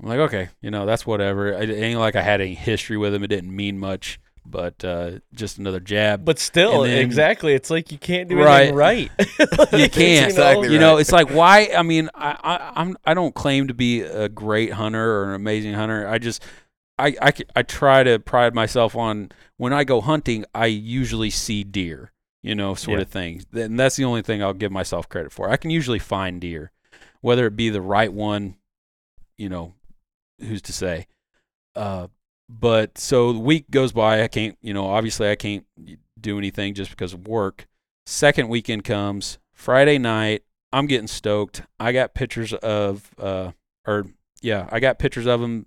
I'm 0.00 0.08
like, 0.08 0.20
okay, 0.20 0.50
you 0.62 0.70
know, 0.70 0.86
that's 0.86 1.04
whatever. 1.04 1.48
It 1.48 1.70
ain't 1.70 1.98
like 1.98 2.14
I 2.14 2.22
had 2.22 2.40
any 2.40 2.54
history 2.54 2.96
with 2.96 3.12
him. 3.12 3.24
It 3.24 3.26
didn't 3.26 3.54
mean 3.54 3.80
much, 3.80 4.20
but 4.50 4.84
uh, 4.84 5.12
just 5.34 5.58
another 5.58 5.80
jab. 5.80 6.24
But 6.24 6.38
still, 6.38 6.82
then- 6.82 6.98
exactly, 6.98 7.52
it's 7.54 7.70
like 7.70 7.90
you 7.92 7.98
can't 7.98 8.28
do 8.28 8.38
Right. 8.38 8.60
anything 8.68 8.74
right. 8.76 9.10
you 9.38 9.46
Like, 9.78 9.92
can't. 9.92 10.30
Exactly 10.30 10.72
You 10.72 10.78
know, 10.78 10.96
it's 10.98 11.12
like 11.12 11.30
why? 11.30 11.70
I 11.76 11.82
mean, 11.82 12.10
I, 12.14 12.36
I 12.42 12.72
I'm 12.80 12.96
I 13.04 13.14
don't 13.14 13.34
claim 13.34 13.68
to 13.68 13.74
be 13.74 14.00
a 14.02 14.28
great 14.28 14.72
hunter 14.72 15.20
or 15.20 15.28
an 15.30 15.34
amazing 15.34 15.74
hunter. 15.74 16.06
I 16.08 16.18
just 16.18 16.42
I 16.98 17.14
I 17.56 17.62
try 17.62 18.02
to 18.02 18.18
pride 18.18 18.54
myself 18.54 18.94
on 18.94 19.30
when 19.56 19.72
I 19.72 19.84
go 19.84 20.00
hunting, 20.00 20.44
I 20.54 20.66
usually 20.66 21.30
see 21.30 21.64
deer, 21.64 22.12
you 22.42 22.54
know, 22.54 22.74
sort 22.74 22.98
Yeah. 22.98 23.02
of 23.02 23.08
thing. 23.08 23.42
And 23.54 23.78
that's 23.78 23.96
the 23.96 24.04
only 24.04 24.22
thing 24.22 24.42
I'll 24.42 24.52
give 24.54 24.72
myself 24.72 25.08
credit 25.08 25.32
for. 25.32 25.48
I 25.50 25.56
can 25.56 25.70
usually 25.70 25.98
find 25.98 26.40
deer, 26.40 26.72
whether 27.20 27.46
it 27.46 27.56
be 27.56 27.70
the 27.70 27.80
right 27.82 28.12
one, 28.12 28.56
you 29.38 29.48
know, 29.48 29.74
who's 30.40 30.62
to 30.62 30.72
say. 30.72 31.06
Uh, 31.76 32.08
but 32.58 32.98
so 32.98 33.32
the 33.32 33.38
week 33.38 33.70
goes 33.70 33.92
by, 33.92 34.22
I 34.22 34.28
can't, 34.28 34.58
you 34.60 34.74
know, 34.74 34.86
obviously 34.86 35.30
I 35.30 35.36
can't 35.36 35.64
do 36.20 36.36
anything 36.36 36.74
just 36.74 36.90
because 36.90 37.12
of 37.12 37.28
work. 37.28 37.68
Second 38.06 38.48
weekend 38.48 38.84
comes 38.84 39.38
Friday 39.52 39.98
night. 39.98 40.42
I'm 40.72 40.86
getting 40.86 41.06
stoked. 41.06 41.62
I 41.78 41.92
got 41.92 42.14
pictures 42.14 42.52
of, 42.54 43.10
uh, 43.18 43.52
or 43.86 44.06
yeah, 44.42 44.68
I 44.72 44.80
got 44.80 44.98
pictures 44.98 45.26
of 45.26 45.40
him 45.40 45.66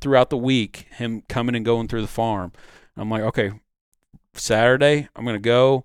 throughout 0.00 0.30
the 0.30 0.36
week. 0.36 0.86
Him 0.90 1.22
coming 1.28 1.54
and 1.54 1.64
going 1.64 1.86
through 1.86 2.02
the 2.02 2.08
farm. 2.08 2.52
I'm 2.96 3.10
like, 3.10 3.22
okay, 3.22 3.52
Saturday 4.34 5.08
I'm 5.14 5.24
gonna 5.24 5.38
go. 5.38 5.84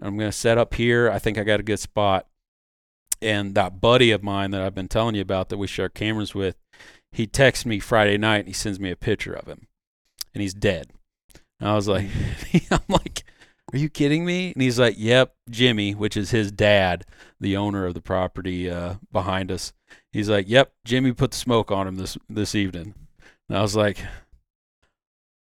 I'm 0.00 0.16
gonna 0.16 0.32
set 0.32 0.56
up 0.56 0.74
here. 0.74 1.10
I 1.10 1.18
think 1.18 1.36
I 1.36 1.44
got 1.44 1.60
a 1.60 1.64
good 1.64 1.78
spot. 1.78 2.26
And 3.20 3.54
that 3.54 3.80
buddy 3.80 4.10
of 4.10 4.22
mine 4.22 4.50
that 4.50 4.62
I've 4.62 4.74
been 4.74 4.88
telling 4.88 5.14
you 5.14 5.22
about 5.22 5.50
that 5.50 5.58
we 5.58 5.66
share 5.66 5.88
cameras 5.88 6.34
with, 6.34 6.56
he 7.12 7.26
texts 7.26 7.64
me 7.64 7.78
Friday 7.78 8.18
night 8.18 8.38
and 8.40 8.48
he 8.48 8.54
sends 8.54 8.80
me 8.80 8.90
a 8.90 8.96
picture 8.96 9.32
of 9.32 9.46
him, 9.46 9.66
and 10.32 10.42
he's 10.42 10.54
dead. 10.54 10.88
And 11.60 11.68
I 11.68 11.74
was 11.74 11.88
like, 11.88 12.06
I'm 12.70 12.80
like, 12.88 13.24
are 13.72 13.78
you 13.78 13.88
kidding 13.88 14.24
me? 14.24 14.52
And 14.52 14.62
he's 14.62 14.78
like, 14.78 14.94
Yep, 14.98 15.34
Jimmy, 15.50 15.94
which 15.94 16.16
is 16.16 16.30
his 16.30 16.52
dad, 16.52 17.04
the 17.40 17.56
owner 17.56 17.86
of 17.86 17.94
the 17.94 18.00
property 18.00 18.70
uh, 18.70 18.94
behind 19.12 19.50
us. 19.50 19.72
He's 20.12 20.28
like, 20.28 20.48
Yep, 20.48 20.72
Jimmy 20.84 21.12
put 21.12 21.32
the 21.32 21.36
smoke 21.36 21.70
on 21.70 21.88
him 21.88 21.96
this 21.96 22.16
this 22.28 22.54
evening. 22.54 22.94
And 23.48 23.58
I 23.58 23.62
was 23.62 23.76
like, 23.76 23.98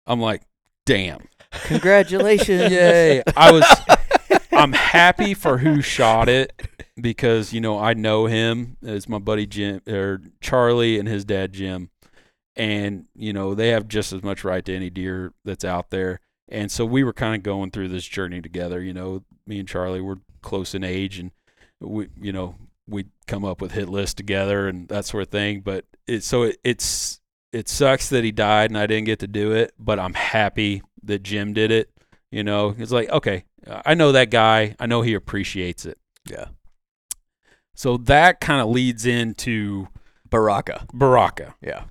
I'm 0.08 0.22
like, 0.22 0.44
damn, 0.86 1.28
Congratulations. 1.64 2.72
yay! 2.72 3.24
I 3.36 3.52
was, 3.52 3.66
I'm 4.52 4.74
happy 4.74 5.34
for 5.34 5.58
who 5.58 5.82
shot 5.82 6.30
it 6.30 6.54
because 7.00 7.54
you 7.54 7.62
know 7.62 7.80
I 7.80 7.94
know 7.94 8.26
him 8.26 8.78
as 8.86 9.10
my 9.10 9.20
buddy 9.20 9.46
Jim 9.46 9.82
or 9.88 10.22
Charlie 10.42 11.00
and 11.00 11.08
his 11.08 11.26
dad 11.26 11.54
Jim, 11.54 11.90
and 12.56 13.08
you 13.16 13.34
know 13.34 13.54
they 13.54 13.70
have 13.70 13.88
just 13.88 14.14
as 14.14 14.24
much 14.24 14.44
right 14.44 14.64
to 14.66 14.76
any 14.76 14.90
deer 14.90 15.34
that's 15.44 15.66
out 15.66 15.90
there. 15.90 16.20
And 16.48 16.72
so 16.72 16.86
we 16.86 17.04
were 17.04 17.14
kind 17.14 17.36
of 17.36 17.44
going 17.44 17.72
through 17.72 17.88
this 17.90 18.06
journey 18.06 18.42
together. 18.42 18.82
You 18.82 18.94
know, 18.94 19.24
me 19.48 19.60
and 19.60 19.68
Charlie 19.68 20.02
were 20.02 20.20
close 20.42 20.76
in 20.76 20.84
age, 20.84 21.18
and 21.18 21.32
we, 21.80 22.10
you 22.20 22.32
know, 22.32 22.56
we'd 22.88 23.10
come 23.28 23.44
up 23.44 23.62
with 23.62 23.72
hit 23.72 23.90
lists 23.90 24.14
together 24.14 24.68
and 24.68 24.88
that 24.90 25.06
sort 25.06 25.24
of 25.24 25.30
thing. 25.30 25.62
But 25.62 25.86
it 26.08 26.24
so 26.24 26.44
it, 26.44 26.58
it's 26.64 27.20
it 27.52 27.68
sucks 27.70 28.10
that 28.10 28.24
he 28.24 28.32
died 28.32 28.70
and 28.70 28.78
I 28.78 28.86
didn't 28.86 29.06
get 29.06 29.20
to 29.20 29.28
do 29.28 29.54
it, 29.54 29.74
but 29.80 30.00
I'm 30.00 30.14
happy 30.14 30.84
that 31.04 31.24
Jim 31.24 31.54
did 31.54 31.72
it. 31.72 31.90
You 32.32 32.44
know, 32.44 32.76
it's 32.78 32.92
like 32.92 33.10
okay, 33.10 33.46
I 33.86 33.94
know 33.94 34.12
that 34.12 34.30
guy. 34.30 34.76
I 34.80 34.86
know 34.86 35.02
he 35.02 35.14
appreciates 35.14 35.86
it. 35.86 35.98
Yeah. 36.30 36.46
So 37.74 37.98
that 37.98 38.40
kind 38.40 38.62
of 38.62 38.70
leads 38.70 39.06
into 39.06 39.88
Baraka. 40.30 40.86
Baraka. 40.94 41.56
Yeah. 41.62 41.84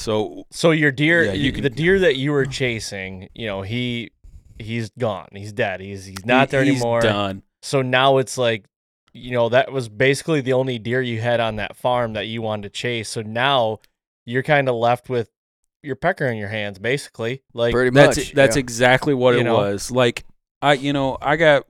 So 0.00 0.44
So 0.50 0.70
your 0.72 0.90
deer, 0.92 1.24
Yeah, 1.24 1.32
you 1.32 1.44
you, 1.44 1.52
can- 1.52 1.62
the 1.62 1.70
deer 1.70 1.98
that 2.00 2.16
you 2.16 2.32
were 2.32 2.46
chasing, 2.46 3.28
you 3.34 3.46
know, 3.46 3.62
he 3.62 4.10
he's 4.58 4.90
gone. 4.98 5.28
He's 5.32 5.52
dead. 5.52 5.80
He's 5.80 6.04
he's 6.06 6.24
not 6.26 6.48
he- 6.48 6.52
there 6.52 6.64
he's 6.64 6.74
anymore. 6.76 7.00
Done. 7.00 7.42
So 7.62 7.82
now 7.82 8.18
it's 8.18 8.38
like, 8.38 8.64
you 9.12 9.32
know, 9.32 9.48
that 9.50 9.72
was 9.72 9.88
basically 9.88 10.40
the 10.40 10.52
only 10.54 10.78
deer 10.78 11.02
you 11.02 11.20
had 11.20 11.40
on 11.40 11.56
that 11.56 11.76
farm 11.76 12.14
that 12.14 12.26
you 12.26 12.40
wanted 12.42 12.62
to 12.64 12.70
chase. 12.70 13.08
So 13.08 13.22
now 13.22 13.80
you're 14.24 14.42
kind 14.42 14.68
of 14.68 14.74
left 14.76 15.08
with 15.08 15.30
your 15.82 15.96
pecker 15.96 16.26
in 16.26 16.36
your 16.36 16.48
hands, 16.48 16.78
basically. 16.78 17.42
Like, 17.54 17.72
Pretty 17.72 17.90
That's 17.90 18.16
much. 18.16 18.32
that's 18.34 18.56
yeah. 18.56 18.60
exactly 18.60 19.14
what 19.14 19.34
You 19.34 19.40
it 19.40 19.44
know? 19.44 19.56
was. 19.56 19.90
Like 19.90 20.24
I, 20.62 20.74
you 20.74 20.92
know, 20.92 21.16
I 21.20 21.36
got 21.36 21.66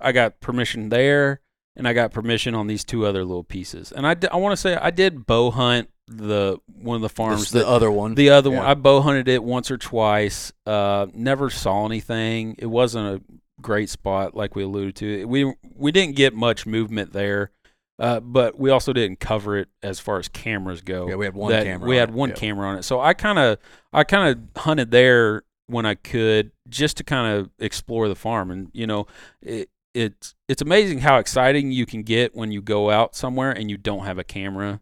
I 0.00 0.12
got 0.12 0.40
permission 0.40 0.88
there, 0.88 1.40
and 1.76 1.86
I 1.86 1.92
got 1.92 2.10
permission 2.12 2.54
on 2.54 2.66
these 2.68 2.84
two 2.84 3.04
other 3.06 3.22
little 3.24 3.44
pieces. 3.44 3.92
And 3.92 4.06
I, 4.06 4.14
d- 4.14 4.28
I 4.32 4.36
want 4.36 4.52
to 4.52 4.56
say 4.56 4.76
I 4.76 4.90
did 4.90 5.26
bow 5.26 5.50
hunt 5.50 5.90
the 6.10 6.58
one 6.66 6.96
of 6.96 7.02
the 7.02 7.08
farms 7.08 7.42
is 7.42 7.50
the 7.52 7.60
that 7.60 7.68
other 7.68 7.90
one. 7.90 8.14
The 8.14 8.30
other 8.30 8.50
one, 8.50 8.64
I 8.64 8.74
bow 8.74 9.00
hunted 9.00 9.28
it 9.28 9.42
once 9.44 9.70
or 9.70 9.78
twice. 9.78 10.52
Uh, 10.66 11.06
never 11.14 11.50
saw 11.50 11.86
anything. 11.86 12.56
It 12.58 12.66
wasn't 12.66 13.06
a 13.22 13.62
great 13.62 13.88
spot, 13.90 14.34
like 14.34 14.56
we 14.56 14.64
alluded 14.64 14.96
to. 14.96 15.24
We 15.26 15.54
we 15.76 15.92
didn't 15.92 16.16
get 16.16 16.34
much 16.34 16.66
movement 16.66 17.12
there, 17.12 17.52
uh, 18.00 18.18
but 18.20 18.58
we 18.58 18.70
also 18.70 18.92
didn't 18.92 19.20
cover 19.20 19.56
it 19.58 19.68
as 19.82 20.00
far 20.00 20.18
as 20.18 20.26
cameras 20.28 20.80
go. 20.80 21.08
Yeah, 21.08 21.14
we 21.14 21.24
had 21.26 21.34
one 21.34 21.52
That- 21.52 21.64
camera 21.64 21.88
We 21.88 21.96
on 21.96 22.00
had 22.00 22.08
it, 22.08 22.14
one 22.14 22.28
yeah. 22.30 22.34
camera 22.34 22.68
on 22.68 22.78
it, 22.78 22.82
so 22.82 23.00
I 23.00 23.14
kind 23.14 23.38
of 23.38 23.58
I 23.92 24.02
kind 24.04 24.28
of 24.36 24.62
hunted 24.62 24.90
there 24.90 25.44
when 25.68 25.86
I 25.86 25.94
could, 25.94 26.50
just 26.68 26.96
to 26.96 27.04
kind 27.04 27.36
of 27.38 27.50
explore 27.60 28.08
the 28.08 28.16
farm. 28.16 28.50
And 28.50 28.70
you 28.72 28.86
know, 28.88 29.06
it 29.40 29.68
it's 29.94 30.34
it's 30.48 30.60
amazing 30.62 30.98
how 31.00 31.18
exciting 31.18 31.70
you 31.70 31.86
can 31.86 32.02
get 32.02 32.34
when 32.34 32.50
you 32.50 32.60
go 32.62 32.90
out 32.90 33.14
somewhere 33.14 33.52
and 33.52 33.70
you 33.70 33.76
don't 33.76 34.04
have 34.06 34.18
a 34.18 34.24
camera 34.24 34.80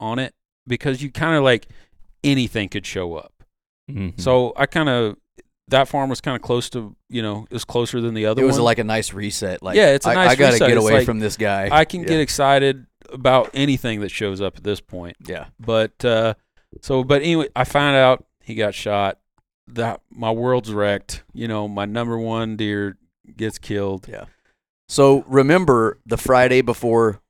on 0.00 0.18
it 0.18 0.34
because 0.66 1.02
you 1.02 1.10
kind 1.10 1.36
of 1.36 1.42
like 1.44 1.68
anything 2.24 2.68
could 2.68 2.86
show 2.86 3.14
up. 3.14 3.32
Mhm. 3.90 4.20
So 4.20 4.52
I 4.56 4.66
kind 4.66 4.88
of 4.88 5.16
that 5.68 5.88
farm 5.88 6.08
was 6.10 6.20
kind 6.20 6.36
of 6.36 6.42
close 6.42 6.70
to 6.70 6.94
you 7.08 7.22
know 7.22 7.46
it 7.50 7.52
was 7.54 7.64
closer 7.64 8.00
than 8.00 8.14
the 8.14 8.26
other 8.26 8.40
one. 8.40 8.44
it 8.44 8.46
was 8.46 8.56
one. 8.56 8.64
like 8.64 8.78
a 8.78 8.84
nice 8.84 9.12
reset. 9.12 9.62
Like 9.62 9.76
Yeah, 9.76 9.88
it's 9.94 10.06
a 10.06 10.10
I, 10.10 10.14
nice 10.14 10.30
I 10.30 10.34
gotta 10.36 10.52
reset. 10.54 10.68
get 10.68 10.76
away 10.78 10.92
like, 10.94 11.06
from 11.06 11.18
this 11.20 11.36
guy. 11.36 11.68
I 11.70 11.84
can 11.84 12.00
Yeah. 12.02 12.08
get 12.08 12.20
excited 12.20 12.86
about 13.12 13.50
anything 13.54 14.00
that 14.00 14.10
shows 14.10 14.40
up 14.40 14.56
at 14.56 14.64
this 14.64 14.80
point. 14.80 15.16
Yeah. 15.26 15.46
But 15.60 16.04
uh, 16.04 16.34
so 16.82 17.04
but 17.04 17.22
anyway, 17.22 17.48
I 17.54 17.64
found 17.64 17.96
out 17.96 18.24
he 18.42 18.54
got 18.54 18.74
shot. 18.74 19.18
That 19.68 20.00
my 20.10 20.30
world's 20.30 20.72
wrecked. 20.72 21.24
You 21.32 21.48
know, 21.48 21.66
my 21.66 21.84
number 21.86 22.16
one 22.18 22.56
deer 22.56 22.96
gets 23.36 23.58
killed. 23.58 24.06
Yeah. 24.08 24.26
So 24.88 25.24
remember 25.26 25.98
the 26.06 26.16
Friday 26.16 26.60
before 26.60 27.20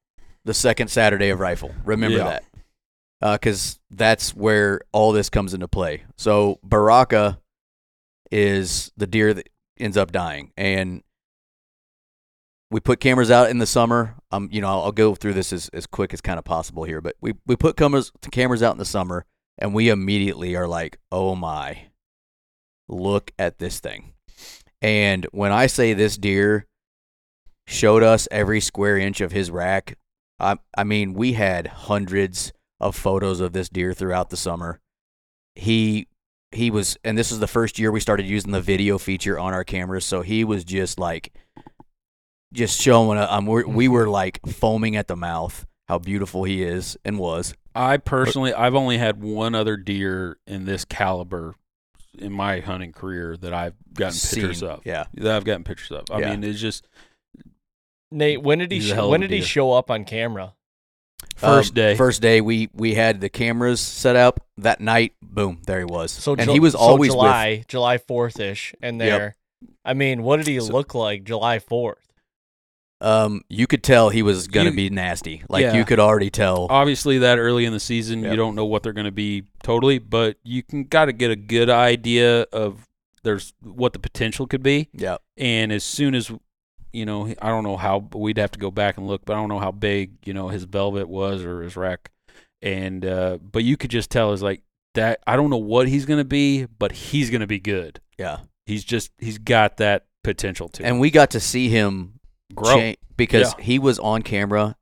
the 0.45 0.53
second 0.53 0.89
Saturday 0.89 1.30
of 1.30 1.41
rifle. 1.41 1.74
Remember 1.84 2.18
Yeah. 2.18 2.24
that. 2.24 2.45
Because 3.21 3.81
that's 3.91 4.35
where 4.35 4.81
all 4.93 5.12
this 5.12 5.31
comes 5.31 5.55
into 5.55 5.69
play. 5.69 6.05
So 6.17 6.59
Baraka 6.62 7.41
is 8.31 8.93
the 8.97 9.07
deer 9.07 9.33
that 9.33 9.49
ends 9.79 9.97
up 9.97 10.12
dying. 10.12 10.53
And 10.57 11.03
we 12.71 12.81
put 12.81 13.01
cameras 13.01 13.31
out 13.31 13.49
in 13.49 13.59
the 13.59 13.67
summer. 13.67 14.17
Um, 14.31 14.49
you 14.53 14.61
know, 14.61 14.69
I'll, 14.69 14.83
I'll 14.83 14.93
go 14.93 15.14
through 15.14 15.35
this 15.35 15.53
as, 15.53 15.69
as 15.71 15.87
quick 15.87 16.12
as 16.12 16.21
kind 16.21 16.39
of 16.39 16.45
possible 16.45 16.85
here. 16.85 17.01
But 17.01 17.17
we, 17.21 17.35
we 17.47 17.57
put 17.57 17.77
cameras, 17.77 18.12
cameras 18.33 18.62
out 18.62 18.73
in 18.73 18.79
the 18.79 18.85
summer, 18.85 19.25
and 19.59 19.73
we 19.73 19.89
immediately 19.89 20.57
are 20.57 20.67
like, 20.67 20.99
oh 21.11 21.35
my, 21.35 21.87
look 22.89 23.33
at 23.39 23.59
this 23.59 23.81
thing. 23.81 24.12
And 24.83 25.25
when 25.33 25.53
I 25.53 25.67
say 25.69 25.95
this 25.95 26.19
deer 26.19 26.67
showed 27.67 28.03
us 28.03 28.29
every 28.31 28.61
square 28.61 28.99
inch 28.99 29.21
of 29.21 29.33
his 29.33 29.51
rack, 29.51 29.97
I, 30.39 30.59
I 30.77 30.85
mean, 30.85 31.14
we 31.14 31.33
had 31.33 31.67
hundreds 31.67 32.53
of 32.81 32.95
photos 32.97 33.41
of 33.41 33.53
this 33.53 33.68
deer 33.68 33.93
throughout 33.95 34.31
the 34.31 34.37
summer. 34.37 34.81
He 35.55 36.09
he 36.53 36.70
was, 36.70 36.97
and 37.05 37.18
this 37.18 37.33
is 37.33 37.39
the 37.41 37.47
first 37.49 37.79
year 37.79 37.91
we 37.91 38.01
started 38.01 38.27
using 38.27 38.53
the 38.53 38.61
video 38.61 38.99
feature 38.99 39.39
on 39.39 39.53
our 39.53 39.64
cameras. 39.64 40.05
So 40.05 40.22
he 40.22 40.45
was 40.45 40.64
just 40.64 40.99
like, 40.99 41.33
just 42.53 42.81
showing. 42.81 43.18
a- 43.18 43.27
Um, 43.31 43.47
we're, 43.47 43.66
we 43.66 43.89
were 43.89 44.09
like 44.09 44.41
foaming 44.47 44.97
at 44.97 45.09
the 45.09 45.16
mouth 45.16 45.66
how 45.89 45.99
beautiful 45.99 46.45
he 46.45 46.62
is 46.62 46.97
and 47.05 47.18
was. 47.18 47.55
I 47.74 47.97
personally, 47.99 48.53
I've 48.55 48.74
only 48.74 48.99
had 48.99 49.22
one 49.22 49.55
other 49.55 49.77
deer 49.77 50.39
in 50.47 50.64
this 50.64 50.85
caliber 50.85 51.55
in 52.18 52.33
my 52.33 52.61
hunting 52.61 52.93
career 52.93 53.37
that 53.37 53.53
I've 53.53 53.74
gotten 53.95 54.18
pictures 54.18 54.62
of. 54.62 54.81
Yeah. 54.87 55.05
That 55.14 55.37
I've 55.37 55.45
gotten 55.45 55.64
pictures 55.64 55.91
of. 55.93 56.05
I 56.11 56.20
Yeah. 56.20 56.31
mean, 56.31 56.45
it's 56.45 56.61
just 56.61 56.87
Nate, 58.11 58.43
when 58.43 58.59
did 58.59 58.70
he 58.70 58.79
He's 58.79 58.91
a 58.91 58.95
sh- 58.95 58.99
when 59.09 59.22
a 59.22 59.29
did 59.29 59.35
he 59.35 59.43
show 59.43 59.72
up 59.72 59.91
on 59.91 60.05
camera? 60.05 60.55
First 61.37 61.70
Um, 61.70 61.74
day. 61.74 61.95
First 61.97 62.20
day, 62.22 62.41
we 62.41 62.68
we 62.74 62.95
had 62.95 63.20
the 63.20 63.28
cameras 63.28 63.80
set 63.80 64.16
up 64.16 64.41
that 64.59 64.80
night. 64.80 65.12
Boom, 65.22 65.62
there 65.66 65.78
he 65.78 65.84
was. 65.84 66.11
So 66.11 66.32
and 66.32 66.43
Ju- 66.43 66.53
he 66.53 66.61
was 66.61 66.72
so 66.72 66.78
always 66.80 67.11
with 67.11 67.14
July, 67.16 67.64
July 67.68 67.99
fourth 67.99 68.41
ish, 68.41 68.74
and 68.82 68.99
Yep. 68.99 69.07
there. 69.18 69.37
I 69.84 69.95
mean, 69.95 70.22
what 70.22 70.39
did 70.39 70.47
he 70.49 70.59
So- 70.61 70.72
look 70.72 70.95
like 70.95 71.25
July 71.25 71.58
fourth? 71.58 72.03
um, 73.03 73.42
you 73.50 73.67
could 73.67 73.83
tell 73.83 74.08
he 74.08 74.22
was 74.22 74.49
gonna 74.49 74.71
You- 74.71 74.76
be 74.76 74.91
nasty. 74.91 75.42
Like 75.50 75.63
Yeah. 75.63 75.75
you 75.76 75.84
could 75.84 76.00
already 76.00 76.30
tell. 76.30 76.67
obviously 76.71 77.18
that 77.18 77.38
early 77.38 77.64
in 77.67 77.72
the 77.75 77.80
season 77.80 78.22
Yep. 78.22 78.30
you 78.30 78.37
don't 78.37 78.54
know 78.54 78.64
what 78.64 78.83
they're 78.83 78.95
going 78.95 79.04
to 79.04 79.11
be 79.11 79.45
totally 79.63 79.99
but 79.99 80.38
you 80.45 80.63
can 80.63 80.84
got 80.84 81.04
to 81.07 81.13
get 81.13 81.30
a 81.30 81.37
good 81.37 81.68
idea 81.68 82.42
of 82.53 82.88
there's 83.22 83.53
what 83.63 83.92
the 83.92 83.99
potential 83.99 84.46
could 84.46 84.63
be 84.63 84.88
yeah, 84.95 85.17
and 85.37 85.72
as 85.72 85.84
soon 85.84 86.14
as 86.14 86.30
you 86.97 87.05
know 87.07 87.33
i 87.43 87.49
don't 87.49 87.63
know 87.64 87.77
how 87.77 88.09
we'd 88.14 88.39
have 88.39 88.51
to 88.51 88.59
go 88.59 88.71
back 88.71 88.97
and 88.97 89.07
look 89.07 89.25
but 89.25 89.35
i 89.35 89.37
don't 89.37 89.49
know 89.49 89.59
how 89.59 89.71
big 89.71 90.13
you 90.25 90.33
know 90.35 90.49
his 90.49 90.64
velvet 90.64 91.09
was 91.09 91.43
or 91.45 91.63
his 91.63 91.77
rack 91.77 92.11
and 92.63 93.05
uh 93.05 93.39
but 93.53 93.63
you 93.64 93.77
could 93.77 93.91
just 93.91 94.11
tell 94.11 94.33
is 94.33 94.43
like 94.43 94.63
that 94.95 95.21
i 95.27 95.37
don't 95.37 95.51
know 95.51 95.57
what 95.57 95.87
he's 95.89 96.07
going 96.07 96.18
to 96.18 96.25
be 96.25 96.64
but 96.64 96.93
he's 96.93 97.29
going 97.31 97.43
to 97.43 97.47
be 97.47 97.61
good 97.61 98.01
yeah. 98.18 98.39
he's 98.64 98.83
just 98.83 99.11
he's 99.18 99.39
got 99.39 99.77
that 99.77 100.07
potential 100.25 100.68
to 100.71 100.83
And 100.85 100.99
we 100.99 101.11
got 101.11 101.31
to 101.33 101.41
see 101.41 101.68
him 101.68 102.14
grow 102.55 102.79
cha- 102.93 102.95
because 103.17 103.55
Yeah. 103.59 103.64
he 103.64 103.79
was 103.79 103.99
on 103.99 104.23
camera 104.23 104.75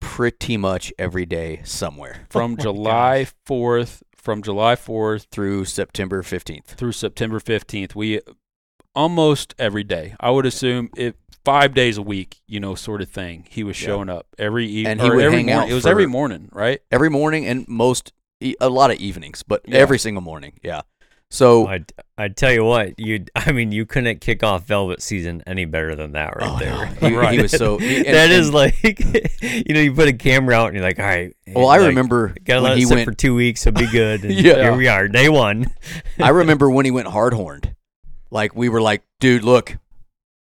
pretty 0.00 0.56
much 0.56 0.92
every 0.98 1.26
day 1.26 1.60
somewhere 1.64 2.26
from 2.30 2.54
Oh 2.58 2.62
july 2.62 3.26
4th 3.46 4.02
from 4.16 4.42
july 4.42 4.74
4th 4.76 5.26
through 5.30 5.66
September 5.66 6.22
fifteenth. 6.22 6.72
through 6.72 6.92
September 6.92 7.38
15th. 7.38 7.94
We 7.94 8.20
almost 8.94 9.54
every 9.58 9.84
day. 9.84 10.14
I 10.20 10.30
would 10.30 10.46
assume 10.46 10.90
it 10.96 11.16
five 11.44 11.74
days 11.74 11.96
a 11.98 12.02
week, 12.02 12.36
you 12.46 12.60
know, 12.60 12.74
sort 12.74 13.00
of 13.02 13.08
thing. 13.08 13.46
He 13.50 13.64
was 13.64 13.80
Yeah. 13.80 13.86
showing 13.86 14.08
up 14.08 14.26
every 14.38 14.66
evening. 14.66 14.86
And 14.92 15.00
he 15.00 15.08
would 15.10 15.24
every 15.24 15.36
hang 15.38 15.46
morning. 15.46 15.64
out 15.64 15.70
It 15.70 15.74
was 15.74 15.86
every 15.86 16.06
morning, 16.06 16.48
right? 16.52 16.80
Every 16.90 17.10
morning 17.10 17.46
and 17.46 17.66
most 17.68 18.12
a 18.60 18.68
lot 18.70 18.90
of 18.90 18.96
evenings, 18.98 19.42
but 19.42 19.62
Yeah. 19.66 19.76
every 19.78 19.98
single 19.98 20.22
morning. 20.22 20.52
Yeah. 20.62 20.82
So 21.32 21.68
I 21.68 21.84
I 22.18 22.26
tell 22.28 22.52
you 22.52 22.64
what, 22.64 22.98
you 22.98 23.24
I 23.36 23.52
mean 23.52 23.70
you 23.70 23.86
couldn't 23.86 24.20
kick 24.20 24.42
off 24.42 24.66
Velvet 24.66 25.00
season 25.00 25.42
any 25.46 25.64
better 25.64 25.94
than 25.94 26.12
that 26.12 26.34
right 26.36 26.50
Oh, 26.50 26.58
there. 26.58 27.10
no. 27.10 27.20
He- 27.30 27.36
he 27.36 27.42
was 27.42 27.52
so- 27.52 27.78
he- 27.78 27.98
and- 27.98 28.06
That 28.16 28.30
is 28.30 28.46
and- 28.48 28.54
like 28.54 28.82
you 29.42 29.72
know 29.74 29.80
you 29.80 29.92
put 29.94 30.08
a 30.08 30.12
camera 30.12 30.54
out 30.56 30.66
and 30.68 30.74
you're 30.76 30.84
like 30.84 30.98
all 30.98 31.04
right. 31.06 31.32
well, 31.54 31.68
I 31.68 31.78
like, 31.78 31.88
remember 31.88 32.34
Gotta 32.44 32.62
when 32.62 32.70
let 32.72 32.78
he 32.78 32.84
it 32.84 32.88
sit 32.88 32.94
went. 32.96 33.04
for 33.08 33.14
two 33.14 33.34
weeks, 33.34 33.60
so 33.62 33.70
be 33.70 33.86
good. 33.86 34.24
And 34.24 34.34
Yeah. 34.34 34.62
here 34.62 34.74
we 34.76 34.88
are, 34.88 35.06
day 35.08 35.28
one. 35.28 35.66
I 36.18 36.30
remember 36.30 36.68
when 36.70 36.84
he 36.84 36.90
went 36.90 37.08
hard 37.08 37.32
horned. 37.34 37.74
Like 38.32 38.54
we 38.56 38.68
were 38.68 38.80
like, 38.82 39.02
dude, 39.20 39.42
look, 39.44 39.76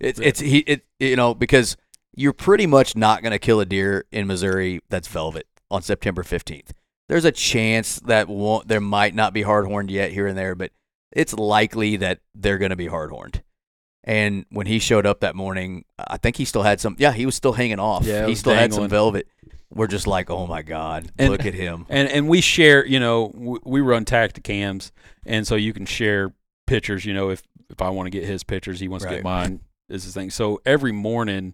it's 0.01 0.19
it's 0.19 0.39
he 0.39 0.59
it 0.59 0.85
you 0.99 1.15
know 1.15 1.33
because 1.33 1.77
you're 2.15 2.33
pretty 2.33 2.67
much 2.67 2.95
not 2.95 3.23
gonna 3.23 3.39
kill 3.39 3.59
a 3.61 3.65
deer 3.65 4.05
in 4.11 4.27
Missouri 4.27 4.81
that's 4.89 5.07
velvet 5.07 5.47
on 5.69 5.81
September 5.81 6.23
15th. 6.23 6.71
There's 7.07 7.23
a 7.25 7.31
chance 7.31 7.99
that 8.01 8.27
won't, 8.29 8.67
there 8.67 8.79
might 8.81 9.13
not 9.15 9.33
be 9.33 9.41
hard 9.41 9.65
horned 9.65 9.91
yet 9.91 10.11
here 10.11 10.27
and 10.27 10.37
there, 10.37 10.55
but 10.55 10.71
it's 11.11 11.33
likely 11.33 11.97
that 11.97 12.19
they're 12.35 12.57
gonna 12.57 12.75
be 12.75 12.87
hard 12.87 13.11
horned. 13.11 13.41
And 14.03 14.45
when 14.49 14.65
he 14.65 14.79
showed 14.79 15.05
up 15.05 15.19
that 15.19 15.35
morning, 15.35 15.85
I 15.99 16.17
think 16.17 16.35
he 16.37 16.45
still 16.45 16.63
had 16.63 16.81
some. 16.81 16.95
Yeah, 16.97 17.11
he 17.11 17.25
was 17.25 17.35
still 17.35 17.53
hanging 17.53 17.79
off. 17.79 18.03
Yeah, 18.05 18.25
he 18.27 18.33
still 18.35 18.53
had 18.53 18.73
some 18.73 18.89
velvet. 18.89 19.27
We're 19.73 19.87
just 19.87 20.07
like, 20.07 20.29
oh 20.29 20.47
my 20.47 20.63
god, 20.63 21.11
And- 21.19 21.29
look 21.29 21.45
at 21.45 21.53
him. 21.53 21.85
and 21.87 22.09
and 22.09 22.27
we 22.27 22.41
share 22.41 22.85
you 22.85 22.99
know 22.99 23.29
w- 23.29 23.61
we 23.63 23.79
run 23.81 24.03
Tactacams 24.05 24.91
and 25.25 25.45
so 25.47 25.55
you 25.55 25.71
can 25.71 25.85
share 25.85 26.33
pictures 26.67 27.05
you 27.05 27.13
know 27.13 27.29
if 27.29 27.41
if 27.69 27.81
i 27.81 27.89
want 27.89 28.05
to 28.07 28.09
get 28.09 28.23
his 28.23 28.43
pictures 28.43 28.79
he 28.79 28.87
wants 28.87 29.03
to 29.05 29.11
get 29.11 29.23
mine 29.23 29.59
is 29.91 30.03
his 30.03 30.13
thing. 30.13 30.29
So 30.29 30.61
every 30.65 30.91
morning 30.91 31.53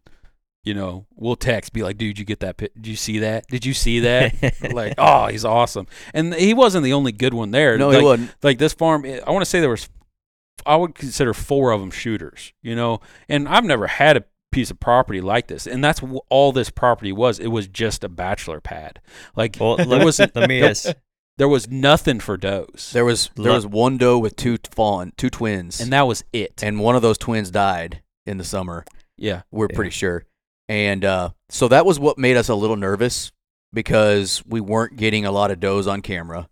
you 0.63 0.73
know 0.73 1.05
we'll 1.15 1.37
text 1.37 1.71
be 1.71 1.81
like 1.81 1.97
dude 1.97 2.19
you 2.19 2.25
get 2.25 2.41
that 2.41 2.57
pic- 2.57 2.73
did 2.75 2.87
you 2.87 2.95
see 2.95 3.19
that? 3.19 3.47
Did 3.47 3.65
you 3.65 3.73
see 3.73 4.01
that? 4.01 4.73
Like 4.73 4.95
oh 4.97 5.27
he's 5.27 5.45
awesome. 5.45 5.87
And 6.13 6.33
he 6.33 6.53
wasn't 6.53 6.83
the 6.83 6.93
only 6.93 7.11
good 7.11 7.33
one 7.33 7.51
there. 7.51 7.77
No, 7.77 7.89
like, 7.89 7.99
he 7.99 8.03
wasn't. 8.03 8.35
like 8.43 8.57
this 8.57 8.73
farm 8.73 9.05
eh, 9.05 9.19
i 9.25 9.31
want 9.31 9.41
to 9.43 9.49
say 9.49 9.59
there 9.59 9.69
was 9.69 9.89
i 10.65 10.75
would 10.75 10.95
consider 10.95 11.33
four 11.33 11.71
of 11.71 11.79
them 11.79 11.91
shooters 11.91 12.53
you 12.61 12.75
know? 12.75 12.99
And 13.29 13.47
i've 13.47 13.63
never 13.63 13.87
had 13.87 14.17
a 14.17 14.25
piece 14.51 14.71
of 14.71 14.79
property 14.79 15.21
like 15.21 15.47
this. 15.47 15.67
And 15.67 15.83
that's 15.83 16.01
all 16.29 16.51
this 16.51 16.69
property 16.69 17.11
was. 17.11 17.37
It 17.37 17.47
was 17.49 17.67
just 17.67 18.03
a 18.03 18.09
bachelor 18.09 18.59
pad. 18.61 19.01
Like 19.35 19.57
well, 19.59 19.77
there 19.77 19.85
let, 19.85 20.05
was 20.05 20.19
let 20.19 20.35
me 20.49 20.59
there- 20.61 20.69
ask. 20.69 20.89
there 21.37 21.47
was 21.47 21.69
nothing 21.69 22.19
for 22.19 22.37
does. 22.37 22.91
There 22.93 23.05
was 23.05 23.29
there 23.35 23.51
was 23.51 23.67
one 23.67 23.97
doe 23.97 24.17
with 24.17 24.35
two 24.35 24.57
fawn, 24.71 25.13
two 25.17 25.29
twins, 25.29 25.79
and 25.79 25.91
that 25.93 26.07
was 26.07 26.23
it. 26.33 26.63
And 26.63 26.79
one 26.79 26.95
of 26.95 27.01
those 27.01 27.17
twins 27.17 27.51
died 27.51 28.01
in 28.27 28.37
the 28.37 28.43
summer. 28.43 28.85
yeah 29.17 29.41
We're 29.51 29.67
Yeah. 29.69 29.75
pretty 29.75 29.91
sure, 29.91 30.25
and 30.69 31.03
uh, 31.05 31.29
so 31.49 31.67
that 31.69 31.85
was 31.85 31.99
what 31.99 32.17
made 32.17 32.37
us 32.37 32.49
a 32.49 32.55
little 32.55 32.75
nervous 32.75 33.31
because 33.73 34.43
we 34.45 34.61
weren't 34.61 34.95
getting 34.97 35.25
a 35.25 35.31
lot 35.31 35.51
of 35.51 35.59
does 35.59 35.87
on 35.87 36.01
camera, 36.01 36.47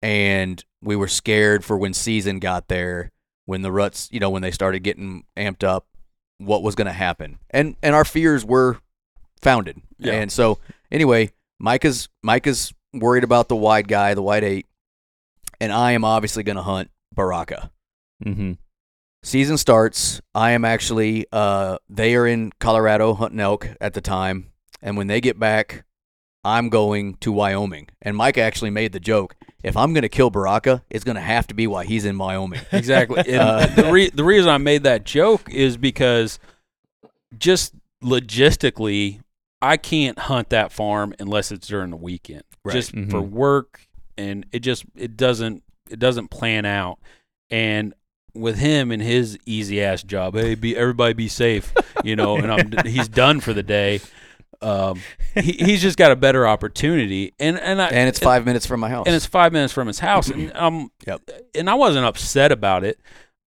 and 0.00 0.64
we 0.82 0.96
were 0.96 1.08
scared 1.08 1.64
for 1.64 1.76
when 1.76 1.94
season 1.94 2.38
got 2.38 2.68
there, 2.68 3.10
when 3.46 3.62
the 3.62 3.72
ruts, 3.72 4.08
you 4.12 4.20
know, 4.20 4.30
when 4.30 4.42
they 4.42 4.50
started 4.50 4.80
getting 4.80 5.24
amped 5.36 5.62
up, 5.64 5.86
what 6.38 6.62
was 6.62 6.74
going 6.74 6.86
to 6.86 6.92
happen, 6.92 7.38
and 7.50 7.76
and 7.82 7.94
our 7.94 8.04
fears 8.04 8.44
were 8.44 8.78
founded, 9.40 9.80
Yeah. 9.98 10.14
and 10.14 10.30
so 10.32 10.58
anyway, 10.90 11.30
Micah's 11.60 12.08
Micah's 12.22 12.72
worried 12.92 13.24
about 13.24 13.48
the 13.48 13.56
wide 13.56 13.88
guy, 13.88 14.14
the 14.14 14.22
wide 14.22 14.44
eight, 14.44 14.66
and 15.60 15.72
I 15.72 15.92
am 15.92 16.04
obviously 16.04 16.42
going 16.42 16.56
to 16.56 16.62
hunt 16.62 16.90
Baraka 17.14 17.70
Mm-hmm. 18.24 18.52
Season 19.22 19.56
starts. 19.56 20.20
I 20.34 20.50
am 20.52 20.64
actually 20.64 21.26
uh 21.32 21.78
they 21.88 22.14
are 22.16 22.26
in 22.26 22.52
colorado 22.58 23.14
hunting 23.14 23.40
elk 23.40 23.68
at 23.80 23.94
the 23.94 24.00
time. 24.00 24.48
And 24.82 24.96
when 24.96 25.06
they 25.06 25.20
get 25.20 25.38
back 25.38 25.84
i'm 26.44 26.68
going 26.68 27.14
to 27.16 27.30
wyoming. 27.32 27.88
And 28.00 28.16
mike 28.16 28.36
actually 28.38 28.70
made 28.70 28.92
the 28.92 29.00
joke 29.00 29.36
if 29.62 29.76
i'm 29.76 29.92
going 29.92 30.02
to 30.02 30.08
kill 30.08 30.28
baraka 30.30 30.82
it's 30.90 31.04
going 31.04 31.14
to 31.14 31.20
have 31.20 31.46
to 31.48 31.54
be 31.54 31.66
while 31.68 31.84
he's 31.84 32.04
in 32.04 32.18
wyoming. 32.18 32.60
Exactly. 32.72 33.36
Uh, 33.36 33.66
the, 33.76 33.90
re- 33.92 34.10
the 34.10 34.24
reason 34.24 34.50
i 34.50 34.58
made 34.58 34.82
that 34.82 35.04
joke 35.04 35.48
is 35.52 35.76
because 35.76 36.38
just 37.38 37.74
logistically 38.02 39.20
i 39.60 39.76
can't 39.76 40.18
hunt 40.18 40.48
that 40.50 40.72
farm 40.72 41.14
unless 41.20 41.52
it's 41.52 41.68
during 41.68 41.90
the 41.90 41.96
weekend. 41.96 42.42
Right. 42.64 42.72
just 42.72 42.92
Mhm. 42.94 43.10
for 43.10 43.20
work 43.20 43.86
and 44.18 44.44
it 44.52 44.60
just 44.60 44.84
it 44.96 45.16
doesn't 45.16 45.62
it 45.90 45.98
doesn't 45.98 46.28
plan 46.28 46.64
out. 46.64 46.98
And 47.50 47.94
with 48.34 48.58
him 48.58 48.90
and 48.90 49.02
his 49.02 49.38
easy 49.46 49.82
ass 49.82 50.02
job 50.02 50.34
hey 50.34 50.54
be 50.54 50.76
everybody 50.76 51.12
be 51.12 51.28
safe 51.28 51.72
you 52.04 52.16
know 52.16 52.36
and 52.36 52.50
I'm, 52.52 52.72
he's 52.86 53.08
done 53.08 53.40
for 53.40 53.52
the 53.52 53.62
day 53.62 54.00
um, 54.62 55.00
he, 55.34 55.52
he's 55.52 55.82
just 55.82 55.98
got 55.98 56.12
a 56.12 56.16
better 56.16 56.46
opportunity 56.46 57.34
and 57.40 57.58
and 57.58 57.82
I, 57.82 57.88
and 57.88 58.08
it's 58.08 58.18
five 58.20 58.46
minutes 58.46 58.64
from 58.64 58.80
my 58.80 58.88
house 58.88 59.06
and 59.06 59.14
it's 59.16 59.26
five 59.26 59.52
minutes 59.52 59.72
from 59.72 59.86
his 59.88 59.98
house, 59.98 60.28
and 60.28 60.52
um, 60.56 60.90
Yep. 61.06 61.20
and 61.56 61.68
I 61.68 61.74
wasn't 61.74 62.06
upset 62.06 62.52
about 62.52 62.84
it. 62.84 63.00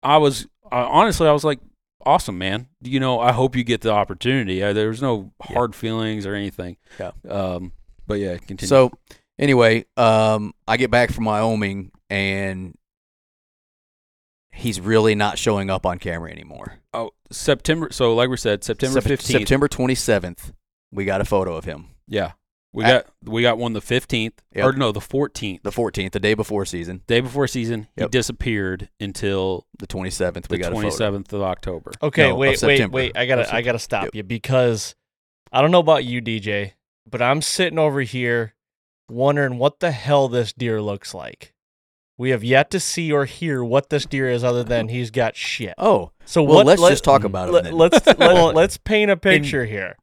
I 0.03 0.17
was 0.17 0.45
I, 0.71 0.81
honestly, 0.81 1.27
I 1.27 1.31
was 1.31 1.45
like, 1.45 1.59
awesome, 2.05 2.37
man. 2.37 2.67
You 2.81 2.99
know, 2.99 3.19
I 3.21 3.31
hope 3.31 3.55
you 3.55 3.63
get 3.63 3.79
the 3.81 3.91
opportunity. 3.91 4.61
Uh, 4.61 4.73
there 4.73 4.89
was 4.89 5.01
no 5.01 5.31
hard 5.41 5.73
feelings 5.73 6.25
or 6.25 6.35
anything. 6.35 6.75
Yeah. 6.99 7.11
Um, 7.29 7.71
but 8.05 8.15
yeah, 8.15 8.35
continue. 8.37 8.67
so 8.67 8.91
anyway 9.39 9.83
um 9.97 10.53
i 10.67 10.77
get 10.77 10.89
back 10.89 11.11
from 11.11 11.25
wyoming 11.25 11.91
and 12.09 12.73
he's 14.55 14.79
really 14.79 15.15
not 15.15 15.37
showing 15.37 15.69
up 15.69 15.85
on 15.85 15.99
camera 15.99 16.31
anymore 16.31 16.79
oh, 16.93 17.11
September. 17.31 17.89
So 17.91 18.13
like 18.15 18.29
we 18.29 18.37
said, 18.37 18.63
September 18.63 19.01
fifteenth. 19.01 19.39
september 19.41 19.67
27th 19.67 20.53
we 20.91 21.05
got 21.05 21.21
a 21.21 21.25
photo 21.25 21.55
of 21.55 21.65
him 21.65 21.87
Yeah, 22.07 22.31
we 22.73 22.83
At- 22.85 23.05
got 23.05 23.31
we 23.33 23.41
got 23.41 23.57
one 23.57 23.73
the 23.73 23.81
fifteenth 23.81 24.41
Yep. 24.55 24.65
or 24.65 24.73
no 24.73 24.91
the 24.91 25.01
fourteenth. 25.01 25.63
the 25.63 25.71
14th 25.71 26.11
the 26.11 26.19
day 26.19 26.33
before 26.33 26.65
season 26.65 27.01
Day 27.07 27.19
before 27.21 27.47
season, 27.47 27.87
he 27.97 28.07
disappeared 28.07 28.89
until 28.99 29.65
the 29.79 29.87
27th 29.87 30.49
we 30.49 30.57
the 30.57 30.63
got 30.63 30.67
a 30.67 30.71
twenty 30.71 30.89
photo 30.89 30.97
seventh 30.97 31.33
of 31.33 31.41
October. 31.41 31.91
Okay, 32.01 32.29
No, 32.29 32.35
wait, 32.35 32.61
wait, 32.61 32.89
wait. 32.91 33.17
I 33.17 33.25
gotta, 33.25 33.53
I 33.53 33.61
gotta 33.61 33.79
stop 33.79 34.05
Yep. 34.05 34.15
you 34.15 34.23
because 34.23 34.95
I 35.51 35.61
don't 35.61 35.71
know 35.71 35.79
about 35.79 36.05
you, 36.05 36.21
DJ, 36.21 36.73
but 37.09 37.21
I'm 37.21 37.41
sitting 37.41 37.79
over 37.79 38.01
here 38.01 38.53
wondering 39.09 39.57
what 39.57 39.79
the 39.79 39.91
hell 39.91 40.27
this 40.27 40.51
deer 40.53 40.81
looks 40.81 41.13
like. 41.13 41.53
We 42.17 42.29
have 42.29 42.43
yet 42.43 42.71
to 42.71 42.79
see 42.79 43.11
or 43.11 43.25
hear 43.25 43.63
what 43.63 43.89
this 43.89 44.05
deer 44.05 44.29
is, 44.29 44.43
other 44.43 44.63
than 44.63 44.87
he's 44.87 45.11
got 45.11 45.35
shit. 45.35 45.73
oh 45.77 46.11
So 46.25 46.43
well 46.43 46.55
what? 46.57 46.65
let's 46.65 46.81
let, 46.81 46.89
just 46.91 47.03
talk 47.03 47.23
about 47.23 47.49
let, 47.51 47.59
it 47.59 47.63
then. 47.65 47.73
let's 47.77 48.05
let, 48.07 48.17
Well, 48.19 48.53
let's 48.53 48.77
paint 48.77 49.11
a 49.11 49.17
picture 49.17 49.65
here. 49.65 49.97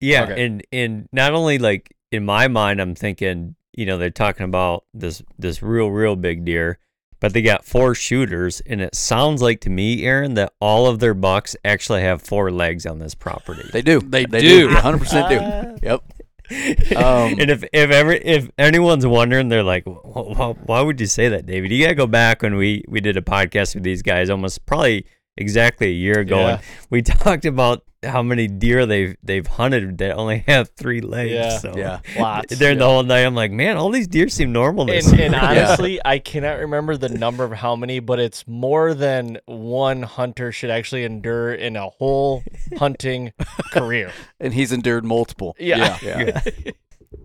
Yeah, 0.00 0.24
Okay. 0.24 0.44
and 0.44 0.62
and 0.72 1.08
not 1.12 1.32
only 1.34 1.58
like 1.58 1.94
in 2.10 2.24
my 2.24 2.48
mind, 2.48 2.80
I'm 2.80 2.94
thinking, 2.94 3.56
you 3.76 3.86
know, 3.86 3.98
they're 3.98 4.10
talking 4.10 4.44
about 4.44 4.84
this 4.94 5.22
this 5.38 5.62
real 5.62 5.88
real 5.90 6.16
big 6.16 6.44
deer, 6.44 6.78
but 7.20 7.32
they 7.34 7.42
got 7.42 7.64
four 7.64 7.94
shooters, 7.94 8.60
and 8.66 8.80
it 8.80 8.94
sounds 8.94 9.40
like 9.42 9.60
to 9.62 9.70
me, 9.70 10.04
Aaron, 10.04 10.34
that 10.34 10.52
all 10.60 10.86
of 10.86 10.98
their 10.98 11.14
bucks 11.14 11.56
actually 11.64 12.00
have 12.02 12.22
four 12.22 12.50
legs 12.50 12.86
on 12.86 12.98
this 12.98 13.14
property. 13.14 13.68
They 13.72 13.82
do. 13.82 14.00
They 14.00 14.24
They 14.26 14.40
do. 14.40 14.68
do. 14.68 14.74
100% 14.74 15.28
do. 15.28 15.86
Yep. 15.86 16.02
Um, 16.50 17.38
and 17.40 17.50
if 17.50 17.64
if 17.72 17.90
ever 17.90 18.12
if 18.12 18.48
anyone's 18.58 19.06
wondering, 19.06 19.48
they're 19.48 19.62
like, 19.62 19.84
why, 19.86 20.54
why 20.64 20.80
would 20.82 21.00
you 21.00 21.06
say 21.06 21.28
that, 21.28 21.46
David? 21.46 21.70
You 21.72 21.82
gotta 21.84 21.94
go 21.94 22.06
back 22.06 22.42
when 22.42 22.56
we 22.56 22.84
we 22.88 23.00
did 23.00 23.16
a 23.16 23.22
podcast 23.22 23.74
with 23.74 23.82
these 23.84 24.02
guys 24.02 24.28
almost 24.30 24.64
probably 24.66 25.06
exactly 25.36 25.88
a 25.88 25.92
year 25.92 26.20
ago, 26.20 26.38
Yeah. 26.40 26.48
and 26.54 26.60
we 26.90 27.02
talked 27.02 27.44
about 27.44 27.84
how 28.04 28.22
many 28.22 28.46
deer 28.46 28.86
they've 28.86 29.16
they've 29.22 29.46
hunted 29.46 29.98
that 29.98 30.16
only 30.16 30.38
have 30.46 30.70
three 30.76 31.00
legs. 31.00 31.32
Yeah. 31.32 31.58
So 31.58 31.76
Yeah. 31.76 32.00
Lots. 32.18 32.56
during 32.58 32.78
the 32.78 32.84
whole 32.84 33.02
night, 33.02 33.24
I'm 33.24 33.34
like, 33.34 33.50
man, 33.50 33.76
all 33.76 33.90
these 33.90 34.06
deer 34.06 34.28
seem 34.28 34.52
normal. 34.52 34.84
This 34.86 35.06
And, 35.08 35.16
year." 35.16 35.26
and 35.26 35.34
Yeah. 35.34 35.48
honestly, 35.66 36.00
I 36.04 36.18
cannot 36.18 36.58
remember 36.58 36.96
the 36.96 37.08
number 37.08 37.44
of 37.44 37.52
how 37.52 37.76
many, 37.76 38.00
but 38.00 38.20
it's 38.20 38.46
more 38.46 38.94
than 38.94 39.38
one 39.46 40.02
hunter 40.02 40.52
should 40.52 40.70
actually 40.70 41.04
endure 41.04 41.52
in 41.54 41.76
a 41.76 41.88
whole 41.88 42.42
hunting 42.76 43.32
career. 43.72 44.12
and 44.40 44.52
he's 44.54 44.72
endured 44.72 45.04
multiple. 45.04 45.56
Yeah. 45.58 45.98
Yeah. 46.02 46.40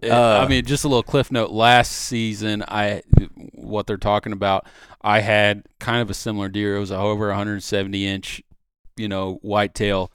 Yeah, 0.01 0.17
Uh, 0.17 0.43
I 0.45 0.47
mean, 0.47 0.63
just 0.65 0.85
a 0.85 0.87
little 0.87 1.03
cliff 1.03 1.29
note. 1.31 1.51
Last 1.51 1.91
season, 1.91 2.63
I 2.67 3.01
what 3.53 3.85
they're 3.85 3.97
talking 3.97 4.31
about. 4.31 4.65
I 5.01 5.19
had 5.19 5.63
kind 5.79 6.01
of 6.01 6.09
a 6.09 6.13
similar 6.13 6.47
deer. 6.47 6.77
It 6.77 6.79
was 6.79 6.91
over 6.91 7.27
170 7.27 8.05
inch, 8.07 8.41
you 8.95 9.09
know, 9.09 9.39
whitetail. 9.41 10.11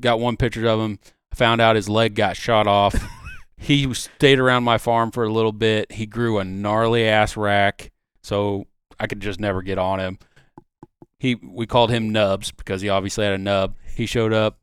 Got 0.00 0.20
one 0.20 0.36
picture 0.36 0.66
of 0.66 0.80
him. 0.80 0.98
Found 1.34 1.60
out 1.60 1.76
his 1.76 1.88
leg 1.88 2.14
got 2.14 2.36
shot 2.36 2.66
off. 2.66 2.94
he 3.56 3.92
stayed 3.94 4.38
around 4.38 4.64
my 4.64 4.78
farm 4.78 5.10
for 5.10 5.24
a 5.24 5.32
little 5.32 5.52
bit. 5.52 5.92
He 5.92 6.06
grew 6.06 6.38
a 6.38 6.44
gnarly 6.44 7.06
ass 7.06 7.36
rack, 7.36 7.90
so 8.22 8.66
I 8.98 9.06
could 9.06 9.20
just 9.20 9.40
never 9.40 9.62
get 9.62 9.78
on 9.78 10.00
him. 10.00 10.18
He 11.18 11.34
we 11.34 11.66
called 11.66 11.90
him 11.90 12.10
Nubs 12.10 12.52
because 12.52 12.80
he 12.80 12.88
obviously 12.88 13.24
had 13.24 13.34
a 13.34 13.38
nub. 13.38 13.74
He 13.94 14.06
showed 14.06 14.32
up 14.32 14.58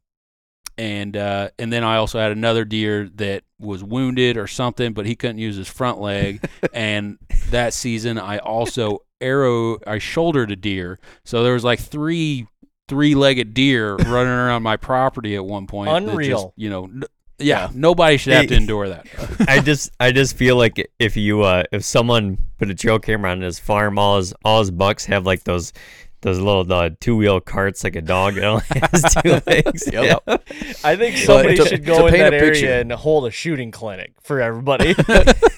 and 0.77 1.15
uh, 1.15 1.49
and 1.57 1.71
then 1.71 1.83
I 1.83 1.97
also 1.97 2.19
had 2.19 2.31
another 2.31 2.65
deer 2.65 3.09
that 3.15 3.43
was 3.59 3.83
wounded 3.83 4.37
or 4.37 4.47
something, 4.47 4.93
but 4.93 5.05
he 5.05 5.15
couldn't 5.15 5.37
use 5.37 5.55
his 5.55 5.69
front 5.69 5.99
leg. 5.99 6.47
and 6.73 7.17
that 7.49 7.73
season, 7.73 8.17
I 8.17 8.39
also 8.39 8.99
arrow 9.21 9.79
I 9.87 9.99
shouldered 9.99 10.51
a 10.51 10.55
deer, 10.55 10.99
so 11.23 11.43
there 11.43 11.53
was 11.53 11.63
like 11.63 11.79
three 11.79 12.47
three-legged 12.87 13.53
deer 13.53 13.95
running 13.95 14.31
around 14.33 14.63
my 14.63 14.77
property 14.77 15.35
at 15.35 15.45
one 15.45 15.67
point. 15.67 15.89
that 15.91 15.99
just, 16.01 16.11
Unreal. 16.11 16.53
you 16.55 16.69
know, 16.69 16.83
n- 16.85 17.03
Yeah, 17.39 17.69
nobody 17.73 18.17
should 18.17 18.33
have 18.33 18.47
to 18.47 18.55
endure 18.55 18.89
that. 18.89 19.07
I 19.47 19.59
just 19.59 19.91
I 19.99 20.11
just 20.11 20.35
feel 20.37 20.55
like 20.55 20.89
if 20.99 21.17
you 21.17 21.41
uh 21.43 21.63
if 21.71 21.83
someone 21.83 22.37
put 22.57 22.69
a 22.69 22.75
trail 22.75 22.99
camera 22.99 23.31
on 23.31 23.41
his 23.41 23.59
farm, 23.59 23.97
all 23.99 24.17
his 24.17 24.33
all 24.45 24.59
his 24.59 24.71
bucks 24.71 25.05
have 25.05 25.25
like 25.25 25.43
those 25.43 25.73
those 26.21 26.39
little 26.39 26.71
uh, 26.73 26.89
two 26.99 27.15
wheel 27.15 27.39
carts 27.39 27.83
like 27.83 27.95
a 27.95 28.01
dog. 28.01 28.35
It 28.37 28.43
only 28.43 28.63
has 28.69 29.15
two 29.21 29.41
legs. 29.45 29.83
Yep. 29.91 30.23
Yeah. 30.27 30.37
I 30.83 30.95
think 30.95 31.17
somebody 31.17 31.55
to- 31.57 31.65
should 31.67 31.85
go 31.85 32.07
in 32.07 32.13
paint 32.13 32.31
that 32.31 32.33
a 32.33 32.39
picture- 32.39 32.65
area 32.67 32.81
and 32.81 32.91
hold 32.91 33.27
a 33.27 33.31
shooting 33.31 33.69
clinic 33.69 34.13
for 34.23 34.41
everybody. 34.41 34.95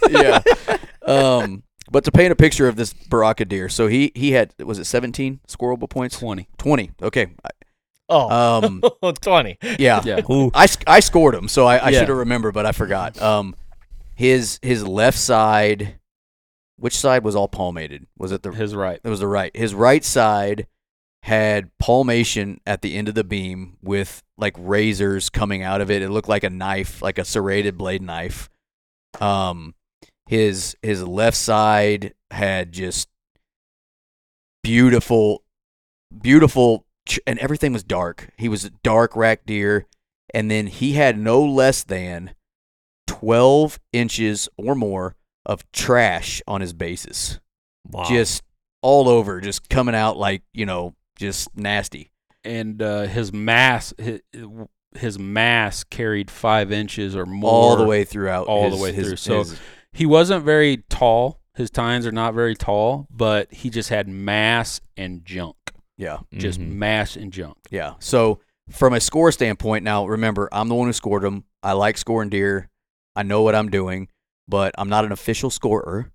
yeah. 0.09 0.41
Um, 1.05 1.63
but 1.91 2.03
to 2.05 2.11
paint 2.11 2.31
a 2.31 2.35
picture 2.35 2.67
of 2.67 2.75
this 2.75 2.93
Baraka 2.93 3.45
deer, 3.45 3.69
so 3.69 3.87
he 3.87 4.11
he 4.15 4.31
had 4.31 4.53
was 4.63 4.79
it 4.79 4.85
17 4.85 5.39
scoreable 5.47 5.89
points? 5.89 6.17
20. 6.19 6.47
20. 6.57 6.91
Okay. 7.01 7.27
oh, 8.09 8.61
Um, 8.65 8.81
20. 9.21 9.57
yeah. 9.79 10.01
Yeah. 10.05 10.21
Ooh. 10.31 10.51
I, 10.53 10.67
I 10.85 10.99
scored 10.99 11.35
him, 11.35 11.47
so 11.47 11.65
I, 11.65 11.77
I 11.77 11.89
Yeah. 11.89 11.99
should 11.99 12.09
have 12.09 12.17
remembered, 12.17 12.53
but 12.53 12.65
I 12.65 12.71
forgot. 12.71 13.21
Um, 13.21 13.55
his 14.15 14.59
his 14.61 14.85
left 14.87 15.17
side, 15.17 15.99
which 16.77 16.97
side 16.97 17.23
was 17.23 17.35
all 17.35 17.47
palmated? 17.47 18.07
Was 18.17 18.31
it 18.31 18.43
the 18.43 18.51
His 18.51 18.75
right. 18.75 18.99
It 19.03 19.09
was 19.09 19.19
the 19.19 19.27
right. 19.27 19.55
His 19.55 19.73
right 19.75 20.03
side 20.03 20.67
had 21.23 21.69
palmation 21.79 22.59
at 22.65 22.81
the 22.81 22.95
end 22.95 23.09
of 23.09 23.15
the 23.15 23.23
beam 23.23 23.75
with 23.81 24.23
like 24.37 24.55
razors 24.57 25.29
coming 25.29 25.61
out 25.61 25.81
of 25.81 25.91
it. 25.91 26.01
It 26.01 26.09
looked 26.09 26.29
like 26.29 26.43
a 26.43 26.49
knife, 26.49 27.01
like 27.01 27.17
a 27.17 27.25
serrated 27.25 27.77
blade 27.77 28.01
knife. 28.01 28.49
Um, 29.19 29.73
his 30.27 30.75
his 30.81 31.03
left 31.03 31.37
side 31.37 32.13
had 32.31 32.71
just 32.71 33.07
beautiful, 34.63 35.43
beautiful, 36.21 36.85
and 37.25 37.39
everything 37.39 37.73
was 37.73 37.83
dark. 37.83 38.29
He 38.37 38.49
was 38.49 38.65
a 38.65 38.69
dark 38.83 39.15
rack 39.15 39.45
deer, 39.45 39.85
and 40.33 40.49
then 40.51 40.67
he 40.67 40.93
had 40.93 41.17
no 41.17 41.41
less 41.43 41.83
than 41.83 42.33
twelve 43.05 43.79
inches 43.93 44.49
or 44.57 44.75
more 44.75 45.15
of 45.45 45.69
trash 45.71 46.41
on 46.45 46.59
his 46.61 46.73
bases 46.73 47.39
Wow. 47.89 48.03
just 48.03 48.43
all 48.81 49.07
over, 49.07 49.39
just 49.39 49.69
coming 49.69 49.95
out 49.95 50.17
like 50.17 50.43
you 50.53 50.65
know, 50.65 50.93
just 51.17 51.55
nasty. 51.57 52.11
And 52.43 52.81
uh, 52.81 53.03
his 53.03 53.33
mass, 53.33 53.93
his, 53.97 54.21
his 54.95 55.19
mass 55.19 55.83
carried 55.83 56.31
five 56.31 56.71
inches 56.71 57.13
or 57.15 57.25
more. 57.25 57.51
all 57.51 57.75
the 57.75 57.85
way 57.85 58.03
throughout. 58.05 58.47
all 58.47 58.65
the 58.69 58.75
his- 58.75 58.81
way 58.81 58.91
his- 58.93 59.07
through. 59.07 59.15
So 59.17 59.39
his- 59.39 59.59
he 59.93 60.05
wasn't 60.05 60.43
very 60.45 60.77
tall. 60.89 61.39
His 61.55 61.69
tines 61.71 62.05
are 62.05 62.11
not 62.11 62.33
very 62.33 62.55
tall, 62.55 63.07
but 63.09 63.51
he 63.51 63.69
just 63.69 63.89
had 63.89 64.07
mass 64.07 64.79
and 64.95 65.25
junk. 65.25 65.55
yeah, 65.97 66.19
Just 66.31 66.59
Mhm. 66.59 66.73
mass 66.73 67.15
and 67.15 67.33
junk. 67.33 67.57
yeah. 67.71 67.93
So 67.99 68.39
from 68.69 68.93
a 68.93 68.99
score 68.99 69.31
standpoint, 69.31 69.83
now 69.83 70.05
remember, 70.05 70.47
I'm 70.51 70.67
the 70.67 70.75
one 70.75 70.87
who 70.87 70.93
scored 70.93 71.23
him. 71.23 71.45
I 71.63 71.71
like 71.73 71.97
scoring 71.97 72.29
deer. 72.29 72.69
I 73.15 73.23
know 73.23 73.41
what 73.41 73.55
I'm 73.55 73.69
doing, 73.69 74.07
but 74.47 74.75
I'm 74.77 74.89
not 74.89 75.05
an 75.05 75.11
official 75.11 75.49
scorer. 75.49 76.11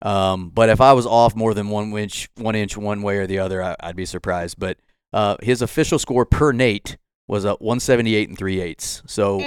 Um, 0.00 0.48
but 0.50 0.70
if 0.70 0.80
I 0.80 0.94
was 0.94 1.04
off 1.06 1.36
more 1.36 1.52
than 1.52 1.68
one 1.68 1.92
inch, 1.98 2.30
one 2.36 2.54
inch 2.54 2.76
one 2.78 3.02
way 3.02 3.18
or 3.18 3.26
the 3.26 3.38
other, 3.38 3.62
I, 3.62 3.76
I'd 3.80 3.96
be 3.96 4.06
surprised. 4.06 4.58
But 4.58 4.78
uh, 5.12 5.36
his 5.42 5.60
official 5.60 5.98
score 5.98 6.24
per 6.24 6.52
Nate 6.52 6.96
was 7.28 7.44
a 7.44 7.52
178 7.54 8.28
and 8.30 8.38
three 8.38 8.60
eighths. 8.62 9.02
So 9.06 9.40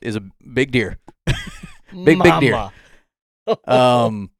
is 0.00 0.16
a 0.16 0.22
big 0.52 0.72
deer. 0.72 0.98
Big, 1.92 2.22
big 2.22 2.40
deer. 2.40 2.70
Mama. 3.46 3.58
Um, 3.66 4.30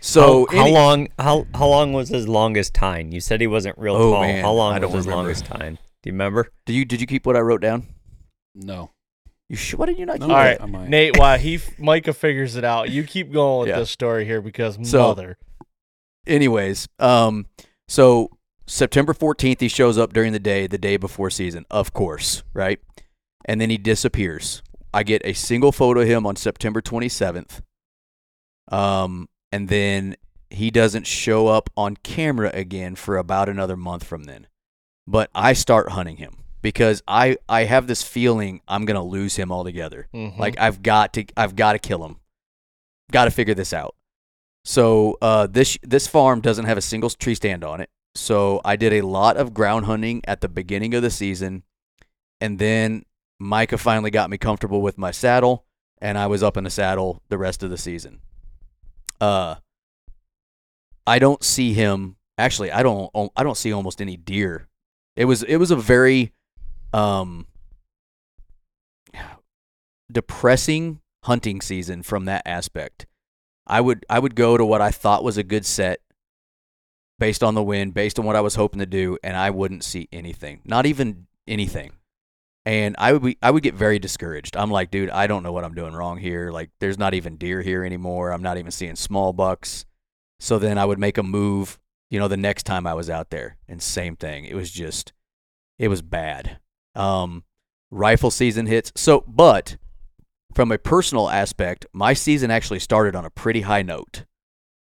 so 0.00 0.46
how, 0.50 0.56
how 0.56 0.62
any- 0.64 0.72
long 0.74 1.08
how 1.18 1.46
how 1.54 1.66
long 1.66 1.92
was 1.92 2.08
his 2.08 2.28
longest 2.28 2.74
tine? 2.74 3.12
You 3.12 3.20
said 3.20 3.40
he 3.40 3.46
wasn't 3.46 3.78
real 3.78 3.96
Oh, 3.96 4.12
tall. 4.12 4.20
man, 4.22 4.42
how 4.44 4.52
long 4.52 4.72
I 4.74 4.78
was 4.78 4.82
don't 4.88 4.96
his 4.96 5.06
remember. 5.06 5.22
longest 5.22 5.44
tine? 5.46 5.74
Do 6.02 6.08
you 6.10 6.12
remember? 6.12 6.48
Did 6.66 6.74
you 6.74 6.84
did 6.84 7.00
you 7.00 7.06
keep 7.06 7.26
what 7.26 7.36
I 7.36 7.40
wrote 7.40 7.62
down? 7.62 7.86
No. 8.54 8.90
You 9.48 9.56
sh- 9.56 9.74
why 9.74 9.86
did 9.86 9.98
you 9.98 10.06
not 10.06 10.20
No. 10.20 10.26
keep 10.26 10.34
All 10.34 10.40
it? 10.40 10.44
right, 10.44 10.60
I 10.60 10.66
might. 10.66 10.88
Nate. 10.88 11.18
While 11.18 11.38
he 11.38 11.58
Micah 11.78 12.12
figures 12.12 12.56
it 12.56 12.64
out, 12.64 12.90
you 12.90 13.04
keep 13.04 13.32
going 13.32 13.60
with 13.60 13.68
Yeah. 13.68 13.78
this 13.78 13.90
story 13.90 14.24
here 14.24 14.40
because 14.40 14.76
So- 14.88 14.98
mother. 15.08 15.36
Anyways, 16.26 16.88
um, 16.98 17.46
so 17.88 18.30
September 18.66 19.12
14th, 19.12 19.60
he 19.60 19.68
shows 19.68 19.98
up 19.98 20.12
during 20.14 20.32
the 20.32 20.38
day, 20.38 20.66
the 20.66 20.78
day 20.78 20.96
before 20.96 21.28
season, 21.28 21.66
of 21.70 21.92
course, 21.92 22.42
right? 22.54 22.80
And 23.44 23.60
then 23.60 23.68
he 23.68 23.76
disappears. 23.76 24.62
I 24.94 25.02
get 25.02 25.20
a 25.24 25.34
single 25.34 25.70
photo 25.72 26.00
of 26.00 26.08
him 26.08 26.26
on 26.26 26.36
September 26.36 26.80
27th. 26.80 27.60
Um, 28.68 29.28
and 29.52 29.68
then 29.68 30.16
he 30.50 30.70
doesn't 30.70 31.06
show 31.06 31.48
up 31.48 31.70
on 31.76 31.96
camera 31.96 32.50
again 32.54 32.94
for 32.94 33.16
about 33.16 33.48
another 33.48 33.76
month 33.76 34.04
from 34.04 34.24
then. 34.24 34.46
But 35.06 35.30
I 35.34 35.52
start 35.52 35.90
hunting 35.90 36.16
him 36.16 36.38
because 36.62 37.02
I, 37.06 37.36
I 37.48 37.64
have 37.64 37.86
this 37.86 38.02
feeling 38.02 38.60
I'm 38.66 38.84
going 38.84 38.96
to 38.96 39.02
lose 39.02 39.36
him 39.36 39.52
altogether. 39.52 40.08
Mhm. 40.14 40.38
Like 40.38 40.58
I've 40.58 40.82
got 40.82 41.12
to 41.14 41.24
I've 41.36 41.56
got 41.56 41.72
to 41.72 41.78
kill 41.78 42.04
him. 42.04 42.16
Got 43.12 43.26
to 43.26 43.30
figure 43.30 43.54
this 43.54 43.72
out. 43.72 43.94
So 44.64 45.18
uh, 45.20 45.46
this 45.46 45.76
this 45.82 46.06
farm 46.06 46.40
doesn't 46.40 46.64
have 46.64 46.78
a 46.78 46.82
single 46.82 47.10
tree 47.10 47.34
stand 47.34 47.64
on 47.64 47.80
it. 47.82 47.90
So 48.14 48.60
I 48.64 48.76
did 48.76 48.92
a 48.94 49.02
lot 49.02 49.36
of 49.36 49.52
ground 49.52 49.84
hunting 49.86 50.22
at 50.26 50.40
the 50.40 50.48
beginning 50.48 50.94
of 50.94 51.02
the 51.02 51.10
season, 51.10 51.64
and 52.40 52.58
then 52.58 53.04
Micah 53.38 53.76
finally 53.76 54.10
got 54.10 54.30
me 54.30 54.38
comfortable 54.38 54.80
with 54.80 54.96
my 54.96 55.10
saddle, 55.10 55.66
and 56.00 56.16
I 56.16 56.28
was 56.28 56.42
up 56.42 56.56
in 56.56 56.64
the 56.64 56.70
saddle 56.70 57.20
the 57.28 57.36
rest 57.36 57.62
of 57.62 57.70
the 57.70 57.76
season. 57.76 58.20
Uh, 59.24 59.56
I 61.06 61.18
don't 61.18 61.42
see 61.42 61.72
him. 61.72 62.16
Actually, 62.36 62.70
I 62.70 62.82
don't. 62.82 63.10
I 63.36 63.42
don't 63.42 63.56
see 63.56 63.72
almost 63.72 64.02
any 64.02 64.16
deer. 64.16 64.68
It 65.16 65.24
was 65.24 65.42
it 65.42 65.56
was 65.56 65.70
a 65.70 65.76
very 65.76 66.32
um 66.92 67.46
depressing 70.12 71.00
hunting 71.22 71.62
season 71.62 72.02
from 72.02 72.26
that 72.26 72.42
aspect. 72.44 73.06
I 73.66 73.80
would 73.80 74.04
I 74.10 74.18
would 74.18 74.34
go 74.34 74.58
to 74.58 74.64
what 74.64 74.82
I 74.82 74.90
thought 74.90 75.24
was 75.24 75.38
a 75.38 75.42
good 75.42 75.64
set 75.64 76.00
based 77.18 77.42
on 77.42 77.54
the 77.54 77.62
wind, 77.62 77.94
based 77.94 78.18
on 78.18 78.26
what 78.26 78.36
I 78.36 78.42
was 78.42 78.56
hoping 78.56 78.80
to 78.80 78.86
do, 78.86 79.16
and 79.22 79.36
I 79.36 79.48
wouldn't 79.50 79.84
see 79.84 80.08
anything. 80.12 80.60
Not 80.64 80.84
even 80.84 81.28
anything. 81.48 81.92
And 82.66 82.96
I 82.98 83.12
would 83.12 83.22
be, 83.22 83.38
I 83.42 83.50
would 83.50 83.62
get 83.62 83.74
very 83.74 83.98
discouraged. 83.98 84.56
I'm 84.56 84.70
like, 84.70 84.90
dude, 84.90 85.10
I 85.10 85.26
don't 85.26 85.42
know 85.42 85.52
what 85.52 85.64
I'm 85.64 85.74
doing 85.74 85.92
wrong 85.92 86.18
here. 86.18 86.50
Like 86.50 86.70
there's 86.80 86.98
not 86.98 87.12
even 87.12 87.36
deer 87.36 87.60
here 87.60 87.84
anymore. 87.84 88.30
I'm 88.30 88.42
not 88.42 88.56
even 88.56 88.70
seeing 88.70 88.96
small 88.96 89.32
bucks. 89.34 89.84
So 90.40 90.58
then 90.58 90.78
I 90.78 90.84
would 90.84 90.98
make 90.98 91.18
a 91.18 91.22
move, 91.22 91.78
you 92.10 92.18
know, 92.18 92.28
the 92.28 92.36
next 92.38 92.62
time 92.64 92.86
I 92.86 92.94
was 92.94 93.10
out 93.10 93.30
there 93.30 93.58
and 93.68 93.82
same 93.82 94.16
thing. 94.16 94.46
It 94.46 94.54
was 94.54 94.70
just 94.70 95.12
it 95.78 95.88
was 95.88 96.00
bad. 96.00 96.58
Um 96.94 97.44
rifle 97.94 98.30
season 98.30 98.66
hits. 98.66 98.92
So, 98.96 99.24
but 99.26 99.76
from 100.52 100.72
a 100.72 100.78
personal 100.78 101.30
aspect, 101.30 101.86
my 101.92 102.12
season 102.12 102.50
actually 102.50 102.80
started 102.80 103.14
on 103.16 103.24
a 103.24 103.30
pretty 103.30 103.62
high 103.62 103.82
note. 103.82 104.24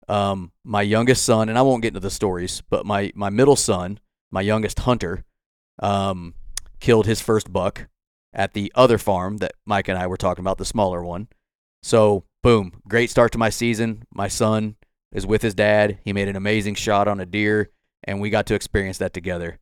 Um, 0.08 0.52
my 0.64 0.82
youngest 0.82 1.24
son, 1.24 1.50
and 1.50 1.58
I 1.58 1.62
won't 1.62 1.82
get 1.82 1.90
into 1.90 2.00
the 2.00 2.10
stories, 2.10 2.62
but 2.70 2.86
my, 2.86 3.12
my 3.16 3.30
middle 3.30 3.56
son, 3.56 4.00
my 4.32 4.42
youngest 4.42 4.80
hunter, 4.80 5.26
um, 5.80 6.34
killed 6.80 7.06
his 7.06 7.22
first 7.22 7.52
buck 7.52 7.88
at 8.34 8.54
the 8.54 8.72
other 8.76 8.98
farm 8.98 9.38
that 9.38 9.54
Mike 9.66 9.88
and 9.88 9.98
I 9.98 10.08
were 10.08 10.18
talking 10.18 10.44
about, 10.44 10.58
the 10.58 10.66
smaller 10.66 11.04
one. 11.04 11.28
So, 11.82 12.26
boom, 12.44 12.82
great 12.88 13.10
start 13.10 13.32
to 13.34 13.38
my 13.38 13.50
season. 13.50 14.04
My 14.14 14.28
son 14.28 14.76
is 15.12 15.26
with 15.26 15.42
his 15.42 15.54
dad. 15.54 16.00
He 16.04 16.14
made 16.14 16.28
an 16.28 16.36
amazing 16.36 16.76
shot 16.76 17.08
on 17.08 17.20
a 17.20 17.26
deer, 17.26 17.72
and 18.04 18.20
we 18.20 18.30
got 18.30 18.46
to 18.48 18.56
experience 18.56 18.98
that 19.00 19.14
together. 19.14 19.60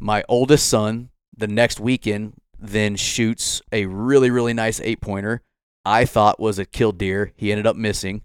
My 0.00 0.24
oldest 0.28 0.68
son, 0.68 1.10
the 1.36 1.48
next 1.48 1.80
weekend, 1.80 2.34
then 2.58 2.96
shoots 2.96 3.62
a 3.72 3.86
really, 3.86 4.30
really 4.30 4.52
nice 4.52 4.80
eight 4.80 5.00
pointer. 5.00 5.42
I 5.84 6.04
thought 6.04 6.40
was 6.40 6.58
a 6.58 6.66
killed 6.66 6.98
deer. 6.98 7.32
He 7.36 7.50
ended 7.50 7.66
up 7.66 7.76
missing. 7.76 8.22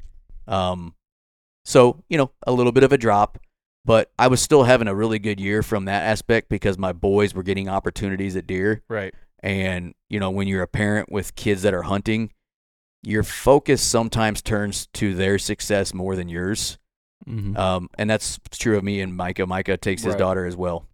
Um, 0.47 0.95
so, 1.65 2.03
you 2.09 2.17
know, 2.17 2.31
a 2.45 2.51
little 2.51 2.71
bit 2.71 2.83
of 2.83 2.91
a 2.91 2.97
drop, 2.97 3.37
but 3.85 4.11
I 4.17 4.27
was 4.27 4.41
still 4.41 4.63
having 4.63 4.87
a 4.87 4.95
really 4.95 5.19
good 5.19 5.39
year 5.39 5.61
from 5.63 5.85
that 5.85 6.03
aspect 6.03 6.49
because 6.49 6.77
my 6.77 6.93
boys 6.93 7.33
were 7.33 7.43
getting 7.43 7.67
opportunities 7.69 8.35
at 8.35 8.47
deer. 8.47 8.81
right. 8.87 9.13
And, 9.45 9.93
you 10.09 10.21
know, 10.21 10.31
when 10.31 10.47
you're 10.47 10.61
a 10.63 10.67
parent 10.67 11.11
with 11.11 11.35
kids 11.35 11.63
that 11.63 11.73
are 11.73 11.81
hunting, 11.81 12.31
your 13.01 13.23
focus 13.23 13.81
sometimes 13.81 14.41
turns 14.41 14.87
to 14.93 15.13
their 15.15 15.37
success 15.37 15.93
more 15.93 16.15
than 16.15 16.29
yours. 16.29 16.77
Mm-hmm. 17.27 17.57
Um, 17.57 17.89
and 17.97 18.09
that's 18.09 18.39
true 18.51 18.77
of 18.77 18.85
me 18.85 19.01
and 19.01 19.13
Micah. 19.17 19.45
Micah 19.45 19.75
takes 19.75 20.01
his 20.03 20.11
Right. 20.11 20.19
daughter 20.19 20.45
as 20.45 20.55
well. 20.55 20.87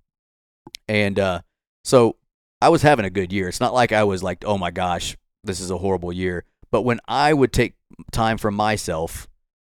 And 0.87 1.19
uh, 1.19 1.41
so 1.83 2.15
I 2.59 2.69
was 2.69 2.81
having 2.81 3.05
a 3.05 3.11
good 3.11 3.31
year. 3.31 3.47
It's 3.47 3.59
not 3.59 3.73
like 3.75 3.91
I 3.91 4.03
was 4.03 4.23
like, 4.23 4.43
oh 4.45 4.57
my 4.57 4.71
gosh, 4.71 5.15
this 5.43 5.59
is 5.59 5.69
a 5.69 5.77
horrible 5.77 6.11
year. 6.11 6.43
But 6.71 6.81
when 6.81 6.99
I 7.07 7.33
would 7.33 7.53
take 7.53 7.75
time 8.11 8.39
for 8.39 8.49
myself, 8.49 9.27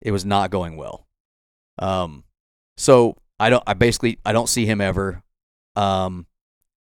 it 0.02 0.12
was 0.12 0.24
not 0.24 0.50
going 0.50 0.78
well. 0.78 1.08
Um, 1.78 2.24
so 2.82 3.16
I 3.40 3.50
don't. 3.52 3.64
I 3.68 3.74
basically 3.76 4.18
I 4.26 4.34
don't 4.34 4.50
see 4.50 4.66
him 4.66 4.82
ever. 4.82 5.22
Um, 5.76 6.26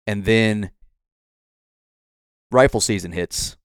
and 0.06 0.24
then 0.24 0.70
rifle 2.50 2.80
season 2.80 3.12
hits 3.12 3.56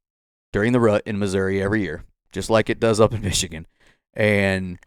during 0.53 0.71
the 0.73 0.79
rut 0.79 1.03
in 1.05 1.19
Missouri 1.19 1.61
every 1.61 1.81
year, 1.81 2.03
just 2.31 2.49
like 2.49 2.69
it 2.69 2.79
does 2.79 2.99
up 2.99 3.13
in 3.13 3.21
Michigan, 3.29 3.65
and 4.13 4.77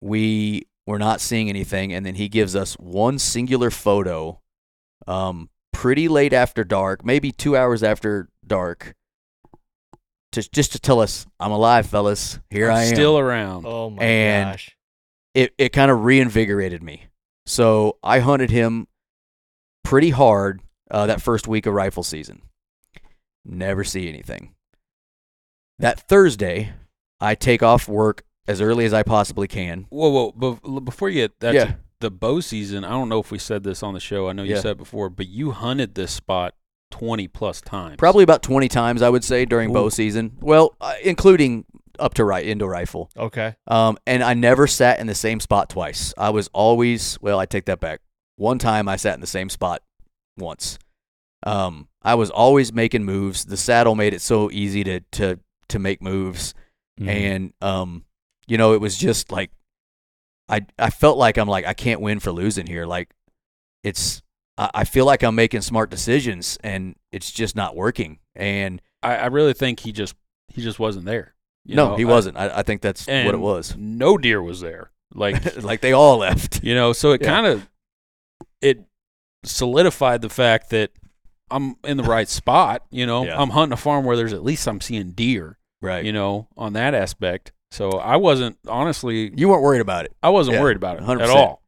we 0.00 0.66
were 0.86 0.98
not 0.98 1.20
seeing 1.20 1.48
anything. 1.48 1.92
And 1.92 2.06
then 2.06 2.14
he 2.14 2.28
gives 2.28 2.54
us 2.56 2.74
one 2.74 3.18
singular 3.18 3.70
photo, 3.70 4.40
um, 5.06 5.50
pretty 5.72 6.08
late 6.08 6.32
after 6.32 6.64
dark, 6.64 7.04
maybe 7.04 7.32
two 7.32 7.56
hours 7.56 7.82
after 7.82 8.28
dark, 8.46 8.94
to 10.32 10.48
just 10.50 10.72
to 10.72 10.78
tell 10.78 11.00
us 11.00 11.26
I'm 11.40 11.50
alive, 11.52 11.86
fellas. 11.86 12.38
Here 12.50 12.70
I 12.70 12.84
am. 12.84 12.94
Still 12.94 13.18
around. 13.18 13.66
Oh 13.66 13.90
my 13.90 14.02
And- 14.04 14.52
gosh. 14.52 14.72
It 15.36 15.54
it 15.58 15.68
kind 15.68 15.90
of 15.90 16.02
reinvigorated 16.04 16.82
me. 16.82 17.04
So 17.46 17.98
I 18.02 18.18
hunted 18.20 18.50
him 18.50 18.88
pretty 19.84 20.10
hard 20.10 20.60
uh, 20.90 21.06
that 21.06 21.20
first 21.22 21.46
week 21.46 21.66
of 21.66 21.74
rifle 21.74 22.02
season. 22.02 22.42
Never 23.44 23.84
see 23.84 24.08
anything. 24.08 24.54
That 25.78 26.00
Thursday, 26.08 26.72
I 27.20 27.34
take 27.34 27.62
off 27.62 27.86
work 27.86 28.24
as 28.48 28.60
early 28.60 28.84
as 28.86 28.94
I 28.94 29.02
possibly 29.02 29.46
can. 29.46 29.86
Whoa, 29.90 30.08
whoa! 30.08 30.32
But 30.32 30.80
before 30.80 31.08
you 31.10 31.22
get 31.22 31.38
that's 31.40 31.54
Yeah. 31.54 31.74
the 32.00 32.10
bow 32.10 32.40
season. 32.40 32.84
I 32.84 32.90
don't 32.90 33.08
know 33.08 33.20
if 33.20 33.30
we 33.30 33.38
said 33.38 33.62
this 33.62 33.82
on 33.82 33.94
the 33.94 34.00
show. 34.00 34.28
I 34.28 34.32
know 34.32 34.42
you 34.42 34.54
Yeah. 34.54 34.60
said 34.60 34.72
it 34.72 34.78
before, 34.78 35.10
but 35.10 35.28
you 35.28 35.50
hunted 35.52 35.94
this 35.94 36.12
spot 36.12 36.54
twenty 36.90 37.28
plus 37.28 37.60
times. 37.60 37.96
Probably 37.98 38.22
about 38.24 38.42
20 38.42 38.68
times, 38.68 39.02
I 39.02 39.08
would 39.10 39.24
say, 39.24 39.44
during 39.44 39.72
bow 39.72 39.88
season. 39.88 40.36
Well, 40.40 40.76
uh, 40.80 40.94
including 41.04 41.64
up 41.98 42.14
to 42.14 42.24
right 42.24 42.44
into 42.46 42.66
rifle. 42.66 43.10
Okay. 43.16 43.54
Um, 43.66 43.98
and 44.06 44.22
I 44.22 44.34
never 44.34 44.66
sat 44.66 45.00
in 45.00 45.06
the 45.06 45.14
same 45.14 45.40
spot 45.40 45.68
twice. 45.70 46.12
I 46.18 46.30
was 46.30 46.48
always, 46.52 47.18
well, 47.20 47.38
I 47.38 47.46
take 47.46 47.66
that 47.66 47.80
back. 47.80 48.00
One 48.36 48.58
time 48.58 48.88
I 48.88 48.96
sat 48.96 49.14
in 49.14 49.20
the 49.20 49.26
same 49.26 49.48
spot 49.48 49.82
once. 50.36 50.78
Um, 51.44 51.88
I 52.02 52.14
was 52.14 52.30
always 52.30 52.72
making 52.72 53.04
moves. 53.04 53.44
The 53.44 53.56
saddle 53.56 53.94
made 53.94 54.14
it 54.14 54.20
so 54.20 54.50
easy 54.50 54.82
to 54.84 55.00
to 55.12 55.38
to 55.68 55.78
make 55.78 56.02
moves, 56.02 56.54
Mm-hmm. 56.98 57.08
and 57.10 57.52
um, 57.60 58.04
you 58.46 58.56
know, 58.56 58.72
it 58.72 58.80
was 58.80 58.96
just 58.96 59.30
like 59.30 59.50
I 60.48 60.64
I 60.78 60.88
felt 60.90 61.18
like 61.18 61.36
I'm 61.36 61.46
like 61.48 61.66
I 61.66 61.74
can't 61.74 62.00
win 62.00 62.20
for 62.20 62.32
losing 62.32 62.66
here. 62.66 62.86
Like 62.86 63.10
it's 63.84 64.22
I, 64.56 64.70
I 64.74 64.84
feel 64.84 65.04
like 65.04 65.22
I'm 65.22 65.34
making 65.34 65.60
smart 65.60 65.90
decisions, 65.90 66.56
and 66.64 66.96
it's 67.12 67.30
just 67.30 67.54
not 67.54 67.76
working. 67.76 68.18
And 68.34 68.80
I, 69.02 69.16
I 69.16 69.26
really 69.26 69.52
think 69.52 69.80
he 69.80 69.92
just 69.92 70.14
he 70.48 70.62
just 70.62 70.78
wasn't 70.78 71.04
there. 71.04 71.34
No, 71.74 71.90
know, 71.90 71.96
he 71.96 72.04
I- 72.04 72.08
wasn't. 72.08 72.36
I, 72.36 72.58
I 72.58 72.62
think 72.62 72.82
that's 72.82 73.06
what 73.06 73.34
it 73.34 73.40
was. 73.40 73.74
No 73.76 74.16
deer 74.18 74.42
was 74.42 74.60
there. 74.60 74.90
Like 75.14 75.56
like 75.62 75.80
they 75.80 75.92
all 75.92 76.18
left. 76.18 76.62
you 76.62 76.74
know, 76.74 76.92
so 76.92 77.12
it 77.12 77.22
Yeah. 77.22 77.28
kind 77.28 77.46
of 77.46 77.68
it 78.60 78.84
solidified 79.44 80.20
the 80.22 80.28
fact 80.28 80.70
that 80.70 80.90
I'm 81.50 81.76
in 81.84 81.96
the 81.96 82.02
right 82.02 82.28
spot. 82.28 82.84
You 82.90 83.06
know, 83.06 83.24
Yeah. 83.24 83.40
I'm 83.40 83.50
hunting 83.50 83.72
a 83.72 83.76
farm 83.76 84.04
where 84.04 84.16
there's 84.16 84.32
at 84.32 84.42
least 84.42 84.66
I'm 84.66 84.80
seeing 84.80 85.12
deer. 85.12 85.58
Right. 85.80 86.04
You 86.04 86.12
know, 86.12 86.48
on 86.56 86.72
that 86.72 86.94
aspect. 86.94 87.52
So 87.70 87.90
I 87.90 88.16
wasn't 88.16 88.58
honestly, 88.68 89.32
you 89.36 89.48
weren't 89.48 89.62
worried 89.62 89.80
about 89.80 90.04
it. 90.06 90.14
I 90.22 90.30
wasn't 90.30 90.56
Yeah, 90.56 90.62
worried 90.62 90.76
about 90.76 90.96
it 90.98 91.02
100%. 91.02 91.20
at 91.22 91.30
all. 91.30 91.62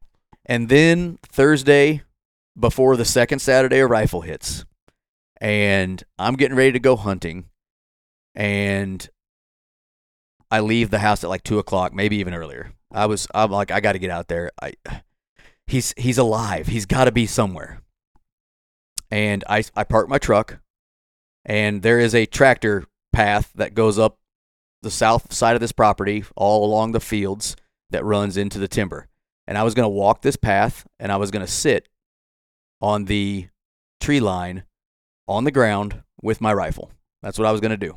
And 0.45 0.67
then 0.67 1.19
Thursday, 1.23 2.01
before 2.59 2.97
the 2.97 3.05
second 3.05 3.39
Saturday 3.39 3.79
of 3.79 3.89
rifle 3.89 4.21
hits, 4.21 4.65
and 5.39 6.03
I'm 6.17 6.35
getting 6.35 6.57
ready 6.57 6.71
to 6.73 6.79
go 6.79 6.95
hunting, 6.95 7.45
and 8.35 9.07
I 10.51 10.61
leave 10.61 10.89
the 10.89 10.99
house 10.99 11.23
at 11.23 11.29
like 11.29 11.43
two 11.43 11.59
o'clock, 11.59 11.93
maybe 11.93 12.17
even 12.17 12.33
earlier. 12.33 12.73
I 12.91 13.05
was, 13.05 13.27
I'm 13.33 13.51
like, 13.51 13.71
I 13.71 13.79
got 13.79 13.93
to 13.93 13.99
get 13.99 14.09
out 14.09 14.27
there. 14.27 14.51
I, 14.61 14.73
he's 15.67 15.93
he's 15.97 16.17
alive. 16.17 16.67
He's 16.67 16.85
got 16.85 17.05
to 17.05 17.11
be 17.11 17.25
somewhere. 17.25 17.81
And 19.11 19.43
I 19.47 19.63
I 19.75 19.83
park 19.83 20.09
my 20.09 20.17
truck, 20.17 20.59
and 21.45 21.81
there 21.81 21.99
is 21.99 22.13
a 22.13 22.25
tractor 22.25 22.85
path 23.13 23.51
that 23.55 23.73
goes 23.73 23.97
up 23.97 24.19
the 24.81 24.91
south 24.91 25.33
side 25.33 25.55
of 25.55 25.61
this 25.61 25.71
property, 25.71 26.23
all 26.35 26.65
along 26.65 26.91
the 26.91 26.99
fields 26.99 27.55
that 27.89 28.05
runs 28.05 28.37
into 28.37 28.59
the 28.59 28.67
timber 28.67 29.09
and 29.49 29.57
I 29.57 29.63
was 29.63 29.73
going 29.73 29.85
to 29.85 29.89
walk 29.89 30.21
this 30.21 30.35
path 30.35 30.85
and 30.99 31.11
I 31.11 31.17
was 31.17 31.31
going 31.31 31.43
to 31.43 31.51
sit 31.51 31.89
on 32.81 33.05
the 33.05 33.47
tree 33.99 34.19
line 34.19 34.63
on 35.27 35.43
the 35.43 35.51
ground 35.51 36.03
with 36.21 36.39
my 36.39 36.53
rifle. 36.53 36.91
That's 37.23 37.39
what 37.39 37.47
I 37.47 37.51
was 37.51 37.59
going 37.59 37.71
to 37.71 37.77
do. 37.77 37.95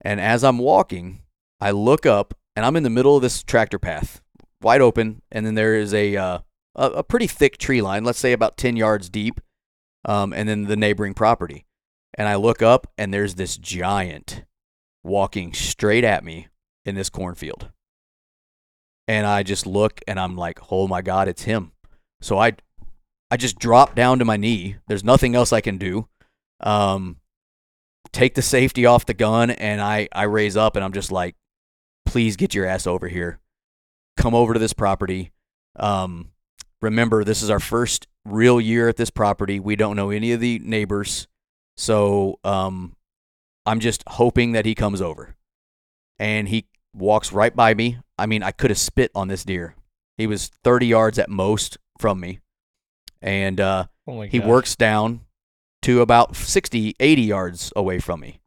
And 0.00 0.22
as 0.22 0.42
I'm 0.42 0.56
walking, 0.56 1.20
I 1.60 1.70
look 1.70 2.06
up 2.06 2.34
and 2.56 2.64
I'm 2.64 2.76
in 2.76 2.82
the 2.82 2.90
middle 2.90 3.16
of 3.16 3.22
this 3.22 3.42
tractor 3.42 3.78
path, 3.78 4.20
wide 4.62 4.80
open, 4.80 5.22
and 5.30 5.46
then 5.46 5.54
there 5.54 5.74
is 5.74 5.92
a 5.94 6.16
uh, 6.16 6.38
a, 6.74 7.02
pretty 7.02 7.26
thick 7.26 7.58
tree 7.58 7.82
line, 7.82 8.04
let's 8.04 8.20
say 8.20 8.32
about 8.32 8.56
10 8.56 8.76
yards 8.76 9.08
deep, 9.08 9.40
um, 10.04 10.32
and 10.32 10.48
then 10.48 10.64
the 10.64 10.76
neighboring 10.76 11.14
property. 11.14 11.66
And 12.14 12.28
I 12.28 12.36
look 12.36 12.62
up 12.62 12.86
and 12.96 13.12
there's 13.12 13.34
this 13.34 13.56
giant 13.56 14.44
walking 15.02 15.52
straight 15.52 16.04
at 16.04 16.24
me 16.24 16.48
in 16.84 16.94
this 16.94 17.10
cornfield 17.10 17.70
and 19.08 19.26
I 19.26 19.42
just 19.42 19.66
look 19.66 20.00
and 20.06 20.20
I'm 20.20 20.36
like, 20.36 20.70
"Oh 20.70 20.86
my 20.86 21.02
god, 21.02 21.26
it's 21.26 21.42
him." 21.42 21.72
So 22.20 22.38
I 22.38 22.52
I 23.30 23.36
just 23.36 23.58
drop 23.58 23.94
down 23.94 24.18
to 24.20 24.24
my 24.24 24.36
knee. 24.36 24.76
There's 24.86 25.02
nothing 25.02 25.34
else 25.34 25.52
I 25.52 25.62
can 25.62 25.78
do. 25.78 26.08
Um 26.60 27.16
take 28.12 28.34
the 28.34 28.42
safety 28.42 28.86
off 28.86 29.06
the 29.06 29.14
gun 29.14 29.50
and 29.50 29.80
I 29.80 30.08
I 30.12 30.24
raise 30.24 30.56
up 30.56 30.76
and 30.76 30.84
I'm 30.84 30.92
just 30.92 31.10
like, 31.10 31.34
"Please 32.08 32.36
get 32.36 32.54
your 32.54 32.66
ass 32.66 32.86
over 32.86 33.08
here. 33.08 33.40
Come 34.16 34.34
over 34.34 34.54
to 34.54 34.58
this 34.58 34.72
property." 34.72 35.32
Um 35.76 36.30
remember, 36.80 37.24
this 37.24 37.42
is 37.42 37.50
our 37.50 37.60
first 37.60 38.06
real 38.24 38.60
year 38.60 38.88
at 38.88 38.96
this 38.96 39.10
property. 39.10 39.60
We 39.60 39.76
don't 39.76 39.96
know 39.96 40.10
any 40.10 40.32
of 40.32 40.40
the 40.40 40.58
neighbors. 40.60 41.28
So, 41.76 42.38
um 42.44 42.96
I'm 43.66 43.80
just 43.80 44.02
hoping 44.06 44.52
that 44.52 44.64
he 44.64 44.74
comes 44.74 45.02
over. 45.02 45.36
And 46.18 46.48
he 46.48 46.66
walks 46.94 47.32
right 47.32 47.54
by 47.54 47.74
me. 47.74 47.98
I 48.18 48.26
mean, 48.26 48.42
I 48.42 48.50
could 48.50 48.70
have 48.70 48.78
spit 48.78 49.10
on 49.14 49.28
this 49.28 49.44
deer. 49.44 49.76
He 50.16 50.26
was 50.26 50.50
30 50.64 50.86
yards 50.86 51.18
at 51.18 51.28
most 51.28 51.76
from 51.98 52.18
me. 52.18 52.40
And 53.20 53.60
uh, 53.60 53.86
Oh 54.06 54.22
he 54.22 54.40
works 54.40 54.74
down 54.74 55.20
to 55.82 56.00
about 56.00 56.34
60, 56.34 56.96
80 56.98 57.22
yards 57.22 57.72
away 57.76 57.98
from 57.98 58.20
me. 58.20 58.40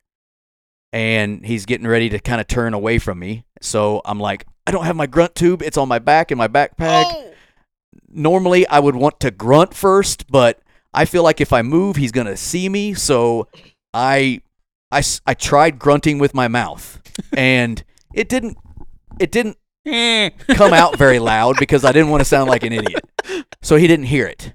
And 0.94 1.46
he's 1.46 1.66
getting 1.66 1.88
ready 1.88 2.10
to 2.10 2.20
kind 2.20 2.42
of 2.42 2.48
turn 2.48 2.74
away 2.74 3.00
from 3.00 3.20
me. 3.20 3.46
So 3.62 4.02
I'm 4.04 4.20
like, 4.20 4.46
I 4.68 4.72
don't 4.72 4.86
have 4.86 4.96
my 4.96 5.08
grunt 5.08 5.36
tube. 5.36 5.62
It's 5.62 5.78
on 5.78 5.88
my 5.88 6.00
back 6.00 6.32
in 6.32 6.38
my 6.38 6.48
backpack. 6.48 7.06
Oh. 7.08 7.34
Normally, 8.10 8.68
I 8.68 8.80
would 8.80 8.96
want 8.96 9.20
to 9.22 9.32
grunt 9.32 9.74
first, 9.74 10.30
but 10.30 10.60
I 10.94 11.06
feel 11.06 11.24
like 11.24 11.40
if 11.40 11.54
I 11.54 11.62
move, 11.62 11.96
he's 11.96 12.12
going 12.12 12.28
to 12.28 12.36
see 12.36 12.68
me. 12.68 12.94
So 12.94 13.48
I, 13.94 14.42
I, 14.92 15.02
I 15.26 15.34
tried 15.34 15.80
grunting 15.80 16.20
with 16.20 16.34
my 16.34 16.48
mouth. 16.50 17.02
And 17.36 17.84
it 18.14 18.30
didn't 18.30 18.58
it 19.20 19.32
didn't 19.32 19.58
come 20.56 20.74
out 20.74 20.98
very 20.98 21.20
loud 21.20 21.58
because 21.60 21.86
I 21.86 21.92
didn't 21.92 22.10
want 22.10 22.22
to 22.22 22.26
sound 22.26 22.50
like 22.50 22.64
an 22.64 22.74
idiot. 22.74 23.04
So 23.62 23.76
he 23.76 23.88
didn't 23.88 24.06
hear 24.06 24.26
it. 24.26 24.54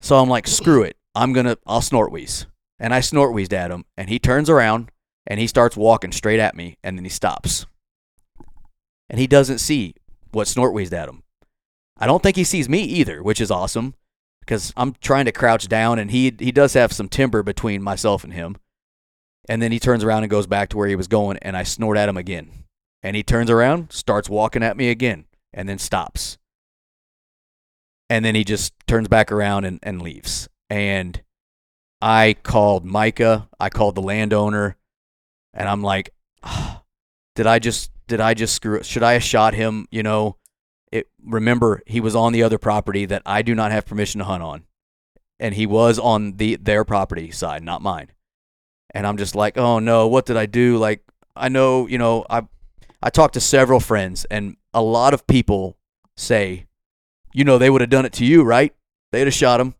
So 0.00 0.16
I'm 0.16 0.28
like, 0.28 0.46
screw 0.46 0.82
it. 0.82 0.96
I'm 1.14 1.32
gonna 1.32 1.56
I'll 1.66 1.80
snort 1.80 2.12
wheeze. 2.12 2.46
And 2.78 2.92
I 2.92 3.00
snort 3.00 3.32
wheezed 3.32 3.54
at 3.54 3.70
him 3.70 3.84
and 3.96 4.08
he 4.08 4.18
turns 4.18 4.50
around 4.50 4.90
and 5.26 5.40
he 5.40 5.46
starts 5.46 5.76
walking 5.76 6.12
straight 6.12 6.40
at 6.40 6.56
me 6.56 6.76
and 6.82 6.96
then 6.96 7.04
he 7.04 7.10
stops. 7.10 7.66
And 9.08 9.20
he 9.20 9.26
doesn't 9.26 9.58
see 9.58 9.94
what 10.32 10.48
snort 10.48 10.72
wheezed 10.72 10.94
at 10.94 11.08
him. 11.08 11.22
I 11.98 12.06
don't 12.06 12.22
think 12.22 12.36
he 12.36 12.44
sees 12.44 12.68
me 12.68 12.82
either, 12.82 13.22
which 13.22 13.40
is 13.40 13.50
awesome 13.50 13.94
because 14.40 14.72
I'm 14.76 14.94
trying 15.00 15.24
to 15.26 15.32
crouch 15.32 15.68
down 15.68 15.98
and 15.98 16.10
he 16.10 16.34
he 16.38 16.52
does 16.52 16.74
have 16.74 16.92
some 16.92 17.08
timber 17.08 17.42
between 17.42 17.82
myself 17.82 18.24
and 18.24 18.32
him. 18.32 18.56
And 19.48 19.60
then 19.60 19.72
he 19.72 19.78
turns 19.78 20.02
around 20.02 20.22
and 20.22 20.30
goes 20.30 20.46
back 20.46 20.70
to 20.70 20.76
where 20.76 20.88
he 20.88 20.96
was 20.96 21.08
going, 21.08 21.36
and 21.42 21.56
I 21.56 21.64
snort 21.64 21.98
at 21.98 22.08
him 22.08 22.16
again. 22.16 22.64
And 23.02 23.14
he 23.14 23.22
turns 23.22 23.50
around, 23.50 23.92
starts 23.92 24.30
walking 24.30 24.62
at 24.62 24.76
me 24.76 24.88
again, 24.88 25.26
and 25.52 25.68
then 25.68 25.78
stops. 25.78 26.38
And 28.08 28.24
then 28.24 28.34
he 28.34 28.44
just 28.44 28.72
turns 28.86 29.08
back 29.08 29.30
around 29.30 29.66
and, 29.66 29.80
and 29.82 30.00
leaves. 30.00 30.48
And 30.70 31.20
I 32.00 32.36
called 32.42 32.86
Micah, 32.86 33.48
I 33.60 33.68
called 33.68 33.94
the 33.94 34.02
landowner, 34.02 34.76
and 35.54 35.68
I'm 35.68 35.82
like, 35.82 36.10
"Ah, 36.42 36.82
did 37.34 37.46
I 37.46 37.58
just 37.58 37.90
did 38.06 38.20
I 38.20 38.34
just 38.34 38.54
screw 38.54 38.82
should 38.82 39.02
I 39.02 39.14
have 39.14 39.22
shot 39.22 39.54
him? 39.54 39.86
You 39.90 40.02
know, 40.02 40.36
it 40.92 41.08
remember 41.24 41.82
he 41.86 42.00
was 42.00 42.14
on 42.14 42.32
the 42.32 42.42
other 42.42 42.58
property 42.58 43.06
that 43.06 43.22
I 43.24 43.42
do 43.42 43.54
not 43.54 43.72
have 43.72 43.86
permission 43.86 44.18
to 44.18 44.24
hunt 44.24 44.42
on. 44.42 44.64
And 45.40 45.54
he 45.54 45.66
was 45.66 45.98
on 45.98 46.36
the 46.36 46.56
their 46.56 46.84
property 46.84 47.30
side, 47.30 47.62
not 47.62 47.82
mine 47.82 48.12
and 48.94 49.06
I'm 49.06 49.16
just 49.16 49.34
like, 49.34 49.58
oh 49.58 49.80
no, 49.80 50.06
what 50.06 50.24
did 50.24 50.36
I 50.36 50.46
do? 50.46 50.78
Like, 50.78 51.02
I 51.36 51.48
know, 51.48 51.86
you 51.86 51.98
know, 51.98 52.24
I 52.30 52.42
I 53.02 53.10
talked 53.10 53.34
to 53.34 53.40
several 53.40 53.80
friends, 53.80 54.24
and 54.30 54.56
a 54.72 54.80
lot 54.80 55.12
of 55.12 55.26
people 55.26 55.76
say, 56.16 56.66
you 57.34 57.44
know, 57.44 57.58
they 57.58 57.68
would 57.68 57.80
have 57.80 57.90
done 57.90 58.06
it 58.06 58.12
to 58.14 58.24
you, 58.24 58.44
right? 58.44 58.72
They'd 59.12 59.26
have 59.26 59.34
shot 59.34 59.60
him 59.60 59.74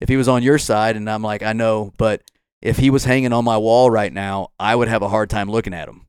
if 0.00 0.08
he 0.08 0.16
was 0.16 0.28
on 0.28 0.42
your 0.42 0.58
side. 0.58 0.96
And 0.96 1.08
I'm 1.08 1.22
like, 1.22 1.42
I 1.42 1.52
know, 1.52 1.92
but 1.96 2.22
if 2.62 2.78
he 2.78 2.90
was 2.90 3.04
hanging 3.04 3.32
on 3.32 3.44
my 3.44 3.56
wall 3.56 3.90
right 3.90 4.12
now, 4.12 4.48
I 4.58 4.74
would 4.74 4.88
have 4.88 5.02
a 5.02 5.08
hard 5.08 5.30
time 5.30 5.50
looking 5.50 5.74
at 5.74 5.88
him. 5.88 6.06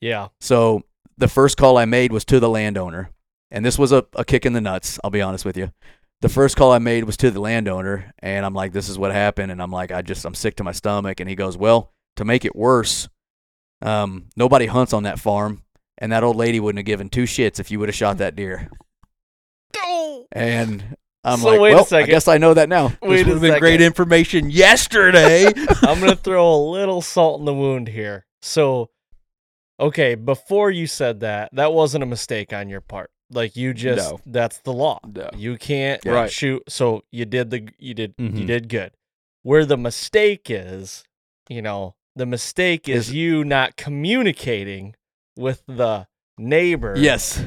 Yeah. 0.00 0.28
So 0.40 0.82
the 1.16 1.28
first 1.28 1.56
call 1.56 1.78
I 1.78 1.84
made 1.84 2.12
was 2.12 2.24
to 2.26 2.40
the 2.40 2.48
landowner, 2.48 3.10
and 3.50 3.64
this 3.64 3.78
was 3.78 3.92
a, 3.92 4.04
a 4.14 4.24
kick 4.24 4.46
in 4.46 4.52
the 4.52 4.60
nuts. 4.60 4.98
I'll 5.04 5.10
be 5.10 5.22
honest 5.22 5.44
with 5.44 5.56
you. 5.56 5.70
The 6.20 6.28
first 6.28 6.56
call 6.56 6.72
I 6.72 6.78
made 6.78 7.04
was 7.04 7.16
to 7.18 7.30
the 7.30 7.40
landowner, 7.40 8.12
and 8.20 8.46
I'm 8.46 8.54
like, 8.54 8.72
"This 8.72 8.88
is 8.88 8.98
what 8.98 9.12
happened," 9.12 9.52
and 9.52 9.60
I'm 9.60 9.70
like, 9.70 9.92
"I 9.92 10.02
just 10.02 10.24
I'm 10.24 10.34
sick 10.34 10.56
to 10.56 10.64
my 10.64 10.72
stomach." 10.72 11.20
And 11.20 11.28
he 11.28 11.34
goes, 11.34 11.56
"Well, 11.56 11.92
to 12.16 12.24
make 12.24 12.44
it 12.44 12.56
worse, 12.56 13.08
um, 13.80 14.26
nobody 14.36 14.66
hunts 14.66 14.92
on 14.92 15.02
that 15.02 15.18
farm, 15.18 15.62
and 15.98 16.12
that 16.12 16.24
old 16.24 16.36
lady 16.36 16.60
wouldn't 16.60 16.78
have 16.78 16.86
given 16.86 17.08
two 17.08 17.24
shits 17.24 17.58
if 17.58 17.70
you 17.70 17.78
would 17.80 17.88
have 17.88 17.96
shot 17.96 18.18
that 18.18 18.36
deer." 18.36 18.70
And 20.32 20.96
I'm 21.24 21.38
So 21.38 21.48
like, 21.50 21.60
wait 21.60 21.74
a 21.74 21.84
second. 21.84 22.08
I 22.10 22.12
guess 22.12 22.28
I 22.28 22.38
know 22.38 22.54
that 22.54 22.68
now." 22.68 22.92
Wait 23.02 23.18
this 23.18 23.22
a 23.22 23.24
would 23.26 23.32
have 23.34 23.40
been 23.40 23.58
great 23.60 23.80
information 23.80 24.50
yesterday. 24.50 25.46
I'm 25.82 26.00
gonna 26.00 26.16
throw 26.16 26.52
a 26.54 26.62
little 26.70 27.00
salt 27.02 27.38
in 27.40 27.44
the 27.44 27.54
wound 27.54 27.88
here. 27.88 28.26
So, 28.40 28.90
okay, 29.78 30.14
before 30.16 30.70
you 30.70 30.86
said 30.86 31.20
that, 31.20 31.50
that 31.54 31.72
wasn't 31.72 32.02
a 32.02 32.06
mistake 32.06 32.52
on 32.52 32.68
your 32.68 32.80
part. 32.80 33.10
Like 33.30 33.56
you 33.56 33.72
just 33.72 34.10
No. 34.10 34.20
that's 34.26 34.58
the 34.58 34.72
law. 34.72 34.98
No. 35.06 35.30
You 35.36 35.56
can't 35.56 36.04
Right. 36.04 36.30
shoot. 36.30 36.62
So 36.68 37.02
you 37.10 37.24
did 37.24 37.50
the 37.50 37.68
you 37.78 37.94
did 37.94 38.14
you 38.18 38.28
Mhm. 38.28 38.46
did 38.46 38.68
good. 38.68 38.92
Where 39.42 39.64
the 39.64 39.78
mistake 39.78 40.50
is, 40.50 41.04
you 41.48 41.62
know, 41.62 41.94
the 42.14 42.26
mistake 42.26 42.88
is, 42.88 43.08
Is- 43.08 43.14
you 43.14 43.42
not 43.44 43.76
communicating 43.76 44.94
with 45.36 45.62
the 45.66 46.06
neighbor. 46.36 46.94
Yes. 46.96 47.42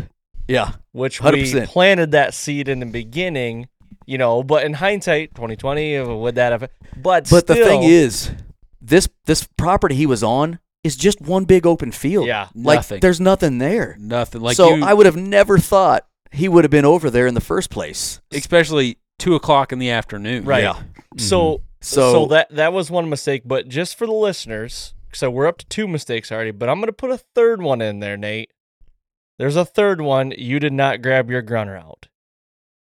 Yeah. 0.47 0.71
which 0.91 1.19
100%. 1.21 1.53
we 1.61 1.65
planted 1.65 2.11
that 2.11 2.33
seed 2.33 2.67
in 2.69 2.79
the 2.79 2.85
beginning. 2.85 3.67
You 4.07 4.19
know, 4.19 4.43
but 4.43 4.63
in 4.65 4.73
hindsight, 4.73 5.33
2020, 5.33 5.97
uh, 5.97 6.13
would 6.13 6.35
that 6.35 6.51
have? 6.51 6.69
But 6.95 7.27
But 7.29 7.47
the 7.47 7.55
thing 7.55 7.81
is, 7.83 8.29
this 8.79 9.07
this 9.25 9.47
property 9.57 9.95
he 9.95 10.05
was 10.05 10.21
on 10.21 10.59
is 10.83 10.95
just 10.95 11.19
one 11.21 11.45
big 11.45 11.65
open 11.65 11.91
field. 11.91 12.27
yeah, 12.27 12.49
Like 12.53 12.77
Nothing. 12.77 12.99
there's 12.99 13.19
nothing 13.19 13.57
there. 13.57 13.97
Nothing. 13.99 14.41
Like 14.41 14.55
so 14.57 14.75
you, 14.75 14.83
I 14.85 14.93
would 14.93 15.07
have 15.07 15.15
never 15.15 15.57
thought 15.57 16.05
he 16.31 16.47
would 16.47 16.63
have 16.63 16.69
been 16.69 16.85
over 16.85 17.09
there 17.09 17.25
in 17.25 17.33
the 17.33 17.41
first 17.41 17.71
place. 17.71 18.21
especially 18.31 18.97
two 19.17 19.33
o'clock 19.33 19.71
in 19.71 19.79
the 19.79 19.89
afternoon. 19.89 20.45
Right. 20.45 20.63
Yeah. 20.63 20.79
So, 21.17 21.61
So- 21.81 22.11
so 22.13 22.25
that 22.27 22.53
that 22.55 22.73
was 22.73 22.91
one 22.91 23.09
mistake. 23.09 23.41
But 23.43 23.67
just 23.69 23.97
for 23.97 24.05
the 24.05 24.13
listeners, 24.13 24.93
so 25.13 25.31
we're 25.31 25.47
up 25.47 25.57
to 25.59 25.65
two 25.65 25.87
mistakes 25.87 26.31
already. 26.31 26.51
But 26.51 26.69
I'm 26.69 26.79
gonna 26.79 26.91
put 26.91 27.09
a 27.09 27.17
third 27.17 27.59
one 27.63 27.81
in 27.81 28.01
there, 28.01 28.17
Nate. 28.17 28.51
There's 29.37 29.55
a 29.55 29.65
third 29.65 30.01
one. 30.01 30.31
You 30.37 30.59
did 30.59 30.73
not 30.73 31.01
grab 31.01 31.29
your 31.29 31.41
grunner 31.41 31.77
out. 31.77 32.07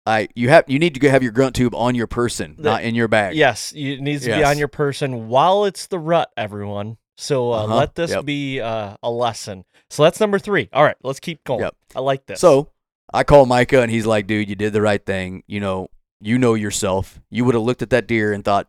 I 0.06 0.30
you 0.36 0.50
have 0.50 0.66
you 0.68 0.80
need 0.80 1.00
to 1.00 1.10
have 1.10 1.22
your 1.22 1.32
grunt 1.32 1.56
tube 1.56 1.76
on 1.76 1.94
your 1.94 2.08
person, 2.08 2.56
The- 2.58 2.64
not 2.64 2.84
in 2.84 2.96
your 2.96 3.08
bag. 3.08 3.36
Yes, 3.36 3.74
you- 3.74 3.94
it 3.94 4.02
needs 4.02 4.26
to 4.26 4.36
be 4.36 4.44
on 4.44 4.58
your 4.58 4.68
person 4.68 5.28
while 5.28 5.66
it's 5.66 5.88
the 5.88 6.00
rut, 6.00 6.32
everyone. 6.36 6.98
So 7.18 7.52
uh, 7.52 7.64
Uh-huh. 7.66 7.76
let 7.76 7.96
this 7.96 8.12
Yep. 8.12 8.26
be 8.26 8.60
uh, 8.62 8.96
a 9.04 9.12
lesson. 9.12 9.66
So 9.90 10.04
that's 10.04 10.20
number 10.20 10.40
three. 10.40 10.70
All 10.74 10.84
right, 10.84 10.96
let's 11.04 11.20
keep 11.20 11.44
going. 11.44 11.60
Yep. 11.62 11.76
I 11.96 12.00
like 12.00 12.26
this. 12.26 12.40
So 12.40 12.70
I 13.14 13.24
call 13.24 13.46
Micah 13.46 13.82
and 13.82 13.92
he's 13.92 14.06
like, 14.06 14.26
dude, 14.26 14.50
you 14.50 14.56
did 14.56 14.72
the 14.74 14.82
right 14.82 15.06
thing. 15.06 15.44
You 15.48 15.60
know, 15.60 15.90
you 16.22 16.38
know 16.40 16.54
yourself. 16.54 17.20
You 17.30 17.44
would 17.46 17.56
have 17.56 17.64
looked 17.64 17.82
at 17.82 17.90
that 17.92 18.08
deer 18.08 18.32
and 18.34 18.44
thought 18.44 18.68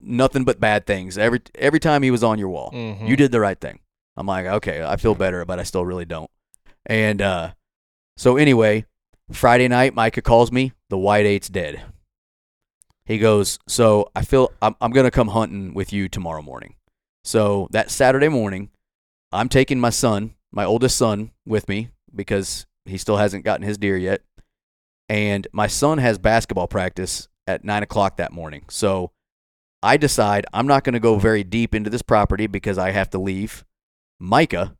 nothing 0.00 0.44
but 0.44 0.60
bad 0.60 0.86
things 0.86 1.16
every 1.16 1.40
every 1.54 1.80
time 1.80 2.02
he 2.02 2.10
was 2.10 2.22
on 2.22 2.38
your 2.38 2.48
wall. 2.48 2.70
Mhm. 2.72 3.08
You 3.08 3.16
did 3.16 3.32
the 3.32 3.40
right 3.40 3.58
thing. 3.58 3.80
I'm 4.16 4.26
like, 4.26 4.46
okay, 4.46 4.84
I 4.84 4.96
feel 4.96 5.14
better, 5.14 5.44
but 5.44 5.58
I 5.58 5.62
still 5.64 5.84
really 5.84 6.04
don't. 6.04 6.30
And 6.86 7.22
uh, 7.22 7.52
so 8.16 8.36
anyway, 8.36 8.84
Friday 9.32 9.68
night, 9.68 9.94
Micah 9.94 10.22
calls 10.22 10.52
me. 10.52 10.72
The 10.90 10.98
wide 10.98 11.26
eight's 11.26 11.48
dead. 11.48 11.82
He 13.06 13.18
goes, 13.18 13.58
so 13.66 14.10
I 14.14 14.22
feel 14.22 14.52
I'm, 14.62 14.76
I'm 14.80 14.92
gonna 14.92 15.10
come 15.10 15.28
hunting 15.28 15.74
with 15.74 15.92
you 15.92 16.08
tomorrow 16.08 16.42
morning. 16.42 16.76
So 17.24 17.68
that 17.70 17.90
Saturday 17.90 18.28
morning, 18.28 18.70
I'm 19.32 19.48
taking 19.48 19.80
my 19.80 19.90
son, 19.90 20.34
my 20.52 20.64
oldest 20.64 20.96
son, 20.96 21.32
with 21.46 21.68
me 21.68 21.88
because 22.14 22.66
he 22.84 22.98
still 22.98 23.16
hasn't 23.16 23.44
gotten 23.44 23.66
his 23.66 23.78
deer 23.78 23.96
yet. 23.96 24.22
And 25.08 25.46
my 25.52 25.66
son 25.66 25.98
has 25.98 26.18
basketball 26.18 26.68
practice 26.68 27.28
at 27.46 27.64
nine 27.64 27.82
o'clock 27.82 28.16
that 28.16 28.32
morning. 28.32 28.64
So 28.70 29.10
I 29.82 29.96
decide 29.96 30.46
I'm 30.52 30.66
not 30.66 30.84
going 30.84 30.94
to 30.94 31.00
go 31.00 31.18
very 31.18 31.44
deep 31.44 31.74
into 31.74 31.90
this 31.90 32.02
property 32.02 32.46
because 32.46 32.78
I 32.78 32.90
have 32.90 33.10
to 33.10 33.18
leave. 33.18 33.64
Micah, 34.18 34.76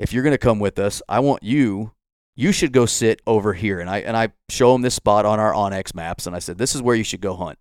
if 0.00 0.12
you're 0.12 0.22
going 0.22 0.34
to 0.34 0.38
come 0.38 0.58
with 0.58 0.78
us, 0.78 1.02
I 1.08 1.20
want 1.20 1.42
you. 1.42 1.92
You 2.36 2.52
should 2.52 2.72
go 2.72 2.86
sit 2.86 3.20
over 3.26 3.52
here, 3.52 3.80
and 3.80 3.90
I 3.90 3.98
and 3.98 4.16
I 4.16 4.28
show 4.48 4.74
him 4.74 4.82
this 4.82 4.94
spot 4.94 5.26
on 5.26 5.38
our 5.38 5.52
onX 5.52 5.94
maps, 5.94 6.26
and 6.26 6.34
I 6.34 6.38
said 6.38 6.56
this 6.58 6.74
is 6.74 6.80
where 6.82 6.94
you 6.96 7.04
should 7.04 7.20
go 7.20 7.34
hunt. 7.36 7.58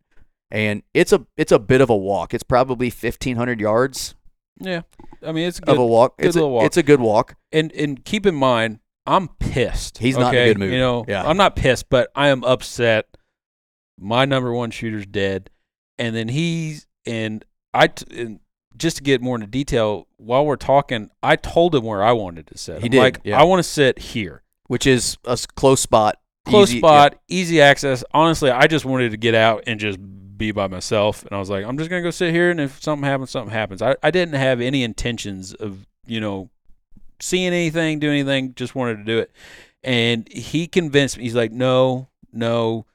And 0.52 0.84
it's 0.94 1.12
a 1.12 1.26
it's 1.38 1.52
a 1.52 1.60
bit 1.60 1.82
of 1.82 1.90
a 1.90 1.96
walk. 1.98 2.34
It's 2.34 2.44
probably 2.44 2.88
1,500 2.88 3.60
yards 3.60 4.16
Yeah. 4.60 4.82
I 5.26 5.32
mean, 5.32 5.48
it's 5.48 5.60
of 5.60 5.66
good. 5.66 5.78
a 5.78 5.84
walk. 5.86 6.18
good 6.18 6.28
it's 6.28 6.36
a, 6.38 6.48
walk. 6.48 6.64
It's 6.66 6.78
a 6.78 6.84
good 6.84 7.02
walk. 7.02 7.36
and 7.52 7.72
and 7.74 8.04
keep 8.06 8.26
in 8.26 8.36
mind, 8.36 8.80
I'm 9.06 9.28
pissed. 9.40 9.98
He's 9.98 10.18
not 10.18 10.34
in 10.34 10.42
a 10.42 10.46
good 10.46 10.60
mood. 10.60 10.72
You 10.72 10.80
know, 10.80 11.06
Yeah. 11.08 11.28
I'm 11.28 11.38
not 11.38 11.56
pissed, 11.56 11.90
but 11.90 12.10
I 12.16 12.30
am 12.30 12.44
upset. 12.46 13.06
My 14.00 14.24
number 14.26 14.54
one 14.54 14.72
shooter's 14.72 15.06
dead, 15.06 15.50
and 15.98 16.16
then 16.16 16.30
he's 16.30 16.88
and 17.06 17.44
I 17.74 17.88
t- 17.88 18.22
and 18.22 18.40
just 18.80 18.98
to 18.98 19.04
get 19.04 19.22
more 19.22 19.36
into 19.36 19.46
detail 19.48 20.08
while 20.18 20.46
we're 20.46 20.56
talking, 20.56 21.10
I 21.22 21.36
told 21.36 21.76
him 21.76 21.84
where 21.84 22.02
I 22.04 22.14
wanted 22.14 22.48
to 22.48 22.58
sit. 22.58 22.80
He 22.80 22.86
I'm 22.86 22.92
did, 22.92 23.00
Like 23.00 23.20
yeah. 23.24 23.40
I 23.40 23.44
want 23.44 23.60
to 23.60 23.70
sit 23.70 24.00
here, 24.00 24.42
which 24.68 24.88
is 24.88 25.18
a 25.26 25.38
close 25.56 25.82
spot. 25.82 26.18
close 26.46 26.70
easy- 26.72 26.80
spot, 26.80 27.20
easy 27.28 27.62
access. 27.62 28.04
Honestly, 28.14 28.50
I 28.50 28.66
just 28.68 28.86
wanted 28.86 29.12
to 29.12 29.18
get 29.18 29.36
out 29.36 29.64
and 29.68 29.80
just 29.80 30.00
be 30.38 30.52
by 30.52 30.68
myself, 30.68 31.24
and 31.26 31.34
I 31.34 31.40
was 31.40 31.50
like, 31.50 31.66
I'm 31.66 31.78
just 31.78 31.90
gonna 31.90 32.02
go 32.02 32.12
sit 32.12 32.34
here, 32.34 32.50
and 32.50 32.60
if 32.62 32.82
something 32.82 33.04
happens, 33.06 33.30
something 33.30 33.54
happens. 33.54 33.82
I 33.82 33.96
I 34.02 34.10
didn't 34.10 34.36
have 34.36 34.62
any 34.62 34.84
intentions 34.84 35.54
of 35.54 35.86
you 36.08 36.20
know 36.22 36.50
seeing 37.20 37.48
anything, 37.48 38.00
doing 38.00 38.20
anything. 38.22 38.54
Just 38.56 38.74
wanted 38.76 38.98
to 38.98 39.04
do 39.04 39.20
it. 39.20 39.32
And 39.84 40.28
he 40.32 40.68
convinced 40.68 41.18
me. 41.18 41.24
He's 41.24 41.36
like, 41.36 41.52
no, 41.52 42.08
no, 42.34 42.86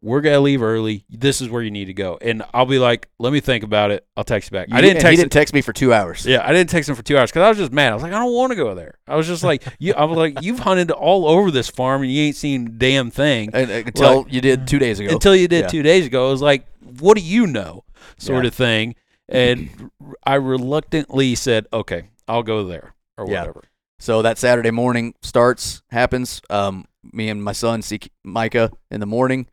we're 0.00 0.20
gonna 0.20 0.40
leave 0.40 0.62
early. 0.62 1.04
This 1.10 1.40
is 1.40 1.48
where 1.48 1.62
you 1.62 1.70
need 1.70 1.86
to 1.86 1.94
go. 1.94 2.18
And 2.20 2.42
I'll 2.54 2.66
be 2.66 2.78
like, 2.78 3.08
let 3.18 3.32
me 3.32 3.40
think 3.40 3.64
about 3.64 3.90
it. 3.90 4.06
I'll 4.16 4.24
text 4.24 4.50
you 4.50 4.56
back. 4.56 4.68
You 4.68 4.76
I 4.76 4.80
didn't 4.80 5.00
text. 5.00 5.10
He 5.10 5.16
didn't 5.16 5.32
text 5.32 5.52
me 5.54 5.60
for 5.62 5.72
two 5.72 5.92
hours. 5.92 6.24
yeah, 6.26 6.44
I 6.46 6.52
didn't 6.52 6.70
text 6.70 6.88
him 6.88 6.94
for 6.94 7.02
two 7.02 7.18
hours 7.18 7.30
because 7.30 7.42
I 7.42 7.48
was 7.48 7.58
just 7.58 7.72
mad. 7.72 7.90
I 7.90 7.94
was 7.94 8.02
like, 8.02 8.12
I 8.12 8.18
don't 8.18 8.32
want 8.34 8.50
to 8.52 8.56
go 8.56 8.74
there. 8.74 8.94
I 9.06 9.16
was 9.16 9.26
just 9.26 9.42
like, 9.42 9.64
you. 9.78 9.94
I 9.94 10.04
was 10.04 10.16
like, 10.16 10.38
you've 10.42 10.60
hunted 10.60 10.90
all 10.90 11.26
over 11.28 11.50
this 11.50 11.68
farm 11.68 12.02
and 12.02 12.10
you 12.12 12.22
ain't 12.22 12.36
seen 12.36 12.66
a 12.66 12.70
damn 12.70 13.10
thing 13.10 13.50
And- 13.52 13.70
and 13.70 13.86
Until 13.88 14.26
you 14.28 14.40
did 14.40 14.66
two 14.66 14.78
days 14.78 15.00
ago. 15.00 15.10
until 15.12 15.34
you 15.36 15.48
did 15.48 15.62
Yeah. 15.62 15.68
two 15.68 15.82
days 15.82 16.06
ago. 16.06 16.28
I 16.28 16.30
was 16.30 16.42
like, 16.42 16.66
what 17.00 17.16
do 17.16 17.22
you 17.22 17.46
know, 17.46 17.84
sort 18.18 18.44
Yeah. 18.44 18.48
of 18.48 18.54
thing. 18.54 18.94
And 19.28 19.90
I 20.24 20.34
reluctantly 20.36 21.34
said, 21.34 21.66
okay, 21.72 22.08
I'll 22.26 22.42
go 22.42 22.64
there 22.64 22.94
or 23.16 23.26
Yeah. 23.28 23.40
whatever. 23.40 23.64
So 23.98 24.22
that 24.22 24.38
Saturday 24.38 24.70
morning 24.70 25.14
starts, 25.22 25.82
happens. 25.90 26.40
Um, 26.50 26.84
me 27.12 27.28
and 27.28 27.42
my 27.42 27.52
son 27.52 27.82
see 27.82 27.98
Micah 28.24 28.70
in 28.90 29.00
the 29.00 29.06
morning, 29.06 29.48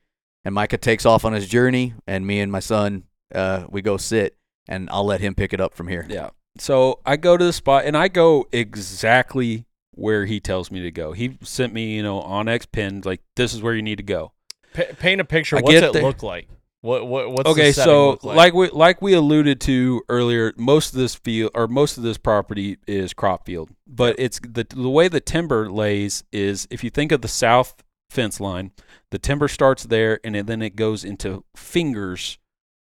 and 0.46 0.56
Micah 0.56 0.78
takes 0.78 1.06
off 1.06 1.26
on 1.26 1.34
his 1.34 1.48
journey, 1.48 1.96
and 2.08 2.26
me 2.26 2.40
and 2.40 2.52
my 2.52 2.60
son, 2.60 3.04
uh, 3.34 3.66
we 3.70 3.82
go 3.82 3.98
sit, 3.98 4.38
and 4.68 4.88
I'll 4.92 5.06
let 5.06 5.20
him 5.20 5.36
pick 5.36 5.52
it 5.52 5.60
up 5.60 5.74
from 5.74 5.88
here. 5.88 6.06
Yeah. 6.08 6.30
So 6.58 7.02
I 7.06 7.18
go 7.18 7.36
to 7.36 7.44
the 7.44 7.52
spot 7.52 7.84
and 7.86 7.98
I 7.98 8.08
go 8.08 8.48
exactly 8.54 9.66
where 9.92 10.26
he 10.26 10.40
tells 10.40 10.72
me 10.72 10.82
to 10.82 10.92
go. 10.92 11.12
He 11.12 11.38
sent 11.42 11.74
me, 11.74 11.96
you 11.96 12.04
know, 12.04 12.22
onX 12.22 12.66
pins 12.72 13.06
like 13.06 13.22
this 13.36 13.54
is 13.54 13.62
where 13.62 13.74
you 13.74 13.82
need 13.82 13.98
to 13.98 14.04
go. 14.04 14.32
Pa- 14.74 14.94
paint 15.00 15.20
a 15.20 15.26
picture. 15.26 15.58
I 15.58 15.62
What's 15.62 15.76
it 15.76 15.94
there. 15.94 16.04
look 16.04 16.24
like? 16.24 16.48
What 16.82 17.08
what 17.08 17.32
what's 17.32 17.50
okay, 17.50 17.72
the 17.72 17.82
so 17.82 18.10
look 18.12 18.24
like? 18.24 18.54
we 18.54 18.70
like 18.70 19.02
we 19.02 19.14
alluded 19.14 19.60
to 19.62 20.04
earlier, 20.08 20.54
most 20.56 20.94
of 20.94 21.00
this 21.00 21.16
field 21.16 21.52
or 21.56 21.68
most 21.68 21.98
of 21.98 22.04
this 22.04 22.20
property 22.20 22.78
is 22.86 23.12
crop 23.12 23.46
field, 23.48 23.72
but 23.88 24.16
it's 24.20 24.40
the 24.40 24.68
the 24.70 24.90
way 24.90 25.08
the 25.08 25.20
timber 25.20 25.72
lays 25.72 26.24
is 26.32 26.68
if 26.70 26.84
you 26.84 26.92
think 26.92 27.12
of 27.12 27.22
the 27.22 27.28
south 27.28 27.84
fence 28.16 28.40
line, 28.40 28.72
the 29.12 29.20
timber 29.20 29.48
starts 29.48 29.84
there 29.84 30.20
and 30.24 30.36
then 30.36 30.62
it 30.62 30.76
goes 30.76 31.04
into 31.04 31.44
fingers 31.56 32.40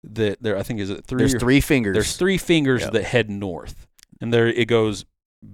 that 0.03 0.43
there 0.43 0.57
I 0.57 0.63
think 0.63 0.81
is 0.81 0.91
it 0.91 1.05
three 1.05 1.19
There's 1.19 1.35
or 1.35 1.39
three 1.39 1.61
fingers. 1.61 1.95
There's 1.95 2.17
three 2.17 2.39
fingers 2.39 2.81
Yep. 2.83 2.93
that 2.93 3.05
head 3.05 3.29
north, 3.31 3.87
and 4.21 4.33
there 4.33 4.49
it 4.49 4.67
goes. 4.67 5.05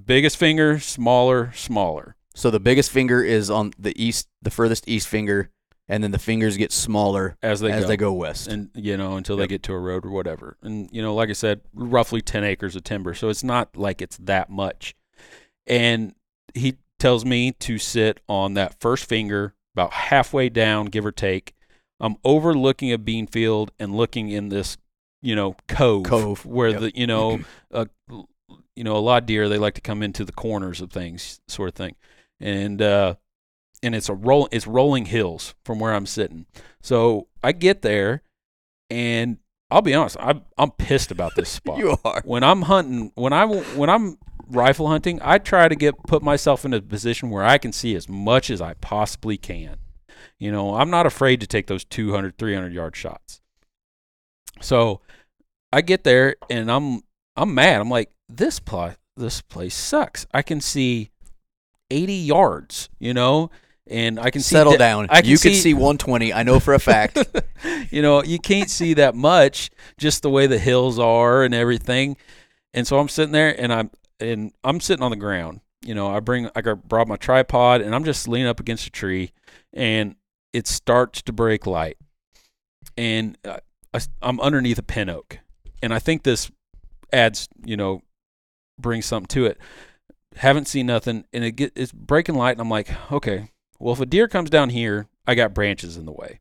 Biggest 0.05 0.37
finger, 0.37 0.79
smaller, 0.81 1.53
smaller. 1.55 2.17
So 2.35 2.51
the 2.51 2.61
biggest 2.61 2.91
finger 2.91 3.23
is 3.23 3.51
on 3.51 3.73
the 3.79 3.93
east, 4.03 4.29
the 4.43 4.51
furthest 4.51 4.89
east 4.89 5.07
finger, 5.09 5.51
and 5.89 6.03
then 6.03 6.11
the 6.11 6.19
fingers 6.19 6.57
get 6.57 6.71
smaller 6.73 7.37
As 7.43 7.61
they 7.61 7.71
as 7.73 7.83
go. 7.85 7.89
they 7.89 7.97
go 7.97 8.13
west. 8.13 8.47
and 8.49 8.71
you 8.75 8.97
know 8.97 9.17
until 9.17 9.37
they 9.37 9.47
get 9.47 9.63
to 9.65 9.73
a 9.73 9.79
road 9.79 10.05
or 10.05 10.11
whatever. 10.11 10.57
And 10.63 10.89
you 10.93 11.03
know, 11.03 11.15
like 11.15 11.29
I 11.31 11.35
said, 11.35 11.61
roughly 11.75 12.21
ten 12.23 12.45
acres 12.45 12.77
of 12.77 12.85
timber, 12.85 13.15
so 13.15 13.29
it's 13.29 13.45
not 13.45 13.77
like 13.77 14.01
it's 14.03 14.17
that 14.19 14.49
much. 14.51 14.95
And 15.67 16.15
he 16.55 16.77
tells 16.99 17.25
me 17.25 17.53
to 17.53 17.79
sit 17.79 18.21
on 18.29 18.55
that 18.55 18.81
first 18.81 19.09
finger, 19.09 19.55
about 19.75 19.93
halfway 19.93 20.49
down, 20.49 20.87
give 20.87 21.05
or 21.05 21.13
take. 21.13 21.55
I'm 22.01 22.17
overlooking 22.25 22.93
a 22.93 22.99
bean 22.99 23.27
field 23.27 23.73
and 23.79 23.95
looking 23.95 24.31
in 24.31 24.49
this, 24.49 24.77
you 25.23 25.35
know, 25.35 25.57
cove, 25.69 26.05
Cove, 26.05 26.47
where 26.47 26.71
yep. 26.71 26.81
the 26.81 26.97
you 26.97 27.07
know, 27.07 27.41
uh, 27.73 27.87
you 28.09 28.85
know, 28.85 28.97
a 28.97 28.99
lot 28.99 29.23
of 29.23 29.27
deer 29.27 29.49
they 29.49 29.59
like 29.59 29.75
to 29.75 29.81
come 29.81 30.03
into 30.03 30.25
the 30.25 30.33
corners 30.33 30.81
of 30.81 30.91
things, 30.91 31.41
sort 31.49 31.69
of 31.69 31.75
thing, 31.75 31.95
and 32.41 32.81
uh, 32.81 33.15
and 33.83 33.95
it's 33.95 34.09
a 34.09 34.15
roll, 34.15 34.49
it's 34.53 34.67
rolling 34.67 35.07
hills 35.07 35.55
from 35.65 35.79
where 35.79 35.95
I'm 35.95 36.07
sitting. 36.07 36.47
So 36.83 37.29
I 37.43 37.53
get 37.53 37.83
there, 37.83 38.23
and 38.91 39.39
I'll 39.71 39.83
be 39.83 39.95
honest, 39.95 40.17
I'm 40.21 40.43
I'm 40.59 40.71
pissed 40.71 41.11
about 41.11 41.35
this 41.35 41.49
spot. 41.51 41.79
you 41.79 41.97
are. 42.05 42.23
when 42.25 42.45
I'm 42.45 42.63
hunting, 42.63 43.13
when 43.15 43.33
I 43.33 43.47
when 43.47 43.91
I'm 43.91 44.19
rifle 44.49 44.89
hunting, 44.89 45.19
I 45.23 45.39
try 45.39 45.69
to 45.69 45.75
get 45.75 45.95
put 46.07 46.23
myself 46.23 46.65
in 46.65 46.73
a 46.73 46.81
position 46.81 47.31
where 47.31 47.45
I 47.45 47.59
can 47.59 47.73
see 47.73 47.95
as 47.95 48.09
much 48.09 48.51
as 48.51 48.61
I 48.61 48.75
possibly 48.75 49.37
can. 49.37 49.77
You 50.39 50.53
know, 50.53 50.75
I'm 50.75 50.91
not 50.91 51.07
afraid 51.07 51.41
to 51.41 51.47
take 51.47 51.67
those 51.67 51.85
200, 51.85 52.39
300 52.39 52.73
yard 52.73 52.97
shots. 52.97 53.41
So 54.61 55.01
I 55.73 55.81
get 55.81 56.05
there 56.05 56.37
and 56.51 56.71
I'm 56.71 57.03
I'm 57.37 57.55
mad. 57.55 57.81
I'm 57.81 57.91
like, 57.91 58.11
this 58.29 58.59
place 58.59 58.97
this 59.17 59.41
place 59.41 59.75
sucks. 59.75 60.27
I 60.33 60.43
can 60.43 60.61
see 60.61 61.11
80 61.91 62.13
yards, 62.13 62.89
you 62.99 63.15
know, 63.15 63.51
and 63.87 64.19
I 64.19 64.31
can 64.31 64.43
Settle 64.43 64.77
down. 64.77 65.09
Can 65.09 65.25
you 65.25 65.37
see, 65.37 65.51
can 65.51 65.59
see 65.59 65.75
120. 65.75 66.33
I 66.33 66.43
know 66.43 66.61
for 66.61 66.75
a 66.75 66.79
fact. 66.79 67.19
you 67.91 68.03
know, 68.03 68.23
you 68.23 68.39
can't 68.39 68.69
see 68.69 68.95
that 68.95 69.15
much 69.15 69.71
just 69.97 70.23
the 70.23 70.31
way 70.31 70.47
the 70.47 70.59
hills 70.59 70.99
are 70.99 71.45
and 71.45 71.55
everything. 71.55 72.17
And 72.75 72.87
so 72.87 72.99
I'm 72.99 73.09
sitting 73.09 73.33
there 73.33 73.59
and 73.59 73.73
I'm 73.73 73.91
and 74.21 74.53
I'm 74.65 74.81
sitting 74.81 75.03
on 75.03 75.11
the 75.11 75.17
ground. 75.17 75.61
You 75.85 75.95
know, 75.95 76.09
I 76.09 76.21
bring 76.21 76.51
I 76.57 76.61
brought 76.61 77.09
my 77.09 77.17
tripod 77.17 77.81
and 77.81 77.95
I'm 77.95 78.05
just 78.05 78.27
leaning 78.27 78.49
up 78.49 78.61
against 78.61 78.87
a 78.87 78.91
tree 78.91 79.33
and 79.73 80.17
it 80.53 80.67
starts 80.67 81.23
to 81.23 81.33
break 81.33 81.67
light. 81.67 81.99
And 82.97 83.37
uh, 83.45 83.59
I, 83.93 84.01
I'm 84.23 84.41
underneath 84.41 84.79
a 84.79 84.83
pin 84.83 85.09
oak. 85.09 85.39
And 85.83 85.93
I 85.93 85.99
think 85.99 86.23
this 86.23 86.51
adds, 87.13 87.49
you 87.65 87.77
know, 87.77 88.03
brings 88.81 89.07
something 89.07 89.29
to 89.29 89.47
it. 89.47 89.59
Haven't 90.37 90.67
seen 90.67 90.87
nothing 90.87 91.25
and 91.33 91.45
it 91.45 91.53
get 91.53 91.73
it's 91.77 91.93
breaking 91.93 92.35
light 92.35 92.53
and 92.53 92.61
I'm 92.61 92.71
like, 92.71 92.91
okay, 93.13 93.51
well 93.79 93.93
if 93.93 94.01
a 94.01 94.07
deer 94.07 94.29
comes 94.29 94.51
down 94.51 94.71
here, 94.71 95.07
I 95.27 95.35
got 95.35 95.55
branches 95.55 95.97
in 95.97 96.07
the 96.07 96.13
way. 96.13 96.41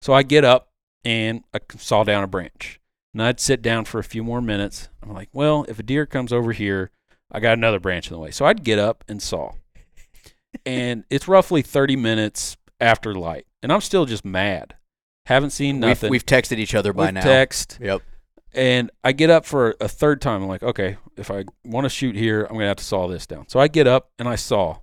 So 0.00 0.12
I 0.12 0.22
get 0.22 0.44
up 0.44 0.70
and 1.04 1.44
I 1.52 1.58
saw 1.76 2.04
down 2.04 2.24
a 2.24 2.28
branch. 2.28 2.80
And 3.12 3.22
I'd 3.22 3.40
sit 3.40 3.62
down 3.62 3.84
for 3.84 3.98
a 3.98 4.04
few 4.04 4.22
more 4.22 4.40
minutes. 4.40 4.88
I'm 5.02 5.12
like, 5.12 5.30
well, 5.32 5.64
if 5.68 5.78
a 5.78 5.82
deer 5.82 6.06
comes 6.06 6.32
over 6.32 6.52
here, 6.52 6.90
I 7.30 7.40
got 7.40 7.58
another 7.58 7.80
branch 7.80 8.08
in 8.08 8.14
the 8.14 8.18
way. 8.20 8.30
So 8.30 8.44
I'd 8.46 8.64
get 8.64 8.78
up 8.78 9.04
and 9.08 9.22
saw. 9.22 9.52
and 10.66 11.04
it's 11.10 11.28
roughly 11.28 11.62
30 11.62 11.96
minutes 11.96 12.56
after 12.80 13.14
light. 13.14 13.46
And 13.62 13.72
I'm 13.72 13.80
still 13.80 14.06
just 14.06 14.24
mad. 14.24 14.74
Haven't 15.26 15.50
seen 15.50 15.76
We've, 15.76 15.88
nothing. 15.88 16.10
we've 16.10 16.24
texted 16.24 16.58
each 16.58 16.74
other 16.74 16.92
by 16.92 17.06
We've 17.06 17.14
now. 17.14 17.20
text. 17.20 17.78
Yep. 17.82 18.02
And 18.54 18.90
I 19.04 19.12
get 19.12 19.28
up 19.28 19.44
for 19.44 19.76
a 19.80 19.88
third 19.88 20.22
time. 20.22 20.42
I'm 20.42 20.48
like, 20.48 20.62
okay, 20.62 20.96
if 21.16 21.30
I 21.30 21.44
want 21.64 21.84
to 21.84 21.90
shoot 21.90 22.16
here, 22.16 22.42
I'm 22.44 22.54
going 22.54 22.60
to 22.60 22.68
have 22.68 22.76
to 22.78 22.84
saw 22.84 23.06
this 23.06 23.26
down. 23.26 23.46
So 23.48 23.60
I 23.60 23.68
get 23.68 23.86
up 23.86 24.10
and 24.18 24.26
I 24.26 24.36
saw 24.36 24.78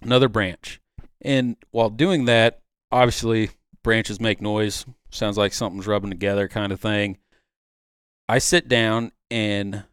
another 0.00 0.28
branch. 0.28 0.80
And 1.20 1.56
while 1.72 1.90
doing 1.90 2.26
that, 2.26 2.60
obviously, 2.92 3.50
branches 3.82 4.20
make 4.20 4.40
noise. 4.40 4.86
Sounds 5.10 5.36
like 5.36 5.52
something's 5.52 5.86
rubbing 5.88 6.10
together, 6.10 6.46
kind 6.46 6.70
of 6.70 6.80
thing. 6.80 7.18
I 8.28 8.38
sit 8.38 8.68
down 8.68 9.10
and 9.30 9.84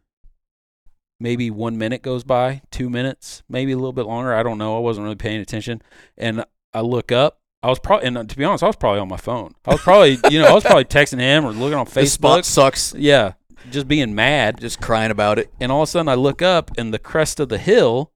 maybe 1.22 1.50
one 1.50 1.78
minute 1.78 2.02
goes 2.02 2.24
by, 2.24 2.60
two 2.70 2.90
minutes, 2.90 3.42
maybe 3.48 3.72
a 3.72 3.76
little 3.76 3.92
bit 3.92 4.06
longer. 4.06 4.34
I 4.34 4.42
don't 4.42 4.58
know. 4.58 4.76
I 4.76 4.80
wasn't 4.80 5.04
really 5.04 5.16
paying 5.16 5.40
attention. 5.40 5.80
And 6.18 6.44
I 6.74 6.80
look 6.80 7.12
up. 7.12 7.38
I 7.62 7.68
was 7.68 7.78
probably, 7.78 8.08
and 8.08 8.18
uh, 8.18 8.24
to 8.24 8.36
be 8.36 8.44
honest, 8.44 8.64
I 8.64 8.66
was 8.66 8.76
probably 8.76 8.98
on 9.00 9.08
my 9.08 9.16
phone. 9.16 9.54
I 9.64 9.70
was 9.70 9.80
probably, 9.80 10.18
you 10.30 10.40
know, 10.40 10.48
I 10.48 10.52
was 10.52 10.64
probably 10.64 10.84
texting 10.84 11.20
him 11.20 11.44
or 11.44 11.52
looking 11.52 11.78
on 11.78 11.86
This 11.94 12.14
spot 12.14 12.40
Facebook. 12.40 12.44
sucks. 12.44 12.94
Yeah, 12.94 13.34
just 13.70 13.86
being 13.86 14.14
mad. 14.16 14.60
Just 14.60 14.80
crying 14.80 15.12
about 15.12 15.38
it. 15.38 15.52
And 15.60 15.70
all 15.70 15.82
of 15.82 15.88
a 15.88 15.90
sudden, 15.90 16.08
I 16.08 16.14
look 16.14 16.42
up, 16.42 16.72
and 16.76 16.92
the 16.92 16.98
crest 16.98 17.38
of 17.38 17.48
the 17.48 17.58
hill, 17.58 18.10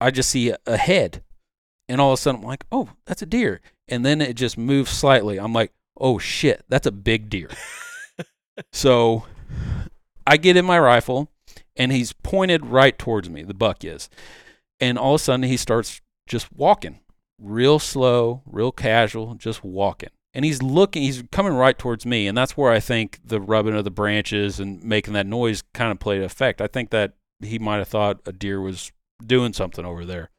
I 0.00 0.10
just 0.10 0.28
see 0.28 0.52
a 0.66 0.76
head. 0.76 1.22
And 1.88 1.98
all 1.98 2.12
of 2.12 2.18
a 2.18 2.20
sudden, 2.20 2.42
I'm 2.42 2.46
like, 2.46 2.66
oh, 2.70 2.90
that's 3.06 3.22
a 3.22 3.26
deer. 3.26 3.62
And 3.88 4.04
then 4.04 4.20
it 4.20 4.34
just 4.34 4.58
moves 4.58 4.90
slightly. 4.90 5.38
I'm 5.40 5.54
like, 5.54 5.72
oh 5.98 6.18
shit, 6.18 6.62
that's 6.68 6.86
a 6.86 6.92
big 6.92 7.30
deer. 7.30 7.48
so 8.72 9.24
I 10.26 10.36
get 10.36 10.58
in 10.58 10.66
my 10.66 10.78
rifle, 10.78 11.30
and 11.78 11.92
he's 11.92 12.12
pointed 12.12 12.66
right 12.66 12.98
towards 12.98 13.30
me. 13.30 13.44
The 13.44 13.54
buck 13.54 13.84
is. 13.84 14.10
And 14.80 14.98
all 14.98 15.14
of 15.14 15.20
a 15.20 15.24
sudden, 15.24 15.44
he 15.44 15.56
starts 15.56 16.00
just 16.26 16.52
walking, 16.52 17.00
real 17.40 17.78
slow, 17.78 18.42
real 18.44 18.72
casual, 18.72 19.34
just 19.34 19.64
walking. 19.64 20.10
And 20.34 20.44
he's 20.44 20.62
looking, 20.62 21.02
he's 21.02 21.22
coming 21.32 21.54
right 21.54 21.78
towards 21.78 22.04
me. 22.04 22.26
And 22.26 22.36
that's 22.36 22.56
where 22.56 22.70
I 22.70 22.80
think 22.80 23.18
the 23.24 23.40
rubbing 23.40 23.74
of 23.74 23.84
the 23.84 23.90
branches 23.90 24.60
and 24.60 24.82
making 24.84 25.14
that 25.14 25.26
noise 25.26 25.62
kind 25.72 25.90
of 25.90 25.98
played 25.98 26.22
effect. 26.22 26.60
I 26.60 26.66
think 26.66 26.90
that 26.90 27.14
he 27.40 27.58
might 27.58 27.78
have 27.78 27.88
thought 27.88 28.20
a 28.26 28.32
deer 28.32 28.60
was 28.60 28.92
doing 29.24 29.52
something 29.52 29.84
over 29.84 30.04
there. 30.04 30.30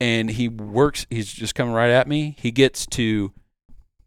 And 0.00 0.30
he 0.30 0.48
works, 0.48 1.06
he's 1.10 1.32
just 1.32 1.54
coming 1.54 1.74
right 1.74 1.90
at 1.90 2.08
me. 2.08 2.36
He 2.40 2.50
gets 2.50 2.86
to, 2.86 3.32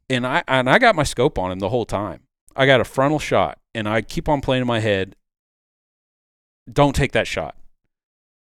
and 0.09 0.25
I, 0.27 0.43
and 0.47 0.69
I 0.69 0.77
got 0.77 0.95
my 0.95 1.03
scope 1.03 1.37
on 1.39 1.51
him 1.51 1.59
the 1.59 1.69
whole 1.69 1.85
time. 1.85 2.21
I 2.53 2.65
got 2.65 2.81
a 2.81 2.85
frontal 2.85 3.19
shot, 3.19 3.59
and 3.73 3.87
I 3.87 4.01
keep 4.01 4.27
on 4.29 4.41
playing 4.41 4.61
in 4.61 4.67
my 4.67 4.79
head. 4.79 5.15
Don't 6.71 6.95
take 6.95 7.11
that 7.13 7.27
shot. 7.27 7.55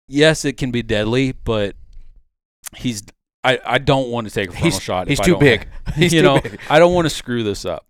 Yes, 0.08 0.44
it 0.46 0.58
can 0.58 0.72
be 0.72 0.82
deadly, 0.82 1.32
but 1.32 1.76
he's. 2.76 3.04
I, 3.44 3.60
I 3.66 3.78
don't 3.78 4.10
want 4.10 4.28
to 4.28 4.34
take 4.34 4.50
a 4.50 4.52
frontal 4.52 4.70
He's- 4.72 4.82
shot. 4.82 5.04
if 5.04 5.10
he's 5.10 5.20
I 5.22 5.24
too 5.24 5.32
don't- 5.32 5.40
big. 5.40 5.68
He's 5.96 6.14
you 6.14 6.22
too 6.22 6.28
know, 6.28 6.42
big. 6.42 6.60
I 6.70 6.78
don't 6.80 6.94
want 6.94 7.06
to 7.06 7.10
screw 7.10 7.44
this 7.44 7.64
up. 7.66 7.86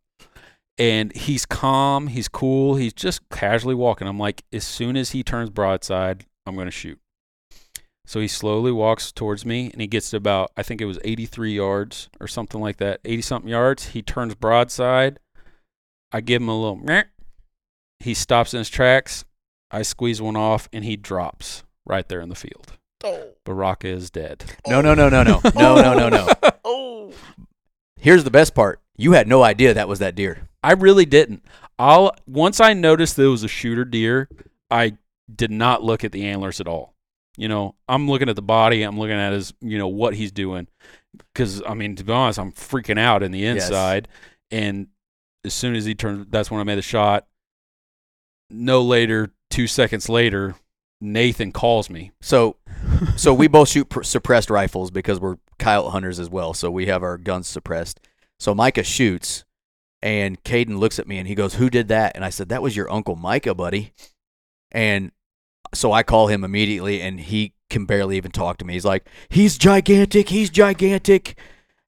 And 0.77 1.13
he's 1.15 1.45
calm. 1.45 2.07
He's 2.07 2.27
cool. 2.29 2.75
He's 2.75 2.93
just 2.93 3.27
casually 3.29 3.75
walking. 3.75 4.07
I'm 4.07 4.17
like, 4.19 4.43
as 4.53 4.63
soon 4.63 4.95
as 4.95 5.09
he 5.11 5.23
turns 5.23 5.49
broadside, 5.49 6.25
I'm 6.45 6.55
going 6.55 6.67
to 6.67 6.71
shoot. 6.71 6.99
So 8.05 8.21
he 8.21 8.27
slowly 8.29 8.71
walks 8.71 9.11
towards 9.11 9.45
me 9.45 9.69
and 9.71 9.81
he 9.81 9.87
gets 9.87 10.11
to 10.11 10.17
about, 10.17 10.51
I 10.55 10.63
think 10.63 10.79
it 10.81 10.85
was 10.85 10.97
83 11.03 11.53
yards 11.53 12.09
or 12.21 12.27
something 12.27 12.61
like 12.61 12.77
that, 12.77 13.01
80 13.03 13.21
something 13.23 13.49
yards. 13.49 13.87
He 13.87 14.01
turns 14.01 14.35
broadside. 14.35 15.19
I 16.13 16.21
give 16.21 16.41
him 16.41 16.47
a 16.49 16.57
little, 16.59 16.77
meh. 16.77 17.03
he 17.99 18.13
stops 18.13 18.53
in 18.53 18.59
his 18.59 18.69
tracks. 18.69 19.25
I 19.71 19.81
squeeze 19.83 20.21
one 20.21 20.35
off 20.35 20.67
and 20.73 20.83
he 20.83 20.95
drops 20.95 21.63
right 21.85 22.07
there 22.07 22.21
in 22.21 22.29
the 22.29 22.35
field. 22.35 22.73
Oh. 23.03 23.29
Baraka 23.45 23.87
is 23.87 24.09
dead. 24.09 24.43
No, 24.67 24.81
no, 24.81 24.93
no, 24.93 25.09
no, 25.09 25.23
no, 25.23 25.41
oh. 25.43 25.51
no, 25.55 25.75
no, 25.81 25.93
no, 25.93 26.09
no. 26.09 26.33
Oh. 26.65 27.13
Here's 27.99 28.23
the 28.23 28.31
best 28.31 28.53
part. 28.53 28.81
You 28.97 29.13
had 29.13 29.27
no 29.27 29.43
idea 29.43 29.73
that 29.73 29.87
was 29.87 29.99
that 29.99 30.15
deer. 30.15 30.47
I 30.63 30.73
really 30.73 31.05
didn't. 31.05 31.43
I'll 31.77 32.11
once 32.27 32.59
I 32.59 32.73
noticed 32.73 33.15
that 33.15 33.23
it 33.23 33.27
was 33.27 33.43
a 33.43 33.47
shooter 33.47 33.85
deer, 33.85 34.29
I 34.69 34.97
did 35.33 35.51
not 35.51 35.83
look 35.83 36.03
at 36.03 36.11
the 36.11 36.25
antlers 36.25 36.59
at 36.59 36.67
all. 36.67 36.93
You 37.37 37.47
know, 37.47 37.75
I'm 37.87 38.09
looking 38.09 38.27
at 38.29 38.35
the 38.35 38.41
body. 38.41 38.83
I'm 38.83 38.99
looking 38.99 39.15
at 39.15 39.31
his, 39.33 39.53
you 39.61 39.77
know, 39.77 39.87
what 39.87 40.13
he's 40.15 40.31
doing. 40.31 40.67
Because 41.33 41.63
I 41.65 41.73
mean, 41.73 41.95
to 41.95 42.03
be 42.03 42.11
honest, 42.11 42.37
I'm 42.39 42.51
freaking 42.51 42.99
out 42.99 43.23
in 43.23 43.31
the 43.31 43.39
Yes. 43.39 43.63
inside. 43.63 44.07
And 44.51 44.87
as 45.45 45.53
soon 45.53 45.75
as 45.75 45.85
he 45.85 45.95
turned, 45.95 46.27
that's 46.29 46.51
when 46.51 46.59
I 46.59 46.65
made 46.65 46.77
the 46.77 46.81
shot. 46.81 47.25
No 48.49 48.81
later, 48.81 49.31
two 49.49 49.67
seconds 49.67 50.09
later, 50.09 50.55
Nathan 51.01 51.51
calls 51.51 51.89
me. 51.89 52.11
So, 52.21 52.57
so 53.15 53.33
we 53.33 53.47
both 53.47 53.69
shoot 53.69 53.89
pr- 53.89 54.03
suppressed 54.03 54.49
rifles 54.49 54.91
because 54.91 55.19
we're 55.19 55.37
coyote 55.57 55.91
hunters 55.91 56.19
as 56.19 56.29
well. 56.29 56.53
So 56.53 56.69
we 56.71 56.87
have 56.87 57.03
our 57.03 57.17
guns 57.17 57.47
suppressed. 57.47 57.99
So 58.39 58.55
Micah 58.55 58.83
shoots, 58.83 59.45
and 60.01 60.41
Caden 60.43 60.79
looks 60.79 60.99
at 60.99 61.07
me 61.07 61.17
and 61.17 61.27
he 61.27 61.35
goes, 61.35 61.55
"Who 61.55 61.69
did 61.69 61.89
that?" 61.89 62.15
And 62.15 62.23
I 62.23 62.29
said, 62.29 62.49
"That 62.49 62.61
was 62.61 62.75
your 62.75 62.91
uncle 62.91 63.15
Micah, 63.15 63.53
buddy." 63.53 63.93
And 64.71 65.11
so 65.73 65.91
I 65.91 66.03
call 66.03 66.27
him 66.27 66.43
immediately, 66.43 67.01
and 67.01 67.19
he 67.19 67.53
can 67.69 67.85
barely 67.85 68.17
even 68.17 68.31
talk 68.31 68.57
to 68.57 68.65
me. 68.65 68.73
He's 68.73 68.85
like, 68.85 69.07
"He's 69.29 69.57
gigantic. 69.57 70.29
He's 70.29 70.49
gigantic," 70.49 71.37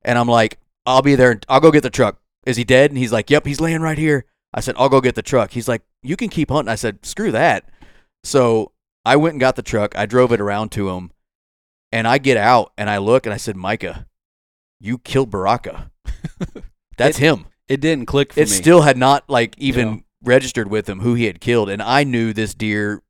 and 0.04 0.18
I'm 0.18 0.28
like, 0.28 0.60
"I'll 0.86 1.02
be 1.02 1.16
there. 1.16 1.40
I'll 1.48 1.62
go 1.62 1.72
get 1.72 1.84
the 1.84 1.90
truck." 1.90 2.20
Is 2.46 2.58
he 2.58 2.64
dead? 2.64 2.92
And 2.92 2.98
he's 2.98 3.12
like, 3.12 3.30
"Yep, 3.30 3.46
he's 3.46 3.62
laying 3.62 3.82
right 3.82 3.98
here." 3.98 4.26
I 4.53 4.60
said, 4.60 4.76
"I'll 4.78 4.90
go 4.90 5.02
get 5.02 5.15
the 5.15 5.22
truck." 5.22 5.52
He's 5.52 5.68
like, 5.68 5.82
"You 6.03 6.15
can 6.18 6.30
keep 6.30 6.49
hunting." 6.49 6.72
I 6.72 6.76
said, 6.76 7.06
"Screw 7.06 7.32
that." 7.32 7.69
So 8.23 8.72
I 9.06 9.15
went 9.15 9.34
and 9.34 9.40
got 9.40 9.56
the 9.56 9.61
truck. 9.64 9.98
I 9.98 10.06
drove 10.06 10.32
it 10.32 10.41
around 10.41 10.72
to 10.73 10.90
him, 10.90 11.11
and 11.91 12.07
I 12.07 12.18
get 12.18 12.38
out 12.38 12.72
and 12.78 12.90
I 12.90 12.98
look 12.98 13.26
and 13.26 13.34
I 13.34 13.38
said, 13.38 13.56
"Micah, 13.56 14.06
you 14.80 14.98
killed 14.98 15.30
Baraka. 15.32 15.91
That's 16.98 17.18
him." 17.18 17.45
It 17.68 17.80
didn't 17.80 18.06
click 18.07 18.34
for 18.34 18.40
It 18.41 18.49
me. 18.49 18.56
still 18.56 18.82
had 18.82 18.98
not 18.98 19.30
like 19.30 19.57
even 19.57 19.88
Yeah. 19.94 19.99
registered 20.23 20.69
with 20.69 20.90
him 20.90 20.99
who 20.99 21.14
he 21.14 21.26
had 21.26 21.40
killed, 21.40 21.69
and 21.69 21.82
I 21.82 22.03
knew 22.03 22.34
this 22.34 22.53
deer. 22.53 23.02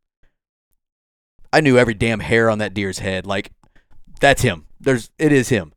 I 1.51 1.61
knew 1.61 1.77
every 1.77 1.95
damn 1.95 2.19
hair 2.19 2.49
on 2.49 2.59
that 2.59 2.73
deer's 2.73 2.99
head. 2.99 3.26
Like, 3.26 3.51
that's 4.19 4.41
him. 4.43 4.68
There's, 4.80 5.09
it 5.19 5.31
is 5.34 5.49
him, 5.49 5.73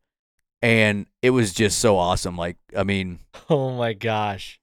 and 0.63 1.07
it 1.23 1.31
was 1.31 1.53
just 1.53 1.79
so 1.79 1.97
awesome. 1.97 2.37
Like, 2.37 2.57
I 2.77 2.85
mean, 2.85 3.21
Oh 3.51 3.71
my 3.77 3.93
gosh. 3.95 4.61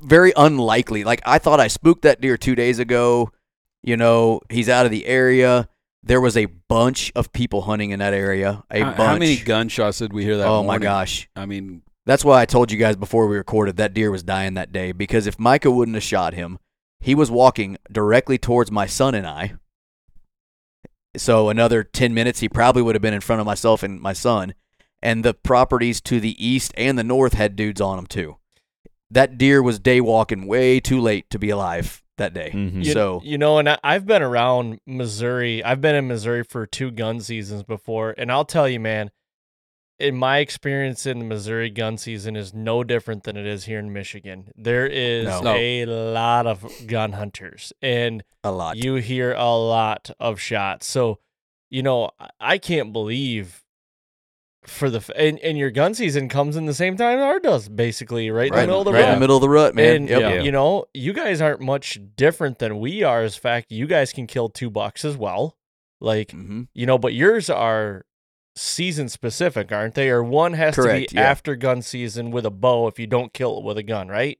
Very 0.00 0.32
unlikely. 0.36 1.04
Like 1.04 1.20
I 1.24 1.38
thought 1.38 1.60
I 1.60 1.68
spooked 1.68 2.02
that 2.02 2.20
deer 2.20 2.36
two 2.36 2.54
days 2.54 2.78
ago. 2.78 3.30
You 3.82 3.96
know, 3.96 4.40
he's 4.48 4.68
out 4.68 4.86
of 4.86 4.92
the 4.92 5.06
area. 5.06 5.68
There 6.02 6.20
was 6.20 6.36
a 6.36 6.46
bunch 6.46 7.12
of 7.14 7.32
people 7.32 7.62
hunting 7.62 7.90
in 7.90 7.98
that 8.00 8.14
area. 8.14 8.64
A 8.70 8.80
how, 8.80 8.84
bunch. 8.90 8.98
how 8.98 9.12
many 9.18 9.36
gunshots 9.36 9.98
did 9.98 10.12
we 10.12 10.24
hear 10.24 10.36
that? 10.36 10.46
oh 10.46 10.62
my 10.62 10.78
gosh. 10.78 11.28
I 11.36 11.46
mean, 11.46 11.82
That's 12.06 12.24
why 12.24 12.40
I 12.40 12.46
told 12.46 12.72
you 12.72 12.78
guys 12.78 12.96
before 12.96 13.26
we 13.26 13.36
recorded 13.36 13.76
that 13.76 13.94
deer 13.94 14.10
was 14.10 14.22
dying 14.22 14.54
that 14.54 14.72
day 14.72 14.92
because 14.92 15.26
if 15.26 15.38
Micah 15.38 15.70
wouldn't 15.70 15.94
have 15.94 16.02
shot 16.02 16.34
him, 16.34 16.58
he 17.00 17.14
was 17.14 17.30
walking 17.30 17.78
directly 17.90 18.38
towards 18.38 18.70
my 18.70 18.86
son 18.86 19.14
and 19.14 19.26
I. 19.26 19.54
So 21.16 21.48
another 21.50 21.84
10 21.84 22.14
minutes 22.14 22.40
he 22.40 22.48
probably 22.48 22.82
would 22.82 22.94
have 22.94 23.02
been 23.02 23.14
in 23.14 23.20
front 23.20 23.40
of 23.40 23.46
myself 23.46 23.82
and 23.82 24.00
my 24.00 24.12
son 24.12 24.54
and 25.02 25.24
the 25.24 25.34
properties 25.34 26.00
to 26.02 26.20
the 26.20 26.44
east 26.44 26.72
and 26.76 26.96
the 26.96 27.04
north 27.04 27.34
had 27.34 27.56
dudes 27.56 27.80
on 27.80 27.96
them 27.96 28.06
too. 28.06 28.36
That 29.12 29.38
deer 29.38 29.62
was 29.62 29.78
day 29.78 30.00
walking 30.00 30.46
way 30.46 30.80
too 30.80 31.00
late 31.00 31.28
to 31.30 31.38
be 31.38 31.50
alive 31.50 32.02
that 32.18 32.34
day. 32.34 32.50
Mhm. 32.52 32.84
You, 32.84 32.92
So 32.92 33.20
you 33.24 33.38
know, 33.38 33.58
and 33.58 33.68
I, 33.68 33.78
I've 33.84 34.06
been 34.06 34.22
around 34.22 34.80
Missouri. 34.86 35.62
I've 35.64 35.80
been 35.80 35.94
in 35.94 36.08
Missouri 36.08 36.42
for 36.44 36.66
two 36.66 36.90
gun 36.90 37.20
seasons 37.20 37.62
before, 37.62 38.14
and 38.16 38.30
I'll 38.32 38.44
tell 38.44 38.68
you, 38.68 38.80
man, 38.80 39.10
in 39.98 40.16
my 40.16 40.38
experience 40.38 41.06
in 41.06 41.20
the 41.20 41.24
Missouri 41.24 41.70
gun 41.70 41.96
season 41.96 42.34
is 42.36 42.52
no 42.52 42.82
different 42.84 43.22
than 43.24 43.36
it 43.36 43.46
is 43.46 43.64
here 43.66 43.78
in 43.78 43.92
Michigan. 43.92 44.50
There 44.56 44.86
is 44.86 45.26
No. 45.26 45.40
No. 45.42 45.54
a 45.56 45.84
lot 45.86 46.46
of 46.46 46.66
gun 46.86 47.12
hunters, 47.12 47.72
and 47.82 48.24
a 48.42 48.50
lot. 48.50 48.76
you 48.76 48.96
hear 48.96 49.32
a 49.34 49.54
lot 49.56 50.10
of 50.18 50.40
shots. 50.40 50.86
So, 50.86 51.18
you 51.70 51.82
know, 51.82 52.10
I- 52.18 52.30
I 52.40 52.58
can't 52.58 52.92
believe 52.92 53.61
for 54.64 54.88
the 54.90 55.02
and, 55.16 55.38
and 55.40 55.58
your 55.58 55.70
gun 55.70 55.92
season 55.94 56.28
comes 56.28 56.56
in 56.56 56.66
the 56.66 56.74
same 56.74 56.96
time 56.96 57.18
our 57.18 57.40
does 57.40 57.68
basically 57.68 58.30
right, 58.30 58.48
in 58.48 58.54
the 58.54 58.60
middle 58.60 58.78
of 58.80 58.84
the 58.84 58.92
right 58.92 59.00
in 59.00 59.06
rut. 59.06 59.14
the 59.16 59.20
middle 59.20 59.36
of 59.36 59.42
the 59.42 59.48
rut, 59.48 59.74
man. 59.74 59.94
And 59.96 60.08
Yep. 60.08 60.20
Yeah. 60.20 60.42
you 60.42 60.52
know, 60.52 60.84
you 60.94 61.12
guys 61.12 61.40
aren't 61.40 61.60
much 61.60 61.98
different 62.16 62.58
than 62.60 62.78
we 62.78 63.02
are. 63.02 63.22
As 63.22 63.34
fact, 63.36 63.72
you 63.72 63.86
guys 63.88 64.12
can 64.12 64.26
kill 64.28 64.48
two 64.48 64.70
bucks 64.70 65.04
as 65.04 65.16
well. 65.16 65.56
Like 66.00 66.28
Mhm. 66.32 66.68
you 66.74 66.86
know, 66.86 66.96
but 66.98 67.12
yours 67.12 67.50
are 67.50 68.04
season 68.54 69.08
specific, 69.08 69.72
aren't 69.72 69.94
they? 69.94 70.10
Or 70.10 70.22
one 70.22 70.52
has 70.52 70.74
Correct, 70.74 71.08
to 71.08 71.14
be 71.14 71.20
yeah. 71.20 71.26
after 71.28 71.56
gun 71.56 71.82
season 71.82 72.30
with 72.30 72.44
a 72.46 72.50
bow 72.50 72.86
if 72.86 72.98
you 72.98 73.06
don't 73.06 73.32
kill 73.32 73.58
it 73.58 73.64
with 73.64 73.78
a 73.78 73.82
gun, 73.82 74.08
right? 74.08 74.38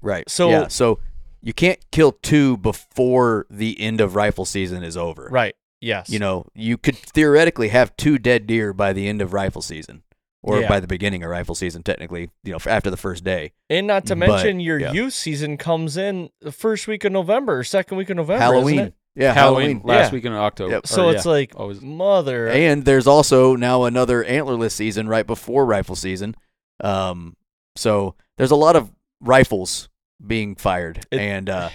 Right. 0.00 0.28
So- 0.28 0.50
yeah, 0.50 0.68
so 0.68 0.98
you 1.42 1.52
can't 1.52 1.78
kill 1.92 2.12
two 2.22 2.56
before 2.56 3.46
the 3.50 3.78
end 3.80 4.00
of 4.00 4.14
rifle 4.16 4.44
season 4.46 4.82
is 4.82 4.96
over. 4.96 5.28
Right. 5.30 5.54
Yes. 5.84 6.08
You 6.10 6.18
know, 6.18 6.46
you 6.54 6.78
could 6.78 6.96
theoretically 6.96 7.68
have 7.68 7.96
two 7.96 8.18
dead 8.18 8.46
deer 8.46 8.72
by 8.72 8.92
the 8.92 9.06
end 9.08 9.20
of 9.20 9.32
rifle 9.32 9.62
season, 9.62 10.02
or 10.42 10.60
Yeah. 10.60 10.68
by 10.68 10.80
the 10.80 10.86
beginning 10.86 11.22
of 11.22 11.30
rifle 11.30 11.54
season, 11.54 11.82
technically. 11.82 12.30
You 12.42 12.52
know, 12.52 12.58
after 12.66 12.90
the 12.90 12.96
first 12.96 13.22
day. 13.24 13.52
and 13.68 13.86
not 13.86 14.06
to 14.06 14.16
but, 14.16 14.28
mention 14.28 14.60
your 14.60 14.78
yeah. 14.80 14.92
youth 14.92 15.12
season 15.14 15.56
comes 15.56 15.96
in 15.96 16.30
the 16.40 16.52
first 16.52 16.88
week 16.88 17.04
of 17.04 17.12
November 17.12 17.58
or 17.58 17.64
second 17.64 17.96
week 17.98 18.10
of 18.10 18.16
November. 18.16 18.40
Halloween. 18.42 18.74
Isn't 18.76 18.86
it? 18.88 18.94
Yeah, 19.16 19.32
Halloween, 19.32 19.76
Halloween. 19.76 19.82
last 19.86 20.08
Yeah. 20.08 20.14
week 20.14 20.24
in 20.24 20.32
October. 20.32 20.72
Yep. 20.72 20.84
or 20.84 20.86
So 20.88 21.10
yeah, 21.10 21.16
it's 21.16 21.26
like 21.26 21.52
always- 21.56 21.80
mother. 21.80 22.48
And 22.48 22.84
there's 22.84 23.06
also 23.06 23.54
now 23.54 23.84
another 23.84 24.24
antlerless 24.24 24.72
season 24.72 25.06
right 25.08 25.26
before 25.26 25.64
rifle 25.66 25.94
season. 25.96 26.34
Um, 26.82 27.36
so 27.76 28.14
there's 28.38 28.50
a 28.50 28.56
lot 28.56 28.74
of 28.74 28.90
rifles 29.20 29.88
being 30.24 30.56
fired, 30.56 31.06
It- 31.10 31.20
and 31.20 31.48
uh, 31.50 31.68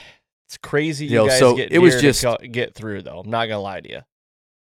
it's 0.49 0.57
crazy 0.57 1.05
you 1.05 1.11
Yo, 1.13 1.27
guys 1.27 1.38
so 1.39 1.55
get 1.55 1.71
it 1.71 1.77
was 1.80 2.01
just- 2.01 2.23
co- 2.23 2.38
get 2.38 2.73
through 2.73 3.03
though. 3.03 3.19
I'm 3.19 3.30
not 3.30 3.45
gonna 3.45 3.61
lie 3.61 3.81
to 3.81 3.89
you. 3.89 3.99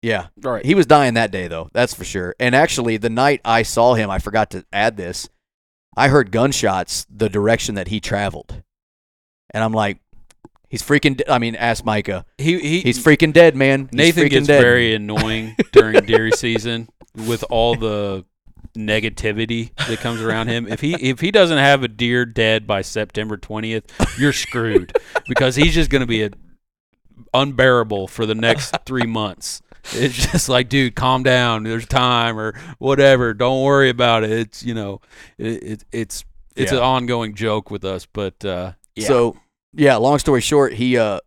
yeah, 0.01 0.27
right. 0.41 0.63
He 0.65 0.75
was 0.75 0.85
dying 0.85 1.13
that 1.15 1.31
day, 1.31 1.47
though. 1.47 1.69
That's 1.73 1.93
for 1.93 2.03
sure. 2.03 2.35
And 2.39 2.53
actually, 2.53 2.97
the 2.97 3.09
night 3.09 3.39
I 3.45 3.63
saw 3.63 3.93
him, 3.95 4.09
I 4.09 4.19
forgot 4.19 4.51
to 4.51 4.65
add 4.71 4.97
this. 4.97 5.29
I 5.95 6.09
heard 6.09 6.31
gunshots 6.31 7.05
the 7.09 7.29
direction 7.29 7.75
that 7.75 7.87
he 7.87 7.99
traveled, 7.99 8.61
and 9.51 9.63
I'm 9.63 9.71
like, 9.73 9.97
he's 10.69 10.83
freaking. 10.83 11.17
De- 11.17 11.31
I 11.31 11.39
mean, 11.39 11.55
ask 11.55 11.83
Micah. 11.83 12.25
he, 12.37 12.59
he 12.59 12.81
He's 12.81 13.03
freaking 13.03 13.33
dead, 13.33 13.55
man. 13.55 13.87
He's 13.91 13.97
Nathan 13.97 14.27
gets 14.27 14.45
dead. 14.47 14.61
very 14.61 14.93
annoying 14.93 15.55
during 15.71 16.05
deer 16.05 16.29
season 16.31 16.89
with 17.15 17.43
all 17.49 17.75
the 17.75 18.25
negativity 18.75 19.75
that 19.87 19.99
comes 19.99 20.21
around 20.21 20.47
him. 20.47 20.67
If 20.67 20.81
he 20.81 20.93
if 20.95 21.19
he 21.19 21.31
doesn't 21.31 21.57
have 21.57 21.83
a 21.83 21.87
deer 21.87 22.25
dead 22.25 22.65
by 22.67 22.81
September 22.81 23.37
20th, 23.37 23.85
you're 24.19 24.33
screwed 24.33 24.95
because 25.27 25.55
he's 25.55 25.73
just 25.73 25.89
going 25.89 26.01
to 26.01 26.07
be 26.07 26.23
a, 26.23 26.29
unbearable 27.33 28.07
for 28.07 28.25
the 28.25 28.35
next 28.35 28.75
3 28.85 29.03
months. 29.05 29.61
It's 29.93 30.31
just 30.31 30.49
like, 30.49 30.67
dude, 30.69 30.95
calm 30.95 31.23
down. 31.23 31.63
There's 31.63 31.85
time 31.85 32.37
or 32.37 32.53
whatever. 32.77 33.33
Don't 33.33 33.63
worry 33.63 33.89
about 33.89 34.23
it. 34.23 34.31
It's, 34.31 34.63
you 34.63 34.73
know, 34.73 34.99
it, 35.37 35.63
it 35.63 35.85
it's 35.91 36.25
it's 36.57 36.71
Yeah. 36.71 36.79
an 36.79 36.83
ongoing 36.83 37.35
joke 37.35 37.71
with 37.71 37.85
us, 37.85 38.05
but 38.05 38.43
uh 38.43 38.73
yeah. 38.95 39.07
So 39.07 39.37
yeah, 39.73 39.95
long 39.95 40.19
story 40.19 40.41
short, 40.41 40.73
he 40.73 40.97
uh 40.97 41.19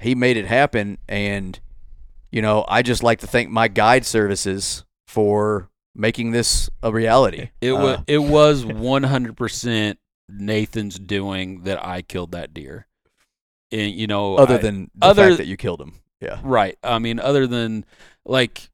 he 0.00 0.14
made 0.14 0.36
it 0.36 0.46
happen, 0.46 0.98
and 1.08 1.58
you 2.32 2.42
know, 2.42 2.64
I 2.68 2.82
just 2.82 3.02
like 3.02 3.20
to 3.20 3.26
thank 3.26 3.50
my 3.50 3.68
guide 3.68 4.04
services 4.04 4.84
for 5.06 5.68
making 5.98 6.30
this 6.30 6.70
a 6.82 6.90
reality. 6.90 7.50
It 7.60 7.72
Uh, 7.72 7.82
was 7.82 7.98
it 8.06 8.18
was 8.18 8.64
one 8.64 9.02
hundred 9.02 9.36
percent 9.36 9.98
Nathan's 10.30 10.98
doing 10.98 11.64
that 11.64 11.84
I 11.84 12.00
killed 12.02 12.32
that 12.32 12.54
deer. 12.54 12.86
And 13.72 13.92
you 13.92 14.06
know, 14.06 14.36
other 14.36 14.54
I- 14.54 14.58
than 14.58 14.90
the 14.94 15.06
other- 15.06 15.26
fact 15.28 15.38
that 15.38 15.46
you 15.46 15.56
killed 15.58 15.80
him. 15.82 15.94
Yeah. 16.20 16.40
right. 16.42 16.76
I 16.82 16.98
mean, 16.98 17.20
other 17.20 17.46
than 17.46 17.84
like, 18.24 18.70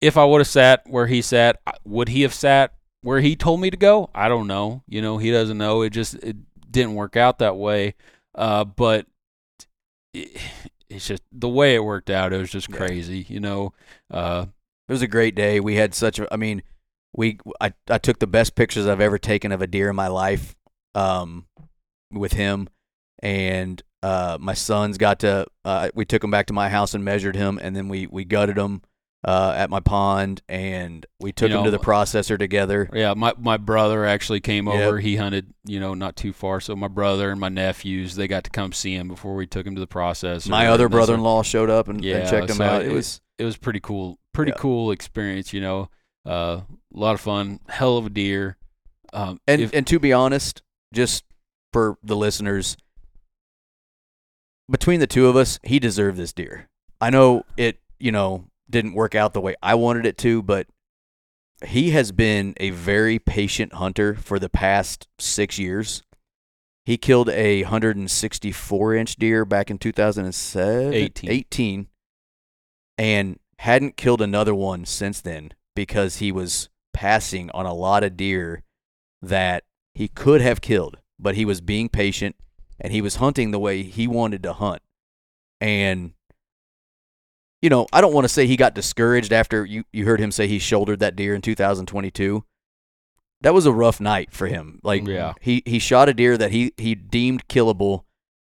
if 0.00 0.16
I 0.16 0.24
would 0.24 0.38
have 0.40 0.46
sat 0.46 0.82
where 0.86 1.06
he 1.08 1.20
sat, 1.22 1.60
would 1.84 2.08
he 2.08 2.22
have 2.22 2.32
sat 2.34 2.74
where 3.02 3.20
he 3.20 3.34
told 3.34 3.60
me 3.60 3.68
to 3.70 3.76
go? 3.76 4.10
I 4.14 4.28
don't 4.28 4.46
know. 4.46 4.82
You 4.86 5.02
know, 5.02 5.18
he 5.18 5.30
doesn't 5.32 5.58
know. 5.58 5.82
It 5.82 5.90
just 5.90 6.14
it 6.14 6.36
didn't 6.70 6.94
work 6.94 7.16
out 7.16 7.38
that 7.40 7.56
way. 7.56 7.94
Uh, 8.34 8.64
but 8.64 9.06
it, 10.14 10.36
it's 10.88 11.06
just 11.08 11.22
the 11.32 11.48
way 11.48 11.74
it 11.74 11.82
worked 11.84 12.10
out. 12.10 12.32
It 12.32 12.38
was 12.38 12.50
just 12.50 12.68
Yeah. 12.68 12.76
crazy. 12.76 13.26
You 13.28 13.40
know. 13.40 13.72
Uh, 14.10 14.46
It 14.88 14.92
was 14.92 15.02
a 15.02 15.06
great 15.08 15.34
day. 15.34 15.58
We 15.60 15.74
had 15.76 15.94
such 15.94 16.18
a 16.18 16.32
I 16.32 16.36
mean, 16.36 16.62
we 17.12 17.38
I 17.60 17.72
I 17.88 17.98
took 17.98 18.18
the 18.18 18.26
best 18.26 18.54
pictures 18.54 18.86
I've 18.86 19.00
ever 19.00 19.18
taken 19.18 19.52
of 19.52 19.62
a 19.62 19.66
deer 19.66 19.90
in 19.90 19.96
my 19.96 20.08
life 20.08 20.54
um 20.94 21.46
with 22.12 22.32
him 22.32 22.68
and 23.22 23.82
uh 24.02 24.38
my 24.40 24.54
sons 24.54 24.96
got 24.98 25.20
to 25.20 25.46
uh 25.64 25.88
we 25.94 26.04
took 26.04 26.22
him 26.22 26.30
back 26.30 26.46
to 26.46 26.52
my 26.52 26.68
house 26.68 26.94
and 26.94 27.04
measured 27.04 27.34
him 27.36 27.58
and 27.60 27.74
then 27.74 27.88
we 27.88 28.06
we 28.06 28.24
gutted 28.24 28.56
him 28.56 28.80
uh 29.24 29.52
at 29.56 29.70
my 29.70 29.80
pond 29.80 30.40
and 30.48 31.04
we 31.18 31.32
took 31.32 31.50
him 31.50 31.56
know, 31.58 31.64
to 31.64 31.70
the 31.70 31.78
processor 31.78 32.38
together. 32.38 32.88
Yeah, 32.92 33.14
my 33.14 33.32
my 33.38 33.56
brother 33.56 34.06
actually 34.06 34.40
came 34.40 34.66
Yep. 34.68 34.74
over. 34.76 34.98
He 35.00 35.16
hunted, 35.16 35.52
you 35.64 35.80
know, 35.80 35.94
not 35.94 36.14
too 36.16 36.32
far. 36.32 36.60
So 36.60 36.76
my 36.76 36.88
brother 36.88 37.30
and 37.30 37.40
my 37.40 37.48
nephews, 37.48 38.14
they 38.14 38.28
got 38.28 38.44
to 38.44 38.50
come 38.50 38.72
see 38.72 38.94
him 38.94 39.08
before 39.08 39.34
we 39.34 39.46
took 39.46 39.66
him 39.66 39.74
to 39.74 39.80
the 39.80 39.86
processor. 39.88 40.48
My 40.48 40.68
other 40.68 40.88
brother-in-law 40.88 41.42
showed 41.42 41.70
up 41.70 41.88
and, 41.88 41.96
and 41.96 42.04
Yeah, 42.04 42.30
checked 42.30 42.50
him 42.50 42.60
out. 42.60 42.82
it- 42.82 42.88
It 42.88 42.92
was 42.92 43.20
It 43.38 43.44
was 43.44 43.56
pretty 43.56 43.80
cool. 43.80 44.18
Pretty 44.36 44.52
Yeah. 44.52 44.58
cool 44.60 44.90
experience, 44.90 45.52
you 45.52 45.60
know. 45.60 45.88
Uh, 46.26 46.60
a 46.94 46.98
lot 46.98 47.14
of 47.14 47.20
fun. 47.20 47.60
Hell 47.68 47.96
of 47.96 48.06
a 48.06 48.10
deer. 48.10 48.56
Um, 49.12 49.40
and 49.46 49.62
if- 49.62 49.72
and 49.72 49.86
to 49.86 49.98
be 49.98 50.12
honest, 50.12 50.62
just 50.92 51.24
for 51.72 51.98
the 52.02 52.16
listeners, 52.16 52.76
between 54.70 55.00
the 55.00 55.06
two 55.06 55.26
of 55.26 55.36
us, 55.36 55.58
he 55.62 55.78
deserved 55.78 56.18
this 56.18 56.32
deer. 56.32 56.68
I 57.00 57.10
know 57.10 57.44
it, 57.56 57.78
you 57.98 58.12
know, 58.12 58.50
didn't 58.68 58.94
work 58.94 59.14
out 59.14 59.32
the 59.32 59.40
way 59.40 59.54
I 59.62 59.74
wanted 59.74 60.06
it 60.06 60.18
to, 60.18 60.42
but 60.42 60.66
he 61.64 61.90
has 61.90 62.12
been 62.12 62.54
a 62.58 62.70
very 62.70 63.18
patient 63.18 63.74
hunter 63.74 64.14
for 64.16 64.38
the 64.38 64.48
past 64.48 65.06
six 65.18 65.58
years. 65.58 66.02
He 66.84 66.96
killed 66.98 67.28
a 67.30 67.62
164 67.62 68.94
inch 68.94 69.16
deer 69.16 69.44
back 69.44 69.70
in 69.70 69.78
2007, 69.78 70.92
18. 70.92 71.30
18 71.30 71.88
and 72.98 73.38
hadn't 73.60 73.96
killed 73.96 74.20
another 74.22 74.54
one 74.54 74.84
since 74.84 75.20
then 75.20 75.52
because 75.74 76.16
he 76.16 76.30
was 76.32 76.68
passing 76.92 77.50
on 77.52 77.66
a 77.66 77.74
lot 77.74 78.04
of 78.04 78.16
deer 78.16 78.62
that 79.22 79.64
he 79.94 80.08
could 80.08 80.40
have 80.40 80.60
killed, 80.60 80.98
but 81.18 81.34
he 81.34 81.44
was 81.44 81.60
being 81.60 81.88
patient 81.88 82.36
and 82.80 82.92
he 82.92 83.00
was 83.00 83.16
hunting 83.16 83.50
the 83.50 83.58
way 83.58 83.82
he 83.82 84.06
wanted 84.06 84.42
to 84.42 84.52
hunt. 84.52 84.82
And 85.60 86.12
you 87.62 87.70
know, 87.70 87.86
I 87.92 88.00
don't 88.00 88.12
want 88.12 88.24
to 88.26 88.28
say 88.28 88.46
he 88.46 88.56
got 88.56 88.74
discouraged 88.74 89.32
after 89.32 89.64
you, 89.64 89.84
you 89.92 90.04
heard 90.04 90.20
him 90.20 90.30
say 90.30 90.46
he 90.46 90.58
shouldered 90.58 91.00
that 91.00 91.16
deer 91.16 91.34
in 91.34 91.40
2022. 91.40 92.44
That 93.40 93.54
was 93.54 93.66
a 93.66 93.72
rough 93.72 94.00
night 94.00 94.32
for 94.32 94.46
him. 94.46 94.78
Like 94.82 95.06
Yeah. 95.06 95.32
he 95.40 95.62
he 95.66 95.78
shot 95.78 96.08
a 96.08 96.14
deer 96.14 96.36
that 96.38 96.52
he 96.52 96.72
he 96.76 96.94
deemed 96.94 97.48
killable 97.48 98.04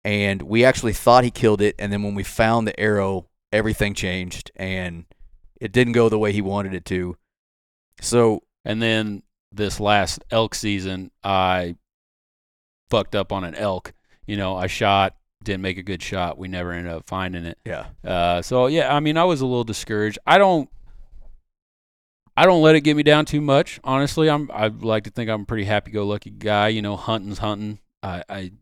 and 0.05 0.43
we 0.43 0.65
actually 0.65 0.93
thought 0.93 1.25
he 1.25 1.31
killed 1.31 1.61
it 1.61 1.75
and 1.79 1.93
then 1.93 2.03
when 2.03 2.15
we 2.15 2.23
found 2.23 2.67
the 2.67 2.79
arrow, 2.79 3.27
everything 3.53 3.95
changed 3.95 4.51
and 4.57 5.05
it 5.61 5.73
didn't 5.73 5.93
go 5.93 6.09
the 6.09 6.19
way 6.19 6.33
he 6.33 6.41
wanted 6.41 6.75
it 6.75 6.85
to. 6.87 7.17
So, 8.01 8.43
and 8.65 8.83
then 8.83 9.23
this 9.53 9.79
last 9.79 10.25
elk 10.31 10.55
season, 10.55 11.11
I 11.23 11.77
fucked 12.91 13.15
up 13.15 13.33
on 13.33 13.45
an 13.45 13.55
elk. 13.55 13.93
You 14.27 14.37
know, 14.37 14.57
I 14.57 14.67
shot, 14.67 15.15
didn't 15.45 15.63
make 15.63 15.79
a 15.79 15.83
good 15.83 16.03
shot. 16.03 16.39
We 16.39 16.49
never 16.49 16.73
ended 16.73 16.93
up 16.93 17.07
finding 17.07 17.45
it. 17.45 17.59
yeah. 17.65 17.87
Uh, 18.05 18.43
so 18.43 18.67
yeah, 18.67 18.95
I 18.95 19.01
mean, 19.01 19.17
I 19.17 19.25
was 19.25 19.41
a 19.41 19.47
little 19.47 19.65
discouraged. 19.65 20.19
I 20.27 20.39
don't, 20.39 20.69
I 22.37 22.47
don't 22.47 22.63
let 22.63 22.75
it 22.75 22.81
get 22.81 22.97
me 22.97 23.03
down 23.03 23.27
too 23.27 23.43
much. 23.43 23.79
Honestly, 23.85 24.31
I'm. 24.31 24.51
I 24.53 24.69
like 24.69 25.05
to 25.05 25.11
think 25.11 25.29
I'm 25.29 25.43
a 25.43 25.45
pretty 25.45 25.65
happy-go-lucky 25.65 26.31
guy. 26.31 26.69
You 26.69 26.81
know, 26.81 26.97
hunting's 26.97 27.39
hunting. 27.39 27.79
I, 28.03 28.25
I, 28.29 28.53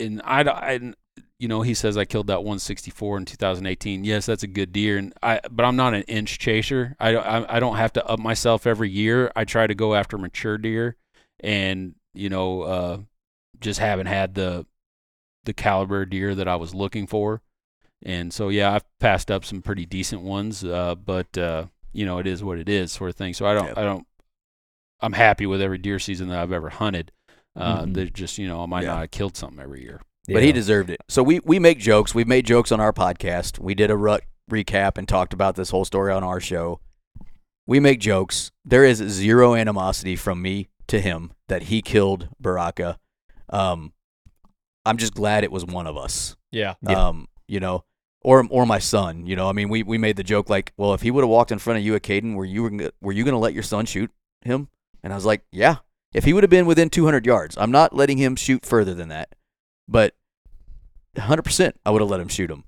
and 0.00 0.20
I, 0.24 0.42
I, 0.42 0.92
you 1.40 1.48
know, 1.48 1.62
he 1.62 1.72
says 1.74 1.96
I 1.96 2.04
killed 2.04 2.26
that 2.28 2.42
164 2.44 3.16
in 3.18 3.24
2018. 3.24 4.04
Yes, 4.04 4.26
that's 4.26 4.42
a 4.42 4.46
good 4.46 4.72
deer, 4.72 4.98
and 4.98 5.12
I, 5.22 5.40
but 5.50 5.64
I'm 5.64 5.74
not 5.74 5.94
an 5.94 6.02
inch 6.02 6.38
chaser. 6.38 6.94
I, 7.00 7.16
I, 7.16 7.56
I 7.56 7.60
don't 7.60 7.76
have 7.76 7.92
to 7.94 8.06
up 8.06 8.18
myself 8.20 8.66
every 8.66 8.90
year. 8.90 9.32
I 9.34 9.44
try 9.44 9.66
to 9.66 9.74
go 9.74 9.94
after 9.94 10.18
mature 10.18 10.58
deer, 10.58 10.96
and 11.40 11.94
you 12.14 12.28
know, 12.28 12.62
uh, 12.62 12.98
just 13.58 13.80
haven't 13.80 14.06
had 14.06 14.34
the, 14.34 14.66
the 15.44 15.52
caliber 15.54 16.04
deer 16.04 16.34
that 16.34 16.46
I 16.46 16.56
was 16.56 16.74
looking 16.74 17.06
for. 17.06 17.40
And 18.02 18.32
so 18.32 18.48
yeah, 18.50 18.72
I've 18.74 18.84
passed 18.98 19.30
up 19.30 19.44
some 19.44 19.62
pretty 19.62 19.86
decent 19.86 20.22
ones, 20.22 20.62
uh, 20.64 20.94
but 20.94 21.36
uh, 21.38 21.66
you 21.92 22.04
know 22.06 22.18
it 22.18 22.26
is 22.26 22.44
what 22.44 22.58
it 22.58 22.68
is, 22.68 22.92
sort 22.92 23.10
of 23.10 23.16
thing. 23.16 23.32
So 23.34 23.46
I 23.46 23.54
don't, 23.54 23.66
Yep. 23.68 23.78
I 23.78 23.82
don't, 23.82 24.06
I'm 25.00 25.12
happy 25.14 25.46
with 25.46 25.62
every 25.62 25.78
deer 25.78 25.98
season 25.98 26.28
that 26.28 26.38
I've 26.38 26.52
ever 26.52 26.68
hunted. 26.70 27.12
Uh, 27.56 27.82
Mhm. 27.84 27.94
They're 27.94 28.06
just 28.06 28.36
you 28.38 28.46
know 28.46 28.62
I 28.62 28.66
might 28.66 28.82
Yeah. 28.84 28.90
not 28.92 29.00
have 29.00 29.10
killed 29.10 29.36
something 29.36 29.58
every 29.60 29.82
year. 29.82 30.00
But 30.34 30.42
he 30.42 30.52
deserved 30.52 30.90
it. 30.90 31.00
So 31.08 31.22
we 31.22 31.40
we 31.40 31.58
make 31.58 31.78
jokes. 31.78 32.14
We've 32.14 32.26
made 32.28 32.46
jokes 32.46 32.72
on 32.72 32.80
our 32.80 32.92
podcast. 32.92 33.58
We 33.58 33.74
did 33.74 33.90
a 33.90 33.96
rut 33.96 34.22
recap 34.50 34.98
and 34.98 35.08
talked 35.08 35.32
about 35.32 35.56
this 35.56 35.70
whole 35.70 35.84
story 35.84 36.12
on 36.12 36.24
our 36.24 36.40
show. 36.40 36.80
We 37.66 37.80
make 37.80 38.00
jokes. 38.00 38.50
There 38.64 38.84
is 38.84 38.98
zero 38.98 39.54
animosity 39.54 40.16
from 40.16 40.42
me 40.42 40.68
to 40.88 41.00
him 41.00 41.32
that 41.48 41.64
he 41.64 41.82
killed 41.82 42.28
Baraka. 42.40 42.98
Um, 43.48 43.92
I'm 44.84 44.96
just 44.96 45.14
glad 45.14 45.44
it 45.44 45.52
was 45.52 45.64
one 45.64 45.86
of 45.86 45.96
us. 45.96 46.36
Yeah. 46.50 46.74
Yeah. 46.82 47.08
Um, 47.08 47.28
you 47.46 47.60
know, 47.60 47.84
or 48.22 48.46
or 48.50 48.66
my 48.66 48.78
son. 48.78 49.26
You 49.26 49.36
know, 49.36 49.48
I 49.48 49.52
mean, 49.52 49.68
we 49.68 49.82
we 49.82 49.98
made 49.98 50.16
the 50.16 50.24
joke 50.24 50.50
like, 50.50 50.72
well, 50.76 50.94
if 50.94 51.02
he 51.02 51.10
would 51.10 51.22
have 51.22 51.30
walked 51.30 51.52
in 51.52 51.58
front 51.58 51.78
of 51.78 51.84
you 51.84 51.94
at 51.94 52.02
Caden, 52.02 52.34
were 52.34 52.44
you 52.44 52.68
gonna, 52.70 52.90
were 53.00 53.12
you 53.12 53.24
going 53.24 53.34
to 53.34 53.38
let 53.38 53.54
your 53.54 53.62
son 53.62 53.86
shoot 53.86 54.10
him? 54.42 54.68
And 55.02 55.12
I 55.12 55.16
was 55.16 55.24
like, 55.24 55.42
yeah. 55.52 55.76
If 56.12 56.24
he 56.24 56.32
would 56.32 56.42
have 56.42 56.50
been 56.50 56.66
within 56.66 56.90
200 56.90 57.24
yards, 57.24 57.56
I'm 57.56 57.70
not 57.70 57.94
letting 57.94 58.18
him 58.18 58.34
shoot 58.34 58.66
further 58.66 58.94
than 58.94 59.10
that. 59.10 59.36
But 59.86 60.14
100%, 61.16 61.72
I 61.84 61.90
would 61.90 62.00
have 62.00 62.10
let 62.10 62.20
him 62.20 62.28
shoot 62.28 62.50
him. 62.50 62.64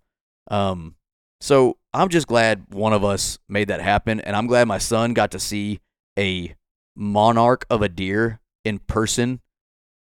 Um, 0.51 0.97
so 1.41 1.77
I'm 1.93 2.09
just 2.09 2.27
glad 2.27 2.67
one 2.71 2.93
of 2.93 3.05
us 3.05 3.39
made 3.49 3.69
that 3.69 3.81
happen, 3.81 4.21
and 4.21 4.37
I'm 4.37 4.47
glad 4.47 4.69
my 4.69 4.79
son 4.79 5.15
got 5.15 5.31
to 5.33 5.41
see 5.41 5.81
a 6.19 6.55
monarch 6.95 7.65
of 7.71 7.83
a 7.83 7.89
deer 7.89 8.41
in 8.65 8.79
person 8.79 9.41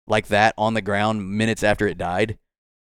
like 0.07 0.27
that 0.27 0.53
on 0.57 0.73
the 0.73 0.81
ground 0.81 1.29
minutes 1.29 1.63
after 1.63 1.87
it 1.87 1.97
died. 1.97 2.37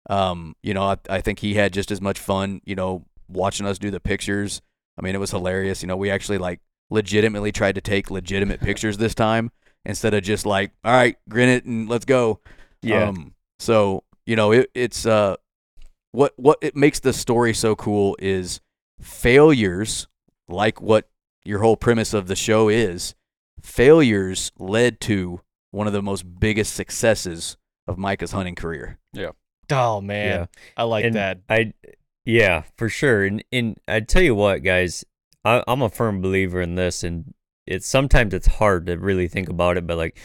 Um, 0.10 0.56
you 0.62 0.74
know, 0.74 0.84
I, 0.84 0.98
I 1.10 1.22
think 1.22 1.40
he 1.40 1.54
had 1.54 1.72
just 1.72 1.92
as 1.92 2.02
much 2.02 2.20
fun, 2.20 2.62
you 2.66 2.76
know, 2.76 3.06
watching 3.30 3.66
us 3.66 3.80
do 3.80 3.92
the 3.92 4.00
pictures. 4.00 4.62
I 4.98 5.02
mean, 5.02 5.16
it 5.16 5.20
was 5.20 5.32
hilarious. 5.32 5.82
You 5.82 5.88
know, 5.88 5.96
we 5.96 6.12
actually 6.12 6.38
like 6.38 6.60
legitimately 6.90 7.52
tried 7.52 7.76
to 7.76 7.82
take 7.82 8.12
legitimate 8.12 8.60
pictures 8.62 8.98
this 8.98 9.16
time 9.16 9.52
instead 9.86 10.14
of 10.14 10.24
just 10.24 10.46
like, 10.46 10.72
all 10.84 10.94
right, 10.94 11.16
grin 11.30 11.50
it 11.50 11.66
and 11.66 11.88
let's 11.90 12.06
go. 12.06 12.40
Yeah. 12.82 13.08
Um, 13.08 13.34
so 13.60 14.04
you 14.26 14.36
know, 14.36 14.52
it, 14.52 14.70
it's 14.74 15.06
uh, 15.06 15.36
what 16.12 16.34
what 16.38 16.58
it 16.62 16.76
makes 16.76 17.00
the 17.00 17.14
story 17.14 17.54
so 17.54 17.76
cool 17.76 18.16
is 18.20 18.62
failures, 19.02 20.08
like 20.48 20.82
what 20.82 21.10
your 21.44 21.60
whole 21.60 21.78
premise 21.78 22.14
of 22.14 22.28
the 22.28 22.36
show 22.36 22.70
is. 22.70 23.16
Failures 23.62 24.52
led 24.60 25.00
to 25.02 25.42
one 25.72 25.88
of 25.88 25.94
the 25.94 26.02
most 26.02 26.40
biggest 26.40 26.74
successes 26.74 27.58
of 27.88 27.98
Micah's 27.98 28.32
hunting 28.32 28.56
career. 28.56 29.00
Yeah. 29.14 29.32
Oh 29.72 30.02
man, 30.02 30.28
Yeah. 30.28 30.46
I 30.78 30.84
like 30.84 31.06
and 31.06 31.16
that. 31.16 31.40
I, 31.50 31.74
yeah, 32.26 32.64
for 32.78 32.90
sure. 32.90 33.26
And 33.26 33.44
and 33.52 33.78
I 33.88 34.02
tell 34.02 34.22
you 34.22 34.36
what, 34.36 34.64
guys, 34.64 35.04
I, 35.44 35.64
I'm 35.68 35.82
a 35.82 35.90
firm 35.90 36.22
believer 36.22 36.62
in 36.62 36.76
this, 36.76 37.04
and 37.04 37.34
it's 37.66 37.88
sometimes 37.88 38.34
it's 38.34 38.48
hard 38.48 38.86
to 38.88 38.98
really 38.98 39.28
think 39.28 39.50
about 39.50 39.78
it, 39.78 39.88
but 39.88 39.98
like, 39.98 40.18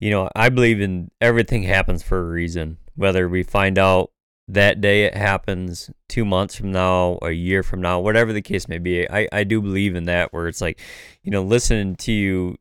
you 0.00 0.10
know, 0.10 0.30
I 0.34 0.48
believe 0.48 0.80
in 0.80 1.10
everything 1.20 1.62
happens 1.62 2.02
for 2.02 2.18
a 2.18 2.30
reason. 2.30 2.78
Whether 2.96 3.28
we 3.28 3.42
find 3.42 3.78
out 3.78 4.10
that 4.48 4.80
day 4.80 5.04
it 5.04 5.14
happens, 5.14 5.90
two 6.08 6.24
months 6.24 6.56
from 6.56 6.72
now, 6.72 7.18
a 7.22 7.30
year 7.30 7.62
from 7.62 7.80
now, 7.80 8.00
whatever 8.00 8.32
the 8.32 8.42
case 8.42 8.68
may 8.68 8.78
be, 8.78 9.08
I 9.08 9.28
I 9.32 9.44
do 9.44 9.60
believe 9.60 9.94
in 9.94 10.04
that. 10.04 10.32
Where 10.32 10.48
it's 10.48 10.60
like, 10.60 10.80
you 11.22 11.30
know, 11.30 11.42
listening 11.42 11.96
to 11.96 12.12
you 12.12 12.56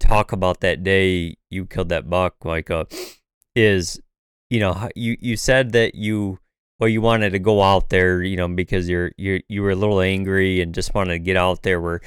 talk 0.00 0.32
about 0.32 0.60
that 0.60 0.82
day 0.82 1.36
you 1.50 1.66
killed 1.66 1.90
that 1.90 2.10
buck, 2.10 2.44
like, 2.44 2.70
uh, 2.70 2.84
is 3.54 4.00
you 4.52 4.60
know 4.60 4.88
you 4.94 5.16
you 5.20 5.36
said 5.36 5.72
that 5.72 5.94
you 5.94 6.38
well 6.78 6.88
you 6.88 7.00
wanted 7.00 7.30
to 7.30 7.38
go 7.38 7.62
out 7.62 7.88
there 7.88 8.22
you 8.22 8.36
know 8.36 8.48
because 8.48 8.88
you're 8.88 9.12
you 9.16 9.40
you 9.48 9.62
were 9.62 9.70
a 9.70 9.76
little 9.76 10.00
angry 10.00 10.60
and 10.60 10.74
just 10.74 10.94
wanted 10.94 11.12
to 11.14 11.18
get 11.18 11.36
out 11.36 11.62
there 11.62 11.80
where 11.80 12.00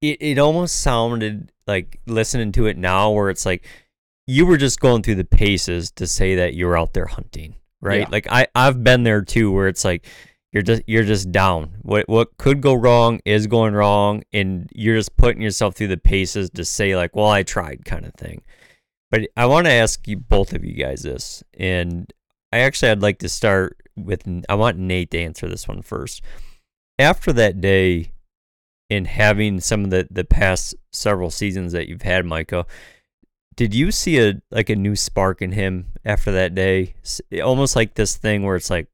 it, 0.00 0.16
it 0.20 0.38
almost 0.38 0.80
sounded 0.80 1.50
like 1.66 2.00
listening 2.06 2.52
to 2.52 2.66
it 2.66 2.76
now 2.76 3.10
where 3.10 3.30
it's 3.30 3.44
like 3.44 3.66
you 4.28 4.46
were 4.46 4.56
just 4.58 4.78
going 4.78 5.02
through 5.02 5.14
the 5.16 5.24
paces 5.24 5.90
to 5.90 6.06
say 6.06 6.36
that 6.36 6.54
you 6.54 6.66
were 6.66 6.76
out 6.78 6.92
there 6.92 7.06
hunting 7.06 7.56
right 7.80 8.00
Yeah. 8.02 8.08
like 8.10 8.26
i 8.30 8.46
i've 8.54 8.84
been 8.84 9.02
there 9.02 9.22
too 9.22 9.50
where 9.50 9.66
it's 9.68 9.84
like 9.84 10.06
you're 10.52 10.62
just 10.62 10.82
you're 10.86 11.04
just 11.04 11.32
down 11.32 11.76
what 11.82 12.08
what 12.08 12.36
could 12.38 12.60
go 12.60 12.74
wrong 12.74 13.20
is 13.24 13.46
going 13.46 13.74
wrong 13.74 14.22
and 14.32 14.68
you're 14.74 14.96
just 14.96 15.16
putting 15.16 15.42
yourself 15.42 15.74
through 15.74 15.88
the 15.88 15.96
paces 15.96 16.50
to 16.50 16.64
say 16.64 16.94
like 16.94 17.16
well 17.16 17.28
i 17.28 17.42
tried 17.42 17.84
kind 17.84 18.04
of 18.06 18.14
thing 18.14 18.42
but 19.10 19.22
I 19.38 19.46
want 19.46 19.64
to 19.66 19.72
ask 19.72 20.06
you 20.06 20.18
both 20.18 20.52
of 20.52 20.62
you 20.66 20.74
guys 20.74 21.00
this, 21.00 21.42
and 21.54 22.12
I 22.52 22.58
actually 22.58 22.90
I'd 22.90 23.00
like 23.00 23.20
to 23.20 23.28
start 23.30 23.78
with 23.96 24.22
I 24.50 24.54
want 24.54 24.76
Nate 24.76 25.10
to 25.12 25.18
answer 25.18 25.48
this 25.48 25.66
one 25.66 25.80
first. 25.80 26.20
After 26.98 27.32
that 27.32 27.58
day, 27.62 28.12
in 28.90 29.06
having 29.06 29.60
some 29.60 29.84
of 29.84 29.88
the 29.88 30.06
the 30.10 30.24
past 30.24 30.74
several 30.92 31.30
seasons 31.30 31.72
that 31.72 31.88
you've 31.88 32.02
had, 32.02 32.26
Micah, 32.26 32.66
did 33.58 33.74
you 33.74 33.90
see 33.90 34.20
a 34.20 34.40
like 34.52 34.70
a 34.70 34.76
new 34.76 34.94
spark 34.94 35.42
in 35.42 35.50
him 35.50 35.86
after 36.04 36.30
that 36.30 36.54
day? 36.54 36.94
Almost 37.42 37.74
like 37.74 37.94
this 37.94 38.16
thing 38.16 38.44
where 38.44 38.54
it's 38.54 38.70
like, 38.70 38.86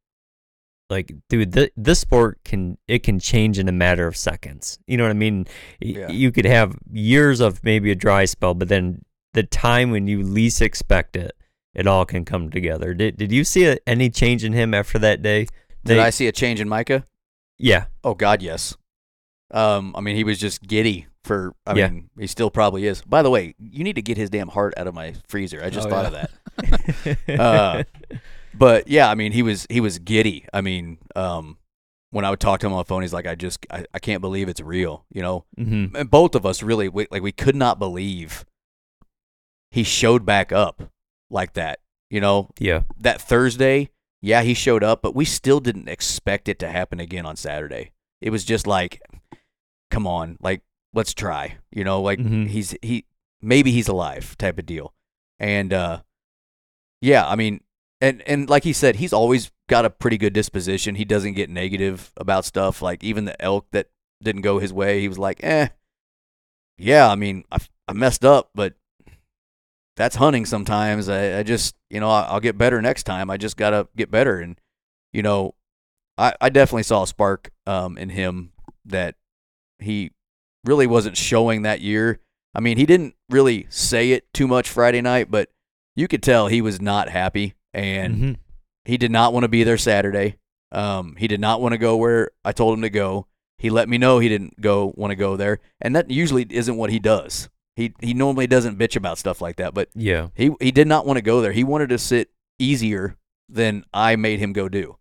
like 0.88 1.14
dude, 1.28 1.52
th- 1.52 1.72
this 1.76 2.00
sport 2.00 2.38
can 2.44 2.78
it 2.88 3.02
can 3.02 3.20
change 3.20 3.58
in 3.58 3.68
a 3.68 3.72
matter 3.72 4.06
of 4.06 4.16
seconds. 4.16 4.78
You 4.86 4.96
know 4.96 5.04
what 5.04 5.10
I 5.10 5.12
mean? 5.12 5.46
Yeah. 5.80 6.08
You 6.08 6.32
could 6.32 6.46
have 6.46 6.78
years 6.90 7.40
of 7.40 7.62
maybe 7.62 7.90
a 7.90 7.94
dry 7.94 8.24
spell, 8.24 8.54
but 8.54 8.68
then 8.68 9.04
the 9.34 9.42
time 9.42 9.90
when 9.90 10.06
you 10.06 10.22
least 10.22 10.62
expect 10.62 11.14
it, 11.14 11.32
it 11.74 11.86
all 11.86 12.06
can 12.06 12.24
come 12.24 12.48
together. 12.48 12.94
Did 12.94 13.18
Did 13.18 13.32
you 13.32 13.44
see 13.44 13.66
a, 13.66 13.76
any 13.86 14.08
change 14.08 14.44
in 14.44 14.54
him 14.54 14.72
after 14.72 14.98
that 14.98 15.20
day? 15.20 15.46
Did 15.84 15.98
I 15.98 16.08
see 16.08 16.26
a 16.26 16.32
change 16.32 16.58
in 16.58 16.70
Micah? 16.70 17.06
Yeah. 17.58 17.84
Oh 18.02 18.14
God, 18.14 18.40
yes. 18.40 18.74
Um, 19.50 19.94
I 19.94 20.00
mean, 20.00 20.16
he 20.16 20.24
was 20.24 20.38
just 20.38 20.62
giddy 20.62 21.06
for. 21.24 21.54
I 21.66 21.74
Yeah. 21.74 21.88
mean, 21.88 22.10
he 22.18 22.26
still 22.26 22.50
probably 22.50 22.86
is. 22.86 23.02
By 23.02 23.22
the 23.22 23.30
way, 23.30 23.54
you 23.58 23.82
need 23.84 23.96
to 23.96 24.02
get 24.02 24.16
his 24.16 24.30
damn 24.30 24.48
heart 24.48 24.74
out 24.76 24.86
of 24.86 24.94
my 24.94 25.14
freezer. 25.28 25.62
I 25.64 25.70
just 25.70 25.86
Oh, 25.88 25.90
thought 25.90 26.12
yeah. 26.12 26.26
of 26.26 27.18
that. 27.26 27.38
Uh, 27.40 27.82
but 28.54 28.86
yeah, 28.88 29.10
I 29.10 29.14
mean, 29.16 29.32
he 29.32 29.42
was 29.42 29.66
he 29.68 29.80
was 29.80 29.98
giddy. 29.98 30.46
I 30.52 30.60
mean, 30.60 30.98
um, 31.16 31.58
when 32.10 32.24
I 32.24 32.30
would 32.30 32.38
talk 32.40 32.60
to 32.60 32.66
him 32.66 32.72
on 32.72 32.78
the 32.78 32.84
phone, 32.84 33.02
he's 33.02 33.12
like, 33.12 33.26
"I 33.26 33.34
just 33.34 33.66
I, 33.70 33.84
I 33.92 33.98
can't 33.98 34.20
believe 34.20 34.48
it's 34.48 34.60
real." 34.60 35.04
You 35.10 35.22
know, 35.22 35.44
hmm 35.56 35.86
and 35.96 36.08
both 36.10 36.34
of 36.36 36.46
us 36.46 36.62
really 36.62 36.88
we, 36.88 37.06
like 37.10 37.22
we 37.22 37.32
could 37.32 37.56
not 37.56 37.78
believe 37.80 38.44
he 39.70 39.82
showed 39.82 40.24
back 40.24 40.52
up 40.52 40.92
like 41.30 41.54
that. 41.54 41.80
You 42.10 42.20
know, 42.20 42.50
Yeah. 42.60 42.82
that 43.00 43.20
Thursday, 43.20 43.90
yeah, 44.22 44.42
he 44.42 44.54
showed 44.54 44.84
up, 44.84 45.02
but 45.02 45.16
we 45.16 45.24
still 45.24 45.58
didn't 45.58 45.88
expect 45.88 46.48
it 46.48 46.58
to 46.60 46.68
happen 46.68 47.00
again 47.00 47.26
on 47.26 47.34
Saturday. 47.34 47.90
It 48.20 48.30
was 48.30 48.44
just 48.44 48.66
like, 48.68 49.02
come 49.90 50.06
on, 50.06 50.36
like 50.40 50.62
let's 50.94 51.12
try. 51.14 51.58
You 51.70 51.84
know, 51.84 52.00
like 52.00 52.18
Mhm. 52.18 52.48
he's 52.48 52.76
he 52.82 53.04
maybe 53.42 53.70
he's 53.72 53.88
alive 53.88 54.36
type 54.38 54.58
of 54.58 54.66
deal. 54.66 54.94
And 55.38 55.72
uh 55.72 56.02
yeah, 57.00 57.26
I 57.26 57.36
mean 57.36 57.60
and 58.00 58.22
and 58.26 58.48
like 58.48 58.64
he 58.64 58.72
said, 58.72 58.96
he's 58.96 59.12
always 59.12 59.50
got 59.68 59.84
a 59.84 59.90
pretty 59.90 60.18
good 60.18 60.32
disposition. 60.32 60.94
He 60.94 61.04
doesn't 61.04 61.34
get 61.34 61.50
negative 61.50 62.12
about 62.16 62.44
stuff. 62.44 62.82
Like 62.82 63.02
even 63.02 63.24
the 63.24 63.40
elk 63.42 63.66
that 63.72 63.88
didn't 64.22 64.42
go 64.42 64.58
his 64.58 64.72
way, 64.72 65.00
he 65.00 65.08
was 65.08 65.18
like, 65.18 65.42
"Eh, 65.42 65.68
yeah, 66.78 67.08
I 67.08 67.14
mean, 67.14 67.44
I, 67.50 67.58
I 67.88 67.92
messed 67.92 68.24
up, 68.24 68.50
but 68.54 68.74
that's 69.96 70.16
hunting 70.16 70.44
sometimes. 70.44 71.08
I, 71.08 71.38
I 71.38 71.42
just, 71.42 71.76
you 71.88 72.00
know, 72.00 72.10
I'll, 72.10 72.34
I'll 72.34 72.40
get 72.40 72.58
better 72.58 72.82
next 72.82 73.04
time. 73.04 73.30
I 73.30 73.36
just 73.36 73.56
got 73.56 73.70
to 73.70 73.86
get 73.96 74.10
better. 74.10 74.40
And, 74.40 74.58
you 75.12 75.22
know, 75.22 75.54
I, 76.18 76.34
I 76.40 76.48
definitely 76.48 76.82
saw 76.82 77.04
a 77.04 77.06
spark 77.06 77.50
um, 77.66 77.96
in 77.96 78.08
him 78.10 78.52
that 78.86 79.14
he 79.78 80.10
really 80.64 80.86
wasn't 80.86 81.16
showing 81.16 81.62
that 81.62 81.80
year. 81.80 82.20
I 82.54 82.60
mean, 82.60 82.76
he 82.76 82.86
didn't 82.86 83.14
really 83.30 83.66
say 83.68 84.12
it 84.12 84.32
too 84.32 84.46
much 84.46 84.68
Friday 84.68 85.00
night, 85.00 85.30
but 85.30 85.50
you 85.96 86.08
could 86.08 86.22
tell 86.22 86.46
he 86.48 86.62
was 86.62 86.80
not 86.80 87.08
happy 87.08 87.54
and 87.72 88.14
Mhm. 88.16 88.36
he 88.84 88.96
did 88.96 89.10
not 89.10 89.32
want 89.32 89.44
to 89.44 89.48
be 89.48 89.64
there 89.64 89.78
Saturday. 89.78 90.36
Um, 90.72 91.16
he 91.18 91.28
did 91.28 91.40
not 91.40 91.60
want 91.60 91.72
to 91.72 91.78
go 91.78 91.96
where 91.96 92.30
I 92.44 92.52
told 92.52 92.74
him 92.76 92.82
to 92.82 92.90
go. 92.90 93.26
He 93.58 93.70
let 93.70 93.88
me 93.88 93.98
know 93.98 94.18
he 94.18 94.28
didn't 94.28 94.60
go 94.60 94.92
want 94.96 95.10
to 95.12 95.16
go 95.16 95.36
there, 95.36 95.60
and 95.80 95.94
that 95.94 96.10
usually 96.10 96.46
isn't 96.50 96.76
what 96.76 96.90
he 96.90 96.98
does. 96.98 97.48
He 97.76 97.92
he 98.00 98.12
normally 98.14 98.46
doesn't 98.46 98.78
bitch 98.78 98.94
about 98.96 99.18
stuff 99.18 99.40
like 99.40 99.56
that, 99.56 99.74
but 99.74 99.88
Yeah. 99.94 100.28
he 100.34 100.50
he 100.60 100.70
did 100.70 100.86
not 100.88 101.06
want 101.06 101.16
to 101.16 101.22
go 101.22 101.40
there. 101.40 101.52
He 101.52 101.64
wanted 101.64 101.88
to 101.90 101.98
sit 101.98 102.30
easier 102.58 103.16
than 103.48 103.84
I 103.92 104.16
made 104.16 104.38
him 104.40 104.52
go 104.52 104.68
do. 104.68 104.96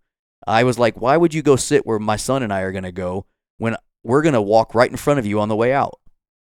I 0.45 0.63
was 0.63 0.77
like, 0.79 0.99
"Why 0.99 1.17
would 1.17 1.33
you 1.33 1.41
go 1.41 1.55
sit 1.55 1.85
where 1.85 1.99
my 1.99 2.15
son 2.15 2.43
and 2.43 2.51
I 2.53 2.61
are 2.61 2.71
going 2.71 2.83
to 2.83 2.91
go 2.91 3.25
when 3.57 3.75
we're 4.03 4.21
going 4.21 4.33
to 4.33 4.41
walk 4.41 4.75
right 4.75 4.89
in 4.91 4.97
front 4.97 5.19
of 5.19 5.25
you 5.25 5.39
on 5.39 5.49
the 5.49 5.55
way 5.55 5.73
out?" 5.73 5.99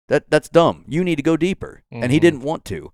That 0.09 0.31
that's 0.31 0.49
dumb. 0.49 0.85
You 0.89 1.05
need 1.05 1.17
to 1.17 1.23
go 1.23 1.37
deeper. 1.37 1.83
And 1.91 2.11
he 2.13 2.19
Mhm. 2.19 2.23
didn't 2.23 2.41
want 2.43 2.65
to 2.67 2.93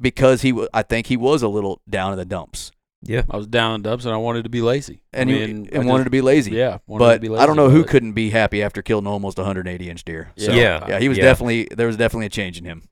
because 0.00 0.42
he 0.42 0.52
wa- 0.52 0.68
I 0.72 0.82
think 0.82 1.06
he 1.08 1.16
was 1.16 1.42
a 1.42 1.48
little 1.48 1.80
down 1.88 2.12
in 2.12 2.18
the 2.18 2.24
dumps 2.24 2.70
Yeah. 3.02 3.22
I 3.30 3.36
was 3.36 3.46
down 3.46 3.74
in 3.74 3.82
the 3.82 3.90
dumps 3.90 4.04
and 4.04 4.14
I 4.14 4.16
wanted 4.18 4.44
to 4.44 4.48
be 4.50 4.60
lazy. 4.62 5.00
and 5.12 5.28
I 5.28 5.32
he 5.32 5.38
mean, 5.46 5.68
and 5.72 5.82
I 5.82 5.86
wanted 5.86 6.02
just- 6.02 6.04
to 6.06 6.10
be 6.10 6.20
lazy. 6.20 6.52
Yeah, 6.52 6.78
but 6.88 7.20
be 7.20 7.28
lazy 7.28 7.42
I 7.42 7.46
don't 7.46 7.56
know 7.56 7.68
who 7.70 7.78
about 7.78 7.88
it. 7.88 7.90
couldn't 7.90 8.12
be 8.12 8.30
happy 8.30 8.62
after 8.62 8.80
killing 8.82 9.06
almost 9.06 9.38
180 9.38 9.90
inch 9.90 10.04
deer. 10.04 10.32
So, 10.36 10.52
Yeah. 10.52 10.84
yeah, 10.88 10.98
he 10.98 11.08
was 11.08 11.18
Yeah. 11.18 11.24
definitely 11.24 11.68
there 11.76 11.86
was 11.88 11.96
definitely 11.96 12.26
a 12.26 12.30
change 12.30 12.58
in 12.58 12.64
him. 12.64 12.82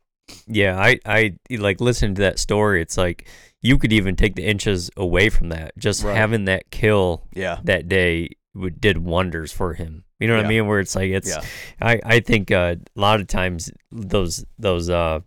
Yeah, 0.47 0.79
I, 0.79 0.99
I 1.07 1.35
like 1.51 1.81
listening 1.81 2.15
to 2.17 2.23
that 2.23 2.39
story. 2.39 2.81
It's 2.83 2.97
like 2.97 3.27
you 3.63 3.79
could 3.79 3.93
even 3.93 4.17
take 4.17 4.35
the 4.35 4.45
inches 4.45 4.91
away 4.97 5.29
from 5.31 5.49
that. 5.51 5.73
Just 5.79 6.03
Right. 6.03 6.17
having 6.17 6.47
that 6.47 6.71
kill 6.71 7.25
Yeah, 7.35 7.59
that 7.65 7.89
day 7.89 8.31
would, 8.55 8.81
did 8.81 8.99
wonders 8.99 9.53
for 9.53 9.75
him. 9.75 10.04
You 10.20 10.28
know 10.28 10.36
what 10.36 10.47
I 10.47 10.49
mean? 10.49 10.66
Where 10.66 10.81
it's 10.81 10.95
like 10.95 11.11
it's. 11.11 11.28
yeah, 11.28 11.43
I 11.81 12.01
I 12.05 12.20
think 12.20 12.51
uh, 12.51 12.77
a 12.97 13.01
lot 13.01 13.20
of 13.20 13.27
times 13.27 13.70
those 13.91 14.45
those 14.59 14.89
uh 14.89 15.20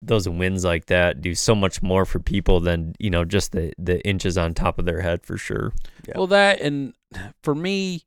those 0.00 0.28
wins 0.28 0.64
like 0.64 0.86
that 0.86 1.20
do 1.20 1.34
so 1.34 1.54
much 1.54 1.80
more 1.80 2.04
for 2.04 2.18
people 2.18 2.58
than 2.60 2.94
you 2.98 3.10
know 3.10 3.24
just 3.24 3.52
the 3.52 3.72
the 3.78 4.04
inches 4.06 4.36
on 4.36 4.54
top 4.54 4.78
of 4.78 4.84
their 4.84 5.00
head 5.00 5.24
for 5.24 5.36
sure. 5.36 5.72
Yeah. 6.06 6.14
Well, 6.16 6.26
that 6.28 6.60
and 6.60 6.94
for 7.42 7.54
me, 7.54 8.02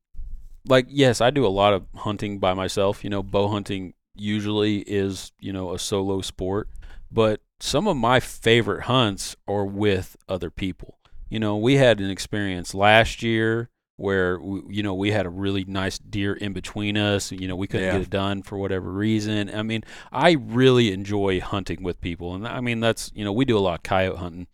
like 0.67 0.87
yes, 0.89 1.21
I 1.21 1.29
do 1.29 1.45
a 1.45 1.47
lot 1.47 1.73
of 1.73 1.85
hunting 1.95 2.39
by 2.39 2.53
myself. 2.53 3.03
You 3.03 3.09
know, 3.09 3.23
bow 3.23 3.47
hunting 3.47 3.93
usually 4.15 4.79
is 4.79 5.31
you 5.39 5.53
know 5.53 5.73
a 5.73 5.79
solo 5.79 6.21
sport, 6.21 6.69
but 7.11 7.41
some 7.59 7.87
of 7.87 7.95
my 7.97 8.19
favorite 8.19 8.83
hunts 8.83 9.35
are 9.47 9.65
with 9.65 10.17
other 10.27 10.49
people. 10.49 10.99
You 11.29 11.39
know, 11.39 11.55
we 11.55 11.75
had 11.75 11.99
an 12.01 12.09
experience 12.09 12.73
last 12.73 13.23
year 13.23 13.69
where 13.97 14.39
we, 14.39 14.61
you 14.75 14.83
know 14.83 14.93
we 14.93 15.11
had 15.11 15.25
a 15.25 15.29
really 15.29 15.63
nice 15.65 15.97
deer 15.97 16.33
in 16.33 16.53
between 16.53 16.97
us. 16.97 17.31
You 17.31 17.47
know 17.47 17.55
we 17.55 17.67
couldn't 17.67 17.87
Yeah. 17.87 17.93
get 17.93 18.01
it 18.01 18.09
done 18.09 18.43
for 18.43 18.57
whatever 18.57 18.91
reason. 18.91 19.49
I 19.53 19.63
mean, 19.63 19.83
I 20.11 20.31
really 20.39 20.91
enjoy 20.91 21.39
hunting 21.41 21.83
with 21.83 22.01
people, 22.01 22.35
and 22.35 22.47
I 22.47 22.59
mean 22.59 22.79
that's 22.79 23.11
you 23.15 23.23
know 23.23 23.31
we 23.33 23.45
do 23.45 23.57
a 23.57 23.59
lot 23.59 23.75
of 23.79 23.83
coyote 23.83 24.17
hunting, 24.17 24.47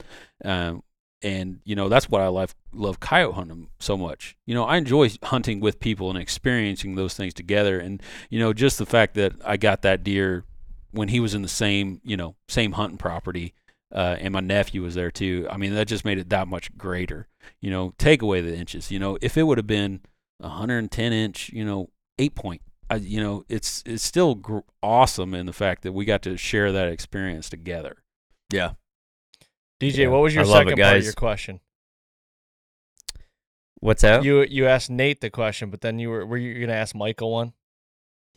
um, 0.46 0.84
and 1.24 1.60
you 1.66 1.76
know 1.76 1.90
that's 1.90 2.10
what 2.10 2.22
I 2.22 2.28
love 2.28 2.54
love 2.74 3.00
coyote 3.00 3.34
hunting 3.36 3.70
so 3.80 3.98
much. 3.98 4.36
You 4.46 4.54
know 4.56 4.64
I 4.66 4.78
enjoy 4.78 5.10
hunting 5.24 5.60
with 5.60 5.80
people 5.80 6.10
and 6.10 6.20
experiencing 6.20 6.96
those 6.96 7.16
things 7.16 7.34
together, 7.34 7.80
and 7.80 8.02
you 8.30 8.40
know 8.40 8.54
just 8.54 8.78
the 8.78 8.86
fact 8.86 9.16
that 9.16 9.34
I 9.44 9.58
got 9.58 9.82
that 9.82 10.04
deer 10.04 10.46
when 10.92 11.08
he 11.08 11.20
was 11.20 11.34
in 11.34 11.42
the 11.42 11.48
same 11.48 12.00
you 12.04 12.18
know 12.18 12.36
same 12.48 12.74
hunting 12.74 12.98
property. 12.98 13.54
Uh, 13.94 14.16
and 14.22 14.32
my 14.32 14.40
nephew 14.40 14.82
was 14.82 14.96
there 14.96 15.12
too. 15.12 15.46
I 15.52 15.58
mean, 15.58 15.76
that 15.76 15.86
just 15.86 16.06
made 16.06 16.18
it 16.18 16.30
that 16.30 16.48
much 16.48 16.78
greater. 16.78 17.28
You 17.60 17.72
know, 17.72 17.94
take 17.98 18.22
away 18.22 18.42
the 18.42 18.56
inches. 18.56 18.92
You 18.92 19.00
know, 19.00 19.18
if 19.22 19.38
it 19.38 19.44
would 19.44 19.58
have 19.58 19.68
been 19.68 20.02
a 20.40 20.48
110 20.48 21.14
inch, 21.14 21.50
you 21.50 21.64
know, 21.64 21.90
eight 22.18 22.36
point, 22.36 22.62
I, 22.90 22.96
you 22.96 23.22
know, 23.22 23.44
it's 23.48 23.84
it's 23.86 24.04
still 24.04 24.36
gr- 24.36 24.60
awesome 24.84 25.34
in 25.34 25.46
the 25.46 25.54
fact 25.54 25.84
that 25.84 25.94
we 25.94 26.06
got 26.06 26.22
to 26.24 26.38
share 26.38 26.72
that 26.72 26.88
experience 26.90 27.50
together. 27.50 28.04
Yeah. 28.52 28.72
DJ, 29.80 29.98
Yeah, 30.00 30.08
what 30.08 30.22
was 30.22 30.36
your 30.36 30.44
I 30.44 30.48
love 30.48 30.62
it, 30.68 30.72
second 30.72 30.84
part 30.84 30.98
of 30.98 31.04
your 31.04 31.14
question? 31.14 31.60
What's 33.80 34.04
that? 34.04 34.24
You 34.24 34.44
you 34.44 34.68
asked 34.68 34.90
Nate 34.92 35.22
the 35.22 35.30
question, 35.30 35.70
but 35.70 35.82
then 35.82 35.98
you 36.00 36.10
were 36.10 36.26
were 36.26 36.38
you 36.38 36.60
gonna 36.60 36.78
ask 36.78 36.94
Michael 36.94 37.32
one? 37.32 37.54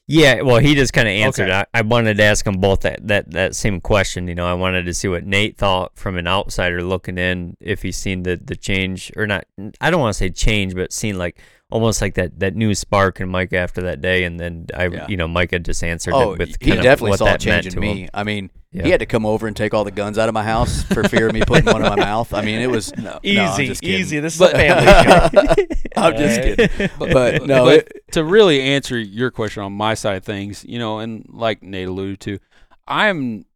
Yeah, 0.06 0.42
well, 0.42 0.58
he 0.58 0.74
just 0.74 0.92
kind 0.92 1.08
of 1.08 1.12
answered. 1.12 1.48
Okay. 1.48 1.64
I, 1.72 1.78
I 1.78 1.82
wanted 1.82 2.18
to 2.18 2.22
ask 2.22 2.44
them 2.44 2.60
both 2.60 2.80
that, 2.80 3.06
that 3.08 3.30
that 3.30 3.56
same 3.56 3.80
question. 3.80 4.28
You 4.28 4.34
know, 4.34 4.46
I 4.46 4.52
wanted 4.52 4.84
to 4.84 4.92
see 4.92 5.08
what 5.08 5.24
Nate 5.24 5.56
thought 5.56 5.96
from 5.96 6.18
an 6.18 6.26
outsider 6.26 6.82
looking 6.82 7.16
in, 7.16 7.56
if 7.58 7.80
he's 7.82 7.96
seen 7.96 8.22
the 8.22 8.36
the 8.36 8.54
change 8.54 9.10
or 9.16 9.26
not. 9.26 9.46
I 9.80 9.90
don't 9.90 10.00
want 10.00 10.12
to 10.12 10.18
say 10.18 10.28
change, 10.28 10.74
but 10.74 10.92
seen 10.92 11.16
like 11.16 11.40
almost 11.74 12.00
like 12.00 12.14
that 12.14 12.38
that 12.38 12.54
new 12.54 12.72
spark 12.72 13.20
in 13.20 13.28
Mike 13.28 13.52
after 13.52 13.82
that 13.82 14.00
day, 14.00 14.22
and 14.22 14.38
then 14.38 14.66
I, 14.74 14.86
Yeah. 14.86 15.06
you 15.08 15.16
know, 15.16 15.26
Mike 15.26 15.50
had 15.50 15.64
just 15.64 15.82
answered 15.82 16.14
Oh, 16.14 16.34
it 16.34 16.38
with 16.38 16.48
he 16.60 16.68
kind 16.68 16.78
of 16.78 16.84
definitely 16.84 17.10
what 17.10 17.18
saw 17.18 17.24
a 17.24 17.28
that 17.30 17.44
meant 17.44 17.64
change 17.64 17.66
in 17.74 17.80
to 17.82 17.86
him. 17.88 17.96
me. 17.96 18.08
I 18.14 18.22
mean, 18.22 18.50
Yeah. 18.70 18.84
he 18.84 18.90
had 18.90 19.00
to 19.00 19.06
come 19.06 19.26
over 19.26 19.48
and 19.48 19.56
take 19.56 19.74
all 19.74 19.82
the 19.82 19.90
guns 19.90 20.16
out 20.16 20.28
of 20.28 20.34
my 20.34 20.44
house 20.44 20.84
for 20.84 21.02
fear 21.08 21.26
of 21.26 21.34
me 21.34 21.40
putting 21.44 21.64
one 21.66 21.82
in 21.82 21.88
my 21.88 21.96
mouth. 21.96 22.32
I 22.32 22.42
mean, 22.42 22.60
it 22.60 22.70
was 22.70 22.96
no, 22.96 23.02
no, 23.02 23.10
I'm 23.14 23.20
Easy, 23.24 23.66
just 23.66 23.82
easy. 23.82 24.20
This 24.20 24.34
is 24.34 24.38
But- 24.38 24.54
a 24.54 24.58
family 24.58 24.86
show. 25.66 26.00
I'm 26.00 26.16
just 26.16 26.40
Alright. 26.40 26.56
kidding. 26.70 26.90
But 27.12 27.42
no, 27.46 27.64
but 27.64 27.74
it, 27.78 28.02
to 28.12 28.22
really 28.24 28.60
answer 28.62 28.96
your 28.96 29.32
question 29.32 29.64
on 29.64 29.72
my 29.72 29.94
side 29.94 30.16
of 30.16 30.24
things, 30.24 30.64
you 30.64 30.78
know, 30.78 31.00
and 31.00 31.26
like 31.28 31.62
Nate 31.64 31.88
alluded 31.88 32.20
to, 32.20 32.38
I'm, 32.86 33.46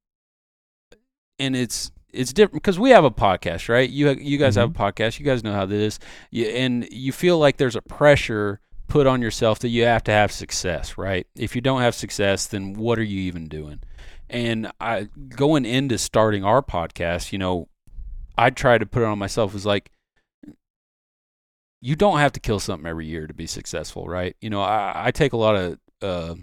and 1.39 1.55
it's 1.55 1.93
it's 2.13 2.33
different 2.33 2.63
because 2.63 2.79
we 2.79 2.91
have 2.91 3.05
a 3.05 3.11
podcast, 3.11 3.69
right? 3.69 3.89
You 3.89 4.11
you 4.11 4.39
guys 4.39 4.55
have 4.57 4.71
a 4.71 4.75
podcast. 4.75 5.19
You 5.19 5.25
guys 5.25 5.45
know 5.45 5.53
how 5.53 5.67
this 5.67 5.99
you, 6.31 6.47
and 6.47 6.89
you 6.91 7.13
feel 7.13 7.39
like 7.39 7.57
there's 7.57 7.77
a 7.77 7.83
pressure 7.83 8.61
put 8.89 9.07
on 9.07 9.21
yourself 9.21 9.59
that 9.61 9.69
you 9.69 9.85
have 9.85 10.03
to 10.05 10.11
have 10.11 10.33
success, 10.33 10.97
right? 10.97 11.27
If 11.37 11.55
you 11.55 11.61
don't 11.61 11.83
have 11.83 11.95
success, 11.95 12.47
then 12.47 12.75
what 12.75 12.99
are 12.99 13.05
you 13.05 13.21
even 13.23 13.49
doing? 13.49 13.81
And 14.31 14.71
I 14.81 15.09
going 15.29 15.65
into 15.65 15.99
starting 15.99 16.45
our 16.45 16.63
podcast, 16.63 17.33
you 17.33 17.39
know, 17.39 17.69
I 18.37 18.51
tried 18.51 18.79
to 18.79 18.87
put 18.87 19.03
it 19.03 19.07
on 19.07 19.19
myself 19.19 19.53
was 19.53 19.67
like 19.67 19.91
you 21.81 21.95
don't 21.95 22.19
have 22.19 22.33
to 22.33 22.41
kill 22.41 22.59
something 22.59 22.87
every 22.87 23.07
year 23.07 23.27
to 23.27 23.35
be 23.35 23.47
successful, 23.47 24.07
right? 24.07 24.37
You 24.41 24.51
know, 24.51 24.61
I, 24.61 25.07
I 25.07 25.11
take 25.13 25.33
a 25.33 25.37
lot 25.37 25.55
of 25.55 25.79
uh, 26.03 26.35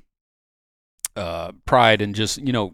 uh, 1.16 1.52
pride 1.66 2.02
in 2.02 2.14
just 2.14 2.38
you 2.38 2.54
know 2.54 2.74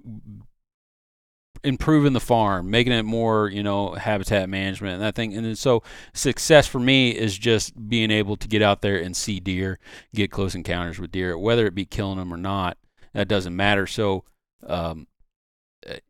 improving 1.64 2.14
the 2.14 2.20
farm, 2.20 2.70
making 2.70 2.94
it 2.94 3.04
more 3.04 3.50
you 3.50 3.64
know 3.64 3.94
habitat 3.94 4.50
management 4.50 4.96
and 4.96 5.04
that 5.04 5.16
thing. 5.16 5.36
And 5.36 5.58
so 5.58 5.84
success 6.14 6.68
for 6.68 6.80
me 6.80 7.12
is 7.12 7.38
just 7.38 7.90
being 7.90 8.12
able 8.12 8.38
to 8.38 8.48
get 8.48 8.62
out 8.62 8.82
there 8.82 8.98
and 8.98 9.16
see 9.16 9.40
deer, 9.40 9.80
get 10.14 10.32
close 10.32 10.56
encounters 10.56 11.00
with 11.00 11.12
deer, 11.12 11.38
whether 11.38 11.66
it 11.66 11.76
be 11.76 11.86
killing 11.86 12.18
them 12.18 12.34
or 12.34 12.38
not. 12.38 12.78
That 13.14 13.28
doesn't 13.28 13.56
matter. 13.56 13.88
So 13.88 14.24
um, 14.66 15.08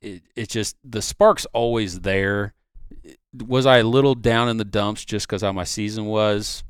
it 0.01 0.23
it's 0.35 0.53
just 0.53 0.77
the 0.83 1.01
spark's 1.01 1.45
always 1.53 2.01
there 2.01 2.53
was 3.33 3.65
I 3.65 3.77
a 3.77 3.83
little 3.83 4.15
down 4.15 4.49
in 4.49 4.57
the 4.57 4.65
dumps 4.65 5.05
just 5.05 5.27
because 5.27 5.41
how 5.41 5.51
my 5.51 5.63
season 5.63 6.05
was? 6.05 6.63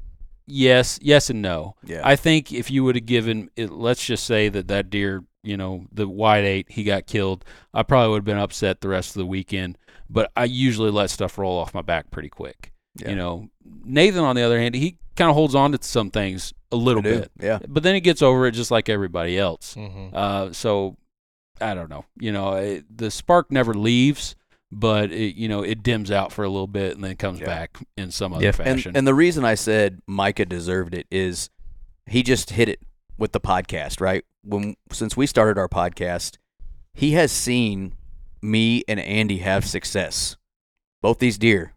Yes, 0.47 0.99
yes, 1.01 1.29
and 1.29 1.41
no. 1.41 1.75
yeah. 1.83 2.01
I 2.03 2.15
think 2.15 2.51
if 2.51 2.69
you 2.71 2.83
would 2.83 2.95
have 2.95 3.05
given, 3.05 3.49
it, 3.55 3.71
let's 3.71 4.05
just 4.05 4.25
say 4.25 4.49
that 4.49 4.67
that 4.67 4.89
deer, 4.89 5.23
you 5.43 5.55
know, 5.57 5.85
the 5.91 6.07
wide 6.07 6.43
eight, 6.43 6.67
he 6.69 6.83
got 6.83 7.07
killed. 7.07 7.45
I 7.73 7.83
probably 7.83 8.09
would 8.11 8.17
have 8.19 8.25
been 8.25 8.37
upset 8.37 8.81
the 8.81 8.89
rest 8.89 9.11
of 9.15 9.19
the 9.19 9.25
weekend. 9.25 9.77
But 10.09 10.29
I 10.35 10.43
usually 10.43 10.91
let 10.91 11.09
stuff 11.09 11.37
roll 11.37 11.57
off 11.57 11.73
my 11.73 11.81
back 11.81 12.11
pretty 12.11 12.27
quick. 12.29 12.73
Yeah. 12.97 13.11
You 13.11 13.15
know, 13.15 13.49
Nathan 13.85 14.23
on 14.25 14.35
the 14.35 14.41
other 14.41 14.59
hand, 14.59 14.75
he 14.75 14.97
kind 15.15 15.29
of 15.29 15.35
holds 15.35 15.55
on 15.55 15.71
to 15.71 15.79
some 15.81 16.11
things 16.11 16.53
a 16.71 16.75
little 16.75 17.01
bit, 17.01 17.31
Yeah. 17.39 17.59
but 17.67 17.83
then 17.83 17.95
he 17.95 18.01
gets 18.01 18.21
over 18.21 18.45
it 18.45 18.51
just 18.51 18.71
like 18.71 18.89
everybody 18.89 19.37
else. 19.37 19.75
Mhm. 19.75 20.13
Uh, 20.13 20.51
so 20.53 20.97
I 21.61 21.73
don't 21.73 21.89
know. 21.89 22.03
You 22.19 22.31
know, 22.33 22.53
it, 22.55 22.85
the 22.97 23.09
spark 23.11 23.51
never 23.51 23.73
leaves, 23.73 24.35
but 24.71 25.11
it, 25.11 25.35
you 25.35 25.47
know, 25.49 25.63
it 25.63 25.83
dims 25.83 26.11
out 26.11 26.31
for 26.31 26.43
a 26.43 26.49
little 26.49 26.67
bit 26.67 26.95
and 26.95 27.03
then 27.03 27.15
comes 27.17 27.39
Yeah. 27.39 27.45
back 27.45 27.77
in 27.97 28.11
some 28.11 28.33
other 28.33 28.45
Yeah. 28.45 28.51
fashion. 28.51 28.89
And, 28.91 28.97
and 28.97 29.07
the 29.07 29.13
reason 29.13 29.43
I 29.43 29.55
said 29.55 30.01
Micah 30.07 30.45
deserved 30.45 30.93
it 30.93 31.07
is 31.11 31.49
he 32.05 32.23
just 32.23 32.51
hit 32.51 32.69
it 32.69 32.79
with 33.17 33.31
the 33.33 33.39
podcast, 33.41 33.99
right? 34.01 34.23
When 34.43 34.75
since 34.91 35.15
we 35.17 35.27
started 35.27 35.57
our 35.59 35.67
podcast, 35.69 36.37
he 36.93 37.11
has 37.11 37.31
seen 37.31 37.93
me 38.41 38.83
and 38.87 38.99
Andy 38.99 39.37
have 39.39 39.65
success. 39.65 40.35
Both 41.01 41.19
these 41.19 41.37
deer, 41.37 41.73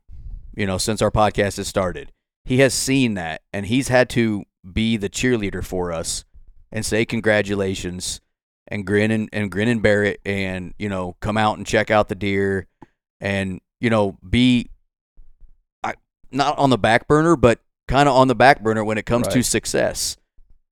you 0.57 0.67
know, 0.67 0.79
since 0.79 1.03
our 1.03 1.11
podcast 1.11 1.57
has 1.57 1.69
started. 1.69 2.13
He 2.45 2.59
has 2.59 2.75
seen 2.75 3.15
that 3.15 3.43
and 3.53 3.67
he's 3.67 3.89
had 3.89 4.09
to 4.11 4.45
be 4.71 4.97
the 4.97 5.09
cheerleader 5.11 5.65
for 5.65 5.93
us 5.93 6.25
and 6.71 6.85
say 6.87 7.05
congratulations 7.05 8.21
and 8.69 8.87
grin 8.87 9.11
and, 9.11 9.29
and 9.33 9.51
grin 9.51 9.69
and 9.69 9.83
bear 9.83 10.05
it 10.05 10.21
and, 10.25 10.73
you 10.79 10.89
know, 10.89 11.17
come 11.21 11.37
out 11.37 11.59
and 11.59 11.67
check 11.67 11.91
out 11.91 12.09
the 12.09 12.15
deer 12.15 12.67
and, 13.25 13.61
you 13.81 13.89
know, 13.91 14.19
be 14.29 14.71
I, 15.83 15.95
not 16.31 16.57
on 16.59 16.71
the 16.71 16.79
back 16.79 17.09
burner, 17.09 17.35
but 17.35 17.61
kind 17.89 18.09
of 18.09 18.15
on 18.15 18.29
the 18.29 18.35
back 18.35 18.63
burner 18.63 18.85
when 18.85 18.99
it 18.99 19.07
comes 19.07 19.27
to 19.29 19.43
success 19.43 20.17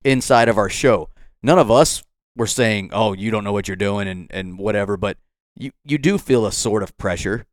inside 0.04 0.48
of 0.48 0.58
our 0.58 0.68
show. 0.68 1.08
None 1.42 1.58
of 1.58 1.70
us 1.70 2.04
were 2.36 2.46
saying, 2.46 2.90
"Oh, 2.92 3.14
you 3.14 3.30
don't 3.30 3.42
know 3.42 3.52
what 3.52 3.66
you're 3.66 3.76
doing," 3.76 4.06
and 4.06 4.28
and 4.30 4.58
whatever. 4.58 4.96
But 4.96 5.16
you 5.56 5.72
you 5.84 5.98
do 5.98 6.18
feel 6.18 6.46
a 6.46 6.52
sort 6.52 6.82
of 6.82 6.96
pressure, 6.98 7.46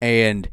and 0.00 0.48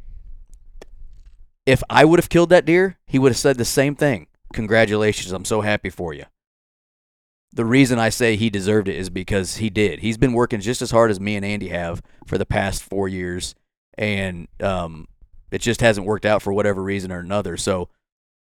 if 1.65 1.83
I 1.89 2.03
would 2.05 2.19
have 2.19 2.29
killed 2.29 2.49
that 2.49 2.65
deer, 2.65 2.97
he 3.05 3.19
would 3.19 3.31
have 3.31 3.37
said 3.37 3.57
the 3.57 3.65
same 3.65 3.95
thing. 3.95 4.27
Congratulations, 4.51 5.31
I'm 5.31 5.45
so 5.45 5.61
happy 5.61 5.91
for 5.91 6.13
you. 6.13 6.25
The 7.51 7.65
reason 7.65 7.97
I 7.97 8.09
say 8.09 8.35
he 8.35 8.49
deserved 8.49 8.87
it 8.87 8.95
is 8.95 9.09
because 9.09 9.57
he 9.57 9.69
did. 9.69 9.99
He's 9.99 10.17
been 10.17 10.33
working 10.33 10.59
just 10.61 10.81
as 10.81 10.91
hard 10.91 11.09
as 11.09 11.19
me 11.19 11.35
and 11.35 11.43
Andy 11.45 11.69
have 11.69 12.01
for 12.27 12.37
the 12.37 12.45
past 12.45 12.83
four 12.83 13.07
years, 13.07 13.55
and 13.97 14.47
um, 14.61 15.07
it 15.51 15.59
just 15.59 15.81
hasn't 15.81 16.05
worked 16.05 16.25
out 16.25 16.41
for 16.43 16.53
whatever 16.53 16.83
reason 16.83 17.11
or 17.11 17.19
another. 17.19 17.57
So 17.57 17.89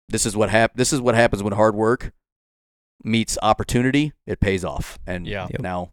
this 0.08 0.26
is 0.26 0.36
what 0.36 0.50
hap- 0.50 0.74
This 0.76 0.92
is 0.92 1.00
what 1.00 1.14
happens 1.14 1.42
when 1.42 1.54
hard 1.54 1.74
work 1.74 2.12
meets 3.02 3.38
opportunity. 3.42 4.12
It 4.26 4.38
pays 4.40 4.64
off, 4.66 4.98
and 5.06 5.26
Yeah. 5.26 5.48
Yep. 5.50 5.60
now 5.62 5.92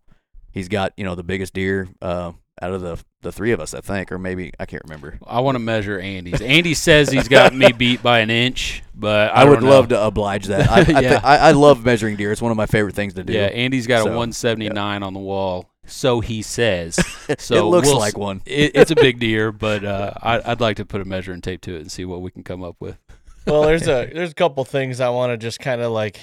he's 0.51 0.67
got 0.67 0.91
you 0.97 1.05
know 1.05 1.15
the 1.15 1.23
biggest 1.23 1.53
deer 1.53 1.87
uh, 2.01 2.33
out 2.61 2.73
of 2.73 2.81
the 2.81 2.97
the 3.21 3.31
three 3.31 3.51
of 3.51 3.59
us, 3.59 3.73
I 3.73 3.81
think, 3.81 4.11
or 4.11 4.17
maybe 4.17 4.51
I 4.59 4.65
can't 4.65 4.83
remember. 4.83 5.19
I 5.25 5.41
want 5.41 5.55
to 5.55 5.59
measure 5.59 5.99
Andy's. 5.99 6.41
Andy 6.41 6.73
says 6.73 7.09
he's 7.09 7.27
got 7.27 7.53
me 7.53 7.71
beat 7.71 8.01
by 8.01 8.19
an 8.19 8.29
inch, 8.29 8.83
but 8.95 9.31
I, 9.31 9.41
I, 9.41 9.43
would 9.45 9.59
don't 9.59 9.69
love 9.69 9.89
to 9.89 10.03
oblige 10.03 10.45
that. 10.45 10.69
I, 10.69 10.79
I, 10.79 11.01
Yeah. 11.01 11.21
I, 11.23 11.37
I 11.37 11.51
love 11.51 11.83
measuring 11.83 12.15
deer. 12.15 12.31
It's 12.31 12.41
one 12.41 12.51
of 12.51 12.57
my 12.57 12.65
favorite 12.65 12.95
things 12.95 13.15
to 13.15 13.23
do. 13.23 13.33
Yeah, 13.33 13.47
Andy's 13.47 13.87
got 13.87 14.03
So, 14.03 14.09
a 14.09 14.15
179 14.15 15.03
on 15.03 15.13
the 15.13 15.19
wall, 15.19 15.69
so 15.85 16.19
he 16.19 16.41
says. 16.41 16.99
So 17.39 17.55
it 17.55 17.63
looks 17.63 17.87
we'll 17.87 17.99
like 17.99 18.17
one. 18.17 18.41
It, 18.45 18.71
it's 18.73 18.89
a 18.89 18.95
big 18.95 19.19
deer, 19.19 19.51
but 19.51 19.83
uh, 19.83 20.13
I, 20.21 20.51
I'd 20.51 20.61
like 20.61 20.77
to 20.77 20.85
put 20.85 21.01
a 21.01 21.05
measuring 21.05 21.41
tape 21.41 21.59
to 21.61 21.75
it 21.75 21.81
and 21.81 21.91
see 21.91 22.05
what 22.05 22.21
we 22.21 22.31
can 22.31 22.41
come 22.41 22.63
up 22.63 22.77
with. 22.79 22.97
well, 23.45 23.63
there's 23.63 23.81
a 23.89 24.09
there's 24.13 24.31
a 24.31 24.35
couple 24.35 24.63
things 24.63 25.01
I 25.01 25.09
want 25.09 25.33
to 25.33 25.37
just 25.37 25.59
kind 25.59 25.81
of 25.81 25.91
like 25.91 26.21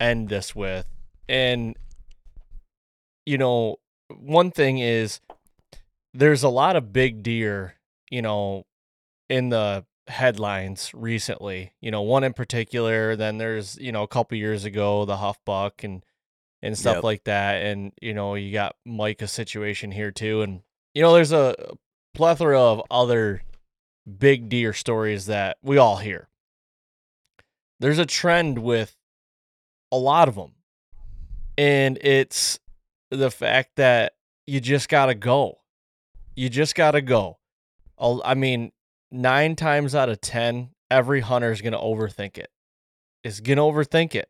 end 0.00 0.28
this 0.28 0.56
with, 0.56 0.86
and 1.28 1.76
you 3.26 3.38
know, 3.38 3.76
one 4.08 4.50
thing 4.50 4.78
is 4.78 5.20
there's 6.18 6.42
a 6.42 6.48
lot 6.48 6.74
of 6.76 6.92
big 6.92 7.22
deer, 7.22 7.74
you 8.10 8.20
know, 8.22 8.64
in 9.28 9.50
the 9.50 9.84
headlines 10.08 10.90
recently. 10.94 11.72
You 11.80 11.90
know, 11.90 12.02
one 12.02 12.24
in 12.24 12.32
particular. 12.32 13.14
Then 13.16 13.38
there's 13.38 13.78
you 13.78 13.92
know 13.92 14.02
a 14.02 14.08
couple 14.08 14.36
years 14.36 14.64
ago 14.64 15.04
the 15.04 15.16
Huff 15.18 15.38
Buck 15.44 15.84
and 15.84 16.04
and 16.60 16.76
stuff 16.76 16.96
Yep. 16.96 17.04
like 17.04 17.24
that, 17.24 17.62
and 17.64 17.92
you 18.02 18.14
know 18.14 18.34
you 18.34 18.52
got 18.52 18.76
Micah's 18.84 19.32
situation 19.32 19.92
here 19.92 20.10
too, 20.10 20.42
and 20.42 20.62
you 20.94 21.02
know 21.02 21.14
there's 21.14 21.32
a 21.32 21.54
plethora 22.14 22.60
of 22.60 22.82
other 22.90 23.42
big 24.18 24.48
deer 24.48 24.72
stories 24.72 25.26
that 25.26 25.58
we 25.62 25.78
all 25.78 25.98
hear. 25.98 26.28
There's 27.78 27.98
a 27.98 28.06
trend 28.06 28.58
with 28.58 28.96
a 29.92 29.96
lot 29.96 30.26
of 30.28 30.34
them. 30.34 30.52
And 31.56 31.98
it's 32.00 32.58
the 33.10 33.30
fact 33.30 33.76
that 33.76 34.14
you 34.46 34.60
just 34.60 34.88
got 34.88 35.06
to 35.06 35.14
go. 35.14 35.58
You 36.38 36.48
just 36.48 36.74
got 36.74 36.92
to 36.92 37.00
go. 37.00 37.38
I'll- 37.98 38.22
I 38.24 38.34
mean, 38.34 38.70
nine 39.10 39.56
times 39.56 39.94
out 39.94 40.08
of 40.08 40.20
10, 40.20 40.70
every 40.90 41.20
hunter 41.20 41.50
is 41.50 41.60
going 41.60 41.72
to 41.72 41.78
overthink 41.78 42.38
it. 42.38 42.50
is 43.24 43.40
gonna 43.40 43.60
overthink 43.62 44.14
it. 44.14 44.28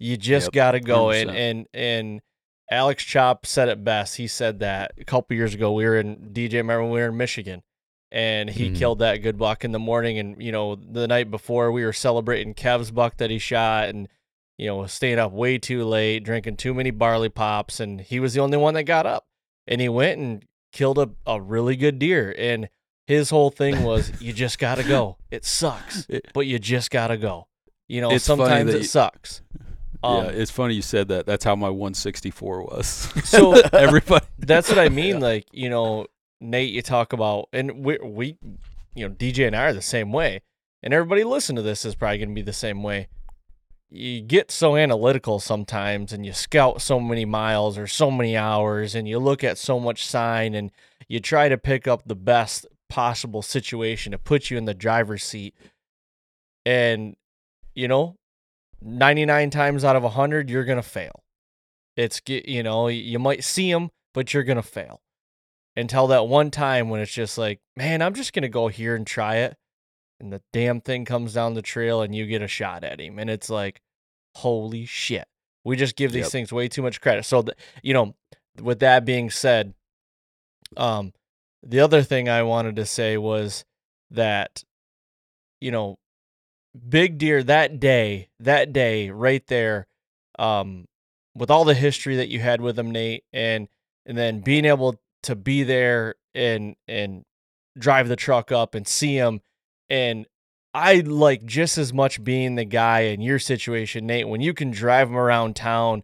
You 0.00 0.16
just 0.16 0.46
Yep, 0.48 0.52
gotta 0.52 0.80
go 0.80 1.10
and 1.12 1.30
100%. 1.30 1.36
and 1.36 1.66
and 1.72 2.20
Alex 2.68 3.04
Chop 3.04 3.46
said 3.46 3.68
it 3.68 3.84
best. 3.84 4.16
He 4.16 4.26
said 4.26 4.58
that 4.58 4.90
a 4.98 5.04
couple 5.04 5.36
years 5.36 5.54
ago. 5.54 5.72
We 5.72 5.84
were 5.84 5.96
in 5.96 6.32
DJ. 6.32 6.58
Remember 6.58 6.82
when 6.82 6.90
we 6.92 7.00
were 7.00 7.08
in 7.10 7.16
Michigan, 7.16 7.62
and 8.10 8.50
he 8.50 8.70
Mhm. 8.70 8.76
killed 8.76 8.98
that 8.98 9.18
good 9.18 9.38
buck 9.38 9.64
in 9.64 9.70
the 9.70 9.78
morning. 9.78 10.18
And 10.18 10.42
you 10.42 10.50
know, 10.50 10.74
the 10.74 11.06
night 11.06 11.30
before 11.30 11.70
we 11.70 11.84
were 11.84 11.92
celebrating 11.92 12.54
Kev's 12.54 12.90
buck 12.90 13.18
that 13.18 13.30
he 13.30 13.38
shot, 13.38 13.88
and 13.88 14.08
you 14.58 14.66
know, 14.66 14.84
staying 14.86 15.20
up 15.20 15.30
way 15.30 15.56
too 15.58 15.84
late, 15.84 16.24
drinking 16.24 16.56
too 16.56 16.74
many 16.74 16.90
barley 16.90 17.28
pops, 17.28 17.78
and 17.78 18.00
he 18.00 18.18
was 18.18 18.34
the 18.34 18.40
only 18.40 18.56
one 18.58 18.74
that 18.74 18.82
got 18.82 19.06
up. 19.06 19.26
And 19.68 19.80
he 19.80 19.88
went 19.88 20.18
and 20.20 20.44
killed 20.74 20.98
a, 20.98 21.08
a 21.26 21.40
really 21.40 21.76
good 21.76 21.98
deer. 21.98 22.34
And 22.36 22.68
his 23.06 23.30
whole 23.30 23.48
thing 23.50 23.82
was, 23.82 24.12
you 24.20 24.34
just 24.34 24.58
gotta 24.58 24.82
go. 24.84 25.16
It 25.30 25.46
sucks, 25.46 26.06
but 26.34 26.46
you 26.46 26.58
just 26.58 26.90
gotta 26.90 27.16
go. 27.16 27.46
You 27.88 28.02
know, 28.02 28.10
It's 28.10 28.24
sometimes 28.24 28.74
it 28.74 28.78
you- 28.78 28.84
sucks. 28.84 29.40
Um, 30.02 30.26
yeah, 30.26 30.30
it's 30.32 30.50
funny 30.50 30.74
you 30.74 30.82
said 30.82 31.08
that. 31.08 31.24
That's 31.24 31.44
how 31.44 31.56
my 31.56 31.70
164 31.70 32.62
was. 32.64 33.08
So- 33.24 33.54
everybody, 33.72 34.26
That's 34.38 34.68
what 34.68 34.78
I 34.78 34.90
mean. 34.90 35.20
Like, 35.20 35.46
you 35.52 35.70
know, 35.70 36.06
Nate, 36.42 36.72
you 36.72 36.82
talk 36.82 37.14
about, 37.14 37.48
and 37.54 37.82
we, 37.84 37.96
we, 38.02 38.36
you 38.94 39.08
know, 39.08 39.14
DJ 39.14 39.46
and 39.46 39.56
I 39.56 39.64
are 39.66 39.72
the 39.72 39.80
same 39.80 40.12
way. 40.12 40.42
And 40.82 40.92
everybody 40.92 41.24
listen 41.24 41.56
to 41.56 41.62
this 41.62 41.86
is 41.86 41.94
probably 41.94 42.18
going 42.18 42.28
to 42.28 42.34
be 42.34 42.42
the 42.42 42.52
same 42.52 42.82
way. 42.82 43.08
You 43.90 44.20
get 44.22 44.50
so 44.50 44.76
analytical 44.76 45.38
sometimes 45.38 46.12
and 46.12 46.26
you 46.26 46.32
scout 46.32 46.82
so 46.82 46.98
many 46.98 47.24
miles 47.24 47.78
or 47.78 47.86
so 47.86 48.10
many 48.10 48.36
hours 48.36 48.94
and 48.94 49.06
you 49.08 49.18
look 49.18 49.44
at 49.44 49.58
so 49.58 49.78
much 49.78 50.06
sign 50.06 50.54
and 50.54 50.70
you 51.08 51.20
try 51.20 51.48
to 51.48 51.58
pick 51.58 51.86
up 51.86 52.02
the 52.06 52.16
best 52.16 52.66
possible 52.88 53.42
situation 53.42 54.12
to 54.12 54.18
put 54.18 54.50
you 54.50 54.58
in 54.58 54.64
the 54.64 54.74
driver's 54.74 55.22
seat. 55.22 55.54
And, 56.66 57.16
you 57.74 57.88
know, 57.88 58.16
99 58.82 59.50
times 59.50 59.84
out 59.84 59.96
of 59.96 60.02
100, 60.02 60.50
you're 60.50 60.64
going 60.64 60.76
to 60.76 60.82
fail. 60.82 61.22
It's, 61.96 62.20
you 62.26 62.62
know, 62.62 62.88
you 62.88 63.18
might 63.18 63.44
see 63.44 63.72
them, 63.72 63.90
but 64.12 64.34
you're 64.34 64.44
going 64.44 64.56
to 64.56 64.62
fail 64.62 65.00
until 65.76 66.06
that 66.08 66.26
one 66.26 66.50
time 66.50 66.88
when 66.88 67.00
it's 67.00 67.12
just 67.12 67.38
like, 67.38 67.60
man, 67.76 68.02
I'm 68.02 68.14
just 68.14 68.32
going 68.32 68.42
to 68.42 68.48
go 68.48 68.68
here 68.68 68.96
and 68.96 69.06
try 69.06 69.36
it. 69.36 69.56
And 70.20 70.32
the 70.32 70.42
damn 70.52 70.80
thing 70.80 71.04
comes 71.04 71.34
down 71.34 71.54
the 71.54 71.62
trail 71.62 72.02
and 72.02 72.14
you 72.14 72.26
get 72.26 72.42
a 72.42 72.48
shot 72.48 72.84
at 72.84 73.00
him. 73.00 73.18
And 73.18 73.28
it's 73.28 73.50
like, 73.50 73.80
holy 74.36 74.86
shit. 74.86 75.26
We 75.64 75.76
just 75.76 75.96
give 75.96 76.12
these 76.12 76.24
Yep. 76.24 76.32
things 76.32 76.52
way 76.52 76.68
too 76.68 76.82
much 76.82 77.00
credit. 77.00 77.24
So, 77.24 77.42
th- 77.42 77.56
you 77.82 77.94
know, 77.94 78.14
with 78.60 78.80
that 78.80 79.04
being 79.04 79.30
said, 79.30 79.74
um, 80.76 81.12
the 81.62 81.80
other 81.80 82.02
thing 82.02 82.28
I 82.28 82.42
wanted 82.42 82.76
to 82.76 82.86
say 82.86 83.16
was 83.16 83.64
that, 84.10 84.62
you 85.60 85.70
know, 85.70 85.98
big 86.88 87.18
deer 87.18 87.42
that 87.42 87.80
day, 87.80 88.28
that 88.40 88.72
day 88.72 89.10
right 89.10 89.46
there, 89.46 89.86
um, 90.38 90.86
with 91.34 91.50
all 91.50 91.64
the 91.64 91.74
history 91.74 92.16
that 92.16 92.28
you 92.28 92.40
had 92.40 92.60
with 92.60 92.78
him, 92.78 92.90
Nate, 92.90 93.24
and 93.32 93.68
and 94.06 94.18
then 94.18 94.40
being 94.40 94.64
able 94.66 95.00
to 95.22 95.34
be 95.34 95.62
there 95.62 96.16
and 96.34 96.76
and 96.86 97.24
drive 97.78 98.08
the 98.08 98.16
truck 98.16 98.52
up 98.52 98.74
and 98.74 98.86
see 98.86 99.16
him, 99.16 99.40
and 99.88 100.26
I 100.74 100.96
like 100.96 101.44
just 101.44 101.78
as 101.78 101.92
much 101.92 102.24
being 102.24 102.56
the 102.56 102.64
guy 102.64 103.00
in 103.02 103.20
your 103.20 103.38
situation, 103.38 104.06
Nate, 104.06 104.28
when 104.28 104.40
you 104.40 104.52
can 104.52 104.72
drive 104.72 105.08
him 105.08 105.16
around 105.16 105.54
town, 105.54 106.02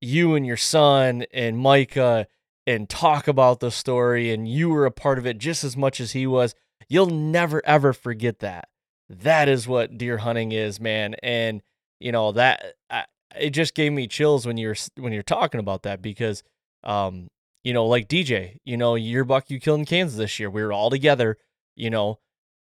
you 0.00 0.36
and 0.36 0.46
your 0.46 0.56
son 0.56 1.24
and 1.32 1.58
Micah, 1.58 2.28
and 2.66 2.88
talk 2.88 3.26
about 3.28 3.60
the 3.60 3.70
story, 3.70 4.32
and 4.32 4.48
you 4.48 4.70
were 4.70 4.86
a 4.86 4.90
part 4.90 5.18
of 5.18 5.26
it 5.26 5.38
just 5.38 5.64
as 5.64 5.76
much 5.76 6.00
as 6.00 6.12
he 6.12 6.26
was. 6.26 6.54
You'll 6.88 7.06
never 7.06 7.60
ever 7.66 7.92
forget 7.92 8.38
that. 8.38 8.68
That 9.08 9.48
is 9.48 9.68
what 9.68 9.98
deer 9.98 10.18
hunting 10.18 10.52
is, 10.52 10.80
man. 10.80 11.14
And 11.22 11.62
you 12.00 12.12
know 12.12 12.32
that 12.32 12.74
I, 12.88 13.04
it 13.38 13.50
just 13.50 13.74
gave 13.74 13.92
me 13.92 14.06
chills 14.06 14.46
when 14.46 14.56
you're 14.56 14.76
when 14.96 15.12
you're 15.12 15.22
talking 15.22 15.60
about 15.60 15.82
that 15.82 16.00
because, 16.00 16.42
um, 16.84 17.28
you 17.64 17.72
know, 17.72 17.86
like 17.86 18.08
DJ, 18.08 18.58
you 18.64 18.76
know, 18.76 18.94
your 18.94 19.24
buck 19.24 19.50
you 19.50 19.60
killed 19.60 19.80
in 19.80 19.86
Kansas 19.86 20.18
this 20.18 20.38
year, 20.38 20.50
we 20.50 20.62
were 20.62 20.72
all 20.72 20.90
together. 20.90 21.36
You 21.76 21.90
know, 21.90 22.20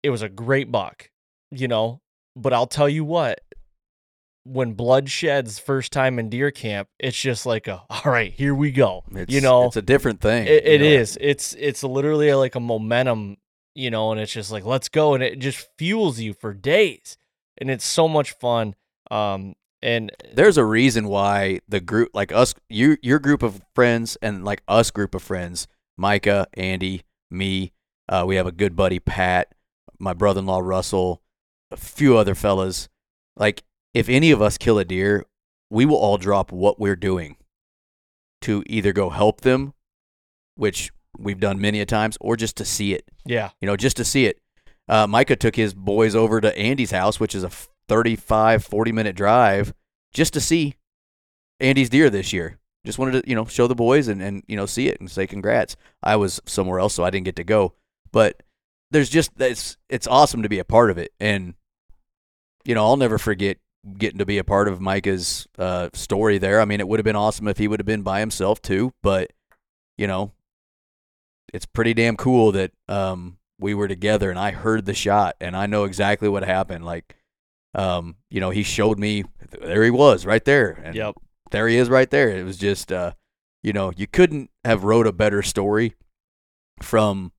it 0.02 0.10
was 0.10 0.22
a 0.22 0.28
great 0.28 0.70
buck. 0.70 1.10
You 1.52 1.66
know, 1.66 2.01
but 2.36 2.52
I'll 2.52 2.66
tell 2.66 2.89
you 2.89 3.05
what, 3.05 3.40
when 4.44 4.72
blood 4.74 5.09
sheds 5.09 5.59
first 5.59 5.93
time 5.93 6.18
in 6.18 6.28
deer 6.28 6.51
camp, 6.51 6.89
it's 6.98 7.18
just 7.20 7.44
like 7.44 7.66
a 7.66 7.82
all 7.90 8.12
right, 8.12 8.32
here 8.32 8.55
we 8.55 8.70
go. 8.70 9.05
It's, 9.12 9.32
you 9.32 9.40
know, 9.40 9.66
it's 9.66 9.77
a 9.77 9.82
different 9.82 10.20
thing. 10.20 10.47
it, 10.47 10.66
it 10.66 10.81
know? 10.81 11.06
It's 11.20 11.55
it's 11.55 11.82
literally 11.82 12.32
like 12.35 12.55
a 12.55 12.60
momentum, 12.60 13.36
you 13.74 13.90
know, 13.90 14.12
and 14.12 14.20
it's 14.20 14.32
just 14.32 14.51
like 14.51 14.64
let's 14.64 14.89
go, 14.89 15.14
and 15.14 15.22
it 15.22 15.39
just 15.39 15.68
fuels 15.77 16.20
you 16.20 16.35
for 16.35 16.55
days, 16.55 17.18
and 17.59 17.70
it's 17.70 17.85
so 17.85 18.09
much 18.09 18.32
fun. 18.32 18.74
Um, 19.10 19.55
and 19.82 20.12
There's 20.32 20.59
a 20.59 20.64
reason 20.64 21.09
why 21.09 21.60
the 21.68 21.81
group, 21.81 22.10
like 22.12 22.32
us, 22.32 22.55
you, 22.68 22.98
your 23.02 23.18
group 23.18 23.43
of 23.43 23.62
friends, 23.74 24.16
and 24.20 24.44
like 24.44 24.62
us 24.68 24.90
group 24.90 25.14
of 25.14 25.22
friends, 25.22 25.66
Micah, 25.97 26.47
Andy, 26.55 27.02
me, 27.31 27.72
uh, 28.09 28.24
we 28.27 28.36
have 28.36 28.47
a 28.47 28.52
good 28.52 28.77
buddy 28.77 28.98
Pat, 28.98 29.55
my 30.01 30.12
brother-in-law 30.12 30.60
Russell, 30.60 31.22
a 31.70 31.77
few 31.77 32.16
other 32.16 32.35
fellas. 32.35 32.89
Like, 33.36 33.62
if 33.94 34.09
any 34.09 34.31
of 34.31 34.43
us 34.43 34.59
kill 34.59 34.78
a 34.78 34.85
deer, 34.85 35.24
we 35.68 35.85
will 35.85 35.97
all 35.97 36.18
drop 36.18 36.51
what 36.51 36.81
we're 36.81 36.97
doing 36.97 37.36
to 38.43 38.62
either 38.66 38.93
go 38.93 39.10
help 39.10 39.43
them, 39.43 39.74
which 40.56 40.90
we've 41.18 41.40
done 41.40 41.60
many 41.60 41.81
a 41.81 41.86
times, 41.86 42.16
or 42.20 42.36
just 42.36 42.56
to 42.56 42.64
see 42.64 42.94
it. 42.94 43.09
yeah, 43.24 43.51
you 43.60 43.66
know, 43.66 43.77
just 43.77 43.97
to 43.98 44.05
see 44.05 44.27
it. 44.27 44.40
Uh, 44.89 45.06
Micah 45.06 45.36
took 45.36 45.55
his 45.55 45.74
boys 45.74 46.16
over 46.16 46.40
to 46.40 46.56
Andy's 46.59 46.90
house, 46.90 47.20
which 47.20 47.35
is 47.35 47.44
a 47.44 47.51
35, 47.89 48.64
40 48.64 48.93
minute 48.93 49.16
drive, 49.16 49.72
just 50.12 50.32
to 50.32 50.40
see 50.40 50.77
Andy's 51.60 51.90
deer 51.90 52.10
this 52.10 52.32
year. 52.32 52.59
Just 52.85 52.98
wanted 52.98 53.22
to, 53.22 53.28
you 53.28 53.36
know, 53.36 53.44
show 53.44 53.66
the 53.66 53.74
boys 53.74 54.09
and, 54.09 54.22
and, 54.22 54.43
you 54.48 54.56
know, 54.56 54.64
see 54.64 54.89
it 54.89 54.98
and 55.01 55.10
say 55.10 55.27
congrats. 55.27 55.77
I 56.02 56.16
was 56.16 56.40
somewhere 56.47 56.78
else, 56.81 56.94
so 56.94 57.05
I 57.05 57.10
didn't 57.10 57.27
get 57.27 57.36
to 57.36 57.44
go. 57.44 57.74
But 58.10 58.43
there's 58.91 59.09
just, 59.09 59.31
it's, 59.39 59.77
it's 59.89 60.07
awesome 60.07 60.43
to 60.43 60.49
be 60.49 60.59
a 60.59 60.65
part 60.65 60.91
of 60.91 60.99
it. 60.99 61.12
And, 61.21 61.55
you 62.65 62.75
know, 62.75 62.85
I'll 62.85 62.97
never 62.97 63.19
forget 63.19 63.59
getting 63.97 64.19
to 64.19 64.27
be 64.27 64.39
a 64.39 64.45
part 64.45 64.69
of 64.69 64.81
Micah's 64.81 65.47
uh, 65.59 65.89
story 65.95 66.39
there. 66.39 66.61
I 66.61 66.65
mean, 66.65 66.81
it 66.81 66.89
would 66.89 66.99
have 66.99 67.05
been 67.05 67.17
awesome 67.17 67.49
if 67.49 67.59
he 67.59 67.69
would 67.69 67.81
have 67.81 67.87
been 67.87 68.03
by 68.03 68.21
himself 68.21 68.61
too, 68.61 68.93
but, 69.03 69.33
you 69.97 70.07
know, 70.07 70.33
it's 71.53 71.67
pretty 71.67 71.95
damn 71.95 72.17
cool 72.17 72.53
that 72.53 72.73
um, 72.89 73.39
we 73.59 73.75
were 73.75 73.89
together 73.89 74.31
and 74.31 74.39
I 74.39 74.51
heard 74.51 74.85
the 74.87 74.95
shot 74.95 75.37
and 75.41 75.57
I 75.57 75.67
know 75.67 75.85
exactly 75.85 76.29
what 76.29 76.45
happened. 76.45 76.85
Like, 76.85 77.17
um, 77.75 78.17
you 78.31 78.41
know, 78.41 78.51
he 78.51 78.62
showed 78.62 78.99
me 78.99 79.25
there 79.61 79.85
he 79.85 79.91
was 79.91 80.27
right 80.27 80.45
there, 80.45 80.71
and 80.71 80.95
yep, 80.95 81.15
there 81.51 81.69
he 81.69 81.77
is 81.77 81.89
right 81.89 82.11
there. 82.11 82.29
It 82.29 82.45
was 82.45 82.57
just, 82.57 82.91
uh, 82.91 83.12
you 83.62 83.73
know, 83.73 83.93
you 83.97 84.07
couldn't 84.07 84.51
have 84.65 84.85
wrote 84.85 85.07
a 85.07 85.12
better 85.12 85.43
story 85.43 85.95
from 86.83 87.33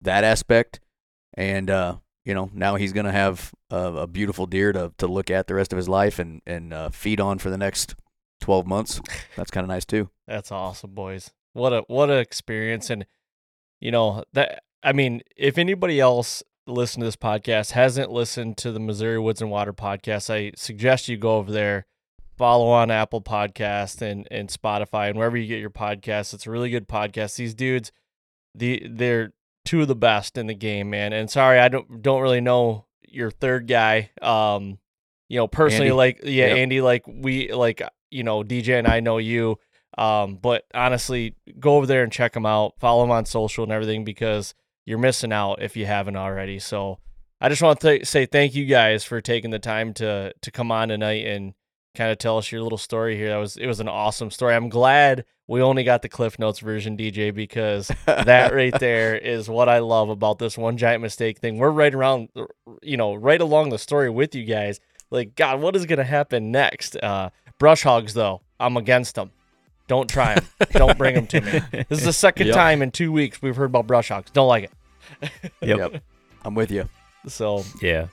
that 0.00 0.24
aspect, 0.24 0.80
and 1.34 1.70
uh, 1.70 1.96
you 2.24 2.34
know, 2.34 2.50
now 2.52 2.76
he's 2.76 2.92
gonna 2.92 3.12
have 3.12 3.52
a, 3.70 3.76
a 3.76 4.06
beautiful 4.06 4.46
deer 4.46 4.72
to 4.72 4.92
to 4.98 5.06
look 5.06 5.30
at 5.30 5.46
the 5.46 5.54
rest 5.54 5.72
of 5.72 5.76
his 5.76 5.88
life 5.88 6.18
and 6.18 6.40
and 6.46 6.72
uh, 6.72 6.90
feed 6.90 7.20
on 7.20 7.38
for 7.38 7.50
the 7.50 7.58
next 7.58 7.94
twelve 8.40 8.66
months. 8.66 9.00
That's 9.36 9.50
kind 9.50 9.64
of 9.64 9.68
nice 9.68 9.84
too. 9.84 10.10
that's 10.26 10.50
awesome, 10.50 10.94
boys. 10.94 11.30
What 11.52 11.72
a 11.72 11.84
what 11.86 12.10
a 12.10 12.16
experience, 12.16 12.90
and 12.90 13.06
you 13.80 13.90
know 13.90 14.24
that 14.32 14.62
I 14.82 14.92
mean, 14.92 15.22
if 15.36 15.58
anybody 15.58 16.00
else 16.00 16.42
listen 16.66 17.00
to 17.00 17.06
this 17.06 17.16
podcast 17.16 17.72
hasn't 17.72 18.10
listened 18.10 18.56
to 18.58 18.72
the 18.72 18.80
Missouri 18.80 19.18
Woods 19.18 19.42
and 19.42 19.50
Water 19.50 19.72
podcast, 19.72 20.30
I 20.30 20.52
suggest 20.56 21.08
you 21.08 21.16
go 21.16 21.36
over 21.36 21.52
there, 21.52 21.86
follow 22.36 22.68
on 22.68 22.90
Apple 22.90 23.20
Podcast 23.22 24.02
and 24.02 24.26
and 24.30 24.48
Spotify 24.48 25.08
and 25.08 25.18
wherever 25.18 25.36
you 25.36 25.46
get 25.46 25.60
your 25.60 25.70
podcasts. 25.70 26.32
It's 26.32 26.46
a 26.46 26.50
really 26.50 26.70
good 26.70 26.88
podcast. 26.88 27.36
These 27.36 27.54
dudes, 27.54 27.92
the 28.54 28.82
they're 28.88 29.32
two 29.64 29.82
of 29.82 29.88
the 29.88 29.96
best 29.96 30.36
in 30.38 30.46
the 30.46 30.54
game, 30.54 30.90
man. 30.90 31.12
And 31.12 31.30
sorry, 31.30 31.58
I 31.58 31.68
don't 31.68 32.02
don't 32.02 32.22
really 32.22 32.40
know 32.40 32.86
your 33.08 33.30
third 33.30 33.66
guy. 33.66 34.10
Um, 34.22 34.78
you 35.28 35.38
know, 35.38 35.48
personally, 35.48 35.86
Andy. 35.86 35.96
like 35.96 36.20
yeah, 36.24 36.46
Yep. 36.48 36.56
Andy, 36.56 36.80
like 36.80 37.02
we 37.06 37.52
like 37.52 37.82
you 38.10 38.22
know, 38.22 38.42
DJ 38.42 38.78
and 38.78 38.86
I 38.86 39.00
know 39.00 39.18
you. 39.18 39.58
Um, 39.96 40.36
but 40.36 40.64
honestly, 40.74 41.36
go 41.58 41.76
over 41.76 41.86
there 41.86 42.02
and 42.02 42.12
check 42.12 42.32
them 42.32 42.46
out. 42.46 42.74
Follow 42.78 43.02
them 43.02 43.10
on 43.12 43.26
social 43.26 43.64
and 43.64 43.72
everything 43.72 44.04
because 44.04 44.54
you're 44.86 44.98
missing 44.98 45.32
out 45.32 45.62
if 45.62 45.76
you 45.76 45.86
haven't 45.86 46.16
already. 46.16 46.58
So 46.58 46.98
I 47.40 47.48
just 47.48 47.62
want 47.62 47.80
to 47.80 47.88
th- 47.88 48.06
say 48.06 48.26
thank 48.26 48.54
you 48.54 48.66
guys 48.66 49.04
for 49.04 49.20
taking 49.20 49.50
the 49.50 49.58
time 49.58 49.94
to 49.94 50.32
to 50.40 50.50
come 50.50 50.70
on 50.72 50.88
tonight 50.88 51.26
and 51.26 51.54
kind 51.94 52.10
of 52.10 52.18
tell 52.18 52.38
us 52.38 52.50
your 52.52 52.62
little 52.62 52.78
story 52.78 53.16
here. 53.16 53.28
That 53.30 53.36
was 53.36 53.56
it 53.56 53.66
was 53.66 53.80
an 53.80 53.88
awesome 53.88 54.30
story. 54.30 54.54
I'm 54.54 54.68
glad 54.68 55.24
we 55.46 55.60
only 55.60 55.84
got 55.84 56.02
the 56.02 56.08
Cliff 56.08 56.38
Notes 56.38 56.58
version, 56.60 56.96
DJ, 56.96 57.34
because 57.34 57.90
that 58.06 58.54
right 58.54 58.78
there 58.78 59.14
is 59.16 59.48
what 59.48 59.68
I 59.68 59.78
love 59.80 60.08
about 60.08 60.38
this 60.38 60.56
one 60.56 60.76
giant 60.76 61.02
mistake 61.02 61.38
thing. 61.38 61.58
We're 61.58 61.70
right 61.70 61.94
around, 61.94 62.28
you 62.82 62.96
know, 62.96 63.14
right 63.14 63.40
along 63.40 63.70
the 63.70 63.78
story 63.78 64.08
with 64.10 64.34
you 64.34 64.44
guys. 64.44 64.80
Like, 65.10 65.34
God, 65.36 65.60
what 65.60 65.76
is 65.76 65.86
gonna 65.86 66.02
happen 66.04 66.50
next? 66.50 66.96
Uh, 66.96 67.30
brush 67.58 67.82
hogs, 67.82 68.14
though, 68.14 68.40
I'm 68.58 68.76
against 68.76 69.14
them. 69.16 69.30
Don't 69.86 70.08
try 70.08 70.34
them. 70.36 70.46
Don't 70.72 70.96
bring 70.96 71.14
them 71.14 71.26
to 71.28 71.40
me. 71.42 71.60
This 71.90 71.98
is 71.98 72.04
the 72.06 72.12
second 72.14 72.46
Yep. 72.46 72.56
time 72.56 72.80
in 72.80 72.90
two 72.90 73.12
weeks 73.12 73.42
we've 73.42 73.54
heard 73.54 73.66
about 73.66 73.86
brush 73.86 74.08
hogs. 74.08 74.30
Don't 74.30 74.48
like 74.48 74.70
it. 75.20 75.30
Yep. 75.60 76.02
I'm 76.44 76.54
with 76.54 76.70
you. 76.70 76.88
So 77.28 77.64
Yeah. 77.82 78.06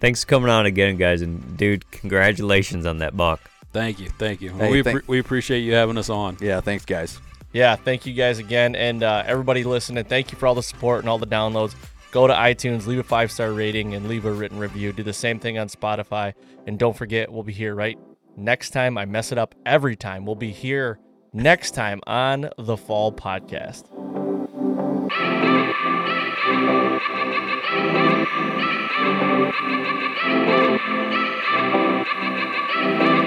Thanks 0.00 0.24
for 0.24 0.28
coming 0.30 0.50
on 0.50 0.66
again, 0.66 0.96
guys. 0.96 1.22
And 1.22 1.56
dude, 1.56 1.90
congratulations 1.90 2.86
on 2.86 2.98
that 2.98 3.16
buck. 3.16 3.40
Thank 3.72 3.98
you, 4.00 4.08
thank 4.10 4.40
you. 4.40 4.50
Hey, 4.50 4.70
we 4.70 4.82
thank- 4.82 5.00
appre- 5.02 5.08
we 5.08 5.18
appreciate 5.18 5.60
you 5.60 5.74
having 5.74 5.98
us 5.98 6.08
on. 6.10 6.36
Yeah, 6.40 6.60
thanks, 6.60 6.84
guys. 6.84 7.18
Yeah, 7.52 7.76
thank 7.76 8.04
you 8.06 8.12
guys 8.12 8.38
again. 8.38 8.74
And 8.74 9.02
uh, 9.02 9.22
everybody 9.26 9.64
listening, 9.64 10.04
thank 10.04 10.32
you 10.32 10.38
for 10.38 10.46
all 10.46 10.54
the 10.54 10.62
support 10.62 11.00
and 11.00 11.08
all 11.08 11.18
the 11.18 11.26
downloads. 11.26 11.74
Go 12.10 12.26
to 12.26 12.32
iTunes, 12.34 12.86
leave 12.86 12.98
a 12.98 13.02
five 13.02 13.30
star 13.30 13.52
rating, 13.52 13.94
and 13.94 14.08
leave 14.08 14.24
a 14.24 14.32
written 14.32 14.58
review. 14.58 14.92
Do 14.92 15.02
the 15.02 15.12
same 15.12 15.38
thing 15.38 15.58
on 15.58 15.68
Spotify. 15.68 16.34
And 16.66 16.78
don't 16.78 16.96
forget, 16.96 17.30
we'll 17.30 17.42
be 17.42 17.52
here 17.52 17.74
right 17.74 17.98
next 18.36 18.70
time. 18.70 18.96
I 18.98 19.04
mess 19.04 19.32
it 19.32 19.38
up 19.38 19.54
every 19.64 19.96
time. 19.96 20.24
We'll 20.24 20.34
be 20.34 20.52
here 20.52 20.98
next 21.32 21.72
time 21.72 22.00
on 22.06 22.50
the 22.58 22.76
Fall 22.76 23.12
Podcast. 23.12 23.84
Every 30.26 30.46
once 30.46 30.82
in 30.88 30.96
a 30.96 31.04
while, 31.70 32.02
it's 33.20 33.25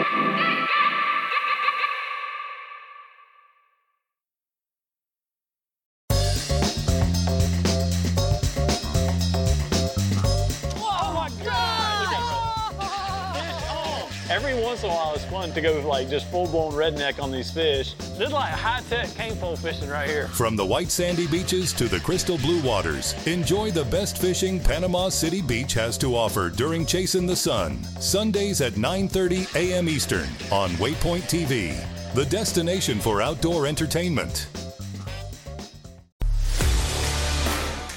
fun 15.39 15.53
to 15.53 15.61
go 15.61 15.79
like 15.87 16.09
just 16.09 16.27
full 16.27 16.47
blown 16.47 16.73
redneck 16.73 17.21
on 17.21 17.31
these 17.31 17.49
fish. 17.49 17.93
This 17.93 18.27
is 18.27 18.33
like 18.33 18.51
high 18.51 18.81
tech 18.89 19.07
cane 19.15 19.35
pole 19.37 19.55
fishing 19.55 19.89
right 19.89 20.09
here. 20.09 20.27
From 20.27 20.55
the 20.55 20.65
white 20.65 20.89
sandy 20.89 21.27
beaches 21.27 21.71
to 21.73 21.87
the 21.87 21.99
crystal 22.01 22.37
blue 22.39 22.61
waters, 22.61 23.15
enjoy 23.25 23.71
the 23.71 23.85
best 23.85 24.17
fishing 24.17 24.59
Panama 24.59 25.07
City 25.09 25.41
Beach 25.41 25.73
has 25.73 25.97
to 25.99 26.15
offer 26.15 26.49
during 26.49 26.85
Chasing 26.85 27.25
the 27.25 27.35
Sun. 27.35 27.81
Sundays 28.01 28.59
at 28.59 28.73
9:30 28.73 29.55
a.m. 29.55 29.87
Eastern 29.87 30.27
on 30.51 30.71
Waypoint 30.71 31.23
TV, 31.29 31.73
the 32.15 32.25
destination 32.25 32.99
for 32.99 33.21
outdoor 33.21 33.65
entertainment. 33.65 34.47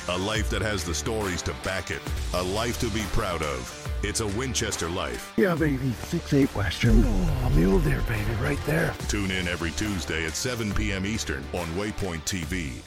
A 0.08 0.18
life 0.18 0.48
that 0.50 0.62
has 0.62 0.84
the 0.84 0.94
stories 0.94 1.42
to 1.42 1.54
back 1.64 1.90
it, 1.90 2.02
a 2.34 2.42
life 2.42 2.78
to 2.80 2.88
be 2.90 3.02
proud 3.12 3.42
of. 3.42 3.81
It's 4.04 4.20
a 4.20 4.26
Winchester 4.26 4.88
life. 4.88 5.32
Yeah, 5.36 5.54
baby. 5.54 5.92
Six 5.92 6.34
eight 6.34 6.54
Western. 6.56 7.04
Oh, 7.06 7.52
mule 7.54 7.78
deer, 7.78 8.02
baby, 8.08 8.32
right 8.40 8.58
there. 8.66 8.92
Tune 9.08 9.30
in 9.30 9.46
every 9.46 9.70
Tuesday 9.72 10.26
at 10.26 10.34
7 10.34 10.72
p.m. 10.74 11.06
Eastern 11.06 11.44
on 11.52 11.66
Waypoint 11.76 12.22
TV 12.24 12.82